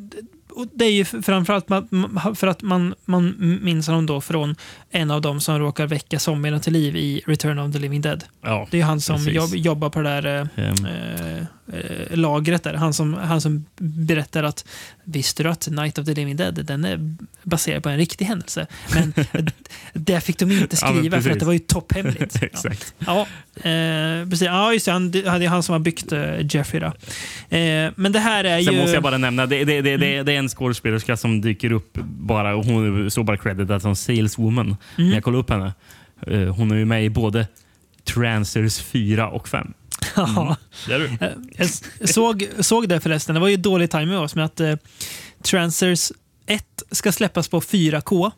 Det 0.73 0.85
är 0.85 0.93
ju 0.93 1.05
framförallt 1.05 1.67
för 2.35 2.47
att 2.47 2.63
man, 2.63 2.95
man 3.05 3.35
minns 3.63 3.87
honom 3.87 4.07
då 4.07 4.21
från 4.21 4.55
en 4.91 5.11
av 5.11 5.21
dem 5.21 5.41
som 5.41 5.59
råkar 5.59 5.87
väcka 5.87 6.19
zombierna 6.19 6.61
till 6.61 6.73
liv 6.73 6.97
i 6.97 7.23
Return 7.27 7.59
of 7.59 7.73
the 7.73 7.79
Living 7.79 8.01
Dead. 8.01 8.25
Ja, 8.43 8.69
Det 8.71 8.77
är 8.77 8.79
ju 8.79 8.85
han 8.85 9.01
som 9.01 9.29
jobb, 9.29 9.55
jobbar 9.55 9.91
på 9.91 10.01
det 10.01 10.09
där 10.09 10.49
Ehm, 10.57 10.87
eh, 10.87 11.47
eh, 11.73 12.17
lagret 12.17 12.63
där. 12.63 12.75
Han 12.75 12.95
som, 12.95 13.15
han 13.15 13.41
som 13.41 13.65
berättar 13.79 14.43
att 14.45 14.65
visste 15.05 15.43
du 15.43 15.49
att 15.49 15.69
Night 15.69 15.99
of 15.99 16.07
the 16.07 16.15
Living 16.15 16.37
Dead 16.37 16.55
den 16.67 16.85
är 16.85 17.17
baserad 17.43 17.83
på 17.83 17.89
en 17.89 17.97
riktig 17.97 18.25
händelse. 18.25 18.67
Men 18.95 19.13
det 19.93 20.21
fick 20.21 20.39
de 20.39 20.51
inte 20.53 20.77
Ja, 20.83 20.89
skriva 20.89 21.03
för 21.03 21.11
precis. 21.11 21.33
att 21.33 21.39
det 21.39 21.45
var 21.47 21.53
ju 21.53 21.59
topphemligt. 21.59 22.37
Ja. 22.41 22.47
Exakt. 22.47 22.95
Ja, 22.99 23.21
eh, 23.71 24.29
precis. 24.31 24.43
Ja, 24.43 24.73
just 24.73 24.87
det. 24.87 24.93
Han, 24.93 25.11
det 25.11 25.27
är 25.27 25.49
han 25.49 25.63
som 25.63 25.73
har 25.73 25.81
byggt 25.81 26.13
eh, 26.13 26.55
Jeffrey. 26.55 26.81
Då. 26.81 26.87
Eh, 27.57 27.93
men 27.97 28.13
det 28.13 28.19
här 28.19 28.45
är 28.45 28.63
Sen 28.63 28.75
ju... 28.75 28.81
måste 28.81 28.95
jag 28.95 29.03
bara 29.03 29.19
nämna, 29.19 29.47
det, 29.47 29.65
det, 29.65 29.81
det, 29.81 29.97
det, 29.97 30.23
det 30.23 30.33
är 30.33 30.39
en 30.39 30.49
skådespelerska 30.49 31.17
som 31.17 31.41
dyker 31.41 31.73
upp 31.73 31.99
bara 32.05 32.55
och 32.57 32.65
hon 32.65 33.11
står 33.11 33.25
bara 33.25 33.37
credited 33.37 33.83
som 33.83 33.97
saleswoman. 33.97 34.67
Mm. 34.67 35.09
När 35.09 35.15
jag 35.17 35.25
kollar 35.25 35.39
upp 35.39 35.51
henne. 35.51 35.73
Eh, 36.27 36.55
Hon 36.55 36.71
är 36.71 36.77
ju 36.77 36.85
med 36.85 37.05
i 37.05 37.11
både 37.11 37.47
Trancers 38.05 38.81
4 38.83 39.29
och 39.29 39.49
5. 39.49 39.73
Ja. 40.17 40.57
Du. 40.87 41.05
Eh, 41.21 41.31
Jag 42.01 42.09
såg, 42.09 42.49
såg 42.61 42.89
det 42.89 43.01
förresten. 43.01 43.35
Det 43.35 43.41
var 43.41 43.49
ju 43.49 43.57
dålig 43.57 43.91
timing 43.91 44.09
med 44.09 44.19
oss 44.19 44.35
med 44.35 44.45
att 44.45 44.61
eh, 44.61 44.75
Transers 45.43 46.13
1 46.47 46.83
ska 46.91 47.13
släppas 47.13 47.49
på 47.49 47.61
4K 47.61 48.31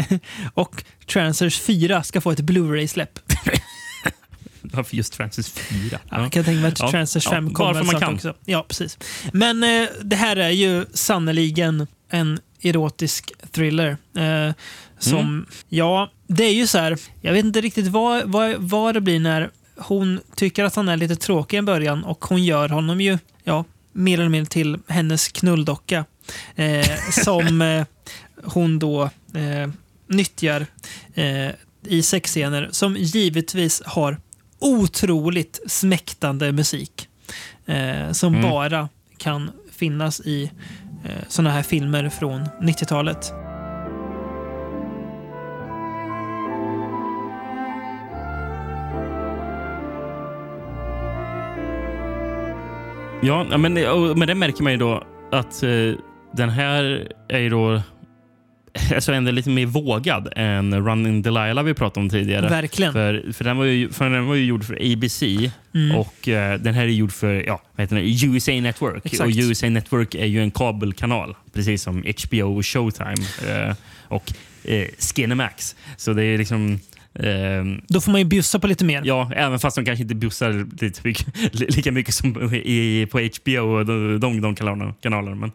och 0.54 0.84
Transers 1.12 1.60
4 1.60 2.02
ska 2.02 2.20
få 2.20 2.30
ett 2.30 2.40
Blu-ray-släpp. 2.40 3.18
Varför 4.62 4.96
just 4.96 5.12
Trancers 5.12 5.48
4? 5.50 5.98
Ja. 6.10 6.22
Jag 6.22 6.32
kan 6.32 6.44
tänka 6.44 6.60
mig 6.60 6.72
att 6.72 6.80
Ja. 6.80 6.90
Transers 6.90 7.24
Ja, 7.24 7.30
5 7.30 7.54
kommer 7.54 7.72
varför 7.72 7.84
väl 7.84 7.92
man 7.92 8.00
kan. 8.00 8.14
också. 8.14 8.34
Ja, 8.44 8.64
precis. 8.68 8.98
Men 9.32 9.64
eh, 9.64 9.88
det 10.02 10.16
här 10.16 10.36
är 10.36 10.50
ju 10.50 10.84
sannoliken 10.94 11.86
en 12.10 12.40
erotisk 12.62 13.32
thriller. 13.52 13.96
Eh, 14.16 14.54
som, 14.98 15.18
Mm. 15.18 15.46
ja, 15.68 16.10
det 16.26 16.44
är 16.44 16.52
ju 16.54 16.66
så 16.66 16.78
här, 16.78 16.96
jag 17.20 17.32
vet 17.32 17.44
inte 17.44 17.60
riktigt 17.60 17.86
vad, 17.86 18.22
vad, 18.30 18.54
vad 18.58 18.94
det 18.94 19.00
blir 19.00 19.20
när 19.20 19.50
hon 19.80 20.20
tycker 20.34 20.64
att 20.64 20.74
han 20.76 20.88
är 20.88 20.96
lite 20.96 21.16
tråkig 21.16 21.58
i 21.58 21.62
början 21.62 22.04
och 22.04 22.24
hon 22.24 22.44
gör 22.44 22.68
honom 22.68 23.00
ju, 23.00 23.18
ja, 23.44 23.64
mer 23.92 24.18
eller 24.20 24.28
mindre 24.28 24.50
till 24.50 24.78
hennes 24.88 25.28
knulldocka. 25.28 26.04
Eh, 26.54 26.86
som 27.24 27.62
eh, 27.62 27.84
hon 28.44 28.78
då 28.78 29.02
eh, 29.34 29.70
nyttjar 30.06 30.66
eh, 31.14 31.48
i 31.86 32.02
sexscener 32.02 32.68
som 32.72 32.96
givetvis 32.96 33.82
har 33.86 34.16
otroligt 34.58 35.60
smäktande 35.66 36.52
musik. 36.52 37.08
Eh, 37.66 38.12
som 38.12 38.34
Mm. 38.34 38.50
bara 38.50 38.88
kan 39.18 39.50
finnas 39.72 40.20
i 40.20 40.50
eh, 41.04 41.10
såna 41.28 41.50
här 41.50 41.62
filmer 41.62 42.08
från 42.08 42.48
90-talet. 42.60 43.32
Ja, 53.22 53.58
men, 53.58 53.72
men 54.18 54.28
det 54.28 54.34
märker 54.34 54.62
man 54.62 54.72
ju 54.72 54.78
då 54.78 55.04
att 55.32 55.62
eh, 55.62 55.70
den 56.32 56.48
här 56.48 57.08
är 57.28 57.38
ju 57.38 57.48
då 57.48 57.82
alltså 58.94 59.12
ändå 59.12 59.30
lite 59.30 59.50
mer 59.50 59.66
vågad 59.66 60.28
än 60.36 60.86
Running 60.86 61.22
Delilah 61.22 61.64
vi 61.64 61.74
pratade 61.74 62.00
om 62.04 62.10
tidigare. 62.10 62.48
Verkligen. 62.48 62.92
För, 62.92 63.32
för, 63.32 63.44
den 63.44 63.56
var 63.56 63.64
ju, 63.64 63.90
för 63.90 64.10
den 64.10 64.26
var 64.26 64.34
ju 64.34 64.44
gjord 64.44 64.64
för 64.64 64.74
ABC 64.74 65.22
Mm. 65.74 65.96
och 65.96 66.28
eh, 66.28 66.60
den 66.60 66.74
här 66.74 66.82
är 66.82 66.88
gjord 66.88 67.12
för 67.12 67.44
ja, 67.46 67.62
vad 67.76 67.84
heter 67.84 67.96
det, 67.96 68.26
USA 68.26 68.52
Network. 68.52 69.06
Exakt. 69.06 69.30
Och 69.30 69.36
USA 69.36 69.68
Network 69.68 70.14
är 70.14 70.26
ju 70.26 70.42
en 70.42 70.50
kabelkanal, 70.50 71.36
precis 71.52 71.82
som 71.82 72.04
HBO 72.26 72.56
och 72.58 72.66
Showtime 72.66 73.26
eh, 73.48 73.74
och 74.08 74.32
eh, 74.64 74.86
Skinemax. 74.98 75.76
Så 75.96 76.12
det 76.12 76.24
är 76.24 76.38
liksom 76.38 76.80
Då 77.88 78.00
får 78.00 78.10
man 78.12 78.20
ju 78.20 78.24
bjussa 78.24 78.58
på 78.58 78.66
lite 78.66 78.84
mer. 78.84 79.02
Ja, 79.04 79.30
även 79.36 79.58
fast 79.58 79.76
de 79.76 79.84
kanske 79.84 80.02
inte 80.02 80.14
mycket, 81.04 81.26
lika 81.76 81.92
mycket 81.92 82.14
som 82.14 82.54
i, 82.54 83.06
på 83.10 83.18
HBO 83.18 83.58
och 83.60 83.86
de, 83.86 84.20
de, 84.20 84.40
de 84.40 84.54
kanalerna. 84.54 84.94
kanalerna. 85.02 85.36
Men, 85.36 85.52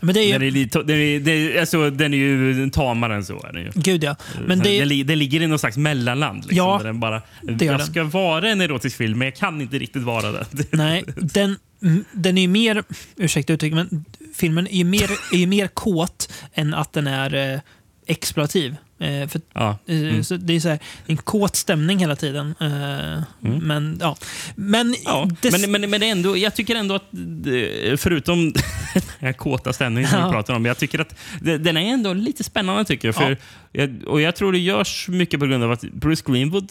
Men 0.00 0.14
det 0.14 0.20
är 0.20 0.24
ju- 0.26 0.32
den, 0.32 0.42
är 0.42 0.50
lite, 0.50 0.82
den, 0.82 0.96
är, 0.96 1.20
det 1.20 1.30
är, 1.32 1.60
alltså, 1.60 1.90
den 1.90 2.14
är 2.14 2.18
ju 2.18 2.70
tamare 2.70 3.14
än 3.14 3.24
så. 3.24 3.46
Är 3.46 3.52
den, 3.52 3.62
ju. 3.62 3.70
Gud 3.74 4.04
ja. 4.04 4.16
Men 4.46 4.58
det 4.58 4.70
är- 4.70 4.86
den, 4.86 5.06
den 5.06 5.18
ligger 5.18 5.42
i 5.42 5.46
någon 5.46 5.58
slags 5.58 5.76
mellanland. 5.76 6.36
Liksom, 6.38 6.56
Ja, 6.56 6.76
där 6.78 6.84
den 6.84 7.00
bara, 7.00 7.22
det 7.42 7.64
jag 7.64 7.78
den. 7.78 7.86
ska 7.86 8.04
vara 8.04 8.48
en 8.48 8.60
erotisk 8.60 8.96
film, 8.96 9.18
men 9.18 9.26
jag 9.26 9.36
kan 9.36 9.60
inte 9.60 9.78
riktigt 9.78 10.02
vara 10.02 10.32
det. 10.32 10.46
Nej, 10.70 11.04
den, 11.16 11.56
den 12.12 12.38
är 12.38 12.42
ju 12.42 12.48
mer, 12.48 12.82
ursäkta 13.16 13.52
uttrycket, 13.52 13.76
men 13.76 14.04
filmen 14.34 14.66
är 14.66 14.76
ju 14.78 14.84
mer, 14.84 15.10
är 15.32 15.36
ju 15.38 15.46
mer 15.46 15.66
kåt 15.66 16.32
än 16.54 16.74
att 16.74 16.92
den 16.92 17.06
är 17.06 17.52
eh, 17.54 17.60
exploativ. 18.06 18.76
Eh, 18.98 19.28
för, 19.28 19.40
Ja. 19.54 19.78
eh, 19.86 19.98
Mm. 20.00 20.24
så 20.24 20.36
det 20.36 20.52
är 20.56 20.60
så 20.60 20.68
här, 20.68 20.78
en 21.06 21.16
kåt 21.16 21.56
stämning 21.56 21.98
hela 21.98 22.16
tiden. 22.16 22.54
Eh, 22.60 23.22
Men 23.40 23.98
ja, 24.00 24.16
men, 24.56 24.94
Ja, 25.04 25.28
men, 25.62 25.70
men, 25.70 25.90
men 25.90 26.02
ändå, 26.02 26.36
jag 26.36 26.54
tycker 26.54 26.76
ändå 26.76 26.94
att, 26.94 27.12
eh, 27.12 27.96
förutom 27.96 28.52
den 28.94 29.02
här 29.18 29.32
kåta 29.32 29.72
stämningen 29.72 30.10
som 30.10 30.20
Ja. 30.20 30.26
vi 30.26 30.32
pratar 30.32 30.54
om, 30.54 30.64
jag 30.64 30.78
tycker 30.78 30.98
att 30.98 31.14
den 31.40 31.76
är 31.76 31.92
ändå 31.92 32.12
lite 32.12 32.44
spännande. 32.44 32.84
tycker 32.84 33.08
jag. 33.08 33.14
För 33.14 33.36
och 34.06 34.20
jag 34.20 34.36
tror 34.36 34.52
det 34.52 34.58
görs 34.58 35.08
mycket 35.08 35.40
på 35.40 35.46
grund 35.46 35.64
av 35.64 35.72
att 35.72 35.80
Bruce 35.80 36.22
Greenwood 36.32 36.70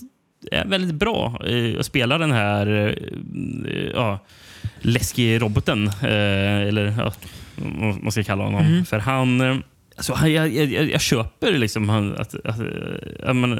är 0.52 0.66
väldigt 0.66 0.96
bra 0.96 1.42
eh, 1.48 1.80
att 1.80 1.86
spela 1.86 2.18
den 2.18 2.32
här 2.32 2.68
eh, 2.88 3.92
ja, 3.94 4.20
läskiga 4.82 5.40
roboten. 5.40 5.88
Eller 6.02 6.94
ja, 6.98 7.14
vad 7.56 8.04
man 8.04 8.12
ska 8.12 8.24
kalla 8.24 8.44
honom. 8.44 8.66
Mm. 8.66 8.86
För 8.86 9.00
han... 9.00 9.64
Alltså, 9.96 10.28
jag, 10.28 10.50
jag, 10.54 10.66
jag, 10.66 10.90
jag 10.90 11.02
köper 11.02 11.52
liksom 11.58 11.90
att, 11.90 12.36
att, 12.46 12.60
ja, 13.26 13.34
men, 13.34 13.52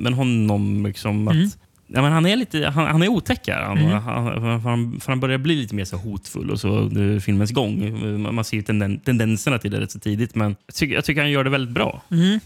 men 0.00 0.12
honom 0.14 0.86
liksom 0.86 1.28
att, 1.28 1.34
Mm. 1.34 1.48
Ja, 1.94 2.02
men 2.02 2.12
han 2.12 2.26
är 2.26 2.36
lite 2.36 2.66
han, 2.68 2.86
han 2.86 3.02
är 3.02 3.08
otäck. 3.08 3.48
här. 3.48 3.62
Han, 3.62 3.78
Mm. 3.78 4.02
han, 4.02 4.60
han, 4.60 5.00
han 5.06 5.20
börjar 5.20 5.38
bli 5.38 5.54
lite 5.56 5.74
mer 5.74 5.84
så 5.84 5.96
hotfull 5.96 6.50
och 6.50 6.60
så 6.60 6.68
under 6.68 7.20
filmens 7.20 7.50
gång. 7.50 8.22
Man 8.34 8.44
ser 8.44 8.56
ju 8.56 8.62
tenden, 8.62 9.00
tendenserna 9.00 9.58
till 9.58 9.70
det 9.70 9.80
rätt 9.80 9.90
så 9.90 9.98
tidigt, 9.98 10.34
men 10.34 10.56
jag 10.66 10.74
tycker, 10.74 10.94
jag 10.94 11.04
tycker 11.04 11.20
han 11.20 11.30
gör 11.30 11.44
det 11.44 11.50
väldigt 11.50 11.74
bra. 11.74 12.02
Mm. 12.10 12.40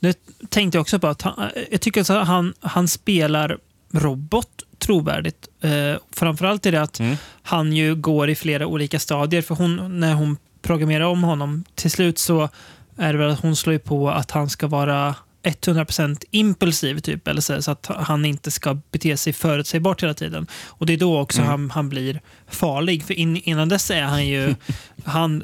Det 0.00 0.18
tänkte 0.48 0.76
jag 0.78 0.80
också 0.80 0.98
på. 0.98 1.06
Att 1.06 1.22
han, 1.22 1.34
jag 1.70 1.80
tycker 1.80 2.00
att 2.00 2.26
han, 2.26 2.54
han 2.60 2.88
spelar 2.88 3.58
robot 3.92 4.48
trovärdigt. 4.78 5.48
Eh, 5.60 5.96
framförallt 6.12 6.66
är 6.66 6.72
det 6.72 6.82
att 6.82 7.00
Mm. 7.00 7.16
han 7.42 7.72
ju 7.72 7.94
går 7.94 8.30
i 8.30 8.34
flera 8.34 8.66
olika 8.66 8.98
stadier. 8.98 9.42
För 9.42 9.54
hon, 9.54 10.00
när 10.00 10.14
hon 10.14 10.36
programmerar 10.62 11.04
om 11.04 11.22
honom, 11.22 11.64
till 11.74 11.90
slut 11.90 12.18
så 12.18 12.48
är 12.96 13.14
väl 13.14 13.30
att 13.30 13.40
hon 13.40 13.56
slår 13.56 13.72
ju 13.72 13.78
på 13.78 14.10
att 14.10 14.30
han 14.30 14.50
ska 14.50 14.66
vara 14.66 15.14
100% 15.42 16.24
impulsiv, 16.30 16.98
typ, 16.98 17.28
eller 17.28 17.40
så, 17.40 17.62
så 17.62 17.70
att 17.70 17.86
han 17.86 18.24
inte 18.24 18.50
ska 18.50 18.74
bete 18.90 19.16
sig 19.16 19.32
förutsägbart 19.32 20.02
hela 20.02 20.14
tiden. 20.14 20.46
Och 20.66 20.86
Det 20.86 20.92
är 20.92 20.96
då 20.96 21.20
också 21.20 21.40
Mm. 21.40 21.50
han, 21.50 21.70
han 21.70 21.88
blir 21.88 22.20
farlig. 22.48 23.04
För 23.04 23.14
in, 23.14 23.36
innan 23.36 23.68
dess 23.68 23.90
är 23.90 24.02
han 24.02 24.26
ju... 24.26 24.54
han, 25.04 25.42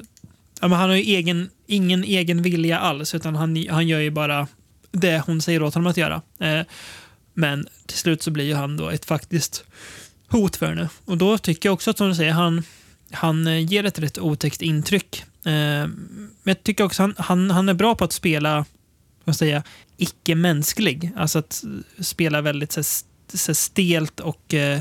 ja, 0.60 0.68
men 0.68 0.78
han 0.78 0.88
har 0.88 0.96
ju 0.96 1.02
egen, 1.02 1.50
ingen 1.66 2.04
egen 2.04 2.42
vilja 2.42 2.78
alls, 2.78 3.14
utan 3.14 3.36
han, 3.36 3.66
han 3.70 3.88
gör 3.88 4.00
ju 4.00 4.10
bara 4.10 4.46
det 4.90 5.22
hon 5.26 5.40
säger 5.40 5.62
åt 5.62 5.74
honom 5.74 5.90
att 5.90 5.96
göra. 5.96 6.22
Eh, 6.40 6.60
men 7.34 7.66
till 7.86 7.98
slut 7.98 8.22
så 8.22 8.30
blir 8.30 8.44
ju 8.44 8.54
han 8.54 8.76
då 8.76 8.88
ett 8.90 9.04
faktiskt 9.04 9.64
hot 10.28 10.56
för 10.56 10.66
henne. 10.66 10.88
Och 11.04 11.18
då 11.18 11.38
tycker 11.38 11.68
jag 11.68 11.74
också 11.74 11.90
att 11.90 11.98
som 11.98 12.08
du 12.08 12.14
säger, 12.14 12.32
han, 12.32 12.62
han 13.10 13.66
ger 13.66 13.84
ett 13.84 13.98
rätt 13.98 14.18
otäckt 14.18 14.62
intryck. 14.62 15.24
Eh, 15.44 15.52
men 15.52 16.30
jag 16.44 16.62
tycker 16.62 16.84
också 16.84 17.02
han, 17.02 17.14
han, 17.18 17.50
han 17.50 17.68
är 17.68 17.74
bra 17.74 17.94
på 17.94 18.04
att 18.04 18.12
spela 18.12 18.64
vad 19.24 19.36
ska 19.36 19.44
jag 19.46 19.62
säga, 19.62 19.62
icke-mänsklig. 19.96 21.10
Alltså 21.16 21.38
att 21.38 21.64
spela 22.00 22.40
väldigt 22.40 22.72
så, 22.72 22.82
så 23.34 23.54
stelt 23.54 24.20
och 24.20 24.54
eh, 24.54 24.80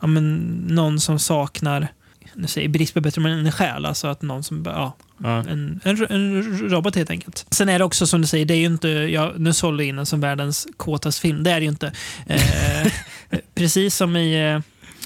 ja, 0.00 0.06
men, 0.06 0.36
någon 0.68 1.00
som 1.00 1.18
saknar 1.18 1.88
nu 2.36 2.46
säger 2.46 2.68
brist 2.68 2.94
på 2.94 3.00
bättre 3.00 3.20
men 3.20 3.46
en 3.46 3.52
själ. 3.52 3.84
Alltså 3.86 4.06
att 4.06 4.22
någon 4.22 4.44
som, 4.44 4.62
ja, 4.66 4.96
Ja. 5.18 5.38
en, 5.48 5.80
en, 5.84 6.06
en 6.10 6.58
robot 6.68 6.96
helt 6.96 7.10
enkelt. 7.10 7.46
Sen 7.50 7.68
är 7.68 7.78
det 7.78 7.84
också 7.84 8.06
som 8.06 8.20
du 8.20 8.26
säger, 8.26 8.44
det 8.44 8.54
är 8.54 8.58
ju 8.58 8.66
inte, 8.66 8.88
ja, 8.88 9.32
nu 9.36 9.52
sålde 9.52 9.82
jag 9.82 9.88
in 9.88 9.96
den 9.96 10.06
som 10.06 10.20
världens 10.20 10.66
kåtaste 10.76 11.20
film. 11.20 11.42
Det 11.42 11.50
är 11.50 11.60
det 11.60 11.64
ju 11.64 11.70
inte. 11.70 11.92
Eh, 12.26 12.92
precis 13.54 13.96
som 13.96 14.16
i 14.16 14.62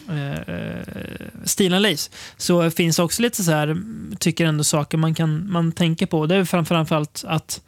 eh, 0.09 1.72
and 1.74 1.82
Lace 1.82 2.10
så 2.36 2.70
finns 2.70 2.97
det 2.97 3.02
också 3.02 3.22
lite 3.22 3.44
så 3.44 3.52
här, 3.52 3.76
tycker 4.18 4.47
ändå 4.47 4.64
saker 4.64 4.98
man 4.98 5.14
kan 5.14 5.51
man 5.52 5.72
tänker 5.72 6.06
på. 6.06 6.26
Det 6.26 6.35
är 6.36 6.44
fram- 6.44 6.66
framförallt 6.66 7.24
att 7.26 7.60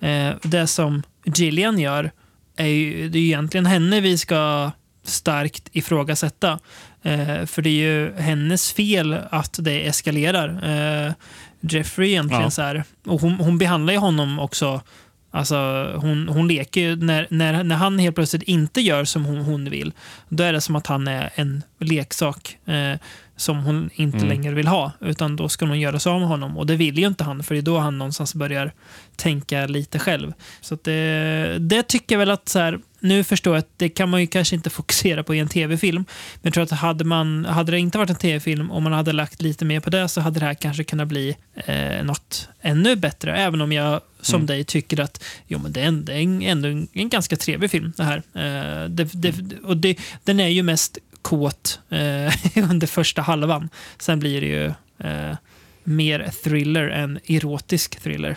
eh, 0.00 0.30
det 0.42 0.66
som 0.66 1.02
Gillian 1.24 1.78
gör 1.78 2.10
är 2.56 2.66
ju, 2.66 3.08
det 3.08 3.18
är 3.18 3.20
ju 3.20 3.26
egentligen 3.26 3.66
henne 3.66 4.00
vi 4.00 4.18
ska 4.18 4.70
starkt 5.04 5.68
ifrågasätta. 5.72 6.58
Eh, 7.02 7.46
för 7.46 7.62
det 7.62 7.70
är 7.70 7.90
ju 7.90 8.12
hennes 8.16 8.72
fel 8.72 9.16
att 9.30 9.58
det 9.62 9.86
eskalerar. 9.86 10.48
Eh, 11.06 11.12
Jeffrey 11.60 12.08
egentligen 12.10 12.42
Ja. 12.42 12.50
så 12.50 12.62
här, 12.62 12.84
och 13.06 13.20
hon, 13.20 13.32
hon 13.34 13.58
behandlar 13.58 13.92
ju 13.92 13.98
honom 13.98 14.38
också 14.38 14.80
Alltså, 15.36 15.92
hon, 15.96 16.28
hon 16.28 16.48
leker 16.48 16.80
ju, 16.80 16.96
när, 16.96 17.26
när, 17.30 17.64
när 17.64 17.76
han 17.76 17.98
helt 17.98 18.14
plötsligt 18.16 18.42
inte 18.42 18.80
gör 18.80 19.04
som 19.04 19.24
hon, 19.24 19.38
hon 19.38 19.70
vill, 19.70 19.92
då 20.28 20.44
är 20.44 20.52
det 20.52 20.60
som 20.60 20.76
att 20.76 20.86
han 20.86 21.08
är 21.08 21.30
en 21.34 21.62
leksak 21.78 22.58
eh, 22.66 22.98
som 23.36 23.58
hon 23.64 23.90
inte 23.94 24.16
Mm. 24.16 24.28
längre 24.28 24.54
vill 24.54 24.66
ha. 24.66 24.92
Utan 25.00 25.36
då 25.36 25.48
ska 25.48 25.66
hon 25.66 25.80
göra 25.80 25.98
sig 25.98 26.12
av 26.12 26.20
med 26.20 26.28
honom. 26.28 26.58
Och 26.58 26.66
det 26.66 26.76
vill 26.76 26.98
ju 26.98 27.06
inte 27.06 27.24
han, 27.24 27.42
för 27.42 27.54
det 27.54 27.60
är 27.60 27.62
då 27.62 27.78
han 27.78 27.98
någonstans 27.98 28.34
börjar 28.34 28.72
tänka 29.16 29.66
lite 29.66 29.98
själv. 29.98 30.32
Så 30.60 30.78
det, 30.82 31.56
det 31.60 31.82
tycker 31.82 32.14
jag 32.14 32.18
väl 32.18 32.30
att 32.30 32.48
så 32.48 32.58
här, 32.58 32.78
nu 33.08 33.24
förstår 33.24 33.54
jag 33.54 33.58
att 33.58 33.70
det 33.76 33.88
kan 33.88 34.08
man 34.10 34.20
ju 34.20 34.26
kanske 34.26 34.54
inte 34.56 34.70
fokusera 34.70 35.22
på 35.22 35.34
i 35.34 35.38
en 35.38 35.48
tv-film. 35.48 36.04
Men 36.34 36.40
jag 36.42 36.54
tror 36.54 36.64
att 36.64 36.70
hade, 36.70 37.04
man, 37.04 37.44
hade 37.44 37.72
det 37.72 37.78
inte 37.78 37.98
varit 37.98 38.10
en 38.10 38.16
tv-film 38.16 38.70
och 38.70 38.82
man 38.82 38.92
hade 38.92 39.12
lagt 39.12 39.42
lite 39.42 39.64
mer 39.64 39.80
på 39.80 39.90
det 39.90 40.08
så 40.08 40.20
hade 40.20 40.40
det 40.40 40.46
här 40.46 40.54
kanske 40.54 40.84
kunnat 40.84 41.08
bli 41.08 41.36
eh, 41.54 42.04
något 42.04 42.48
ännu 42.60 42.96
bättre. 42.96 43.36
Även 43.36 43.60
om 43.60 43.72
jag 43.72 44.00
som 44.20 44.34
Mm. 44.34 44.46
dig 44.46 44.64
tycker 44.64 45.00
att 45.00 45.24
jo, 45.46 45.58
men 45.58 45.72
det 45.72 45.80
är, 45.80 45.84
en, 45.84 46.04
det 46.04 46.12
är 46.12 46.20
en, 46.20 46.42
ändå 46.42 46.68
en, 46.68 46.88
en 46.92 47.08
ganska 47.08 47.36
trevlig 47.36 47.70
film. 47.70 47.92
det 47.96 48.04
här. 48.04 48.22
Eh, 48.34 48.88
det, 48.88 49.04
det, 49.12 49.34
och 49.64 49.76
det, 49.76 49.98
den 50.24 50.40
är 50.40 50.48
ju 50.48 50.62
mest 50.62 50.98
kåt 51.22 51.80
eh, 51.88 52.32
under 52.70 52.86
första 52.86 53.22
halvan. 53.22 53.68
Sen 53.98 54.18
blir 54.18 54.40
det 54.40 54.46
ju 54.46 54.66
eh, 55.10 55.36
mer 55.84 56.30
thriller 56.42 56.88
än 56.88 57.18
erotisk 57.26 58.00
thriller. 58.00 58.36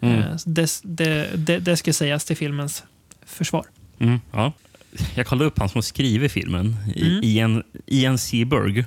Mm. 0.00 0.18
Eh, 0.18 0.36
det, 0.46 0.80
det, 0.82 1.30
det, 1.36 1.58
det 1.58 1.76
ska 1.76 1.92
sägas 1.92 2.24
till 2.24 2.36
filmens 2.36 2.82
försvar. 3.26 3.66
Mm, 3.98 4.20
ja. 4.32 4.52
Jag 5.14 5.26
kollade 5.26 5.44
upp 5.44 5.58
han 5.58 5.68
som 5.68 5.76
har 5.78 5.82
skrivit 5.82 6.32
filmen, 6.32 6.76
i- 6.94 7.06
Mm. 7.08 7.20
Ian, 7.24 7.62
Ian 7.86 8.18
Seaberg. 8.18 8.84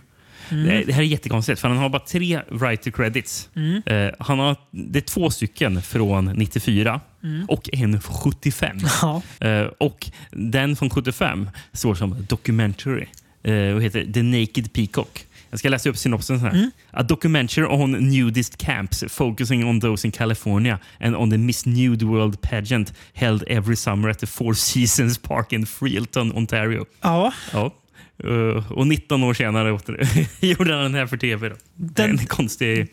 Mm. 0.52 0.66
Det, 0.66 0.84
det 0.84 0.94
här 0.94 1.02
är 1.02 1.06
jättekonstigt, 1.06 1.60
för 1.62 1.68
han 1.68 1.78
har 1.78 1.90
bara 1.90 2.00
tre 2.06 2.42
writer 2.52 2.92
credits. 2.92 3.50
Mm. 3.56 3.82
Eh, 3.86 4.12
han 4.20 4.40
har, 4.40 4.56
det 4.72 5.00
är 5.00 5.04
två 5.04 5.30
stycken 5.30 5.82
från 5.82 6.26
94 6.26 7.02
Mm. 7.24 7.46
och 7.46 7.70
en 7.74 8.02
från 8.02 8.16
75. 8.16 8.78
Ja. 9.02 9.22
Eh, 9.40 9.66
och 9.78 10.12
den 10.32 10.76
från 10.76 10.90
75 10.90 11.50
står 11.74 11.96
som 11.96 12.26
documentary 12.30 13.06
eh, 13.44 13.76
och 13.76 13.84
heter 13.84 14.12
The 14.14 14.24
Naked 14.24 14.74
Peacock. 14.74 15.26
Jag 15.50 15.60
ska 15.60 15.70
läsa 15.70 15.90
upp 15.90 15.98
synopsen 15.98 16.40
här. 16.40 16.50
Mm. 16.50 16.72
A 16.92 17.04
documentary 17.04 17.66
on 17.66 17.92
nudist 17.92 18.58
camps 18.58 19.04
focusing 19.10 19.66
on 19.66 19.82
those 19.82 20.08
in 20.08 20.12
California 20.12 20.80
and 21.00 21.16
on 21.16 21.32
the 21.32 21.38
Miss 21.38 21.66
Nude 21.66 22.06
World 22.06 22.42
pageant 22.42 22.94
held 23.14 23.44
every 23.48 23.76
summer 23.76 24.10
at 24.10 24.20
the 24.20 24.28
Four 24.28 24.54
Seasons 24.54 25.18
Park 25.18 25.54
in 25.54 25.66
Freelton, 25.66 26.32
Ontario. 26.38 26.86
ja. 27.02 27.34
Ja. 27.54 27.74
Eh, 28.24 28.72
och 28.72 28.88
19 28.88 29.24
år 29.24 29.34
senare 29.34 29.72
åter- 29.72 30.28
gjorde 30.46 30.74
han 30.74 30.84
den 30.84 30.96
här 30.96 31.08
för 31.08 31.18
tv. 31.18 31.50
Då. 31.50 31.56
Den- 31.76 32.10
En 32.20 32.26
konstig... 32.26 32.88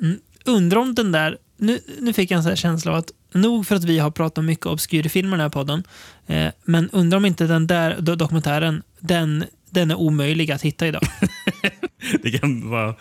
Mm. 0.00 0.18
Undrar 0.44 0.80
om 0.80 0.94
den 0.94 1.12
där... 1.12 1.38
Nu, 1.56 1.78
nu 2.00 2.12
fick 2.12 2.30
jag 2.30 2.36
en 2.36 2.42
sån 2.42 2.50
här 2.50 2.56
känsla 2.56 2.92
av 2.92 2.98
att 2.98 3.10
nog 3.34 3.66
för 3.66 3.76
att 3.76 3.84
vi 3.84 3.98
har 3.98 4.10
pratat 4.10 4.38
om 4.38 4.46
mycket 4.46 4.66
obskyrfilmer 4.66 5.30
i 5.36 5.38
den 5.38 5.40
här 5.40 5.48
podden, 5.48 5.82
eh, 6.26 6.48
men 6.64 6.90
undrar 6.90 7.16
om 7.16 7.24
inte 7.26 7.46
den 7.46 7.66
där 7.66 7.96
do- 7.96 8.16
dokumentären, 8.16 8.82
den, 9.00 9.44
den 9.74 9.90
är 9.90 9.94
omöjlig 9.94 10.50
att 10.52 10.62
hitta 10.62 10.86
idag. 10.86 11.02
Det 12.22 12.30
kan 12.38 12.70
vara... 12.70 12.94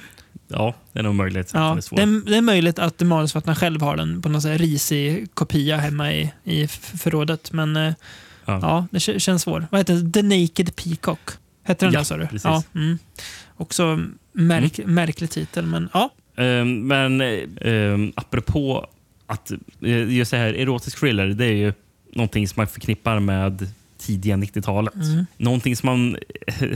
Ja, 0.48 0.74
det 0.94 1.00
är 1.00 1.04
nog 1.04 1.16
möjligt. 1.16 1.52
den 1.54 1.62
Ja, 1.62 1.78
det, 1.92 2.02
är, 2.02 2.30
det 2.30 2.38
är 2.38 2.42
möjligt 2.42 2.80
att 2.80 3.02
manusförfattaren 3.02 3.56
själv 3.56 3.82
har 3.82 3.98
den 3.98 4.22
på 4.22 4.30
någon 4.30 4.42
risig 4.42 5.28
kopia 5.34 5.78
hemma 5.78 6.14
i, 6.14 6.34
i 6.44 6.68
förrådet, 6.68 7.52
men 7.52 7.76
eh, 7.76 7.94
Ja. 8.46 8.60
ja. 8.62 8.88
det 8.92 9.00
känns 9.00 9.42
svårt. 9.42 9.64
Vad 9.70 9.80
heter 9.80 9.94
det? 9.94 10.12
The 10.12 10.22
Naked 10.22 10.76
Peacock? 10.76 11.20
Hette 11.64 11.86
den 11.86 11.94
Ja, 11.94 12.00
där 12.00 12.04
sa 12.04 12.18
du? 12.18 12.24
precis. 12.28 12.44
Ja, 12.44 12.64
mm. 12.76 12.98
Också 13.58 14.00
märk, 14.34 14.80
märklig 14.86 15.30
titel, 15.30 15.66
men 15.66 15.90
ja. 15.94 16.10
Ehm, 16.38 16.88
men 16.88 17.22
um, 17.62 18.14
apropå 18.16 18.88
att 19.28 19.52
eh, 19.82 20.14
just 20.14 20.32
det 20.32 20.38
här 20.38 20.54
erotisk 20.54 21.00
thriller, 21.00 21.28
det 21.28 21.46
är 21.46 21.54
ju 21.54 21.74
någonting 22.14 22.48
som 22.48 22.54
man 22.60 22.68
förknippar 22.68 23.20
med 23.20 23.68
tidiga 24.06 24.36
90-talet. 24.36 24.94
Mm. 24.96 25.26
Någonting 25.38 25.76
som, 25.76 25.88
man, 25.88 26.18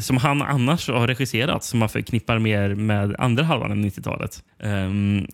som 0.01 0.17
han 0.17 0.41
annars 0.41 0.87
har 0.89 1.07
regisserat 1.07 1.63
som 1.63 1.79
man 1.79 1.89
förknippar 1.89 2.39
mer 2.39 2.75
med 2.75 3.15
andra 3.19 3.43
halvan 3.43 3.71
av 3.71 3.77
90-talet. 3.77 4.43
Ehm, 4.63 5.27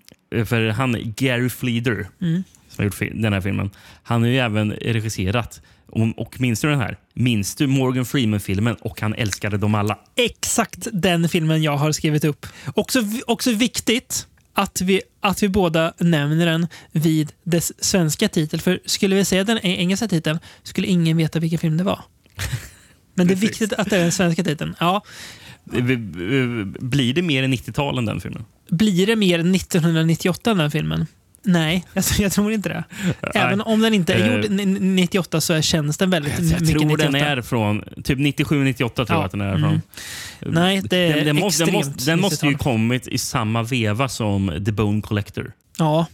för 0.46 0.68
han 0.70 1.14
Gary 1.18 1.50
Fleeder 1.50 2.08
Mm. 2.22 2.44
som 2.70 2.78
har 2.78 2.86
gjort 2.86 3.00
den 3.22 3.34
här 3.34 3.42
filmen. 3.42 3.70
Han 4.04 4.22
har 4.22 4.30
ju 4.30 4.38
även 4.38 4.72
regisserat. 4.72 5.62
Och, 5.88 6.08
och 6.18 6.42
minns 6.42 6.62
du 6.62 6.70
den 6.70 6.80
här? 6.80 6.98
Minns 7.14 7.56
du 7.56 7.68
Morgan 7.68 8.06
Freeman-filmen 8.06 8.76
och 8.76 9.02
Han 9.02 9.14
älskade 9.14 9.58
dem 9.58 9.76
alla? 9.76 9.98
Exakt 10.16 10.88
den 10.94 11.30
filmen 11.30 11.64
jag 11.64 11.78
har 11.78 11.92
skrivit 11.92 12.24
upp. 12.24 12.46
Också, 12.74 13.00
också 13.28 13.52
viktigt 13.52 14.28
att 14.54 14.82
vi, 14.82 15.02
att 15.20 15.44
vi 15.44 15.50
båda 15.50 15.94
nämner 15.98 16.46
den 16.46 16.68
vid 16.92 17.32
dess 17.44 17.84
svenska 17.86 18.30
titel. 18.30 18.62
För 18.62 18.80
skulle 18.86 19.16
vi 19.16 19.26
säga 19.26 19.44
den 19.44 19.60
engelska 19.60 20.08
titeln 20.08 20.40
skulle 20.64 20.88
ingen 20.88 21.18
veta 21.18 21.40
vilken 21.40 21.60
film 21.60 21.78
det 21.78 21.84
var. 21.84 22.00
Men 23.16 23.28
det 23.28 23.34
är 23.34 23.36
viktigt 23.36 23.74
att 23.74 23.90
det 23.90 23.98
är 23.98 24.02
den 24.02 24.12
svenska 24.12 24.44
titeln. 24.44 24.76
Ja, 24.80 25.04
Blir 26.80 27.14
det 27.14 27.22
mer 27.22 27.44
än 27.44 27.54
90-tal 27.54 27.98
än 27.98 28.06
den 28.06 28.22
filmen? 28.22 28.46
blir 28.70 29.08
det 29.08 29.16
mer 29.16 29.40
1998 29.40 30.52
än 30.52 30.58
den 30.58 30.72
filmen? 30.72 31.08
Nej, 31.46 31.86
jag, 31.94 32.04
jag 32.20 32.32
tror 32.32 32.52
inte 32.52 32.70
det. 32.70 32.84
Även 33.36 33.62
om 33.62 33.80
den 33.82 33.94
inte 33.94 34.14
är 34.14 34.36
gjord 34.36 34.46
Eh, 34.46 34.52
n- 34.52 34.96
98 34.96 35.42
så 35.42 35.62
känns 35.62 35.98
den 35.98 36.10
väldigt 36.10 36.34
Jag 36.40 36.44
mycket 36.62 36.68
tror 36.70 36.86
98. 36.86 37.04
den 37.12 37.16
är 37.16 37.42
från 37.42 37.84
typ 38.04 38.20
97-98 38.20 38.76
tror 38.76 38.92
Ja, 39.10 39.16
jag 39.16 39.24
att 39.26 39.32
den 39.32 39.42
är 39.42 39.56
mm. 39.56 39.82
Nej, 40.46 40.82
det 40.90 40.98
är 40.98 41.16
den, 41.16 41.26
den, 41.26 41.36
måste, 41.36 41.66
den, 41.66 41.74
måste, 41.74 42.06
den 42.06 42.22
måste 42.22 42.46
ju 42.46 42.52
90-tal. 42.52 42.64
kommit 42.64 43.08
i 43.08 43.18
samma 43.18 43.64
veva 43.64 44.10
som 44.10 44.64
The 44.66 44.72
Bone 44.72 45.02
Collector. 45.02 45.52
Ja. 45.78 46.06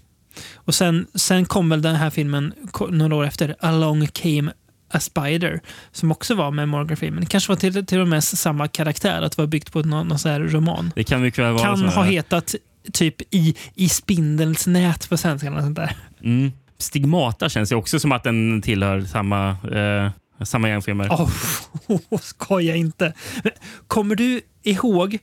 Och 0.55 0.75
sen, 0.75 1.07
sen 1.15 1.45
kom 1.45 1.69
väl 1.69 1.81
den 1.81 1.95
här 1.95 2.09
filmen 2.09 2.53
några 2.89 3.15
år 3.15 3.25
efter, 3.25 3.55
Along 3.59 4.07
came 4.07 4.51
a 4.91 4.99
spider, 4.99 5.59
som 5.91 6.11
också 6.11 6.35
var 6.35 6.51
med 6.51 6.69
Morgan 6.69 6.97
Freeman. 6.97 7.25
Kanske 7.25 7.51
var 7.51 7.57
till, 7.57 7.85
till 7.85 7.99
och 7.99 8.07
med 8.07 8.23
samma 8.23 8.67
karaktär, 8.67 9.21
att 9.21 9.35
det 9.35 9.41
var 9.41 9.47
byggt 9.47 9.71
på 9.71 9.81
någon, 9.81 10.07
någon 10.07 10.19
sån 10.19 10.31
här 10.31 10.39
roman. 10.39 10.91
Det 10.95 11.03
kan 11.03 11.21
mycket 11.21 11.43
väl 11.43 11.53
vara 11.53 11.63
Kan 11.63 11.77
så 11.77 11.85
ha 11.85 12.03
hetat 12.03 12.55
typ 12.93 13.21
i, 13.21 13.55
i 13.75 13.89
spindelns 13.89 14.67
nät 14.67 15.09
på 15.09 15.17
svenska. 15.17 15.47
Eller 15.47 15.61
sånt 15.61 15.75
där. 15.75 15.95
Mm. 16.23 16.51
Stigmata 16.77 17.49
känns 17.49 17.71
ju 17.71 17.75
också 17.75 17.99
som 17.99 18.11
att 18.11 18.23
den 18.23 18.61
tillhör 18.61 19.01
samma, 19.01 19.49
eh, 19.49 20.11
samma 20.45 20.69
gängfilmer. 20.69 21.07
Oh, 21.09 21.29
skoja 22.21 22.75
inte. 22.75 23.13
Kommer 23.87 24.15
du 24.15 24.41
ihåg 24.63 25.17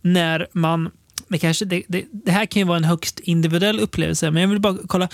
när 0.00 0.46
man... 0.52 0.90
Det, 1.28 1.38
kanske, 1.38 1.64
det, 1.64 1.82
det, 1.88 2.04
det 2.12 2.32
här 2.32 2.46
kan 2.46 2.60
ju 2.60 2.66
vara 2.66 2.76
en 2.76 2.84
högst 2.84 3.20
individuell 3.20 3.80
upplevelse, 3.80 4.30
men 4.30 4.42
jag 4.42 4.48
vill 4.48 4.60
bara 4.60 4.76
kolla. 4.86 5.08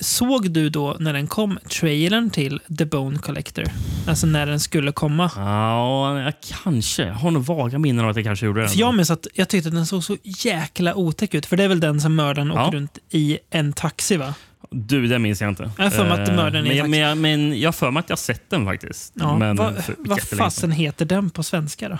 Såg 0.00 0.50
du 0.50 0.70
då 0.70 0.96
när 1.00 1.12
den 1.12 1.26
kom 1.26 1.58
trailern 1.68 2.30
till 2.30 2.60
The 2.78 2.84
Bone 2.84 3.18
Collector? 3.18 3.64
Alltså 4.06 4.26
när 4.26 4.46
den 4.46 4.60
skulle 4.60 4.92
komma? 4.92 5.30
Ja, 5.36 6.20
jag 6.20 6.32
kanske. 6.62 7.02
Jag 7.06 7.14
har 7.14 7.30
nog 7.30 7.44
vaga 7.44 7.78
minnen 7.78 8.04
av 8.04 8.10
att 8.10 8.16
jag 8.16 8.24
kanske 8.24 8.46
gjorde 8.46 8.60
det. 8.62 8.74
Jag 8.74 8.94
minns 8.94 9.10
att 9.10 9.26
jag 9.34 9.48
tyckte 9.48 9.68
att 9.68 9.74
den 9.74 9.86
såg 9.86 10.04
så 10.04 10.16
jäkla 10.22 10.94
otäck 10.94 11.34
ut. 11.34 11.46
För 11.46 11.56
det 11.56 11.64
är 11.64 11.68
väl 11.68 11.80
den 11.80 12.00
som 12.00 12.14
mördaren 12.14 12.48
Ja. 12.54 12.62
åker 12.66 12.76
runt 12.76 12.98
i 13.10 13.38
en 13.50 13.72
taxi 13.72 14.16
va? 14.16 14.34
Du, 14.70 15.06
det 15.06 15.18
minns 15.18 15.40
jag 15.40 15.48
inte. 15.48 15.70
Jag 15.78 15.92
för 15.92 16.04
mig 16.04 16.22
att 16.22 16.28
Eh, 16.28 16.36
mördaren 16.36 16.66
är 16.66 16.68
men, 16.68 16.76
jag, 16.76 16.90
men, 16.90 17.00
jag, 17.00 17.18
men 17.18 17.60
jag 17.60 17.74
för 17.74 17.90
mig 17.90 18.00
att 18.00 18.08
jag 18.08 18.16
har 18.16 18.20
sett 18.20 18.50
den 18.50 18.64
faktiskt. 18.64 19.12
Ja. 19.16 19.38
Men 19.38 19.56
för 19.56 19.94
vad 19.98 20.20
fasen 20.20 20.70
heter 20.70 21.04
den 21.04 21.30
på 21.30 21.42
svenska 21.42 21.88
då? 21.88 21.98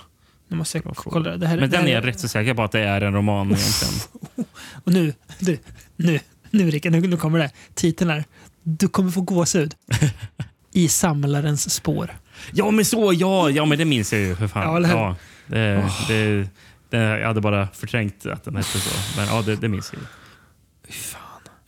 Nu 0.49 0.57
måste 0.57 0.79
jag 0.79 0.97
kolla. 0.97 1.37
Det 1.37 1.47
här, 1.47 1.57
Men 1.57 1.71
det 1.71 1.77
den 1.77 1.81
här 1.81 1.91
är 1.91 1.95
jag 1.95 2.07
rätt 2.07 2.21
så 2.21 2.29
säker 2.29 2.55
på 2.55 2.63
att 2.63 2.73
det 2.73 2.81
är 2.81 3.01
en 3.01 3.15
roman 3.15 3.47
egentligen. 3.47 3.95
Och 4.85 4.93
nu, 4.93 5.15
du, 5.39 5.59
nu, 5.97 6.21
nu 6.51 6.71
Rickard, 6.71 6.93
nu, 6.93 7.01
nu 7.01 7.17
kommer 7.17 7.39
det. 7.39 7.51
Titeln 7.75 8.11
är 8.11 8.25
Du 8.63 8.89
kommer 8.89 9.11
få 9.11 9.21
gåshud. 9.21 9.75
I 10.73 10.89
samlarens 10.89 11.75
spår. 11.75 12.11
Ja, 12.53 12.71
men 12.71 12.85
så! 12.85 13.13
Ja, 13.13 13.51
ja 13.51 13.65
men 13.65 13.79
det 13.79 13.85
minns 13.85 14.13
jag 14.13 14.23
ju 14.23 14.37
för 14.37 14.49
fan. 14.49 14.63
Ja, 14.63 14.77
eller 14.77 14.89
hur? 14.89 14.97
Ja, 14.97 15.17
det, 15.47 15.85
det, 16.09 16.49
det, 16.91 16.99
jag 16.99 17.27
hade 17.27 17.41
bara 17.41 17.69
förträngt 17.69 18.27
att 18.27 18.45
den 18.45 18.57
hette 18.57 18.79
så. 18.79 19.21
Men 19.21 19.27
ja, 19.27 19.43
det, 19.43 19.57
det 19.57 19.69
minns 19.69 19.93
jag 19.93 20.03
ju. 20.03 20.07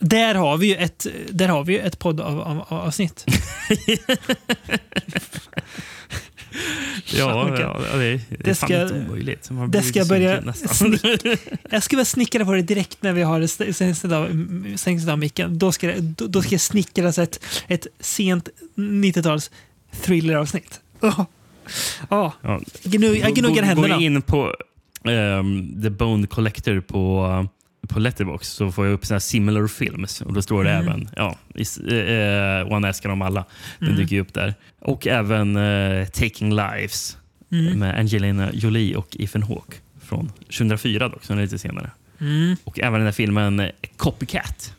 Där 0.03 0.35
har 0.35 0.57
vi 0.57 0.67
ju 0.67 0.75
ett, 0.75 1.07
där 1.31 1.47
har 1.47 1.63
vi 1.63 1.77
ett 1.79 1.99
poddavsnitt. 1.99 3.25
Ja, 7.05 7.59
ja 7.59 7.97
det, 7.97 8.05
är 8.05 8.19
Det 8.43 8.55
fan 8.55 8.67
ska- 8.69 8.81
inte 8.81 9.05
omöjligt. 9.07 9.49
Man 9.51 9.71
det 9.71 9.81
ska 9.81 10.05
börja 10.05 10.43
Jag 11.69 11.83
ska 11.83 11.95
börja 11.95 12.05
snickra 12.05 12.45
på 12.45 12.51
det 12.53 12.61
direkt 12.61 12.97
när 13.01 13.13
vi 13.13 13.21
har 13.21 13.47
stängt 13.73 14.05
av, 14.05 14.29
stängt 14.75 15.09
av 15.09 15.19
micken. 15.19 15.59
Då 15.59 15.71
ska, 15.71 15.87
det, 15.87 15.99
då, 16.01 16.27
då 16.27 16.41
ska 16.41 16.51
jag 16.51 16.61
snickra 16.61 17.11
så 17.13 17.21
ett, 17.21 17.39
ett 17.67 17.87
sent 17.99 18.49
90-tals 18.75 19.51
thrilleravsnitt. 20.01 20.79
Oh. 21.01 21.19
Oh. 22.09 22.33
Ja. 22.41 22.61
Gnugg, 22.83 23.17
jag 23.17 23.33
gnuggar 23.35 23.61
Gå- 23.61 23.67
händerna. 23.67 23.87
jag 23.87 24.01
in 24.01 24.21
på 24.21 24.55
ehm, 25.05 25.81
The 25.83 25.89
Bone 25.89 26.27
Collector 26.27 26.79
på, 26.79 27.47
på 27.87 27.99
Letterbox 27.99 28.47
så 28.49 28.71
får 28.71 28.85
jag 28.85 28.93
upp 28.93 29.05
såna 29.05 29.15
här 29.15 29.19
similar 29.19 29.67
films. 29.67 30.21
Och 30.21 30.33
Då 30.33 30.41
står 30.41 30.63
det 30.63 30.69
Mm. 30.71 30.87
även, 30.87 31.09
ja, 31.15 31.35
is, 31.55 31.77
eh, 31.77 32.61
och 32.61 32.73
han 32.73 32.83
älskar 32.83 33.09
dem 33.09 33.21
alla. 33.21 33.45
Den 33.79 33.87
Mm. 33.89 33.99
dyker 34.01 34.19
upp 34.19 34.33
där. 34.33 34.53
Och 34.79 35.07
även 35.07 35.55
eh, 35.57 36.05
Taking 36.07 36.55
Lives 36.55 37.17
Mm. 37.51 37.79
med 37.79 37.99
Angelina 37.99 38.49
Jolie 38.53 38.95
och 38.95 39.17
Ethan 39.19 39.43
Hawke 39.43 39.75
från 40.01 40.31
2004 40.49 41.09
dock, 41.09 41.27
den 41.27 41.37
är 41.37 41.41
lite 41.41 41.59
senare. 41.59 41.91
Mm. 42.21 42.55
Och 42.63 42.79
även 42.79 42.93
den 42.93 43.03
här 43.03 43.11
filmen 43.11 43.59
eh, 43.59 43.69
Copycat 43.97 44.73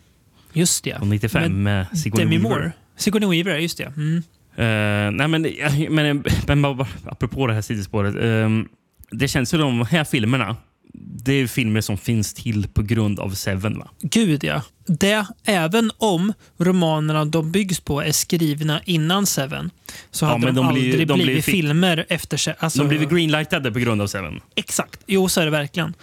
Just 0.52 0.84
det. 0.84 0.96
från 0.98 1.10
95 1.10 1.62
med, 1.62 1.86
Sigourney 1.98 2.24
Demi 2.24 2.36
Weaver. 2.38 2.56
Moore. 2.60 2.72
Sigourney 2.96 3.42
Weaver, 3.42 3.58
just 3.60 3.78
det. 3.78 3.84
Eh, 3.84 5.10
nej, 5.10 5.28
men, 5.28 5.46
men, 5.90 6.24
men 6.46 6.62
bara, 6.62 6.86
apropå 7.06 7.46
det 7.46 7.54
här 7.54 7.62
sidospåret. 7.62 8.14
ehm, 8.20 8.68
det 9.10 9.28
känns 9.28 9.50
som 9.50 9.60
de 9.60 9.86
här 9.86 10.04
filmerna, 10.04 10.56
det 11.16 11.32
är 11.32 11.46
filmer 11.46 11.80
som 11.80 11.98
finns 11.98 12.34
till 12.34 12.68
på 12.68 12.82
grund 12.82 13.20
av 13.20 13.30
Seven. 13.30 13.78
Va? 13.78 13.90
Gud 14.00 14.44
ja. 14.44 14.62
Det, 14.86 15.26
även 15.44 15.90
om 15.98 16.32
romanerna 16.58 17.24
de 17.24 17.52
byggs 17.52 17.80
på 17.80 18.00
är 18.02 18.12
skrivna 18.12 18.80
innan 18.84 19.26
Seven 19.26 19.70
så 20.10 20.24
Ja, 20.24 20.28
hade 20.28 20.46
de, 20.46 20.54
de 20.54 20.68
blir 20.72 20.82
aldrig 20.84 21.08
de 21.08 21.14
blir 21.14 21.24
blivit 21.26 21.44
fi- 21.44 21.50
filmer 21.52 22.06
efter 22.08 22.36
sig. 22.36 22.54
Alltså, 22.58 22.78
De 22.78 22.88
blev 22.88 23.08
greenlightade 23.08 23.72
på 23.72 23.78
grund 23.78 24.02
av 24.02 24.06
Seven. 24.06 24.40
Exakt. 24.54 25.00
Jo, 25.06 25.28
så 25.28 25.40
är 25.40 25.44
det 25.44 25.50
verkligen. 25.50 25.94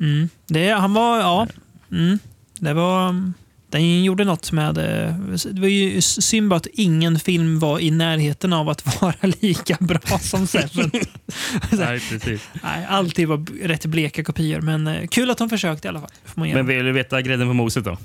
Mm. 0.00 0.28
Det, 0.46 0.68
han 0.70 0.94
var... 0.94 1.18
Ja. 1.18 1.46
Mm. 1.90 2.18
Det 2.58 2.72
var... 2.72 3.32
Den 3.74 4.04
gjorde 4.04 4.24
något 4.24 4.52
med... 4.52 4.78
eh, 4.78 5.14
Det 5.44 5.60
var 5.60 5.68
ju 5.68 6.00
synd 6.02 6.48
bara 6.48 6.56
att 6.56 6.66
ingen 6.72 7.18
film 7.20 7.58
var 7.58 7.78
i 7.80 7.90
närheten 7.90 8.52
av 8.52 8.68
att 8.68 9.00
vara 9.00 9.14
lika 9.40 9.76
bra 9.80 10.18
som 10.18 10.46
Seven. 10.46 10.90
Nej, 11.72 12.00
precis. 12.10 12.48
Nej, 12.62 12.86
alltid 12.88 13.28
var 13.28 13.66
rätt 13.68 13.86
bleka 13.86 14.24
kopior, 14.24 14.60
men 14.60 14.86
eh, 14.86 15.06
kul 15.06 15.30
att 15.30 15.38
de 15.38 15.50
försökte 15.50 15.88
i 15.88 15.90
alla 15.90 16.00
fall. 16.00 16.10
Men 16.34 16.66
vill 16.66 16.84
du 16.84 16.92
veta 16.92 17.22
grädden 17.22 17.48
på 17.48 17.54
moset 17.54 17.84
då? 17.84 17.98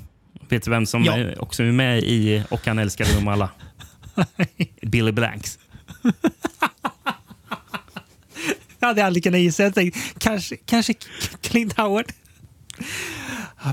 Vet 0.48 0.62
du 0.62 0.70
vem 0.70 0.86
som 0.86 1.04
Ja. 1.04 1.16
är, 1.16 1.42
också 1.42 1.62
är 1.62 1.72
med 1.72 1.98
i 1.98 2.42
Och 2.50 2.66
han 2.66 2.78
älskade 2.78 3.14
dem 3.14 3.28
alla? 3.28 3.50
Billy 4.82 5.12
Blanks. 5.12 5.58
Jag 8.80 8.88
hade 8.88 9.04
aldrig 9.04 9.22
kunnat 9.24 9.40
gissa. 9.40 9.62
Jag 9.62 9.74
tänkte, 9.74 10.00
kanske, 10.18 10.56
kanske 10.56 10.94
Clint 11.40 11.76
Howard. 11.76 12.12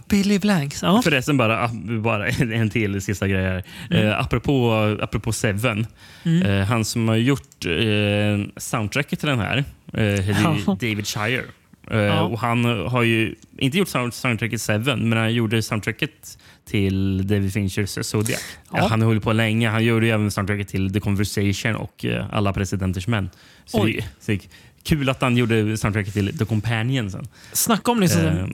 Billy 0.09 0.39
Blanks. 0.39 0.81
Ja. 0.84 1.01
Förresten, 1.03 1.38
bara, 1.38 1.64
ah, 1.64 1.69
bara 2.01 2.27
en 2.53 2.69
till 2.69 3.01
sista 3.01 3.27
grej 3.27 3.43
här. 3.43 3.64
Eh, 3.91 4.19
apropå, 4.19 4.73
apropå 5.01 5.31
Seven. 5.34 5.88
Mm. 6.23 6.41
Eh, 6.43 6.65
han 6.68 6.85
som 6.85 7.07
har 7.07 7.15
gjort 7.15 7.65
eh, 7.65 8.45
soundtracket 8.57 9.19
till 9.19 9.30
den 9.30 9.39
här 9.39 9.57
eh, 9.93 10.03
heter 10.03 10.41
Ja. 10.68 10.73
David 10.81 11.07
Shire. 11.07 11.43
Eh, 11.91 11.97
Ja. 11.97 12.22
och 12.22 12.39
han 12.39 12.65
har 12.65 13.03
ju 13.03 13.35
inte 13.57 13.77
gjort 13.77 13.88
sound- 13.88 14.11
soundtracket 14.14 14.61
Seven, 14.61 15.09
men 15.09 15.18
han 15.18 15.34
gjorde 15.34 15.61
soundtracket 15.61 16.38
till 16.65 17.27
David 17.27 17.53
Finchers 17.53 18.05
Zodiac. 18.05 18.41
Ja. 18.73 18.88
Han 18.88 19.01
har 19.01 19.07
hållit 19.07 19.23
på 19.23 19.34
länge. 19.34 19.69
Han 19.69 19.84
gjorde 19.84 20.07
även 20.07 20.31
soundtracket 20.31 20.68
till 20.68 20.93
The 20.93 20.99
Conversation 20.99 21.76
och 21.76 22.05
eh, 22.05 22.26
Alla 22.31 22.53
presidenters 22.53 23.07
män. 23.07 23.30
Så 23.65 23.85
det, 23.85 24.01
så 24.19 24.31
det, 24.31 24.39
kul 24.88 25.09
att 25.09 25.22
han 25.22 25.38
gjorde 25.38 25.77
soundtracket 25.77 26.14
till 26.14 26.38
The 26.38 26.45
Companion 26.45 27.11
sen. 27.11 27.27
Snacka 27.53 27.91
om 27.91 27.99
liksom 27.99 28.22
Eh. 28.22 28.45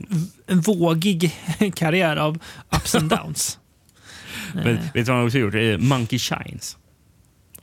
en, 0.46 0.60
vågig 0.60 1.34
karriär 1.74 2.16
av 2.16 2.38
ups 2.76 2.94
and 2.94 3.10
downs. 3.10 3.58
Men, 4.54 4.64
vet 4.64 4.94
du 4.94 5.02
vad 5.02 5.16
han 5.16 5.26
också 5.26 5.38
gjort? 5.38 5.54
Eh, 5.54 5.78
Monkey 5.78 6.18
Shines. 6.18 6.76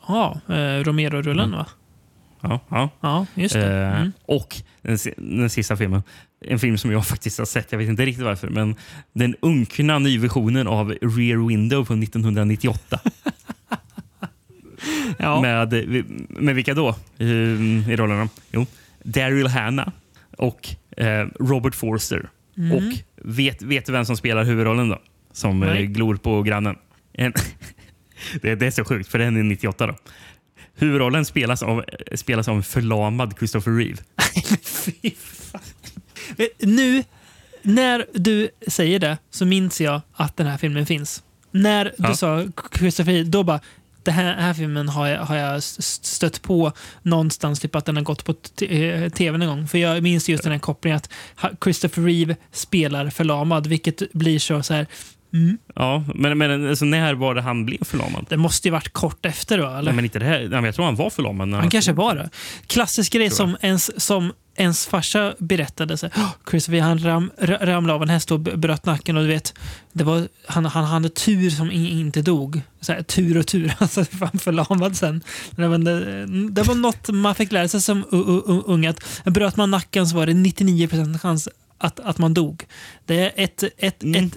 Ja, 0.08 0.42
eh, 0.48 0.54
Romero-rullen 0.84 1.52
va? 1.52 1.66
Ja, 2.42 2.60
ja. 2.70 2.90
Ja, 3.02 3.26
just 3.36 3.54
det. 3.54 3.86
Mm. 3.86 4.12
Och 4.26 4.62
den, 4.82 4.98
den 5.18 5.50
sista 5.50 5.78
filmen. 5.78 6.04
En 6.46 6.60
film 6.60 6.78
som 6.78 6.92
jag 6.92 7.06
faktiskt 7.14 7.38
har 7.38 7.46
sett. 7.46 7.72
Jag 7.72 7.80
vet 7.80 7.90
inte 7.90 8.06
riktigt 8.06 8.26
varför. 8.26 8.50
Men 8.50 8.76
den 9.14 9.36
unkna 9.42 10.00
nyversionen 10.00 10.68
av 10.68 10.90
Rear 10.90 11.48
Window 11.48 11.86
från 11.86 12.04
1998. 12.04 13.00
Ja. 15.18 15.42
Med, 15.42 15.74
med 16.30 16.56
vilka 16.56 16.74
då 16.74 16.96
i 17.18 17.96
rollerna? 17.96 18.30
Jo, 18.52 18.66
Daryl 19.04 19.48
Hannah 19.48 19.88
och 20.38 20.70
eh, 20.98 21.28
Robert 21.40 21.76
Forster. 21.76 22.30
Mm. 22.58 22.72
Och 22.72 22.94
vet, 23.16 23.62
vet 23.62 23.86
du 23.86 23.92
vem 23.92 24.06
som 24.06 24.18
spelar 24.18 24.44
huvudrollen 24.44 24.90
då? 24.90 25.00
Som 25.34 25.64
eh, 25.64 25.70
Nej. 25.70 25.86
glor 25.86 26.16
på 26.16 26.42
grannen. 26.42 26.76
En, 27.14 27.34
det, 28.42 28.56
det 28.56 28.68
är 28.68 28.72
så 28.72 28.84
sjukt, 28.86 29.10
för 29.10 29.20
den 29.20 29.38
är 29.38 29.44
98 29.44 29.88
då. 29.88 29.96
Huvudrollen 30.76 31.26
spelas 31.26 31.64
av, 31.64 31.84
spelas 32.16 32.48
av 32.48 32.56
en 32.56 32.64
förlamad 32.64 33.34
Christopher 33.38 33.72
Reeve. 33.78 33.98
Fy 34.64 35.12
fan. 35.16 35.62
Nu, 36.60 37.04
när 37.62 38.06
du 38.14 38.50
säger 38.68 39.00
det, 39.00 39.18
så 39.30 39.46
minns 39.46 39.82
jag 39.82 40.02
att 40.14 40.38
den 40.38 40.48
här 40.48 40.58
filmen 40.58 40.86
finns. 40.86 41.24
när 41.52 41.86
du 41.86 41.92
Ja. 41.98 42.16
sa 42.16 42.46
Christopher 42.78 43.12
Reeve, 43.12 43.30
då 43.30 43.44
bara 43.44 43.60
den 44.04 44.14
här, 44.14 44.36
här 44.36 44.54
filmen 44.54 44.90
har 44.90 45.08
jag, 45.08 45.22
har 45.22 45.36
jag 45.36 45.64
stött 45.64 46.42
på 46.42 46.72
någonstans, 47.02 47.60
typ 47.60 47.76
att 47.76 47.86
den 47.86 47.96
har 47.96 48.04
gått 48.04 48.26
på 48.26 48.34
t- 48.34 48.88
eh, 48.90 49.10
tv 49.10 49.38
någon 49.38 49.48
gång. 49.48 49.68
För 49.68 49.78
jag 49.78 50.04
minns 50.04 50.30
just 50.30 50.44
den 50.44 50.52
här 50.52 50.60
kopplingen 50.60 50.98
att 50.98 51.10
Christopher 51.64 52.02
Reeve 52.04 52.36
spelar 52.52 53.10
förlamad, 53.10 53.68
vilket 53.68 54.14
blir 54.14 54.40
så, 54.40 54.64
så 54.64 54.74
här. 54.74 54.88
Mm, 55.34 55.58
Ja, 55.76 56.04
men, 56.16 56.38
men 56.38 56.70
alltså, 56.70 56.86
när 56.86 57.14
var 57.14 57.36
det 57.36 57.42
han 57.42 57.66
blev 57.66 57.84
förlamad? 57.84 58.26
det 58.30 58.38
måste 58.38 58.68
ju 58.68 58.72
varit 58.72 58.94
kort 58.94 59.26
efter 59.26 59.58
då, 59.58 59.68
eller? 59.70 59.82
Nej, 59.82 59.94
men 59.94 60.06
inte 60.06 60.20
det 60.20 60.26
här. 60.26 60.66
Jag 60.66 60.76
tror 60.76 60.86
han 60.86 60.96
var 60.96 61.10
förlamad. 61.10 61.48
När 61.48 61.58
Han 61.60 61.70
kanske 61.70 61.94
var 61.94 62.16
det. 62.16 62.30
Klassisk 62.68 63.14
grej 63.14 63.30
som 63.30 63.58
ens, 63.62 64.04
som 64.04 64.34
ens 64.62 64.88
farsa 64.88 65.34
berättade. 65.40 65.98
Så, 65.98 66.06
här, 66.08 66.14
"Åh, 66.18 66.32
Christopher 66.50 66.82
han 66.82 67.04
ram, 67.04 67.32
ra- 67.40 67.66
ramlade 67.66 67.96
av 67.96 68.04
en 68.04 68.10
häst 68.10 68.32
och 68.32 68.40
bröt 68.40 68.86
nacken. 68.86 69.18
Och 69.18 69.24
du 69.24 69.28
vet, 69.30 69.54
det 69.94 70.04
var, 70.04 70.28
han, 70.48 70.66
han 70.66 70.86
hade 70.86 71.10
tur 71.10 71.50
som 71.50 71.72
in, 71.72 71.86
inte 72.00 72.22
dog. 72.22 72.62
Så 72.82 72.94
här, 72.94 73.02
tur 73.04 73.38
och 73.38 73.48
tur. 73.48 73.74
Han 73.80 73.88
satt 73.88 74.10
fan 74.10 74.40
förlamad 74.40 74.96
sen. 74.98 75.24
Det, 75.56 75.68
det 76.50 76.64
var 76.64 76.76
något 76.76 77.10
man 77.10 77.36
fick 77.36 77.52
lära 77.52 77.68
sig 77.68 77.82
som 77.82 78.06
ung. 78.66 78.86
Att 78.86 79.00
bröt 79.26 79.56
man 79.58 79.72
nacken 79.72 80.08
så 80.08 80.16
var 80.16 80.26
det 80.26 80.34
99% 80.34 81.20
chans 81.20 81.50
att, 81.78 82.00
att 82.00 82.18
man 82.18 82.34
dog. 82.34 82.64
Det 83.06 83.20
är 83.20 83.32
ett, 83.44 83.64
ett, 83.78 84.04
Mm. 84.04 84.26
ett 84.26 84.34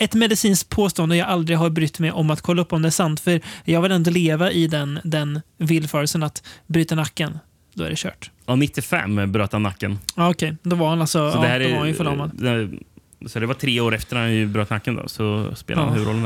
ett 0.00 0.14
medicinskt 0.14 0.68
påstående 0.68 1.16
jag 1.16 1.28
aldrig 1.28 1.58
har 1.58 1.70
brytt 1.70 1.98
mig 1.98 2.12
om 2.12 2.30
att 2.30 2.40
kolla 2.42 2.62
upp 2.62 2.72
om 2.72 2.82
det 2.82 2.88
är 2.88 2.90
sant. 2.90 3.20
För 3.20 3.40
jag 3.64 3.82
vill 3.82 3.92
ändå 3.92 4.10
leva 4.10 4.50
i 4.52 4.66
den, 4.66 4.98
den 5.04 5.40
villfarelsen 5.56 6.22
att 6.22 6.42
bryta 6.66 6.94
nacken, 6.94 7.38
då 7.74 7.84
är 7.84 7.90
det 7.90 7.96
kört. 7.98 8.30
Ja, 8.48 8.56
95 8.56 9.32
bröt 9.32 9.52
han 9.52 9.62
nacken. 9.62 9.98
Ja, 10.16 10.30
Okej, 10.30 10.56
då 10.62 10.76
var 10.76 10.88
han 10.88 11.00
alltså 11.00 11.30
Så 11.30 11.36
ja, 11.38 11.42
det 11.42 11.48
här 11.48 11.60
då 11.60 11.68
var 11.70 11.78
han 11.78 11.88
ju 11.88 11.94
förlamad. 11.94 12.30
det, 12.34 12.68
så 13.28 13.40
det 13.40 13.46
var 13.46 13.54
tre 13.54 13.80
år 13.80 13.94
efter 13.94 14.16
han 14.16 14.52
bröt 14.52 14.70
nacken 14.70 14.96
då, 14.96 15.08
så 15.08 15.54
spelade 15.54 15.86
han 15.86 15.94
Ja. 15.96 15.98
huvudrollen 16.04 16.22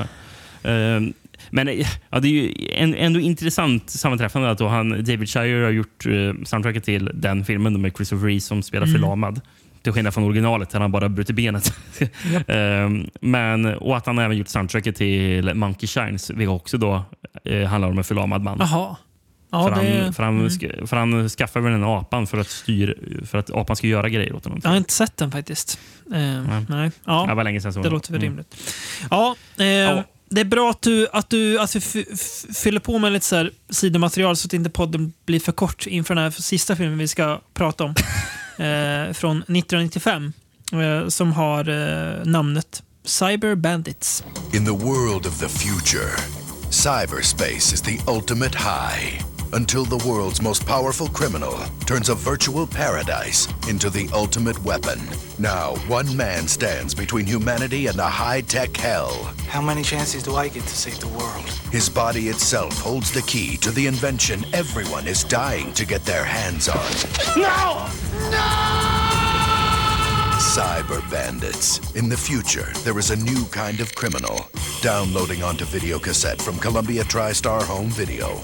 där. 0.62 0.96
Ehm, 0.96 1.12
men 1.50 1.68
eh, 1.68 1.86
ja, 2.10 2.20
det 2.20 2.28
är 2.28 2.32
ju 2.32 2.52
en, 2.72 2.94
ändå 2.94 3.20
intressant 3.20 3.90
sammanträffande 3.90 4.50
att 4.50 4.58
då 4.58 4.68
han, 4.68 4.90
David 4.90 5.28
Shire 5.28 5.64
har 5.64 5.70
gjort 5.70 6.06
uh, 6.06 6.34
soundtracket 6.44 6.84
till 6.84 7.10
den 7.14 7.44
filmen 7.44 7.72
då 7.72 7.78
med 7.78 7.92
Christopher 7.96 8.26
Reeve 8.26 8.40
som 8.40 8.62
spelar 8.62 8.86
Mm. 8.86 9.00
förlamad. 9.00 9.40
Till 9.82 9.92
skillnad 9.92 10.14
från 10.14 10.24
originalet 10.24 10.70
där 10.70 10.80
han 10.80 10.92
bara 10.92 11.08
brutit 11.08 11.36
benet. 11.36 11.74
Ehm, 12.48 13.06
men, 13.20 13.64
och 13.66 13.96
att 13.96 14.06
han 14.06 14.18
även 14.18 14.36
gjort 14.36 14.48
soundtracket 14.48 14.96
till 14.96 15.54
Monkey 15.54 15.86
Shines, 15.86 16.30
vilket 16.30 16.48
också 16.48 16.78
då 16.78 17.04
eh, 17.44 17.62
handlar 17.68 17.88
om 17.90 17.98
en 17.98 18.04
förlamad 18.04 18.42
man. 18.42 18.56
Jaha. 18.60 18.96
Ja, 19.52 19.68
för, 19.68 19.82
det, 19.82 20.02
han, 20.02 20.12
för, 20.12 20.22
han, 20.22 20.40
mm. 20.40 20.86
för 20.86 20.96
han 20.96 21.28
skaffar 21.28 21.60
väl 21.60 21.72
den 21.72 21.84
apan 21.84 22.26
för 22.26 22.38
att, 22.38 22.48
styr, 22.48 23.20
för 23.26 23.38
att 23.38 23.50
apan 23.50 23.76
ska 23.76 23.86
göra 23.86 24.08
grejer 24.08 24.34
åt 24.34 24.44
honom. 24.44 24.60
Jag 24.62 24.70
har 24.70 24.76
inte 24.76 24.92
sett 24.92 25.16
den 25.16 25.30
faktiskt. 25.30 25.78
Eh, 26.14 26.62
nej. 26.68 26.90
Ja, 27.04 27.26
Det 27.28 27.34
var 27.34 27.44
länge 27.44 27.60
sedan. 27.60 27.72
Så 27.72 27.82
det 27.82 27.90
låter 27.90 28.12
väl 28.12 28.22
Mm. 28.22 28.30
rimligt. 28.30 28.56
Ja, 29.10 29.36
eh, 29.58 29.66
Ja. 29.66 30.04
Det 30.34 30.40
är 30.40 30.44
bra 30.44 30.70
att 30.70 30.82
du, 30.82 31.08
att 31.12 31.30
du 31.30 31.58
att 31.58 31.76
vi 31.76 31.80
fyller 32.54 32.80
på 32.80 32.98
med 32.98 33.12
lite 33.12 33.26
så 33.26 33.36
här 33.36 33.50
sidomaterial 33.70 34.36
så 34.36 34.46
att 34.46 34.52
inte 34.52 34.70
podden 34.70 35.12
blir 35.26 35.40
för 35.40 35.52
kort 35.52 35.86
inför 35.86 36.14
den 36.14 36.24
här 36.24 36.30
sista 36.30 36.76
filmen 36.76 36.98
vi 36.98 37.08
ska 37.08 37.40
prata 37.54 37.84
om. 37.84 37.90
eh, 38.56 39.12
från 39.12 39.36
1995. 39.36 40.32
Eh, 40.72 41.08
som 41.08 41.32
har 41.32 41.68
eh, 41.68 42.24
namnet 42.24 42.82
Cyber 43.04 43.54
Bandits. 43.54 44.24
In 44.54 44.64
the 44.64 44.70
world 44.70 45.26
of 45.26 45.40
the 45.40 45.48
future, 45.48 46.10
cyberspace 46.70 47.74
is 47.74 47.80
the 47.82 47.98
ultimate 48.08 48.58
high 48.58 49.31
until 49.52 49.84
the 49.84 50.08
world's 50.08 50.40
most 50.40 50.66
powerful 50.66 51.08
criminal 51.08 51.58
turns 51.86 52.08
a 52.08 52.14
virtual 52.14 52.66
paradise 52.66 53.48
into 53.68 53.90
the 53.90 54.08
ultimate 54.12 54.62
weapon. 54.64 54.98
Now, 55.38 55.74
one 55.86 56.16
man 56.16 56.48
stands 56.48 56.94
between 56.94 57.26
humanity 57.26 57.86
and 57.86 57.98
a 57.98 58.08
high 58.08 58.40
tech 58.42 58.76
hell. 58.76 59.32
How 59.48 59.60
many 59.60 59.82
chances 59.82 60.22
do 60.22 60.36
I 60.36 60.48
get 60.48 60.62
to 60.62 60.76
save 60.76 61.00
the 61.00 61.08
world? 61.08 61.44
His 61.70 61.88
body 61.88 62.28
itself 62.28 62.78
holds 62.78 63.10
the 63.10 63.22
key 63.22 63.56
to 63.58 63.70
the 63.70 63.86
invention 63.86 64.44
everyone 64.52 65.06
is 65.06 65.24
dying 65.24 65.72
to 65.74 65.86
get 65.86 66.04
their 66.04 66.24
hands 66.24 66.68
on. 66.68 66.90
No! 67.36 67.88
No! 68.30 69.02
Cyber 70.52 71.08
bandits. 71.10 71.94
In 71.94 72.08
the 72.08 72.16
future, 72.16 72.70
there 72.84 72.98
is 72.98 73.10
a 73.10 73.16
new 73.16 73.44
kind 73.46 73.80
of 73.80 73.94
criminal. 73.94 74.50
Downloading 74.82 75.42
onto 75.42 75.64
videocassette 75.64 76.42
from 76.42 76.58
Columbia 76.58 77.04
TriStar 77.04 77.62
Home 77.62 77.88
Video. 77.88 78.40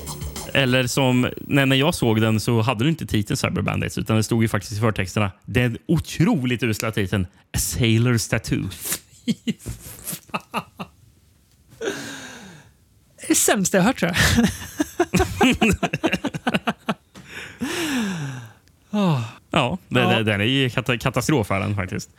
Eller 0.54 0.86
som, 0.86 1.30
när, 1.40 1.66
när 1.66 1.76
jag 1.76 1.94
såg 1.94 2.20
den 2.20 2.40
så 2.40 2.60
hade 2.62 2.84
du 2.84 2.90
inte 2.90 3.06
titeln 3.06 3.36
Cyber 3.36 3.62
Bandits 3.62 3.98
utan 3.98 4.16
det 4.16 4.22
stod 4.22 4.42
ju 4.42 4.48
faktiskt 4.48 4.72
i 4.72 4.80
förtexterna 4.80 5.30
den 5.44 5.78
otroligt 5.86 6.62
usla 6.62 6.90
titeln 6.90 7.26
A 7.52 7.58
Sailor's 7.58 8.30
Tattoo. 8.30 8.68
Det 13.16 13.24
är 13.24 13.28
det 13.28 13.34
sämsta 13.34 13.76
jag 13.76 13.84
hört 13.84 13.98
tror 13.98 14.12
jag. 14.12 14.48
Åh. 18.90 19.22
Ja, 19.50 19.78
det, 19.88 20.22
den 20.22 20.40
är 20.40 20.44
ju 20.44 20.70
kata, 20.70 20.98
katastrofärden 20.98 21.74
faktiskt. 21.74 22.10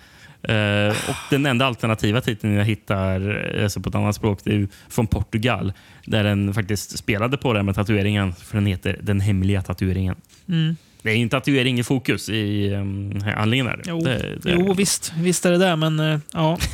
Eh, 0.43 0.89
och 1.09 1.15
Den 1.29 1.45
enda 1.45 1.65
alternativa 1.65 2.21
titeln 2.21 2.53
jag 2.53 2.65
hittar 2.65 3.35
alltså 3.63 3.79
på 3.79 3.89
ett 3.89 3.95
annat 3.95 4.15
språk 4.15 4.39
det 4.43 4.55
är 4.55 4.67
från 4.89 5.07
Portugal. 5.07 5.73
Där 6.05 6.23
den 6.23 6.53
faktiskt 6.53 6.97
spelade 6.97 7.37
på 7.37 7.53
det 7.53 7.63
med 7.63 7.75
tatueringen. 7.75 8.33
För 8.33 8.57
den 8.57 8.65
heter 8.65 8.99
Den 9.01 9.19
hemliga 9.19 9.61
tatueringen. 9.61 10.15
Mm. 10.49 10.75
Det 11.01 11.09
är 11.09 11.15
ju 11.15 11.23
en 11.23 11.29
tatuering 11.29 11.79
i 11.79 11.83
fokus 11.83 12.29
i 12.29 12.69
um, 12.73 13.21
handlingen. 13.35 13.65
Där. 13.65 13.81
Jo, 13.85 13.99
Det, 13.99 14.37
det, 14.43 14.51
jo 14.51 14.73
visst, 14.73 15.13
visst 15.17 15.45
är 15.45 15.51
det 15.51 15.57
det, 15.57 15.75
men 15.75 15.99
eh, 15.99 16.19
ja. 16.33 16.57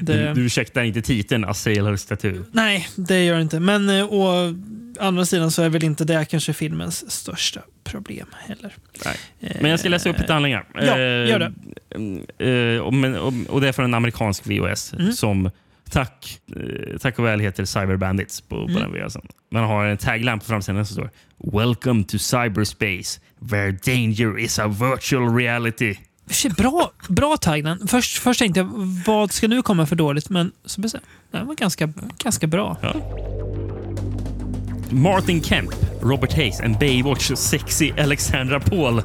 Du, 0.00 0.12
Det, 0.12 0.34
du 0.34 0.40
ursäktar 0.46 0.82
inte 0.82 1.02
titeln 1.02 1.44
A 1.44 1.52
Sailor's 1.52 2.08
Tattoo. 2.08 2.44
nej, 2.52 2.88
det 2.96 3.24
gör 3.24 3.36
det 3.36 3.42
inte. 3.42 3.60
Men 3.60 3.90
å 3.90 4.54
andra 5.02 5.24
sidan 5.26 5.50
så 5.50 5.62
är 5.62 5.68
väl 5.68 5.84
inte 5.84 6.04
det 6.04 6.24
kanske 6.24 6.52
filmens 6.52 7.10
största 7.10 7.60
problem 7.84 8.26
heller. 8.46 8.74
Nej. 9.04 9.16
Men 9.60 9.70
jag 9.70 9.80
ska 9.80 9.88
läsa 9.88 10.10
upp 10.10 10.18
lite 10.18 10.32
handlingar. 10.32 10.64
Ja, 10.74 10.98
gör 10.98 11.38
det. 11.38 11.52
Eh, 12.38 12.48
eh, 12.48 12.80
och, 13.48 13.60
det 13.60 13.68
är 13.68 13.72
från 13.72 13.84
en 13.84 13.94
amerikansk 13.94 14.46
VHS 14.46 14.92
Mm. 14.92 15.12
som 15.12 15.50
tack, 15.90 16.40
eh, 16.56 16.98
tack 16.98 17.18
och 17.18 17.24
väl 17.24 17.40
heter 17.40 17.64
Cyber 17.64 17.96
Bandits 17.96 18.40
på, 18.40 18.56
på 18.66 18.70
Mm. 18.70 18.82
den 18.82 18.92
VHSen. 18.92 19.22
Man 19.50 19.64
har 19.64 19.84
en 19.86 19.98
tagline 19.98 20.38
på 20.38 20.44
framsidan 20.44 20.86
som 20.86 20.94
står 20.94 21.10
Welcome 21.58 22.04
to 22.04 22.18
cyberspace 22.18 23.20
where 23.38 23.72
danger 23.72 24.38
is 24.38 24.58
a 24.58 24.68
virtual 24.68 25.36
reality. 25.36 25.94
Bra, 26.56 26.92
bra 27.08 27.36
tagline. 27.36 27.88
Först, 27.88 28.18
först 28.18 28.40
tänkte 28.40 28.60
jag, 28.60 28.70
vad 29.06 29.32
ska 29.32 29.48
nu 29.48 29.62
komma 29.62 29.86
för 29.86 29.96
dåligt? 29.96 30.28
Men 30.30 30.52
så 30.64 30.82
den 31.30 31.46
var 31.46 31.54
ganska, 31.54 31.92
ganska 32.18 32.46
bra. 32.46 32.76
Martin 34.92 35.42
Kemp, 35.42 35.70
Robert 36.02 36.32
Hayes 36.32 36.60
and 36.60 36.78
Baywatch 36.78 37.32
sexy 37.36 37.92
Alexandra 37.98 38.60
Paul. 38.60 39.02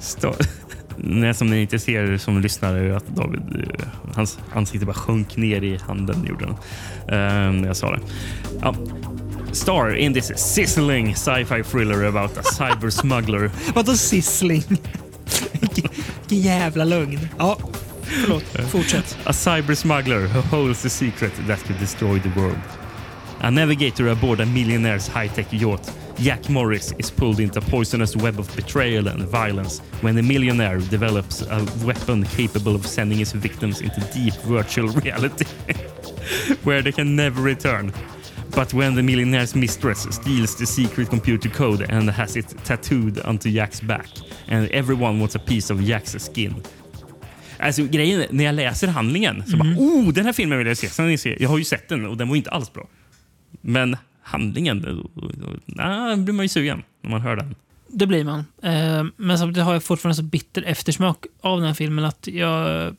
Stå- 0.00 0.34
Nej, 0.96 1.34
som 1.34 1.50
ni 1.50 1.60
inte 1.62 1.78
ser 1.78 2.16
som 2.18 2.40
lyssnare 2.40 2.96
att 2.96 3.06
David, 3.08 3.40
eh, 3.80 3.86
hans 4.14 4.38
ansikte 4.54 4.86
bara 4.86 4.94
sjönk 4.94 5.36
ner 5.36 5.62
i 5.64 5.76
handen. 5.86 6.26
Gjorde 6.28 6.44
den. 6.46 6.54
När 7.60 7.66
jag 7.66 7.76
sa 7.76 7.90
det. 7.90 8.00
Ja. 8.62 8.74
Star 9.52 9.94
in 9.96 10.14
this 10.14 10.32
sizzling 10.38 11.14
sci-fi 11.16 11.62
thriller 11.64 12.04
about 12.04 12.38
a 12.38 12.42
cyber 12.42 12.90
smuggler. 12.90 13.50
Vadå 13.74 13.94
sizzling? 13.96 14.62
Vilken 15.60 15.90
jävla 16.40 16.84
lögn. 16.84 17.28
Ja, 17.38 17.58
förlåt. 18.02 18.44
Fortsätt. 18.70 19.18
A 19.24 19.32
cyber 19.32 19.74
smuggler 19.74 20.20
who 20.26 20.40
holds 20.56 20.82
the 20.82 20.90
secret 20.90 21.32
that 21.48 21.64
could 21.66 21.80
destroy 21.80 22.20
the 22.20 22.28
world. 22.40 22.58
A 23.40 23.50
navigator 23.50 24.08
aboard 24.08 24.40
a 24.40 24.46
millionaire's 24.46 25.06
high-tech 25.06 25.52
yacht, 25.52 25.88
Jack 26.16 26.48
Morris, 26.48 26.92
is 26.98 27.08
pulled 27.10 27.38
into 27.38 27.60
a 27.60 27.62
poisonous 27.62 28.16
web 28.16 28.40
of 28.40 28.54
betrayal 28.56 29.06
and 29.06 29.22
violence 29.22 29.78
when 30.00 30.16
the 30.16 30.22
millionaire 30.22 30.78
develops 30.78 31.42
a 31.42 31.64
weapon 31.84 32.24
capable 32.24 32.74
of 32.74 32.84
sending 32.84 33.18
his 33.18 33.32
victims 33.32 33.80
into 33.80 34.00
deep 34.12 34.34
virtual 34.42 34.88
reality 34.88 35.44
where 36.64 36.82
they 36.82 36.90
can 36.90 37.14
never 37.14 37.40
return. 37.40 37.92
But 38.50 38.74
when 38.74 38.96
the 38.96 39.02
millionaire's 39.02 39.54
mistress 39.54 40.06
steals 40.10 40.56
the 40.56 40.66
secret 40.66 41.08
computer 41.08 41.48
code 41.48 41.86
and 41.88 42.10
has 42.10 42.34
it 42.34 42.48
tattooed 42.64 43.20
onto 43.20 43.50
Jack's 43.50 43.80
back, 43.80 44.08
and 44.48 44.68
everyone 44.70 45.20
wants 45.20 45.36
a 45.36 45.38
piece 45.38 45.70
of 45.70 45.78
Jack's 45.80 46.18
skin. 46.18 46.62
Alltså 47.58 47.82
grejen 47.82 48.20
är, 48.20 48.26
när 48.30 48.44
jag 48.44 48.54
läser 48.54 48.88
handlingen 48.88 49.42
så 49.46 49.56
bara, 49.56 49.68
oh, 49.68 50.12
den 50.12 50.24
här 50.24 50.32
filmen 50.32 50.58
vill 50.58 50.66
jag 50.66 50.76
se. 50.76 50.88
Sen 50.88 51.18
jag 51.38 51.48
har 51.48 51.58
ju 51.58 51.64
sett 51.64 51.88
den 51.88 52.06
och 52.06 52.16
den 52.16 52.28
var 52.28 52.36
inte 52.36 52.50
alls 52.50 52.72
bra. 52.72 52.88
Men 53.60 53.96
handlingen, 54.22 54.82
då, 54.82 55.10
nah, 55.66 56.16
blir 56.16 56.34
man 56.34 56.44
ju 56.44 56.48
sugen 56.48 56.82
när 57.00 57.10
man 57.10 57.20
hör 57.20 57.36
den. 57.36 57.54
Det 57.88 58.06
blir 58.06 58.24
man. 58.24 58.44
Eh, 58.62 59.04
men 59.16 59.38
samtidigt 59.38 59.64
har 59.64 59.72
jag 59.72 59.82
fortfarande 59.82 60.16
så 60.16 60.22
bitter 60.22 60.62
eftersmak 60.62 61.26
av 61.40 61.58
den 61.58 61.66
här 61.66 61.74
filmen 61.74 62.04
att 62.04 62.26
jag 62.26 62.96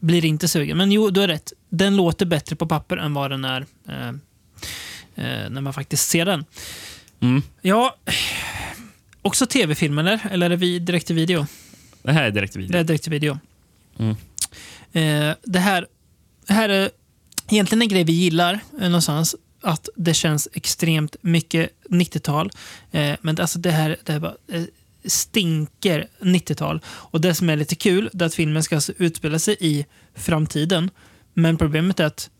blir 0.00 0.24
inte 0.24 0.48
sugen. 0.48 0.76
Men 0.76 0.92
jo, 0.92 1.10
du 1.10 1.20
har 1.20 1.28
rätt. 1.28 1.52
Den 1.68 1.96
låter 1.96 2.26
bättre 2.26 2.56
på 2.56 2.66
papper 2.66 2.96
än 2.96 3.14
vad 3.14 3.30
den 3.30 3.44
är 3.44 3.66
eh, 3.88 4.08
eh, 5.14 5.50
när 5.50 5.60
man 5.60 5.72
faktiskt 5.72 6.08
ser 6.08 6.24
den. 6.24 6.44
Mm. 7.20 7.42
Ja, 7.62 7.96
också 9.22 9.46
tv-film 9.46 9.98
eller? 9.98 10.20
Eller 10.30 10.50
är 10.50 10.56
det 10.56 10.78
direkt 10.78 11.06
till 11.06 11.16
video? 11.16 11.46
Det 12.02 12.12
här 12.12 12.22
är 12.22 12.30
direkt 12.30 12.56
video. 12.56 12.72
Det 12.72 12.78
är 12.78 12.84
direkt 12.84 13.02
till 13.02 13.12
video. 13.12 13.38
Mm. 13.98 14.16
Det 15.42 15.58
här, 15.58 15.86
det 16.46 16.52
här 16.52 16.68
är 16.68 16.90
egentligen 17.48 17.82
en 17.82 17.88
grej 17.88 18.04
vi 18.04 18.12
gillar 18.12 18.60
någonstans. 18.78 19.36
Att 19.64 19.88
det 19.96 20.14
känns 20.14 20.48
extremt 20.52 21.16
mycket 21.20 21.70
90-tal. 21.90 22.50
Eh, 22.90 23.16
men 23.20 23.40
alltså 23.40 23.58
det 23.58 23.70
här, 23.70 23.96
det 24.04 24.12
här 24.12 24.20
bara, 24.20 24.34
eh, 24.48 24.62
stinker 25.04 26.08
90-tal. 26.20 26.80
Och 26.86 27.20
det 27.20 27.34
som 27.34 27.50
är 27.50 27.56
lite 27.56 27.74
kul 27.74 28.10
är 28.12 28.22
att 28.22 28.34
filmen 28.34 28.62
ska 28.62 28.74
alltså 28.74 28.92
utspela 28.98 29.38
sig 29.38 29.56
i 29.60 29.86
framtiden. 30.14 30.90
Men 31.34 31.56
problemet 31.56 32.00
är 32.00 32.04
att 32.04 32.30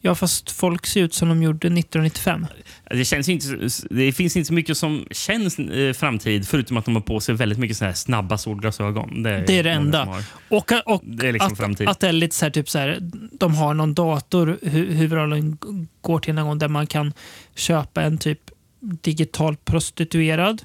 Ja, 0.00 0.14
fast 0.14 0.50
folk 0.50 0.86
ser 0.86 1.02
ut 1.02 1.14
som 1.14 1.28
de 1.28 1.42
gjorde 1.42 1.66
1995. 1.66 2.46
Det, 2.90 3.04
känns 3.04 3.28
inte, 3.28 3.68
det 3.90 4.12
finns 4.12 4.36
inte 4.36 4.46
så 4.46 4.54
mycket 4.54 4.78
som 4.78 5.06
känns 5.10 5.58
eh, 5.58 5.92
framtid 5.92 6.48
förutom 6.48 6.76
att 6.76 6.84
de 6.84 6.94
har 6.94 7.02
på 7.02 7.20
sig 7.20 7.34
väldigt 7.34 7.58
mycket 7.58 7.76
så 7.76 7.84
här 7.84 7.92
snabba 7.92 8.38
solglasögon. 8.38 9.22
Det 9.22 9.30
är 9.30 9.46
Det 9.46 9.58
är 9.58 9.62
det 9.62 9.70
enda. 9.70 10.22
Och, 10.48 10.72
och 10.86 11.02
Det 11.04 11.28
är 11.28 11.32
liksom 11.32 11.52
att, 11.52 11.58
framtid. 11.58 11.88
att 11.88 12.00
det 12.00 12.08
är 12.08 12.12
lite 12.12 12.34
så 12.36 12.44
här, 12.44 12.50
typ 12.50 12.68
så 12.70 12.78
här, 12.78 12.98
de 13.32 13.54
har 13.54 13.74
någon 13.74 13.94
dator, 13.94 14.58
hu- 14.62 14.92
huvudrollen 14.92 15.58
går 16.00 16.18
till 16.18 16.34
någon 16.34 16.46
gång 16.46 16.58
där 16.58 16.68
man 16.68 16.86
kan 16.86 17.12
köpa 17.54 18.02
en 18.02 18.18
typ 18.18 18.40
digital 18.80 19.56
prostituerad. 19.56 20.62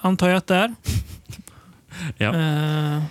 Antar 0.00 0.28
jag 0.28 0.36
att 0.36 0.46
det 0.46 0.56
är. 0.56 0.74
Ja. 2.16 2.34
Eh, 2.34 3.02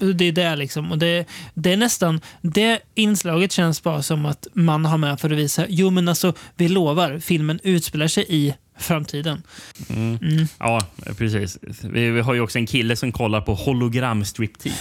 det 0.00 0.24
är 0.28 0.32
det 0.32 0.56
liksom. 0.56 0.92
Och 0.92 0.98
det, 0.98 1.24
det 1.54 1.72
är 1.72 1.76
nästan, 1.76 2.20
det 2.42 2.78
inslaget 2.94 3.52
känns 3.52 3.82
bara 3.82 4.02
som 4.02 4.26
att 4.26 4.46
man 4.52 4.84
har 4.84 4.98
med 4.98 5.20
för 5.20 5.30
att 5.30 5.38
visa, 5.38 5.66
jo 5.68 5.90
men 5.90 6.08
alltså 6.08 6.32
vi 6.56 6.68
lovar, 6.68 7.18
filmen 7.18 7.60
utspelar 7.62 8.08
sig 8.08 8.26
i 8.28 8.54
framtiden. 8.78 9.42
Mm. 9.88 10.18
Mm. 10.22 10.46
Ja, 10.58 10.86
precis. 11.18 11.58
Vi, 11.82 12.10
vi 12.10 12.20
har 12.20 12.34
ju 12.34 12.40
också 12.40 12.58
en 12.58 12.66
kille 12.66 12.96
som 12.96 13.12
kollar 13.12 13.40
på 13.40 13.54
hologram 13.54 14.24
striptease. 14.24 14.78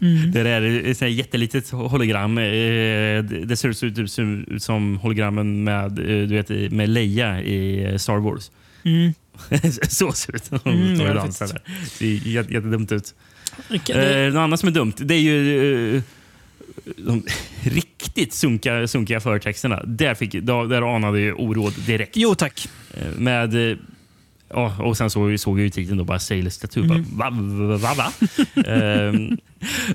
Mm. 0.00 0.32
Det 0.32 0.40
är 0.40 0.62
ett 0.86 1.00
jättelitet 1.12 1.70
hologram. 1.70 2.38
eh, 2.38 2.44
Det 3.44 3.56
ser 3.58 3.84
ut, 3.84 4.62
som 4.62 4.96
hologrammen 4.96 5.64
med, 5.64 5.98
eh, 5.98 6.04
du 6.28 6.42
vet, 6.42 6.72
med 6.72 6.88
Leia 6.88 7.42
i 7.42 7.84
eh, 7.84 7.96
Star 7.96 8.16
Wars. 8.18 8.50
Mm. 8.84 9.14
Så 9.88 10.12
ser 10.12 10.32
det 10.32 10.36
ut. 10.56 10.64
Mm. 10.66 10.98
Det 11.98 12.06
är 12.06 12.28
jätte- 12.28 12.52
jättedumt 12.52 12.92
ut. 12.92 13.14
Det- 13.86 14.26
Eh, 14.26 14.32
något 14.32 14.40
annat 14.40 14.60
som 14.60 14.68
är 14.68 14.72
dumt, 14.72 14.92
det 14.98 15.14
är 15.14 15.18
ju 15.20 15.96
eh, 15.96 16.02
de 16.96 17.22
riktigt 17.62 18.32
sunkiga, 18.32 18.88
sunkiga 18.88 19.20
förtexterna. 19.20 19.82
Där, 19.86 20.14
fick, 20.14 20.32
där, 20.32 20.68
där 20.68 20.96
anade 20.96 21.20
jag 21.20 21.40
oråd 21.40 21.72
direkt. 21.86 22.16
Jo 22.16 22.34
tack. 22.34 22.68
Eh, 22.94 23.18
Med... 23.18 23.70
eh, 23.70 23.76
Ja, 24.48 24.76
och 24.82 24.96
sen 24.96 25.10
så 25.10 25.38
såg 25.38 25.58
jag 25.58 25.64
ju 25.64 25.70
titeln 25.70 25.98
då 25.98 26.04
bara 26.04 26.18
Sailors 26.18 26.58
Tattoo. 26.58 26.84
Mm. 26.84 27.04
Bara, 27.10 27.30
Va, 27.30 27.76
va, 27.76 27.94
va? 27.94 28.12
Ehm, 28.72 29.36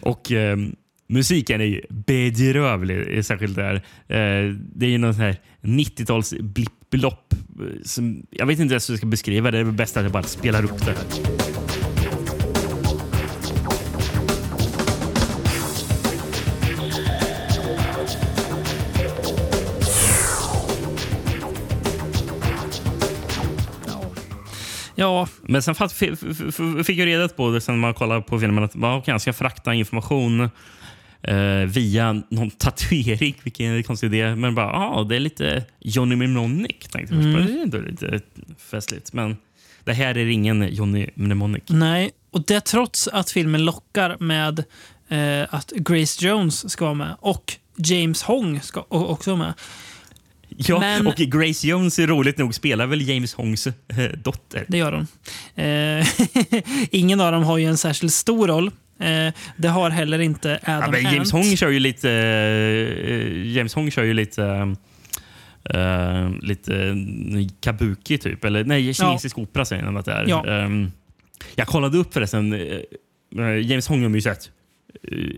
och 0.02 0.32
ehm, 0.32 0.76
musiken 1.08 1.62
är 1.62 1.66
ju 1.66 1.82
bedrövlig, 1.90 3.18
eh, 3.18 3.22
särskilt 3.24 3.56
där. 3.56 3.76
Eh, 4.08 4.54
det 4.76 4.86
är 4.86 4.90
ju 4.90 4.98
någon 4.98 5.14
sån 5.14 5.24
här 5.24 5.36
90-tals 5.62 6.34
blipplopp. 6.40 7.34
eh, 7.34 8.04
jag 8.32 8.46
vet 8.46 8.60
inte 8.60 8.74
ens 8.74 8.90
hur 8.90 8.94
jag 8.94 8.98
ska 9.00 9.08
beskriva 9.08 9.52
det. 9.52 9.58
Det 9.58 9.62
är 9.62 9.64
väl 9.64 9.74
bäst 9.74 9.98
att 9.98 10.04
jag 10.04 10.12
bara 10.12 10.24
spelar 10.24 10.64
upp 10.64 10.86
det. 10.86 10.96
Ja, 25.02 25.28
Men 25.42 25.64
sen 25.64 25.76
fick 26.84 27.00
jag 27.00 27.06
reda 27.06 27.28
på 27.28 27.52
det 27.52 27.62
sen 27.62 27.80
man 27.80 27.94
kollade 27.94 28.22
på 28.22 28.40
filmen 28.40 28.64
att 28.64 28.76
man 28.76 29.00
okay, 29.00 29.20
ska 29.20 29.34
frakta 29.34 29.74
information 29.74 30.50
eh, 31.22 31.68
via 31.68 32.14
någon 32.30 32.50
tatuering. 32.58 33.36
Vilken 33.44 33.84
konstig 33.84 34.08
idé. 34.14 34.36
Men 34.36 34.56
bara, 34.56 34.72
ah, 34.74 35.04
det 35.04 35.16
är 35.16 35.20
lite 35.20 35.66
Johnny 35.80 36.16
Mnemonic. 36.16 36.88
Tänkte 36.92 37.16
jag. 37.16 37.24
Mm. 37.24 37.46
Det 37.46 37.52
är 37.52 37.64
ändå 37.64 37.78
lite 37.78 38.22
festligt. 38.72 39.14
Men 39.14 39.38
det 39.84 39.94
här 39.94 40.18
är 40.18 40.26
ingen 40.26 40.74
Johnny 40.76 41.10
Mnemonic. 41.16 41.64
Nej, 41.68 42.12
och 42.32 42.46
det 42.46 42.62
trots 42.62 43.08
att 43.08 43.32
filmen 43.32 43.66
lockar 43.66 44.18
med 44.20 44.64
eh, 45.10 45.54
att 45.54 45.72
Grace 45.76 46.26
Jones 46.26 46.72
ska 46.72 46.86
vara 46.86 46.94
med 46.94 47.16
och 47.20 47.58
James 47.76 48.24
Hong 48.24 48.62
ska 48.62 48.86
också 48.90 49.36
vara 49.36 49.40
med. 49.46 49.54
Ja, 50.68 50.80
Men- 50.80 51.08
och 51.08 51.16
Grace 51.16 51.68
Jones 51.68 52.00
är 52.00 52.08
roligt 52.08 52.38
nog 52.38 52.56
spelar 52.56 52.86
väl 52.88 53.10
James 53.10 53.34
Hongs 53.34 53.68
eh, 53.68 53.74
dotter. 54.24 54.66
Det 54.68 54.78
gör 54.78 54.92
hon. 54.92 55.08
Eh, 55.66 56.08
ingen 56.92 57.22
av 57.22 57.32
dem 57.32 57.44
har 57.44 57.58
ju 57.58 57.66
en 57.66 57.78
särskilt 57.78 58.14
stor 58.14 58.48
roll. 58.48 58.72
Eh, 59.00 59.34
det 59.58 59.68
har 59.68 59.90
heller 59.90 60.20
inte 60.20 60.60
Adam 60.64 60.94
Ja, 61.04 61.12
James. 61.12 61.32
Hong 61.32 61.58
kör 61.58 61.70
ju 61.70 61.80
lite... 61.80 62.10
eh, 62.12 63.48
James 63.52 63.74
Hong 63.74 63.92
kör 63.92 64.04
ju 64.04 64.14
lite... 64.14 64.76
eh, 65.70 66.30
lite 66.42 66.76
eh, 66.86 66.96
kabuki, 67.62 68.18
typ. 68.18 68.46
Eller 68.46 68.64
nej, 68.64 68.94
kinesisk 68.94 69.38
opera 69.38 69.66
säger 69.66 69.84
han 69.84 69.98
att 69.98 70.06
det 70.06 70.12
är. 70.14 70.26
Ja. 70.28 70.46
Ehm, 70.48 70.92
jag 71.56 71.68
kollade 71.68 71.98
upp 71.98 72.14
förresten. 72.14 72.56
James 73.64 73.88
Hong 73.88 74.02
har 74.02 74.10
man 74.10 74.16
ju 74.16 74.22
sett 74.22 74.52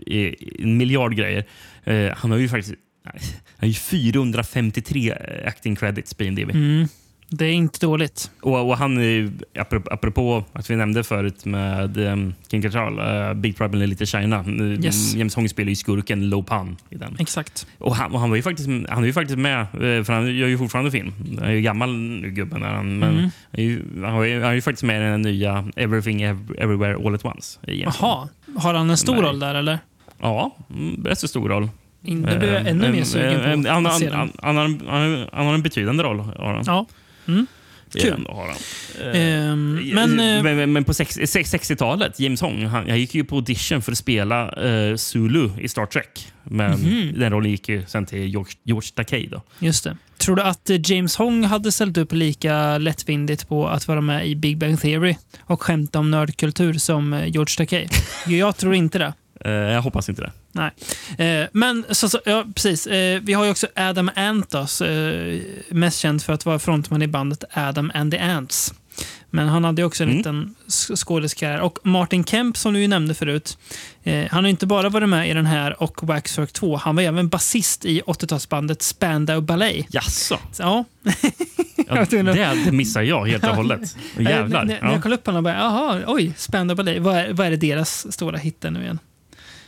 i 0.06 0.36
en 0.62 0.76
miljard 0.76 1.16
grejer. 1.16 1.44
Eh, 1.84 2.10
han 2.16 2.30
har 2.30 2.38
ju 2.38 2.48
faktiskt 2.48 2.74
nej, 3.04 3.14
han 3.56 3.58
har 3.60 3.68
ju 3.68 3.74
453 3.74 5.14
acting 5.46 5.76
credits 5.76 6.14
på 6.14 6.24
IMDb. 6.24 6.50
Mm, 6.50 6.88
det 7.28 7.44
är 7.44 7.52
inte 7.52 7.86
dåligt. 7.86 8.30
Och, 8.40 8.68
och 8.68 8.76
han, 8.78 8.98
är 8.98 9.02
ju- 9.02 9.32
apropå, 9.90 10.44
att 10.52 10.70
vi 10.70 10.76
nämnde 10.76 11.04
förut 11.04 11.44
med 11.44 11.96
um, 11.96 12.34
King 12.50 12.62
Cattrall, 12.62 12.98
uh, 13.00 13.34
Big 13.34 13.56
Problem 13.56 13.82
in 13.82 13.88
Little 13.90 14.06
China. 14.06 14.44
Uh, 14.48 14.84
Yes. 14.84 15.14
James 15.14 15.34
Hong 15.34 15.48
spelar 15.48 15.68
ju 15.70 15.76
skurken 15.76 16.28
Lo 16.28 16.42
Pan 16.42 16.76
i 16.90 16.94
den. 16.96 17.16
Exakt. 17.20 17.66
Och 17.78 17.96
han, 17.96 18.12
och 18.12 18.20
han, 18.20 18.30
var 18.30 18.36
ju 18.36 18.42
faktiskt, 18.42 18.68
han 18.88 19.02
är 19.02 19.06
ju 19.06 19.12
faktiskt 19.12 19.38
med, 19.38 19.60
eh, 19.60 20.04
för 20.04 20.12
han 20.12 20.36
gör 20.36 20.48
ju 20.48 20.58
fortfarande 20.58 20.90
film. 20.90 21.12
Han 21.38 21.48
är 21.48 21.52
ju 21.52 21.60
gammal 21.60 21.94
nu 21.96 22.30
gubben. 22.30 22.62
Är 22.62 22.68
han, 22.68 22.98
men 22.98 23.10
Mm. 23.10 23.22
han, 23.22 23.60
är 23.60 23.62
ju, 23.62 23.82
han, 24.04 24.14
är 24.16 24.24
ju, 24.24 24.40
han 24.40 24.50
är 24.50 24.54
ju 24.54 24.62
faktiskt 24.62 24.82
med 24.84 24.96
i 25.00 25.04
den 25.04 25.22
nya 25.22 25.68
Everything 25.76 26.22
Ev- 26.22 26.54
Everywhere 26.58 26.96
All 27.06 27.14
At 27.14 27.24
Once. 27.24 27.58
Jaha, 27.66 28.28
har 28.56 28.74
han 28.74 28.90
en 28.90 28.96
stor 28.96 29.22
roll 29.22 29.38
där 29.38 29.54
eller? 29.54 29.78
Ja, 30.20 30.56
mm, 30.74 31.04
rätt 31.04 31.18
så 31.18 31.28
stor 31.28 31.48
roll. 31.48 31.68
Det 32.04 32.38
blir 32.38 32.52
jag 32.52 32.60
Eh, 32.62 32.66
ännu 32.68 32.92
mer 32.92 32.98
en- 32.98 33.06
sugen 33.06 33.40
på 33.40 33.48
en- 33.48 33.66
han, 33.66 33.86
att 33.86 33.98
se 33.98 34.10
han, 34.10 34.26
den. 34.26 34.56
han, 34.56 34.56
han, 34.56 34.86
har 34.88 35.00
en- 35.04 35.28
han, 35.32 35.46
han 35.46 35.62
betydande 35.62 36.02
roll. 36.02 36.18
Har 36.20 36.54
han. 36.54 36.64
Ja. 36.66 36.86
Mm. 37.28 37.46
Kul. 38.02 38.26
han. 38.28 39.14
Ehm, 39.14 39.74
men, 39.94 40.20
eh, 40.20 40.42
men, 40.42 40.72
men, 40.72 40.84
på 40.84 40.94
sex- 40.94 41.18
sex- 41.26 41.54
60-talet, 41.54 42.20
James 42.20 42.40
Hong, 42.40 42.66
han, 42.66 42.88
jag 42.88 42.98
gick 42.98 43.14
ju 43.14 43.24
på 43.24 43.36
audition 43.36 43.82
för 43.82 43.92
att 43.92 43.98
spela 43.98 44.48
eh, 44.52 44.96
Zulu 44.96 45.50
i 45.60 45.68
Star 45.68 45.86
Trek. 45.86 46.28
Men 46.44 46.70
Mhm. 46.80 47.12
den 47.18 47.32
rollen 47.32 47.50
gick 47.50 47.68
ju 47.68 47.84
sen 47.86 48.06
till 48.06 48.18
George, 48.28 48.52
George 48.64 48.88
Takei. 48.94 49.26
Då. 49.26 49.42
Just 49.58 49.84
det. 49.84 49.96
Tror 50.18 50.36
du 50.36 50.42
att 50.42 50.70
eh, 50.70 50.76
James 50.84 51.16
Hong 51.16 51.44
hade 51.44 51.72
ställt 51.72 51.96
upp 51.98 52.12
lika 52.12 52.78
lättvindigt 52.78 53.48
på 53.48 53.68
att 53.68 53.88
vara 53.88 54.00
med 54.00 54.26
i 54.28 54.36
Big 54.36 54.58
Bang 54.58 54.80
Theory 54.80 55.16
och 55.40 55.62
skämta 55.62 55.98
om 55.98 56.10
nördkultur 56.10 56.74
som 56.74 57.12
eh, 57.12 57.26
George 57.26 57.54
Takei? 57.56 57.88
Jag 58.38 58.56
tror 58.56 58.74
inte 58.74 58.98
det. 58.98 59.12
Eh, 59.44 59.50
jag 59.52 59.82
hoppas 59.82 60.08
inte 60.08 60.22
det. 60.22 60.32
Nej. 60.54 60.70
Eh, 61.18 61.46
men 61.52 61.84
så, 61.90 62.08
så, 62.08 62.20
ja, 62.24 62.44
precis. 62.54 62.86
Eh, 62.86 63.20
vi 63.22 63.32
har 63.32 63.44
ju 63.44 63.50
också 63.50 63.66
Adam 63.76 64.10
Ant, 64.16 64.50
då, 64.50 64.66
så, 64.66 64.84
eh, 64.84 65.40
mest 65.68 65.98
känd 65.98 66.22
för 66.22 66.32
att 66.32 66.46
vara 66.46 66.58
frontman 66.58 67.02
i 67.02 67.06
bandet 67.06 67.44
Adam 67.52 67.90
and 67.94 68.12
the 68.12 68.18
Ants. 68.18 68.74
Men 69.30 69.48
han 69.48 69.64
hade 69.64 69.82
ju 69.82 69.86
också 69.86 70.02
en 70.02 70.08
Mm. 70.08 70.18
liten 70.18 70.54
sk- 70.68 70.96
skådiskarriär. 70.96 71.60
Och 71.60 71.78
Martin 71.82 72.24
Kemp, 72.24 72.56
som 72.56 72.72
du 72.72 72.80
ju 72.80 72.88
nämnde 72.88 73.14
förut, 73.14 73.58
eh, 74.04 74.24
han 74.30 74.44
har 74.44 74.50
inte 74.50 74.66
bara 74.66 74.88
varit 74.88 75.08
med 75.08 75.30
i 75.30 75.34
den 75.34 75.46
här 75.46 75.82
och 75.82 76.06
Waxwork 76.06 76.52
2. 76.52 76.76
Han 76.76 76.96
var 76.96 77.02
även 77.02 77.28
basist 77.28 77.84
i 77.84 78.00
80-talsbandet 78.06 78.82
Spandau 78.82 79.40
Ballet. 79.40 79.86
Jaså? 79.90 80.38
Så, 80.52 80.62
Ja. 80.62 80.84
Ja, 81.88 82.04
det, 82.10 82.72
missar 82.72 83.02
jag 83.02 83.26
helt 83.26 83.44
och 83.44 83.56
hållet. 83.56 83.96
Och 84.14 84.20
Eh, 84.20 84.30
jävlar. 84.30 84.64
När, 84.64 84.80
när 84.80 84.88
jag 84.88 84.96
Ja. 84.96 85.02
kollade 85.02 85.20
upp 85.20 85.26
honom 85.26 85.44
bara, 85.44 85.54
jaha, 85.54 86.00
oj, 86.06 86.32
Spandau 86.36 86.74
Ballet. 86.76 87.02
Vad 87.02 87.16
är, 87.16 87.32
vad 87.32 87.46
är 87.46 87.50
det 87.50 87.56
deras 87.56 88.12
stora 88.12 88.38
hit 88.38 88.62
nu 88.70 88.82
igen? 88.82 88.98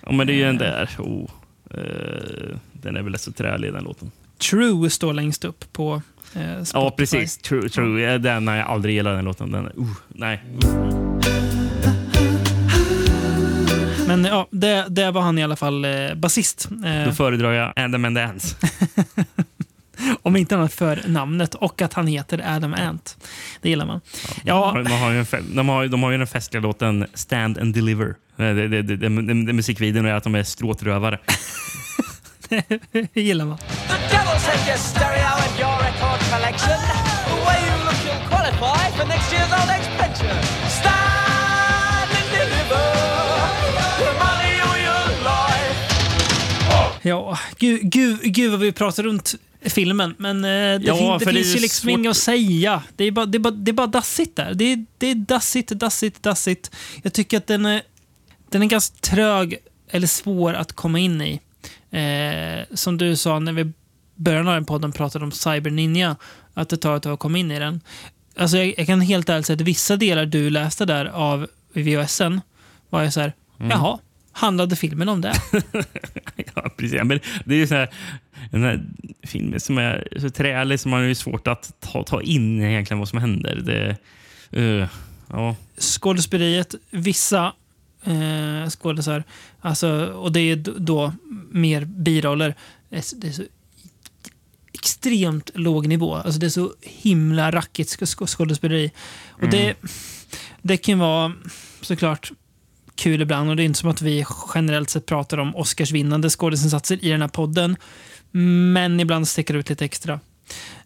Ja, 0.07 0.12
men 0.12 0.27
det 0.27 0.33
är 0.33 0.37
ju 0.37 0.45
den 0.45 0.59
där. 0.59 0.91
Oh, 0.99 1.31
eh, 1.70 2.57
den 2.73 2.97
är 2.97 3.03
väl 3.03 3.12
rätt 3.12 3.20
så 3.20 3.33
trälig 3.33 3.73
den 3.73 3.85
låten. 3.85 4.11
True 4.51 4.91
står 4.91 5.12
längst 5.12 5.45
upp 5.45 5.73
på 5.73 6.03
eh, 6.35 6.62
Spotify. 6.62 6.70
Ja, 6.74 6.91
precis. 6.97 7.39
True, 7.39 7.69
true. 7.69 8.19
Den 8.19 8.49
har 8.49 8.55
jag 8.55 8.66
aldrig 8.66 8.95
gillat 8.95 9.16
den 9.16 9.24
låten. 9.24 9.53
Den, 9.53 9.66
uh, 9.66 9.87
nej. 10.09 10.43
Men 14.07 14.24
ja, 14.24 14.49
det, 14.51 14.87
det 14.89 15.11
var 15.11 15.20
han 15.23 15.39
i 15.39 15.45
alla 15.45 15.57
fall 15.57 15.85
eh, 15.85 16.15
basist. 16.15 16.69
Eh, 16.85 17.05
Då 17.05 17.12
föredrar 17.12 17.53
jag 17.53 17.73
Adam 17.77 18.05
and 18.05 18.16
the 18.16 18.23
Ants. 18.23 18.57
om 20.23 20.36
inte 20.36 20.56
annat 20.56 20.73
för 20.74 21.02
namnet 21.06 21.55
och 21.55 21.82
att 21.82 21.93
han 21.93 22.06
heter 22.06 22.43
Adam 22.56 22.74
Ant. 22.74 23.16
Det 23.62 23.68
gillar 23.68 23.86
man. 23.86 24.01
Ja, 24.44 24.82
De 24.85 24.93
har 24.93 25.10
ju, 25.10 25.24
de 25.55 25.68
har, 25.68 25.86
de 25.86 26.02
har 26.02 26.10
ju 26.10 26.18
den 26.18 26.27
festliga 26.27 26.60
låten 26.60 27.06
Stand 27.14 27.59
and 27.59 27.74
Deliver. 27.74 28.06
Eh, 28.09 28.14
Det, 28.36 28.55
det, 28.55 28.68
det, 28.68 28.82
det, 28.97 29.09
det, 29.09 29.47
det, 29.47 29.52
musikvideon 29.52 30.06
är 30.06 30.14
att 30.14 30.24
de 30.24 30.35
är 30.35 30.43
stråtrövare. 30.43 31.18
det 33.12 33.16
gillar 33.20 33.44
man. 33.44 33.59
The 33.59 33.64
devil 34.16 34.36
take 34.47 34.68
your 34.68 34.78
stereo 34.78 35.35
and 35.44 35.60
your 35.60 35.77
record 35.86 36.20
collection. 36.32 36.78
The 37.28 37.36
way 37.47 37.59
you 37.68 37.77
look, 37.85 37.98
you'll 38.06 38.28
qualify 38.28 38.90
for 38.98 39.06
next 39.09 39.32
year's 39.32 39.52
old 39.60 39.70
expansion. 39.78 40.66
Ja, 47.07 47.39
gud, 47.59 47.81
gud, 47.83 48.19
gud 48.23 48.51
vad 48.51 48.61
vi 48.61 48.73
pratar 48.73 49.03
runt 49.03 49.35
filmen. 49.62 50.15
Men 50.19 50.37
eh, 50.45 50.49
det, 50.51 50.81
Ja, 50.83 50.97
fin, 50.97 51.09
det 51.19 51.19
det 51.19 51.33
finns 51.33 51.51
är 51.53 51.55
ju 51.57 51.61
liksom 51.62 51.89
svårt- 51.91 51.99
inget 51.99 52.11
att 52.11 52.16
säga. 52.16 52.83
Det 52.97 53.05
är 53.05 53.11
bara, 53.11 53.27
det 53.27 53.37
är 53.39 53.41
bara, 53.41 53.51
det 53.51 53.70
är 53.70 53.73
bara 53.73 53.87
dassigt 53.87 54.37
där. 54.37 54.55
Det 54.55 54.65
är, 54.73 54.87
det 54.99 55.07
är 55.07 55.15
dassigt, 55.15 55.69
dassigt, 55.69 56.23
dassigt. 56.23 56.70
Jag 57.03 57.12
tycker 57.12 57.37
att 57.37 57.47
den 57.47 57.66
är, 57.66 57.83
den 58.51 58.62
är 58.62 58.66
ganska 58.66 58.97
trög 59.01 59.57
eller 59.91 60.07
svår 60.07 60.55
att 60.55 60.73
komma 60.73 60.99
in 60.99 61.23
i. 61.23 61.41
Eh, 61.91 62.65
som 62.77 62.99
du 62.99 63.16
sa 63.16 63.39
när 63.39 63.53
vi 63.53 63.73
började 64.15 64.49
av 64.49 64.55
den 64.55 64.65
podden 64.65 64.93
pratade 64.93 65.24
om 65.24 65.33
Cyber 65.33 65.70
Ninja, 65.70 66.16
att 66.55 66.69
det 66.69 66.77
tar 66.77 66.97
ett 66.97 67.03
tag 67.03 67.12
att 67.12 67.19
komma 67.19 67.39
in 67.39 67.51
i 67.51 67.59
den. 67.59 67.81
Alltså 68.39 68.57
jag, 68.57 68.74
jag 68.78 68.87
kan 68.87 69.01
helt 69.01 69.28
ärligt 69.28 69.47
säga 69.47 69.55
att 69.55 69.61
vissa 69.61 69.97
delar 69.97 70.27
du 70.27 70.51
läste 70.51 70.85
där 70.85 71.05
av 71.07 71.47
VHSen 71.73 72.41
var 72.91 73.03
jag 73.03 73.12
så 73.12 73.20
här, 73.20 73.33
Mm. 73.61 73.70
jaha, 73.70 73.99
handlade 74.37 74.77
filmen 74.77 75.09
om 75.09 75.21
det? 75.21 75.35
Ja, 76.55 76.71
precis. 76.77 77.01
Men 77.05 77.21
det 77.45 77.55
är 77.55 77.59
ju 77.59 77.67
så 77.67 77.75
här, 77.75 77.89
den 78.51 78.63
här 78.63 78.85
filmen 79.23 79.61
som 79.61 79.79
är 79.79 80.09
så 80.21 80.31
trälig 80.31 80.81
som 80.81 80.91
man 80.91 81.03
är 81.03 81.07
ju 81.09 81.15
svårt 81.15 81.47
att 81.47 81.73
ta, 81.81 82.03
ta 82.05 82.23
in 82.23 82.63
egentligen 82.63 82.99
vad 82.99 83.09
som 83.09 83.19
händer. 83.19 83.57
Det, 83.57 83.97
eh, 84.61 84.89
ja. 85.31 85.57
skådespeleriet, 85.79 86.75
vissa 86.91 87.53
eh, 88.05 88.69
skådisar, 88.71 89.25
alltså, 89.61 90.07
och 90.07 90.33
det 90.33 90.41
är 90.41 90.57
då 90.79 91.13
mer 91.51 91.85
biroller, 91.85 92.55
det 92.89 92.97
är, 92.97 93.01
så- 93.01 93.33
så 93.33 93.43
extremt 94.73 95.51
låg 95.55 95.87
nivå. 95.87 96.15
Alltså 96.15 96.41
det 96.41 96.47
är 96.47 96.51
så 96.51 96.73
himla 96.83 97.51
rackigt 97.51 97.91
sk- 97.97 98.05
sk- 98.05 98.27
skådespeleri. 98.27 98.91
Och 99.29 99.49
det, 99.49 99.75
det 100.63 100.77
kan 100.77 100.99
vara 100.99 101.33
såklart 101.81 102.33
kul 102.97 103.23
ibland 103.23 103.51
och 103.51 103.56
det 103.56 103.62
är 103.62 103.64
inte 103.64 103.78
som 103.78 103.90
att 103.90 104.02
vi 104.02 104.24
generellt 104.55 104.90
sett 104.90 105.06
pratar 105.06 105.39
om 105.39 105.56
Oscarsvinnande 105.56 106.31
skådisinsatser 106.31 107.05
i 107.05 107.10
den 107.10 107.20
här 107.20 107.28
podden. 107.28 107.77
Men 108.73 109.01
ibland 109.01 109.28
sticker 109.28 109.55
det 109.55 109.60
ut 109.60 109.68
lite 109.68 109.85
extra. 109.85 110.20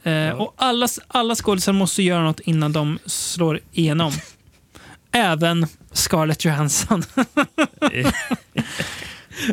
Eh, 0.07 0.29
Och 0.41 0.53
alla, 0.57 0.87
alla 1.07 1.35
skådisar 1.35 1.73
måste 1.73 2.03
göra 2.03 2.23
något 2.23 2.39
innan 2.39 2.73
de 2.73 2.99
slår 3.05 3.59
igenom. 3.71 4.11
Även 5.11 5.67
Scarlett 5.91 6.45
Johansson. 6.45 7.03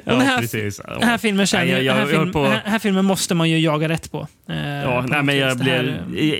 Ja, 0.04 0.12
den, 0.12 0.20
här, 0.20 0.38
precis. 0.40 0.80
Ja. 0.86 0.94
den 0.98 1.08
här 1.08 1.18
filmen 1.18 1.46
känner, 1.46 1.66
jag- 1.66 1.82
jag 1.82 1.94
höll 1.94 2.08
film, 2.08 2.32
på- 2.32 2.44
här, 2.46 2.62
här 2.64 2.78
filmen 2.78 3.04
måste 3.04 3.34
man 3.34 3.50
ju 3.50 3.58
jaga 3.58 3.88
rätt 3.88 4.12
på. 4.12 4.28
Eh, 4.48 4.56
Ja, 4.56 5.02
på 5.02 5.08
nej, 5.08 5.22
men 5.22 5.36
jag, 5.36 5.54
här, 5.56 6.02
eh, 6.16 6.34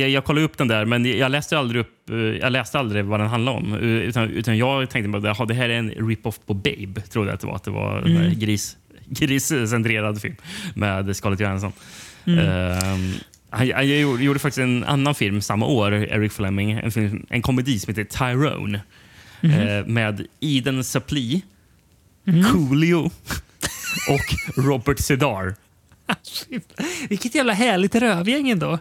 jag, 0.00 0.08
jag 0.08 0.24
kollade 0.24 0.44
upp 0.46 0.58
den 0.58 0.68
där, 0.68 0.84
men 0.84 1.04
jag 1.18 1.30
läste 1.30 1.58
aldrig, 1.58 1.80
upp, 1.80 2.10
eh, 2.10 2.16
jag 2.16 2.52
läste 2.52 2.78
aldrig 2.78 3.04
vad 3.04 3.20
den 3.20 3.28
handlade 3.28 3.56
om. 3.58 3.74
Utan, 3.74 4.30
utan 4.30 4.58
jag 4.58 4.90
tänkte 4.90 5.30
att 5.30 5.48
det 5.48 5.54
här 5.54 5.68
är 5.68 5.78
en 5.78 5.90
rip-off 5.90 6.38
på 6.46 6.54
Babe. 6.54 7.00
Trodde 7.12 7.28
jag 7.28 7.34
att 7.34 7.40
det 7.40 7.46
var. 7.46 7.56
Att 7.56 7.64
det 7.64 7.70
var 7.70 7.98
en 7.98 8.16
Mm. 8.16 8.38
gris, 8.38 8.76
griscentrerad 9.08 10.20
film 10.20 10.36
med 10.74 11.16
Scarlett 11.16 11.40
Johansson. 11.40 11.72
Mm. 12.24 12.38
Ehm, 12.38 13.12
han, 13.50 13.72
han 13.74 13.88
gjorde, 14.22 14.38
faktiskt 14.38 14.58
en 14.58 14.84
annan 14.84 15.14
film 15.14 15.40
samma 15.42 15.66
år, 15.66 15.92
Eric 15.92 16.32
Fleming. 16.32 16.70
En, 16.72 16.92
film, 16.92 17.26
en 17.30 17.42
komedi 17.42 17.78
som 17.78 17.94
heter 17.94 18.04
Tyrone. 18.04 18.80
Mhm. 19.40 19.52
eh, 19.52 19.86
med 19.86 20.26
Eden 20.40 20.84
Sapli, 20.84 21.42
Mm. 22.26 22.44
Coolio 22.52 23.10
och 24.08 24.64
Robert 24.64 24.98
Sedar. 24.98 25.54
Vilket 27.08 27.34
jävla 27.34 27.52
härligt 27.52 27.94
rövgäng 27.94 28.48
ändå. 28.50 28.78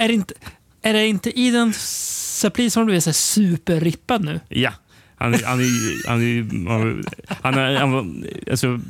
är, 0.00 0.08
det 0.08 0.14
inte, 0.14 0.34
är 0.82 0.92
det 0.92 1.06
inte 1.06 1.40
Eden 1.40 1.72
Sapli 1.76 2.70
som 2.70 2.84
blivit 2.86 3.04
så 3.04 3.12
superrippad 3.12 4.24
nu? 4.24 4.40
Ja. 4.48 4.72
Han, 5.16 5.34
han, 5.44 5.60
är- 5.60 6.08
han, 6.08 6.22
är- 6.22 7.04
han, 7.42 7.54
är- 7.54 7.76
han 7.78 7.92
var, 7.92 8.06
alltså, 8.50 8.80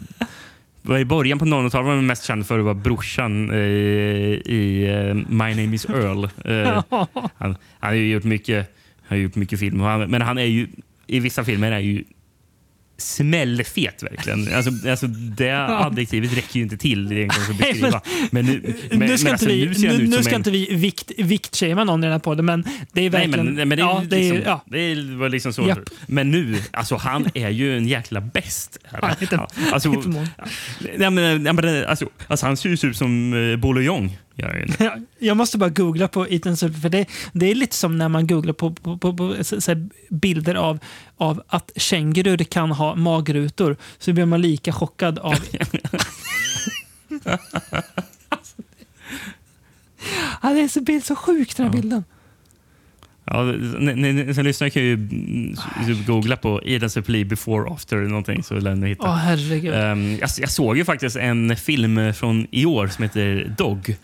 var 0.89 0.99
I 0.99 1.05
början 1.05 1.39
på 1.39 1.45
00-talet 1.45 1.87
var 1.87 1.95
han 1.95 2.07
mest 2.07 2.25
känd 2.25 2.47
för 2.47 2.59
att 2.59 2.65
vara 2.65 2.75
brorsan 2.75 3.51
eh, 3.51 3.57
i 3.57 4.87
eh, 4.89 5.15
My 5.15 5.55
name 5.63 5.75
is 5.75 5.85
Earl. 5.85 6.25
Eh, 6.45 6.83
han, 6.91 7.07
han 7.39 7.57
har 7.81 7.93
ju 7.93 8.13
gjort 8.13 8.25
mycket, 8.25 8.77
han 9.03 9.19
har 9.19 9.23
gjort 9.23 9.35
mycket 9.35 9.61
film. 9.61 9.81
Han, 9.81 10.11
men 10.11 10.23
han 10.23 10.39
är 10.39 10.45
ju, 10.45 10.69
i 11.07 11.21
vissa 11.21 11.45
filmer 11.45 11.73
är 11.73 11.79
ju 11.79 12.05
smällfet 12.99 14.03
verkligen. 14.03 14.55
Alltså, 14.55 14.89
alltså 14.91 15.07
det 15.07 15.51
adjektivet 15.69 16.37
räcker 16.37 16.57
ju 16.57 16.63
inte 16.63 16.77
till 16.77 17.13
egentligen 17.13 17.47
för 17.47 17.53
att 17.53 17.59
beskriva. 17.59 18.01
Men 18.31 18.47
nu, 18.47 18.75
men, 18.91 18.99
nu 18.99 19.19
ska, 19.19 19.29
men 19.29 19.33
inte, 19.33 19.33
alltså, 19.33 19.47
vi, 19.47 19.89
nu 19.89 19.99
nu, 19.99 20.07
nu 20.07 20.23
ska 20.23 20.31
en- 20.31 20.37
inte 20.37 20.51
vi 20.51 20.75
vikt, 20.75 21.13
viktshamea 21.19 21.85
någon 21.85 22.01
i 22.01 22.07
den 22.07 22.13
här 22.13 22.19
podden, 22.19 22.45
men 22.45 22.63
det 22.63 23.01
är 23.01 23.11
Nej, 23.11 23.21
verkligen... 23.21 23.55
men, 23.55 23.69
men 23.69 23.79
det 23.79 23.85
är, 23.85 23.87
ja, 23.87 24.03
det 24.09 24.17
är, 24.17 24.33
liksom, 24.33 24.43
ja. 24.47 24.65
det 24.67 25.17
var 25.17 25.29
liksom 25.29 25.53
så. 25.53 25.69
Japp. 25.69 25.79
Men 26.07 26.31
nu, 26.31 26.57
alltså 26.71 26.97
han 26.97 27.27
är 27.35 27.51
ju 27.51 27.77
en 27.77 27.87
jäkla 27.87 28.21
bäst. 28.21 28.79
Alltså, 29.73 29.91
nej, 30.99 31.11
nej, 31.11 31.85
alltså, 31.87 32.09
alltså, 32.29 32.47
han 32.47 32.57
ser 32.57 32.69
ju 32.69 32.91
ut 32.91 32.97
som 32.97 33.33
uh, 33.33 33.57
Bolo 33.57 33.81
Jong. 34.37 34.49
Gör 34.49 34.49
han 34.49 34.69
ju. 34.79 34.85
Ja, 34.85 34.97
Jag 35.19 35.37
måste 35.37 35.59
bara 35.59 35.71
googla 35.71 36.09
på 36.09 36.29
Ethan 36.29 36.57
Suplee, 36.57 36.81
för 36.81 36.89
det, 36.89 37.07
det 37.33 37.51
är 37.51 37.55
lite 37.55 37.77
som 37.77 37.99
när 37.99 38.09
man 38.09 38.27
googlar 38.27 38.53
på, 38.53 38.71
på, 38.71 38.99
på, 38.99 39.17
på 39.17 39.45
så, 39.45 39.61
så 39.61 39.89
bilder 40.11 40.55
av, 40.55 40.79
av 41.17 41.43
att 41.49 41.71
kängurur 41.77 42.37
kan 42.39 42.71
ha 42.71 42.95
magrutor, 42.95 43.77
så 43.99 44.13
blir 44.13 44.27
man 44.27 44.41
lika 44.41 44.73
chockad 44.73 45.19
av... 45.19 45.35
ja, 50.43 50.51
det 50.53 50.61
är 50.61 50.69
så, 50.69 50.81
bild, 50.81 51.05
så 51.05 51.17
sjukt 51.17 51.57
den 51.57 51.67
här 51.67 51.73
bilden. 51.73 52.05
Ja, 53.31 53.43
ni, 53.43 54.13
ni, 54.13 54.35
som 54.35 54.45
lyssnar 54.45 54.69
kan 54.69 54.83
ju 54.83 55.09
googla 56.07 56.37
på 56.37 56.61
Eden 56.65 56.91
Supply 56.91 57.25
before 57.25 57.71
after 57.71 57.97
någonting 57.97 58.43
så 58.43 58.55
lär 58.55 58.75
ni 58.75 58.89
hitta. 58.89 59.03
Åh, 59.03 59.17
herregud. 59.17 59.75
Ehm, 59.75 60.11
jag, 60.21 60.31
jag 60.39 60.51
såg 60.51 60.77
ju 60.77 60.85
faktiskt 60.85 61.17
en 61.17 61.57
film 61.57 62.15
från 62.15 62.47
i 62.51 62.67
år 62.67 62.89
som 62.89 63.03
heter 63.03 63.55
Dog. 63.59 63.97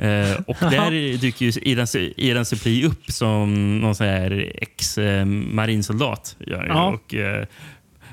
Eh, 0.00 0.32
och 0.46 0.56
där 0.70 1.18
dyker 1.18 1.46
ju 1.46 1.52
Eden, 1.62 1.86
Eden 2.16 2.44
Supply 2.44 2.84
upp 2.84 3.10
som 3.10 3.78
någon 3.80 3.94
sån 3.94 4.06
här 4.06 4.52
ex-marinsoldat. 4.54 6.36
Ja. 6.38 6.86
Och, 6.86 7.14
eh, 7.14 7.46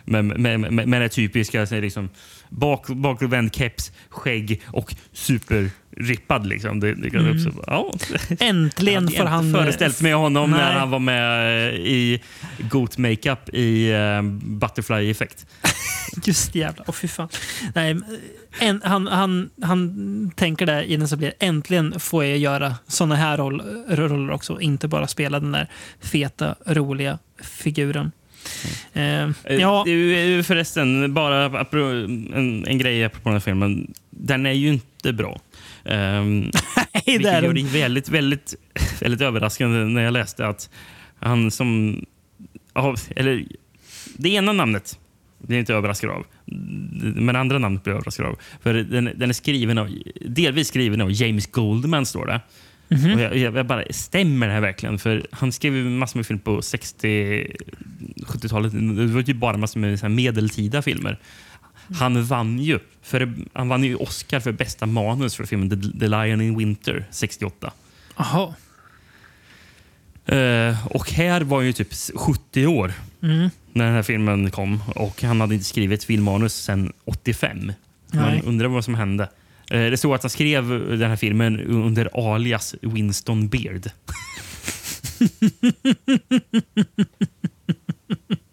med, 0.05 0.26
med, 0.26 0.59
med, 0.59 0.88
med 0.88 1.01
det 1.01 1.09
typiska 1.09 1.64
liksom 1.72 2.09
bak, 2.49 2.88
bakåtvänd 2.88 3.55
keps, 3.55 3.91
skägg 4.09 4.61
och 4.68 4.95
superrippad. 5.14 6.47
Liksom. 6.47 6.80
Det, 6.80 6.93
det, 6.95 7.18
Mm. 7.18 7.31
upp 7.38 7.41
så, 7.41 7.64
ja. 7.68 7.93
Äntligen 8.39 9.03
Jag 9.03 9.14
får 9.14 9.23
hade 9.23 9.30
han... 9.30 9.45
inte 9.47 9.59
föreställt 9.59 10.01
mig 10.01 10.14
honom 10.14 10.51
Nej. 10.51 10.59
när 10.59 10.73
han 10.73 10.89
var 10.89 10.99
med 10.99 11.68
eh, 11.68 11.76
i 11.76 12.22
Goat 12.59 12.97
Makeup 12.97 13.49
i 13.53 13.91
eh, 13.91 14.22
Butterfly 14.41 15.11
Effect. 15.11 15.45
Just 16.23 16.55
jävla, 16.55 16.84
åh 16.88 16.93
fy 16.93 17.07
fan. 17.07 17.30
Nej, 17.76 17.95
en, 18.60 18.82
han, 18.84 19.08
han, 19.08 19.50
han 19.62 20.32
tänker 20.36 20.66
där 20.66 20.84
i 20.84 20.98
den 20.98 21.08
så 21.08 21.18
blir 21.18 21.34
äntligen 21.40 22.00
får 22.00 22.26
jag 22.26 22.38
göra 22.38 22.76
såna 22.88 23.16
här 23.16 23.38
roll, 23.38 23.62
roller 23.88 24.34
också. 24.34 24.62
Inte 24.62 24.88
bara 24.88 25.08
spela 25.08 25.40
den 25.40 25.52
där 25.52 25.68
feta, 26.02 26.56
roliga 26.66 27.20
figuren. 27.42 28.12
Eh, 28.94 29.30
Eh, 29.44 29.56
ja, 29.56 29.84
Det 29.86 30.44
förresten, 30.44 31.14
bara 31.14 31.46
en, 32.36 32.66
en 32.68 32.78
grej 32.78 33.04
apropå 33.04 33.30
den 33.30 33.34
här 33.34 33.40
filmen. 33.40 33.94
Den 34.10 34.46
är 34.46 34.52
ju 34.52 34.68
inte 34.68 35.14
bra. 35.14 35.40
Um, 35.90 36.52
det 36.52 37.02
vilket 37.06 37.26
är 37.26 37.42
det 37.42 37.64
väldigt, 37.64 38.10
väldigt, 38.10 38.56
väldigt 39.02 39.22
överraskande 39.22 39.78
när 39.78 40.02
jag 40.02 40.14
läste 40.14 40.48
att 40.48 40.70
han 41.20 41.52
som... 41.52 42.02
Eller 43.16 43.46
det 44.18 44.30
ena 44.30 44.54
namnet 44.54 45.00
det 45.38 45.55
är 45.55 45.59
inte 45.59 45.73
överraskad 45.73 46.09
av. 46.09 46.26
Men 47.15 47.35
andra 47.35 47.59
namnet 47.59 47.84
blir 47.84 47.93
jag 47.93 47.97
överraskad 47.97 48.26
av. 48.26 48.39
För 48.61 48.73
den, 48.73 49.11
den 49.15 49.30
är 49.30 49.34
skriven 49.34 49.77
av, 49.77 49.89
delvis 50.26 50.68
skriven 50.68 51.01
av 51.01 51.11
James 51.11 51.47
Goldman, 51.47 52.05
står 52.05 52.26
det. 52.26 52.41
Mhm. 52.89 53.14
Och 53.14 53.22
jag, 53.22 53.38
jag 53.38 53.65
bara, 53.65 53.84
stämmer 53.89 54.47
det 54.47 54.53
här 54.53 54.61
verkligen? 54.61 54.99
För 54.99 55.27
han 55.31 55.51
skrev 55.51 55.76
ju 55.76 55.84
massor 55.84 56.19
med 56.19 56.27
film 56.27 56.39
på 56.39 56.59
60-70-talet. 56.59 58.72
Det 58.97 59.05
var 59.05 59.22
ju 59.22 59.34
bara 59.34 59.57
massor 59.57 59.80
med 59.80 59.99
så 59.99 60.09
medeltida 60.09 60.81
filmer. 60.81 61.19
Han 61.99 62.23
vann 62.23 62.59
ju 62.59 62.80
för, 63.01 63.34
han 63.53 63.68
vann 63.68 63.84
ju 63.84 63.95
Oscar 63.95 64.39
för 64.39 64.51
bästa 64.51 64.85
manus 64.85 65.35
för 65.35 65.45
filmen 65.45 65.69
The, 65.69 65.76
The 65.99 66.07
Lion 66.07 66.41
in 66.41 66.57
Winter 66.57 67.05
68. 67.11 67.72
Jaha. 68.18 68.53
Eh, 70.26 70.88
och 70.88 71.11
här 71.11 71.41
var 71.41 71.61
ju 71.61 71.73
typ 71.73 71.93
70 72.15 72.68
år 72.68 72.93
Mm. 73.23 73.49
när 73.73 73.85
den 73.85 73.94
här 73.94 74.03
filmen 74.03 74.52
kom 74.52 74.84
och 74.95 75.22
han 75.23 75.41
hade 75.41 75.53
inte 75.53 75.65
skrivit 75.65 76.03
filmmanus 76.03 76.53
sedan 76.56 76.94
85. 77.06 77.72
Man 78.14 78.23
Nej. 78.31 78.41
undrar 78.45 78.68
vad 78.68 78.85
som 78.85 78.95
hände. 78.95 79.23
Eh, 79.72 79.80
Det 79.80 79.98
står 79.98 80.15
att 80.15 80.23
han 80.23 80.30
skrev 80.30 80.69
den 80.99 81.10
här 81.10 81.15
filmen 81.15 81.60
under 81.60 82.34
alias 82.35 82.76
Winston 82.81 83.48
Beard. 83.48 83.89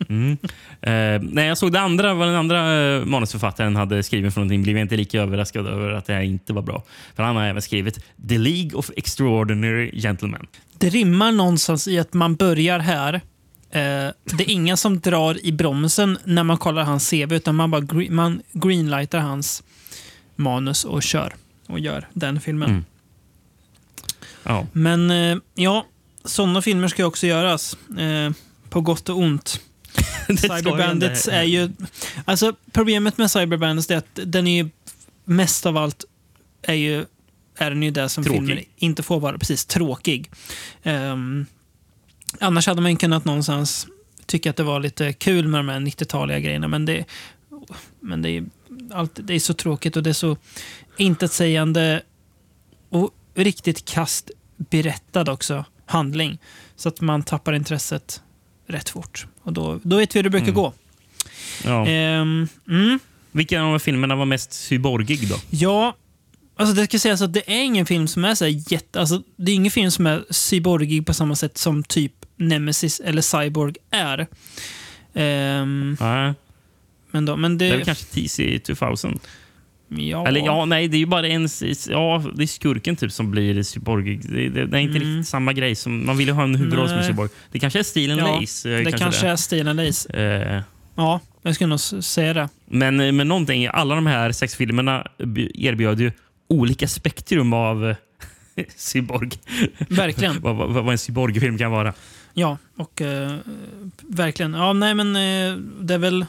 Mm. 0.08 0.32
Eh, 0.82 1.22
när 1.32 1.46
jag 1.46 1.58
såg 1.58 1.72
det 1.72 1.80
andra, 1.80 2.14
vad 2.14 2.28
den 2.28 2.36
andra 2.36 2.74
eh, 2.96 3.04
manusförfattaren 3.04 3.76
hade 3.76 4.02
skrivit 4.02 4.34
för 4.34 4.40
någonting 4.40 4.62
blev 4.62 4.76
jag 4.76 4.84
inte 4.84 4.96
lika 4.96 5.20
överraskad 5.22 5.66
över 5.66 5.90
att 5.90 6.06
det 6.06 6.12
här 6.14 6.20
inte 6.22 6.52
var 6.52 6.62
bra. 6.62 6.82
För 7.16 7.22
Han 7.22 7.36
har 7.36 7.44
även 7.44 7.62
skrivit 7.62 8.04
The 8.28 8.38
League 8.38 8.70
of 8.78 8.90
Extraordinary 8.96 10.00
Gentlemen. 10.00 10.46
Det 10.78 10.88
rimmar 10.88 11.32
någonstans 11.32 11.88
i 11.88 11.98
att 11.98 12.14
man 12.14 12.34
börjar 12.36 12.78
här. 12.78 13.20
Eh, 13.74 14.12
det 14.24 14.44
är 14.44 14.50
ingen 14.50 14.76
som 14.76 15.00
drar 15.00 15.46
i 15.46 15.52
bromsen 15.52 16.18
när 16.24 16.42
man 16.44 16.58
kollar 16.58 16.82
hans 16.82 17.10
CV, 17.10 17.32
utan 17.32 17.54
man 17.54 17.70
bara 17.70 17.80
gre- 17.80 18.10
man 18.10 18.42
greenlightar 18.52 19.18
hans 19.18 19.62
manus 20.36 20.84
och 20.84 21.02
kör 21.02 21.34
och 21.66 21.80
gör 21.80 22.08
den 22.12 22.40
filmen. 22.40 22.70
Mm. 22.70 22.84
Ja. 24.42 24.66
Men 24.72 25.10
eh, 25.10 25.36
ja, 25.54 25.86
sådana 26.24 26.62
filmer 26.62 26.88
ska 26.88 27.02
ju 27.02 27.06
också 27.06 27.26
göras. 27.26 27.76
Eh, 27.98 28.30
på 28.70 28.80
gott 28.80 29.08
och 29.08 29.18
ont. 29.18 29.60
Det 30.28 30.36
ska 30.38 30.56
Cyber 30.56 30.70
ju 30.70 30.76
Bandits 30.78 31.28
ändå- 31.28 31.38
är 31.40 31.44
ju... 31.44 31.70
Alltså, 32.24 32.52
problemet 32.72 33.18
med 33.18 33.30
Cyber 33.30 33.56
Bandits 33.56 33.90
är 33.90 33.96
att 33.96 34.06
den 34.24 34.46
är 34.46 34.62
ju 34.62 34.70
mest 35.24 35.66
av 35.66 35.76
allt 35.76 36.04
är 36.62 36.74
ju 36.74 37.04
är 37.58 37.70
den 37.70 37.82
ju 37.82 37.90
det 37.90 38.08
som 38.08 38.24
Tråkig. 38.24 38.40
filmer 38.46 38.64
inte 38.76 39.02
får 39.02 39.20
vara. 39.20 39.38
Precis, 39.38 39.64
tråkig. 39.66 40.30
Ehm, 40.82 41.46
annars 42.40 42.66
hade 42.66 42.80
man 42.80 42.96
kunnat 42.96 43.24
någonstans 43.24 43.86
tycka 44.26 44.50
att 44.50 44.56
det 44.56 44.62
var 44.62 44.80
lite 44.80 45.12
kul 45.12 45.48
med 45.48 45.58
de 45.58 45.68
här 45.68 45.80
90-taliga 45.80 46.38
grejerna, 46.40 46.68
men 46.68 46.84
det, 46.86 47.04
men 48.00 48.22
det, 48.22 48.30
är, 48.30 48.44
allt, 48.92 49.18
det 49.22 49.34
är 49.34 49.40
så 49.40 49.54
tråkigt 49.54 49.96
och 49.96 50.02
det 50.02 50.10
är 50.10 50.14
så 50.14 50.36
intetsägande 50.96 52.02
och 52.88 53.10
riktigt 53.34 53.84
kast 53.84 54.30
berättad 54.56 55.28
också 55.28 55.64
handling. 55.86 56.38
Så 56.76 56.88
att 56.88 57.00
man 57.00 57.22
tappar 57.22 57.52
intresset 57.52 58.22
rätt 58.66 58.88
fort. 58.88 59.26
Och 59.42 59.52
då, 59.52 59.80
då 59.82 59.96
vet 59.96 60.14
vi 60.14 60.18
hur 60.18 60.22
det 60.24 60.30
brukar 60.30 60.48
Mm. 60.48 60.54
gå. 60.54 60.72
Ja. 61.64 61.86
Ehm, 61.86 62.48
mm. 62.68 62.98
Vilken 63.32 63.62
av 63.62 63.78
filmerna 63.78 64.16
var 64.16 64.24
mest 64.24 64.52
cyborgig 64.52 65.28
då? 65.28 65.36
Ja, 65.50 65.96
alltså 66.56 66.74
det 66.74 66.84
ska 66.84 66.98
sägas 66.98 67.22
att 67.22 67.32
det 67.32 67.50
är 67.52 67.62
ingen 67.62 67.86
film 67.86 68.08
som 68.08 68.24
är 68.24 68.34
så 68.34 68.46
jätte... 68.46 69.00
Alltså, 69.00 69.22
det 69.36 69.52
är 69.52 69.54
ingen 69.54 69.70
film 69.70 69.90
som 69.90 70.06
är 70.06 70.24
cyborgig 70.30 71.06
på 71.06 71.14
samma 71.14 71.36
sätt 71.36 71.58
som 71.58 71.82
typ 71.82 72.12
Nemesis 72.36 73.00
eller 73.00 73.22
Cyborg 73.22 73.74
är. 73.90 74.26
Ehm, 75.14 75.96
Nej. 76.00 76.32
men, 77.10 77.24
då, 77.24 77.36
men 77.36 77.58
det... 77.58 77.64
Det 77.64 77.72
är 77.72 77.76
väl 77.76 77.84
kanske 77.84 78.04
TC 78.04 78.58
2000? 78.58 79.18
Ja. 79.88 80.26
Eller 80.28 80.40
ja, 80.40 80.64
nej, 80.64 80.88
det 80.88 80.96
är 80.96 80.98
ju 80.98 81.06
bara 81.06 81.28
en... 81.28 81.48
Ja, 81.88 82.24
det 82.34 82.42
är 82.42 82.46
skurken 82.46 82.96
typ 82.96 83.12
som 83.12 83.30
blir 83.30 83.62
cyborgig. 83.62 84.20
Det, 84.32 84.48
det, 84.48 84.66
det 84.66 84.76
är 84.78 84.80
inte 84.80 84.96
Mm. 84.98 85.08
riktigt 85.08 85.28
samma 85.28 85.52
grej. 85.52 85.74
Som, 85.74 86.06
man 86.06 86.16
vill 86.16 86.26
ju 86.28 86.32
ha 86.32 86.44
en 86.44 86.54
huvudroll 86.54 86.88
som 86.88 86.98
är 86.98 87.02
cyborg. 87.02 87.30
Det 87.52 87.58
kanske 87.58 87.78
är 87.78 87.82
Steel 87.82 88.18
Ja, 88.18 88.40
Lace. 88.40 88.70
eh, 88.78 88.84
det 88.84 88.92
kanske 88.92 89.26
är 89.28 89.36
Steel 89.36 89.68
and 89.68 89.76
Lace. 89.86 90.12
Eh, 90.12 90.62
Ja, 90.96 91.20
jag 91.42 91.54
skulle 91.54 91.68
nog 91.68 91.80
säga 91.80 92.34
det. 92.34 92.48
men, 92.66 93.16
men 93.16 93.28
någonting, 93.28 93.66
alla 93.66 93.94
de 93.94 94.06
här 94.06 94.32
sex 94.32 94.54
filmerna 94.56 95.06
erbjöd 95.54 96.00
ju 96.00 96.12
olika 96.48 96.88
spektrum 96.88 97.52
av 97.52 97.90
eh, 97.90 97.96
cyborg. 98.76 99.30
Verkligen. 99.88 100.40
vad, 100.42 100.56
vad, 100.56 100.70
vad 100.84 100.92
en 100.92 100.98
cyborgfilm 100.98 101.58
kan 101.58 101.70
vara. 101.70 101.92
Ja, 102.34 102.58
och 102.76 103.00
eh, 103.02 103.36
verkligen. 104.02 104.54
Ja, 104.54 104.72
nej 104.72 104.94
men 104.94 105.16
eh, 105.16 105.56
det 105.80 105.94
är 105.94 105.98
väl 105.98 106.26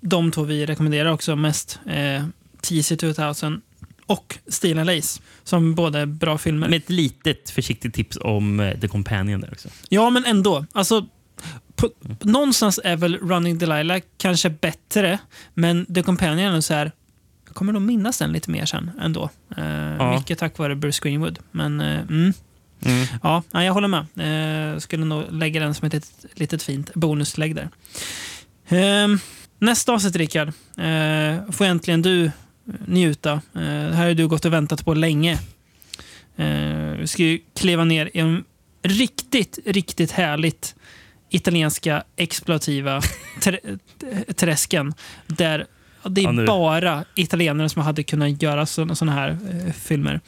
de 0.00 0.30
två 0.30 0.42
vi 0.42 0.66
rekommenderar 0.66 1.12
också 1.12 1.36
mest. 1.36 1.78
Eh, 1.86 2.24
TC 2.60 2.96
2000 2.96 3.60
och 4.06 4.38
Steel 4.48 4.78
and 4.78 4.86
Lace. 4.86 5.20
Som 5.44 5.74
båda 5.74 6.00
är 6.00 6.06
bra 6.06 6.38
filmer. 6.38 6.68
Med 6.68 6.76
ett 6.76 6.90
litet 6.90 7.50
försiktigt 7.50 7.94
tips 7.94 8.18
om 8.20 8.60
eh, 8.60 8.80
The 8.80 8.88
Companion 8.88 9.40
där 9.40 9.48
också. 9.52 9.68
Ja, 9.88 10.10
men 10.10 10.24
ändå. 10.24 10.66
Alltså, 10.72 11.06
på, 11.76 11.90
någonstans 12.20 12.80
är 12.84 12.96
väl 12.96 13.16
Running 13.16 13.58
Delilah 13.58 14.00
kanske 14.18 14.50
bättre, 14.50 15.18
men 15.54 15.86
The 15.94 16.02
Companion 16.02 16.54
är 16.54 16.60
så 16.60 16.74
här... 16.74 16.92
Jag 17.46 17.54
kommer 17.54 17.72
nog 17.72 17.82
minnas 17.82 18.18
den 18.18 18.32
lite 18.32 18.50
mer 18.50 18.66
sen 18.66 18.90
ändå. 19.00 19.30
Eh, 19.56 19.64
Ja. 19.98 20.16
Mycket 20.18 20.38
tack 20.38 20.58
vare 20.58 20.76
Bruce 20.76 21.00
Greenwood. 21.02 21.38
Men 21.50 21.80
eh, 21.80 22.00
mm, 22.00 22.32
Mm. 22.84 23.06
ja, 23.22 23.42
jag 23.64 23.72
håller 23.72 23.88
med. 23.88 24.72
Eh, 24.74 24.78
skulle 24.78 25.04
nog 25.04 25.24
lägga 25.30 25.60
den 25.60 25.74
som 25.74 25.86
ett 25.86 25.94
litet, 25.94 26.38
litet 26.40 26.62
fint 26.62 26.94
bonuslägg 26.94 27.54
där. 27.56 27.68
Eh, 28.68 29.08
nästa 29.58 29.92
avsnitt, 29.92 30.16
Rickard, 30.16 30.48
eh, 30.78 31.50
får 31.52 31.64
äntligen 31.64 32.02
du 32.02 32.30
njuta. 32.86 33.32
Eh, 33.32 33.40
det 33.62 33.94
här 33.94 34.06
har 34.06 34.14
du 34.14 34.28
gått 34.28 34.44
och 34.44 34.52
väntat 34.52 34.84
på 34.84 34.94
länge. 34.94 35.32
Eh, 36.36 36.90
vi 36.98 37.06
ska 37.06 37.22
ju 37.22 37.38
kliva 37.56 37.84
ner 37.84 38.10
i 38.14 38.18
en 38.18 38.44
riktigt, 38.82 39.58
riktigt 39.66 40.10
härligt 40.12 40.74
italienska 41.30 42.04
exploativa 42.16 43.00
trä- 43.40 43.78
träsken. 44.36 44.94
Där 45.26 45.66
det 46.08 46.20
är 46.24 46.34
Ja, 46.40 46.46
bara 46.46 47.04
italienare 47.14 47.68
som 47.68 47.82
hade 47.82 48.02
kunnat 48.02 48.42
göra 48.42 48.66
sådana 48.66 49.12
här 49.12 49.28
eh, 49.30 49.72
filmer. 49.72 50.20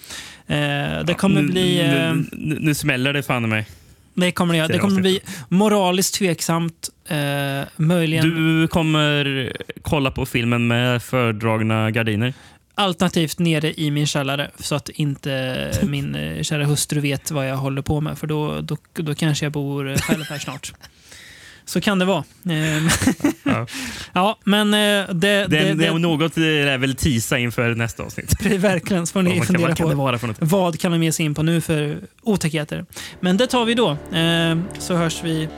Eh, 0.47 1.05
det 1.05 1.15
kommer 1.19 1.43
nu, 1.43 1.49
bli... 1.53 1.81
Eh, 1.81 1.89
Nu, 1.89 2.27
nu, 2.33 2.59
nu 2.61 2.75
smäller 2.75 3.13
det 3.13 3.23
fan 3.23 3.45
i 3.45 3.49
mig. 3.49 3.67
det 4.15 4.33
kommer 4.33 4.55
det 4.55 4.59
göra. 4.59 4.69
Det 4.69 4.79
kommer 4.79 5.01
bli 5.01 5.21
moraliskt 5.49 6.15
tveksamt. 6.15 6.89
Eh, 7.09 7.67
möjligen 7.77 8.29
Du 8.61 8.69
kommer 8.69 9.53
kolla 9.83 10.11
på 10.11 10.27
filmen 10.27 10.67
med 10.67 11.03
fördragna 11.03 11.91
gardiner. 11.91 12.35
alternativt 12.75 13.39
nere 13.39 13.81
i 13.81 13.91
min 13.91 14.07
källare 14.07 14.51
så 14.59 14.75
att 14.75 14.89
inte 14.89 15.73
min 15.83 16.15
eh, 16.15 16.43
kära 16.43 16.65
hustru 16.65 17.01
vet 17.01 17.31
vad 17.31 17.49
jag 17.51 17.57
håller 17.57 17.83
på 17.83 18.01
med. 18.01 18.19
För 18.19 18.27
då, 18.27 18.61
då, 18.61 18.77
då 18.95 19.15
kanske 19.15 19.45
jag 19.45 19.53
bor 19.53 19.91
eh, 19.91 19.97
själv 19.97 20.25
här 20.31 20.39
snart. 20.39 20.73
Så 21.65 21.81
kan 21.81 21.99
det 21.99 22.05
vara. 22.05 22.25
Ja. 23.59 23.67
ja, 24.13 24.39
men 24.45 24.75
eh, 24.75 24.79
det, 24.79 25.15
det, 25.15 25.47
Det, 25.47 25.75
det, 25.75 25.91
om 25.91 26.03
något 26.03 26.37
är 26.37 26.79
väl 26.79 26.95
tisa 26.97 27.39
inför 27.39 27.75
nästa 27.75 28.03
avsnitt. 28.03 28.43
Verkligen, 28.59 29.07
så 29.07 29.13
får 29.13 29.23
ni 29.23 29.31
Vad 29.31 29.39
kan, 29.39 29.47
fundera 29.47 29.69
vad 29.69 29.77
kan 29.77 29.91
på. 30.13 30.19
för 30.19 30.27
något? 30.27 30.37
Vad 30.41 30.81
kan 30.81 30.93
de 30.93 31.03
ge 31.03 31.13
sig 31.13 31.27
in 31.27 31.35
på 31.35 31.43
nu 31.43 31.61
för 31.61 31.99
otäckheter? 32.23 32.85
Men 33.21 33.37
det 33.37 33.47
tar 33.47 33.65
vi 33.65 33.75
då. 33.75 33.91
Eh, 33.91 34.59
så 34.79 34.95
hörs 34.95 35.21
vi 35.25 35.43
eh, 35.43 35.49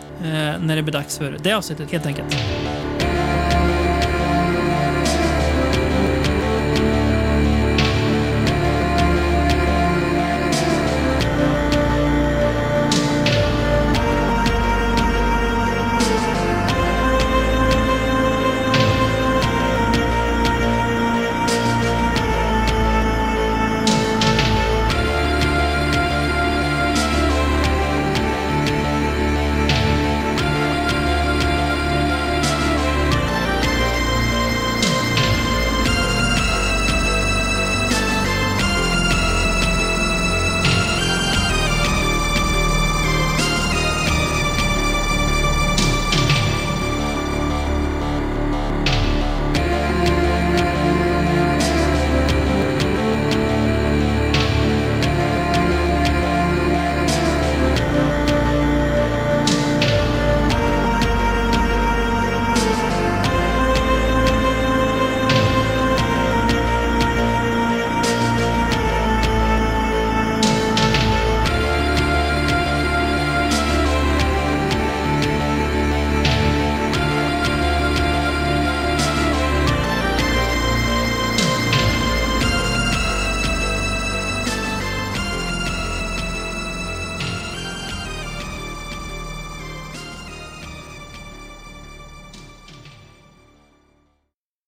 när 0.62 0.77
det 0.77 0.83
blir 0.83 0.93
dags 0.93 1.19
för 1.19 1.37
det 1.43 1.53
avsnittet 1.53 1.93
helt 1.93 2.07
enkelt. 2.07 2.37